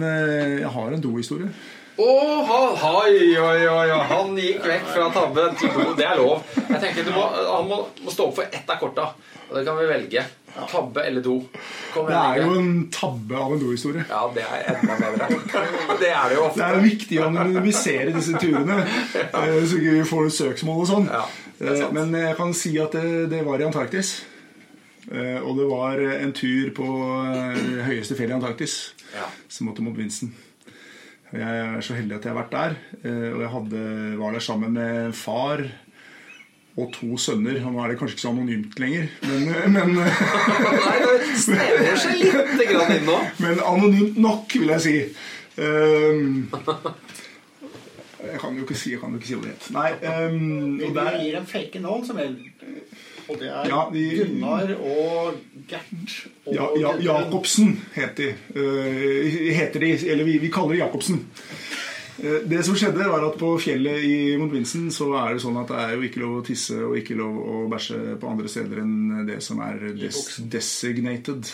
jeg 0.62 0.72
har 0.78 0.96
en 0.96 1.04
dohistorie. 1.08 1.50
Å, 1.98 2.08
han, 2.46 2.74
oi, 2.94 3.36
oi, 3.42 3.62
oi, 3.66 3.88
han 4.12 4.36
gikk 4.38 4.62
vekk 4.70 4.84
fra 4.94 5.08
tabbe 5.14 5.48
til 5.58 5.72
do. 5.74 5.86
Det 5.98 6.04
er 6.06 6.20
lov. 6.20 6.44
Jeg 6.68 6.78
tenker 6.84 7.08
du 7.08 7.10
må, 7.16 7.24
Han 7.48 7.66
må, 7.66 7.78
må 8.06 8.12
stå 8.14 8.28
opp 8.30 8.36
for 8.38 8.46
ett 8.54 8.70
av 8.70 8.78
korta. 8.78 9.08
Og 9.48 9.56
det 9.56 9.64
kan 9.66 9.78
vi 9.80 9.86
velge. 9.88 10.22
Tabbe 10.70 11.02
eller 11.08 11.22
do? 11.24 11.34
Kom 11.94 12.06
Det 12.08 12.14
er 12.18 12.38
jo 12.42 12.54
en 12.58 12.70
tabbe 12.94 13.36
av 13.38 13.52
en 13.56 13.60
dohistorie. 13.62 14.04
Ja, 14.10 14.22
det 14.34 14.44
er 14.46 14.70
enda 14.76 14.96
bedre. 15.00 15.28
Det 16.00 16.08
er 16.12 16.24
det 16.30 16.38
jo 16.38 16.40
Det 16.42 16.46
ofte. 16.48 16.64
er 16.70 16.80
viktig 16.86 17.20
å 17.22 17.26
anonymisere 17.28 18.14
disse 18.16 18.38
turene, 18.42 18.78
eh, 19.18 19.60
så 19.68 19.78
ikke 19.78 19.94
vi 19.98 20.06
får 20.08 20.30
søksmål 20.38 20.82
og 20.84 20.88
sånn. 20.90 21.06
Ja, 21.12 21.24
det. 21.60 21.76
Eh, 21.82 21.92
Men 21.98 22.12
jeg 22.14 22.36
kan 22.38 22.54
si 22.54 22.74
at 22.82 22.92
det, 22.94 23.30
det 23.34 23.42
var 23.46 23.58
i 23.62 23.66
Antarktis. 23.68 24.14
Eh, 25.10 25.38
Og 25.42 25.56
det 25.58 25.66
var 25.70 25.98
en 26.20 26.32
tur 26.36 26.70
på 26.76 26.88
høyeste 27.88 28.14
fjellet 28.18 28.34
i 28.36 28.38
Antarktis 28.40 28.78
Ja. 29.14 29.24
som 29.48 29.66
måtte 29.70 29.80
mot 29.82 29.96
Vincent. 29.96 30.34
Jeg 31.32 31.58
er 31.76 31.80
så 31.84 31.94
heldig 31.98 32.16
at 32.16 32.24
jeg 32.24 32.32
har 32.32 32.38
vært 32.40 32.54
der. 32.54 32.76
eh, 33.04 33.28
Og 33.34 33.40
jeg 33.44 33.50
hadde, 33.52 33.82
var 34.18 34.32
der 34.32 34.40
sammen 34.44 34.72
med 34.72 35.12
far 35.14 35.60
og 36.78 36.92
to 36.94 37.16
sønner. 37.18 37.58
Og 37.66 37.72
nå 37.74 37.82
er 37.84 37.88
det 37.92 37.98
kanskje 38.00 38.14
ikke 38.16 38.22
så 38.22 38.30
anonymt 38.32 38.78
lenger, 38.80 39.08
men, 39.26 39.48
eh, 39.50 39.66
men, 39.74 39.94
Nei, 40.86 40.98
det 41.04 41.40
snevrer 41.42 41.98
seg 42.00 42.20
litt 42.22 42.62
grann 42.70 42.94
inn 42.96 43.04
nå. 43.08 43.18
men 43.42 43.60
anonymt 43.60 44.16
nok, 44.24 44.56
vil 44.62 44.72
jeg 44.76 44.84
si. 44.86 44.96
Um, 45.58 46.48
jeg 48.22 48.38
kan 48.40 48.54
jo 48.56 48.62
ikke 48.62 48.76
si, 48.78 48.92
jeg 48.94 49.00
kan 49.02 49.10
jo 49.10 49.18
ikke 49.18 49.28
si 49.28 49.34
hva 49.38 49.44
det 49.48 49.54
het. 49.56 49.68
Nei, 49.74 49.90
um, 50.30 50.80
og 50.86 50.94
der, 50.96 51.16
gir 51.22 51.34
dem 51.38 51.46
fake 51.50 51.82
navn, 51.82 52.04
som 52.06 52.18
er 52.22 52.32
Og 53.28 53.36
det 53.40 53.48
er 53.52 53.68
Ja, 53.68 53.82
de, 53.92 54.04
Gunnar 54.22 54.74
og 54.78 55.40
Gert 55.68 56.14
og 56.46 56.54
ja, 56.54 56.68
ja, 56.80 56.94
Jacobsen 57.04 57.74
heter 57.94 58.32
de. 58.32 58.34
Uh, 58.56 59.52
heter 59.52 59.84
de. 59.84 59.92
Eller 60.08 60.24
vi, 60.24 60.38
vi 60.40 60.52
kaller 60.52 60.76
det 60.78 60.84
Jacobsen. 60.86 61.20
Uh, 62.18 62.40
Det 62.50 62.64
som 62.66 62.74
skjedde, 62.74 63.04
var 63.06 63.22
at 63.22 63.36
på 63.38 63.52
fjellet 63.62 64.02
i 64.02 64.14
Montvinsen 64.40 64.88
så 64.90 65.06
er 65.20 65.36
det 65.36 65.42
sånn 65.44 65.60
at 65.60 65.68
det 65.70 65.76
er 65.84 65.92
jo 65.94 66.06
ikke 66.08 66.22
lov 66.24 66.32
å 66.40 66.42
tisse 66.48 66.74
og 66.88 66.96
ikke 66.98 67.14
lov 67.14 67.36
å 67.38 67.60
bæsje 67.70 68.16
på 68.18 68.32
andre 68.32 68.50
steder 68.50 68.80
enn 68.82 69.20
det 69.28 69.36
som 69.44 69.60
er 69.62 69.84
des 70.00 70.18
designated. 70.50 71.46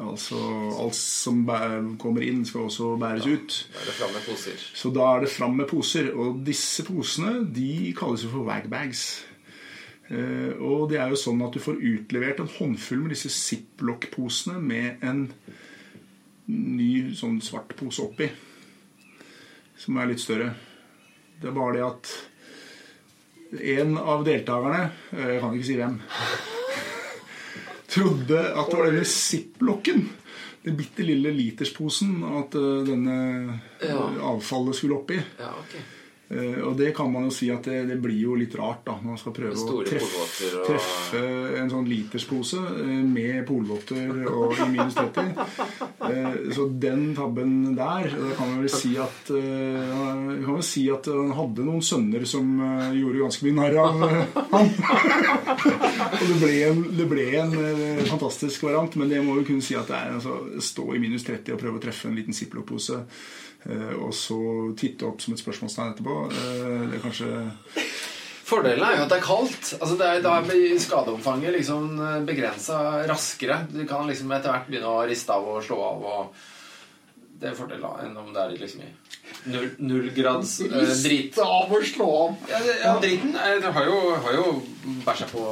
Altså 0.00 0.40
alt 0.78 0.96
som 0.96 1.44
kommer 2.00 2.24
inn, 2.24 2.46
skal 2.48 2.70
også 2.70 2.94
bæres 3.02 3.28
ut. 3.28 3.58
Da 3.74 3.82
er 3.82 3.90
det 3.90 3.98
fram 3.98 4.16
med 4.16 4.24
poser. 4.30 4.66
Så 4.72 4.94
da 4.96 5.10
er 5.10 5.26
det 5.26 5.32
fram 5.34 5.60
med 5.60 5.68
poser. 5.74 6.12
Og 6.16 6.40
disse 6.48 6.86
posene 6.88 7.42
de 7.44 7.92
kalles 7.98 8.24
jo 8.24 8.32
for 8.38 8.48
wagbags. 8.48 9.08
Eh, 10.10 10.52
og 10.62 10.88
det 10.92 11.00
er 11.02 11.10
jo 11.10 11.18
sånn 11.18 11.40
at 11.42 11.56
du 11.56 11.58
får 11.62 11.80
utlevert 11.82 12.40
en 12.44 12.50
håndfull 12.58 13.00
med 13.02 13.14
disse 13.16 13.30
ziplock-posene 13.34 14.60
med 14.62 15.02
en 15.02 15.24
ny 16.46 16.90
sånn 17.18 17.40
svart 17.42 17.74
pose 17.78 18.04
oppi. 18.04 18.28
Som 19.76 19.98
er 19.98 20.12
litt 20.12 20.22
større. 20.22 20.52
Det 21.40 21.50
er 21.50 21.56
bare 21.56 21.74
det 21.76 21.84
at 21.88 22.12
en 23.76 23.96
av 23.98 24.22
deltakerne, 24.26 24.84
eh, 25.12 25.26
jeg 25.34 25.40
kan 25.42 25.56
ikke 25.56 25.68
si 25.68 25.76
hvem, 25.80 25.98
trodde 27.96 28.40
at 28.52 28.70
det 28.70 28.78
var 28.78 28.88
denne 28.90 29.04
ziplocken, 29.10 30.06
den 30.66 30.74
bitte 30.78 31.04
lille 31.06 31.30
litersposen, 31.34 32.16
at 32.40 32.56
eh, 32.58 32.80
denne 32.88 33.18
Ja. 33.82 34.00
avfallet 34.32 34.74
skulle 34.78 34.96
oppi. 35.02 35.18
Ja, 35.38 35.52
ok. 35.60 35.76
Eh, 36.28 36.56
Og 36.66 36.72
det 36.76 36.88
kan 36.96 37.06
man 37.12 37.28
jo 37.28 37.30
si 37.30 37.46
at 37.54 37.62
det, 37.68 37.84
det 37.86 37.96
blir 38.02 38.18
jo 38.18 38.34
litt 38.34 38.54
rart 38.58 38.80
da 38.88 38.96
når 38.98 39.12
man 39.12 39.18
skal 39.20 39.32
prøve 39.36 39.54
å 39.54 39.82
treffe, 39.86 40.22
og- 40.56 40.66
treffe 40.66 41.20
en 41.60 41.70
sånn 41.70 41.86
literspose 41.86 42.58
uh, 42.58 43.04
med 43.06 43.44
polvotter 43.46 44.24
og 44.26 44.56
i 44.58 44.66
minus 44.72 44.94
30. 44.98 45.36
Uh, 46.02 46.50
Så 46.56 46.66
den 46.82 47.14
tabben 47.14 47.74
der 47.78 48.10
Da 48.10 48.32
kan 48.38 48.50
man 48.50 48.60
vel 48.64 48.70
si 48.74 48.96
at 48.98 49.30
uh, 49.30 50.42
kan 50.42 50.50
vel 50.56 50.66
si 50.66 50.84
at 50.90 51.06
han 51.10 51.30
hadde 51.36 51.64
noen 51.66 51.82
sønner 51.82 52.24
som 52.26 52.48
eh, 52.62 52.92
gjorde 52.98 53.22
ganske 53.22 53.46
mye 53.46 53.56
narr 53.56 53.78
av 53.82 54.02
eh, 54.06 54.36
han. 54.52 54.70
Og 56.16 56.26
det 56.26 56.36
ble 56.42 56.52
en, 56.68 56.82
det 56.98 57.06
ble 57.10 57.24
en 57.40 57.54
eh, 57.60 58.04
fantastisk 58.10 58.66
variant, 58.66 58.94
men 59.00 59.10
det 59.10 59.22
må 59.24 59.38
jo 59.40 59.46
kunne 59.48 59.64
si 59.64 59.76
at 59.78 59.88
det 59.90 59.96
er 59.98 60.14
altså, 60.18 60.36
stå 60.62 60.86
i 60.96 61.00
minus 61.02 61.26
30 61.26 61.54
og 61.56 61.60
prøve 61.62 61.80
å 61.80 61.82
treffe 61.86 62.08
en 62.10 62.16
liten 62.18 62.36
ziplock-pose. 62.36 63.00
Eh, 63.68 63.94
Og 63.98 64.14
så 64.14 64.38
titte 64.78 65.06
opp 65.08 65.20
som 65.20 65.34
et 65.34 65.42
spørsmålstegn 65.42 65.94
etterpå. 65.94 66.16
eh, 66.32 66.88
Det 66.90 66.98
er 66.98 67.04
kanskje 67.04 67.30
Fordelen 68.46 68.84
er 68.86 68.96
jo 68.96 69.02
at 69.02 69.10
det 69.10 69.16
er 69.18 69.26
kaldt. 69.26 69.72
Altså 69.80 69.96
det 69.98 70.06
er, 70.06 70.20
da 70.22 70.36
blir 70.46 70.76
skadeomfanget 70.78 71.56
liksom 71.56 71.88
begrensa 72.28 72.76
raskere. 73.08 73.66
Du 73.72 73.80
kan 73.90 74.06
liksom 74.06 74.30
etter 74.30 74.52
hvert 74.54 74.68
begynne 74.70 74.92
å 74.92 75.00
riste 75.08 75.34
av 75.34 75.48
og 75.50 75.64
slå 75.66 75.80
av. 75.82 76.04
og 76.06 76.44
Det 77.36 77.50
er 77.50 77.56
fordelen 77.58 77.82
da, 77.84 77.90
enn 78.06 78.16
om 78.16 78.30
det 78.32 78.40
er 78.42 78.52
liksom 78.56 78.80
i 78.80 78.86
null, 79.52 79.66
nullgrads 79.78 80.52
eh, 80.64 80.92
drit. 81.04 81.36
Av 81.42 81.72
å 81.76 81.80
slå 81.84 82.06
av. 82.22 82.36
Ja, 82.48 82.60
det, 82.64 82.76
ja, 82.80 82.92
driten 83.02 83.34
er, 83.36 83.58
du 83.60 83.66
har 83.76 83.88
jo, 83.90 83.96
har 84.24 84.36
jo 84.38 84.44
bæsja 85.04 85.26
på 85.30 85.42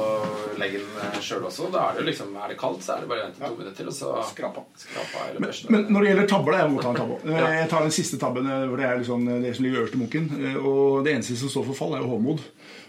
leggen 0.57 0.87
sjøl 1.21 1.45
også. 1.49 1.67
Da 1.73 1.83
er 1.91 1.97
det 1.99 2.01
jo 2.03 2.07
liksom, 2.09 2.31
er 2.41 2.53
det 2.53 2.57
kaldt, 2.61 2.81
så 2.85 2.95
er 2.95 3.03
det 3.05 3.11
bare 3.11 3.25
å 3.25 3.27
vente 3.29 3.43
to 3.45 3.59
minutter, 3.59 3.91
og 3.91 3.97
så 3.99 4.13
Skrapa. 4.31 4.63
skrapa 4.81 5.27
eller 5.29 5.45
men, 5.45 5.53
men 5.75 5.85
når 5.93 6.01
det 6.07 6.09
gjelder 6.13 6.31
tabber, 6.33 6.55
da, 6.57 6.63
jeg 6.63 6.73
må 6.73 6.81
ta 6.85 6.93
en 6.95 6.99
tabbe. 7.03 7.19
Eh, 7.25 7.37
Ja. 7.37 7.51
Jeg 7.59 7.69
tar 7.75 7.85
den 7.85 7.95
siste 7.99 8.19
tabben, 8.25 8.49
eh, 8.49 8.65
hvor 8.71 8.81
det 8.81 8.87
er 8.89 8.99
liksom 9.03 9.29
det 9.45 9.53
som 9.59 9.67
ligger 9.67 9.83
øverst 9.83 9.99
i 9.99 10.01
munken. 10.01 10.27
Eh, 10.41 10.57
Og 10.65 11.05
det 11.05 11.13
eneste 11.19 11.37
som 11.43 11.53
står 11.53 11.69
for 11.69 11.81
fall, 11.83 11.95
er 11.99 12.03
jo 12.05 12.11
hovmod. 12.15 12.41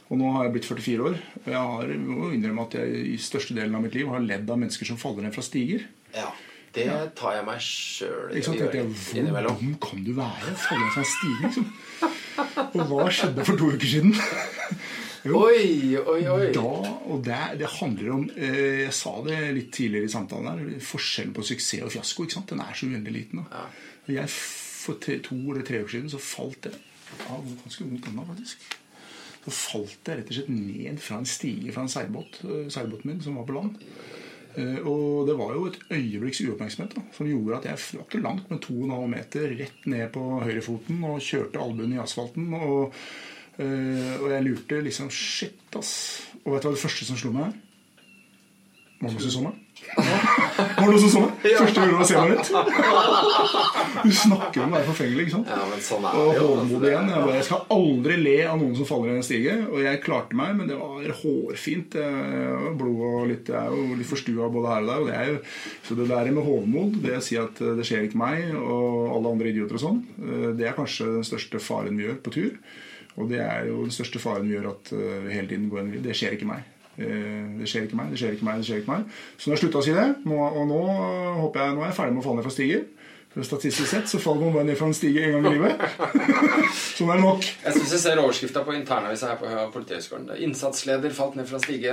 Og 0.07 0.21
nå 0.21 0.33
har 0.37 0.45
jeg 0.47 0.53
blitt 0.55 0.69
44 0.71 1.03
år. 1.11 1.21
Og 1.45 1.49
jeg 1.51 1.61
har, 1.75 1.95
må 1.99 2.29
innrømme 2.33 2.65
at 2.69 2.77
jeg 2.79 3.07
i 3.13 3.17
største 3.21 3.57
delen 3.59 3.75
av 3.75 3.83
mitt 3.83 3.97
liv 3.99 4.07
har 4.09 4.23
ledd 4.23 4.49
av 4.49 4.61
mennesker 4.63 4.87
som 4.87 4.97
faller 5.01 5.27
ned 5.27 5.35
fra 5.35 5.43
stiger. 5.43 5.83
Ja, 6.15 6.31
det 6.77 6.99
tar 7.19 7.39
jeg 7.39 7.47
meg 7.47 7.65
sjøl 7.65 8.37
i 8.37 8.43
tenkte, 8.45 8.85
Hvor 9.33 9.49
dum 9.49 9.75
kan 9.83 10.05
du 10.07 10.13
være? 10.17 10.55
Falle 10.67 10.93
seg 10.95 11.09
fra 11.09 11.33
en 11.33 11.43
liksom. 11.47 11.67
Og 12.77 12.83
hva 12.91 13.09
skjedde 13.13 13.45
for 13.49 13.61
to 13.61 13.73
uker 13.73 13.89
siden? 13.89 14.13
Jo, 15.27 15.41
Oi, 15.49 15.97
oi, 15.99 16.21
oi. 16.31 16.51
Da, 16.55 16.69
og 17.11 17.23
det, 17.27 17.39
det 17.59 17.71
handler 17.81 18.13
om 18.15 18.27
eh, 18.37 18.85
Jeg 18.85 18.95
sa 18.95 19.17
det 19.27 19.39
litt 19.57 19.73
tidligere 19.75 20.07
i 20.07 20.13
samtalen 20.13 20.47
her. 20.53 20.83
Forskjellen 20.87 21.33
på 21.35 21.43
suksess 21.49 21.83
og 21.83 21.91
fiasko. 21.97 22.27
ikke 22.27 22.37
sant? 22.37 22.53
Den 22.53 22.63
er 22.63 22.77
så 22.79 22.87
uendelig 22.87 23.25
liten. 23.25 23.43
Da. 23.43 23.65
Ja. 24.07 24.21
Jeg, 24.21 24.31
for 24.31 25.01
tre, 25.03 25.19
to 25.25 25.39
eller 25.41 25.67
tre 25.67 25.81
uker 25.83 25.97
siden 25.97 26.13
så 26.13 26.21
falt 26.23 26.69
jeg 26.69 26.77
ja, 26.77 27.39
ganske 27.65 27.87
vondt 27.89 28.07
ennå, 28.11 28.27
faktisk. 28.29 28.69
Så 29.47 29.55
falt 29.55 30.11
jeg 30.11 30.21
rett 30.21 30.31
og 30.31 30.39
slett 30.39 30.53
ned 30.53 31.03
fra 31.03 31.19
en 31.23 31.29
stige 31.31 31.75
fra 31.75 31.87
en 31.87 31.91
seilbåt, 31.91 32.41
eh, 32.47 32.69
seilbåten 32.75 33.11
min 33.11 33.25
som 33.25 33.41
var 33.41 33.49
på 33.49 33.57
land. 33.59 33.83
Eh, 34.57 34.79
Og 34.89 35.27
det 35.29 35.37
var 35.37 35.53
jo 35.55 35.67
et 35.69 35.79
øyeblikks 35.93 36.41
uoppmerksomhet 36.47 36.95
da, 36.97 37.03
som 37.13 37.29
gjorde 37.29 37.59
at 37.59 37.67
jeg 37.69 37.99
var 37.99 38.07
ikke 38.07 38.23
langt, 38.25 38.47
men 38.51 38.61
2,5 38.65 39.07
meter 39.13 39.51
rett 39.59 39.87
ned 39.87 40.07
på 40.15 40.23
høyrefoten 40.41 41.03
og 41.05 41.21
kjørte 41.21 41.61
albuen 41.61 41.93
i 41.93 42.01
asfalten. 42.01 42.49
Og, 42.57 42.95
eh, 43.59 44.15
og 44.23 44.31
jeg 44.33 44.47
lurte 44.47 44.81
liksom 44.87 45.11
Shit, 45.13 45.61
ass. 45.77 45.93
Og 46.45 46.55
vet 46.55 46.63
du 46.65 46.69
hva 46.71 46.75
det 46.77 46.85
første 46.87 47.05
som 47.09 47.21
slo 47.21 47.33
meg? 47.37 47.53
Var 49.01 49.11
det 49.11 49.13
noen 49.13 49.27
som 49.27 49.35
så 49.35 49.45
meg? 49.45 49.63
Var 49.77 50.81
det 50.81 50.87
noe 50.89 51.01
som 51.01 51.11
så 51.13 51.21
meg? 51.23 51.45
Første 51.45 51.83
gang 51.83 51.93
jeg 52.01 52.09
ser 52.09 52.19
meg 52.21 52.31
rett. 52.33 52.49
Du 54.07 54.13
snakker 54.15 54.63
om 54.65 54.73
å 54.73 54.77
være 54.77 54.89
forfengelig, 54.89 55.27
ikke 55.27 55.35
sant? 55.35 55.51
Ja, 55.53 55.67
men 55.71 55.83
sånn 55.85 56.07
er 56.09 56.17
Og 56.21 56.31
det 56.33 56.41
jo. 56.41 56.81
igjen. 56.81 57.11
Jeg, 57.13 57.23
bare, 57.27 57.37
jeg 57.37 57.47
skal 57.49 57.63
aldri 57.77 58.17
le 58.21 58.35
av 58.49 58.61
noen 58.61 58.77
som 58.79 58.89
faller 58.89 59.13
i 59.13 59.19
en 59.21 59.27
stige. 59.27 59.57
Og 59.69 59.83
jeg 59.85 60.03
klarte 60.05 60.39
meg, 60.39 60.55
men 60.59 60.71
det 60.71 60.79
var 60.81 61.19
hårfint. 61.21 61.99
Blod 62.81 63.05
og 63.11 63.29
litt, 63.31 63.53
jeg 63.53 63.61
er 63.61 63.77
jo 63.77 63.99
litt 64.01 64.11
forstua 64.11 64.51
både 64.53 64.73
her 64.73 64.87
og 64.87 64.91
der. 64.91 65.03
Og 65.03 65.11
det 65.11 65.19
er 65.21 65.33
jo, 65.35 65.39
så 65.89 65.99
det 66.01 66.09
der 66.13 66.33
med 66.37 66.49
hovmod, 66.49 66.99
det 67.05 67.17
å 67.19 67.25
si 67.25 67.39
at 67.41 67.63
eh, 67.63 67.75
det 67.79 67.87
skjer 67.89 68.09
ikke 68.09 68.21
meg 68.21 68.53
og 68.57 69.15
alle 69.17 69.33
andre 69.37 69.53
idioter 69.53 69.79
og 69.79 69.85
sånn, 69.87 70.03
eh, 70.23 70.49
det 70.59 70.69
er 70.71 70.77
kanskje 70.77 71.13
den 71.19 71.27
største 71.27 71.61
faren 71.63 71.99
vi 71.99 72.09
gjør 72.09 72.21
på 72.25 72.35
tur. 72.37 72.57
Og 73.17 73.31
det 73.31 73.41
er 73.41 73.71
jo 73.71 73.81
den 73.87 73.95
største 73.95 74.21
faren 74.21 74.49
vi 74.49 74.57
gjør 74.57 74.73
at 74.75 74.91
eh, 74.97 75.29
hele 75.33 75.49
tiden 75.49 75.71
går 75.73 75.85
en 75.85 75.95
Det 76.05 76.17
skjer 76.17 76.37
ikke 76.37 76.49
meg. 76.51 76.67
Eh, 76.99 77.43
Det 77.61 77.69
skjer 77.69 77.87
ikke 77.89 77.97
meg, 77.99 78.11
det 78.13 78.19
skjer 78.21 78.37
ikke 78.37 78.47
meg, 78.49 78.61
det 78.63 78.67
skjer 78.69 78.83
ikke 78.83 78.93
meg. 78.95 79.09
Så 79.37 79.47
nå 79.49 79.53
har 79.53 79.57
jeg 79.59 79.65
slutta 79.67 79.81
å 79.83 79.87
si 79.87 79.97
det. 79.97 80.07
Nå, 80.29 80.37
og 80.61 80.69
nå 80.71 80.81
håper 81.43 81.61
jeg, 81.67 81.75
nå 81.77 81.83
er 81.85 81.91
jeg 81.91 81.99
ferdig 82.01 82.15
med 82.17 82.23
å 82.23 82.27
falle 82.29 82.41
ned 82.41 82.47
fra 82.49 82.55
stiger. 82.57 82.85
For 83.37 83.45
Statistisk 83.45 83.91
sett 83.91 84.09
så 84.09 84.17
faller 84.17 84.47
man 84.47 84.55
bare 84.55 84.65
ned 84.65 84.79
fra 84.81 84.87
en 84.89 84.95
stige 84.97 85.21
en 85.27 85.35
gang 85.37 85.47
i 85.51 85.51
livet. 85.59 85.83
sånn 86.97 87.11
er 87.13 87.19
det 87.19 87.25
nok. 87.27 87.43
Jeg 87.67 87.75
synes 87.77 87.91
jeg 87.93 88.01
ser 88.01 88.21
overskrifta 88.23 88.63
på 88.65 88.73
internavisa 88.79 89.35
her 89.35 89.41
på 89.43 89.51
Politihøgskolen. 89.75 90.31
Innsatsleder 90.47 91.13
falt 91.13 91.37
ned 91.37 91.49
fra 91.51 91.61
stige. 91.61 91.93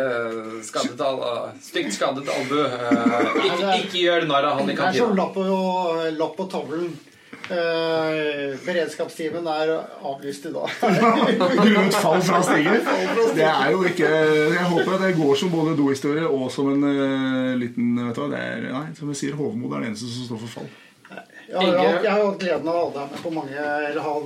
Skadet 0.63 1.03
al 1.03 1.19
stygt 1.59 1.97
skadet 1.97 2.31
albue. 2.31 2.63
Eh, 2.63 3.41
Ikke, 3.49 3.73
ikke 3.81 4.03
gjør 4.05 4.29
narr 4.29 4.47
av 4.53 4.61
han 4.61 4.71
i 4.71 4.77
Det 4.77 4.85
er 4.87 4.99
som 5.01 5.17
lapp 5.19 5.35
på, 5.35 5.43
lapp 6.15 6.37
på 6.39 6.47
tavlen. 6.55 6.93
Eh, 7.43 8.53
beredskapstimen 8.63 9.47
er 9.51 9.73
avlyst 10.07 10.45
i 10.47 10.51
dag. 10.53 10.69
Grunnet 11.65 11.97
fall 11.97 12.21
fra 12.23 12.39
stiger. 12.45 12.79
Det 13.35 13.49
er 13.49 13.73
jo 13.73 13.81
ikke 13.89 14.07
Jeg 14.07 14.69
håper 14.69 14.95
at 14.95 15.03
det 15.03 15.17
går 15.17 15.35
som 15.41 15.51
både 15.51 15.75
dohistorie 15.75 16.23
og 16.23 16.47
som 16.53 16.71
en 16.71 16.87
uh, 16.87 17.51
liten 17.59 17.99
vet 17.99 18.15
du 18.15 18.31
det 18.31 18.39
er, 18.39 18.69
Nei, 18.71 18.85
som 18.95 19.11
jeg 19.11 19.19
sier, 19.19 19.35
hovmod 19.35 19.75
er 19.75 19.83
den 19.83 19.91
eneste 19.91 20.07
som 20.07 20.29
står 20.29 20.41
for 20.45 20.55
fall. 20.61 20.71
Jeg 21.49 21.59
har, 21.59 21.99
jeg 21.99 22.09
har 22.09 22.23
hatt 22.23 22.39
gleden 22.41 22.71
av 22.71 22.79
å 22.79 22.87
ha 22.87 22.91
deg 22.95 23.11
med 23.11 23.23
på 23.25 23.31
mange 23.35 23.59
Eller 23.59 24.01
har 24.01 24.23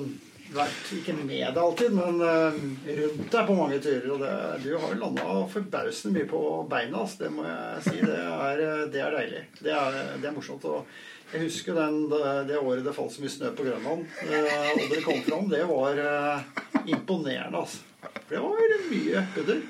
vært 0.53 0.91
ikke 0.95 1.15
med 1.18 1.57
alltid, 1.60 1.95
men 1.98 2.22
eh, 2.23 2.61
rundt 3.02 3.34
deg 3.34 3.49
på 3.49 3.57
mange 3.57 3.80
turer. 3.84 4.07
Og 4.14 4.22
det, 4.22 4.31
du 4.64 4.69
har 4.77 4.94
jo 4.94 5.02
landa 5.02 5.41
forbausende 5.52 6.15
mye 6.15 6.30
på 6.30 6.41
beina. 6.72 7.03
Altså, 7.03 7.26
Det 7.26 7.34
må 7.35 7.45
jeg 7.48 7.84
si. 7.88 7.98
Det 7.99 8.18
er, 8.23 8.64
eh, 8.64 8.88
det 8.94 9.03
er 9.03 9.18
deilig. 9.18 9.44
Det 9.60 9.76
er, 9.76 10.02
det 10.22 10.30
er 10.30 10.35
morsomt. 10.38 10.68
Og 10.69 10.85
jeg 11.34 11.44
husker 11.44 11.76
den, 11.76 12.04
det 12.48 12.60
året 12.60 12.86
det 12.86 12.95
falt 12.95 13.12
så 13.12 13.24
mye 13.24 13.34
snø 13.34 13.52
på 13.58 13.66
Grønland, 13.68 14.06
eh, 14.28 14.70
og 14.74 14.86
dere 14.86 15.04
kom 15.04 15.20
fram. 15.26 15.49
Det 15.52 15.64
var 15.68 15.99
eh, 16.04 16.62
imponerende, 16.94 17.66
altså. 17.66 17.84
For 17.98 18.32
det 18.32 18.44
var 18.44 18.78
mye 18.91 19.26
pudder. 19.36 19.66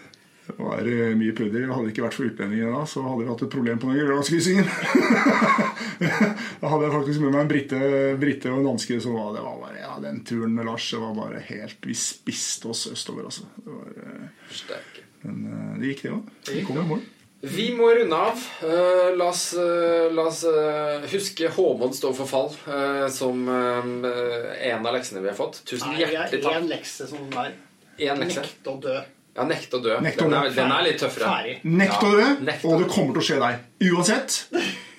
Det 0.48 0.56
var 0.56 0.88
eh, 0.88 1.16
mye 1.18 1.34
pudder. 1.36 1.66
Hadde 1.68 1.88
det 1.88 1.94
ikke 1.96 2.06
vært 2.06 2.16
for 2.16 2.30
utlendingene 2.30 2.72
da, 2.72 2.86
så 2.88 3.04
hadde 3.04 3.24
vi 3.24 3.32
hatt 3.32 3.44
et 3.44 3.52
problem 3.52 3.82
på 3.82 3.90
den 3.90 4.00
Grønlandskryssingen. 4.00 4.70
da 6.62 6.72
hadde 6.72 6.86
jeg 6.86 6.94
faktisk 6.94 7.24
med 7.26 7.34
meg 7.34 7.42
en 7.42 7.52
brite, 7.52 7.82
brite 8.22 8.54
og 8.54 8.62
en 8.62 8.70
danske. 8.72 9.02
Så 9.04 9.12
var 9.16 9.34
det 9.36 9.44
var 9.44 9.60
bare, 9.66 9.82
ja, 9.82 9.98
den 10.06 10.24
turen 10.28 10.56
med 10.56 10.70
Lars 10.70 10.88
det 10.94 11.02
var 11.04 11.18
bare 11.18 11.44
helt 11.50 11.90
Vi 11.90 11.98
spiste 12.00 12.72
oss 12.72 12.86
østover, 12.94 13.28
altså. 13.28 13.50
Det 13.60 13.76
var, 13.76 13.92
eh, 14.06 14.90
men 15.26 15.46
eh, 15.52 15.78
det 15.82 15.94
gikk, 15.94 16.06
det 16.06 16.16
òg. 16.16 16.34
Vi 16.54 16.66
kom 16.70 16.80
i 16.80 16.90
mål. 16.94 17.06
Vi 17.42 17.68
må 17.78 17.90
runde 17.94 18.18
av. 18.18 18.40
Uh, 18.64 19.14
la 19.18 19.28
oss, 19.30 19.52
uh, 19.54 20.08
la 20.14 20.24
oss 20.32 20.40
uh, 20.48 21.06
huske 21.12 21.50
Håmod 21.54 21.94
står 21.96 22.16
for 22.18 22.30
fall 22.30 22.50
eh, 22.66 23.04
som 23.14 23.44
eh, 23.46 24.72
en 24.72 24.88
av 24.88 24.96
leksene 24.96 25.22
vi 25.22 25.30
har 25.30 25.38
fått. 25.38 25.62
Tusen 25.70 25.94
Nei, 25.94 26.02
hjertelig 26.02 26.40
er 26.40 26.44
takk. 26.48 26.58
én 26.58 26.66
lekse 26.72 27.06
som 27.10 27.22
den 27.22 27.54
der 28.00 28.18
lekse. 28.18 28.42
nekte 28.42 28.74
å 28.74 28.80
dø. 28.82 28.96
Ja, 29.38 29.46
nekte 29.46 29.78
å 29.78 29.84
dø. 29.86 30.00
Nekt 30.02 30.24
å 30.24 30.26
Den, 30.26 30.34
er, 30.40 30.50
den 30.56 30.74
er 30.74 30.88
litt 30.88 30.98
tøffere. 31.02 31.30
Ferdig. 31.30 31.54
Nekt 31.78 32.02
å 32.02 32.10
dø, 32.16 32.26
nekt 32.48 32.66
og 32.66 32.82
det 32.82 32.90
kommer 32.90 33.14
til 33.14 33.22
å 33.22 33.28
skje 33.30 33.38
deg. 33.44 33.62
Uansett. 33.92 34.40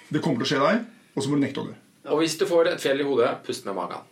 Det 0.09 0.23
kommer 0.23 0.45
til 0.45 0.47
å 0.47 0.51
skje 0.53 0.63
deg, 0.63 0.87
og 1.15 1.25
så 1.25 1.33
må 1.33 1.41
du 1.41 1.43
nekte 1.43 1.65
å 1.65 1.69
dø. 1.73 1.77
Og 2.15 2.23
hvis 2.23 2.39
du 2.39 2.47
får 2.49 2.71
et 2.77 2.87
fjell 2.87 3.03
i 3.03 3.09
hodet, 3.09 3.35
pust 3.45 3.67
med 3.67 3.77
magen. 3.77 4.07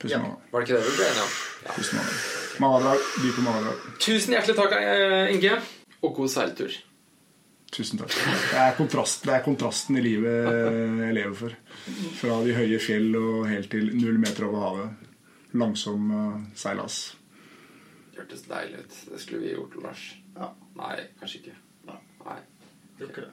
Pust 0.00 0.16
med 0.16 0.24
magen. 0.24 0.40
Var 0.50 0.64
det 0.64 0.70
ikke 0.70 0.80
det 0.80 0.88
vi 0.88 0.96
ble 0.96 1.10
enige 1.12 1.28
om? 1.28 1.38
Ja. 1.66 1.76
Pust 1.76 1.92
med 1.92 2.02
magen. 2.08 2.26
Magedrag. 2.64 3.06
Dype 3.20 3.44
magedrag. 3.44 3.86
Tusen 4.08 4.36
hjertelig 4.38 4.56
takk, 4.58 4.76
Inge. 5.36 5.58
Og 6.00 6.16
god 6.22 6.32
seiltur. 6.32 6.80
Tusen 7.76 8.00
takk. 8.00 8.14
Det 8.16 8.56
er, 8.56 8.72
kontrast, 8.78 9.26
det 9.28 9.34
er 9.34 9.42
kontrasten 9.44 9.98
i 10.00 10.04
livet 10.04 10.46
jeg 10.48 11.16
lever 11.18 11.34
for. 11.36 11.56
Fra 12.16 12.38
de 12.46 12.54
høye 12.56 12.78
fjell 12.80 13.10
og 13.20 13.42
helt 13.50 13.68
til 13.74 13.90
null 13.98 14.16
meter 14.22 14.46
over 14.48 14.64
havet. 14.64 15.12
Langsom 15.60 16.08
seilas. 16.56 17.00
Hørtes 18.16 18.46
deilig 18.48 18.80
ut. 18.80 18.98
Det 19.12 19.20
skulle 19.20 19.42
vi 19.44 19.52
gjort, 19.52 19.76
Lars. 19.84 20.06
Ja. 20.38 20.48
Nei, 20.80 20.94
kanskje 21.20 21.42
ikke. 21.42 21.56
Nei. 21.90 21.98
Nei. 22.24 22.38
Det. 22.96 23.26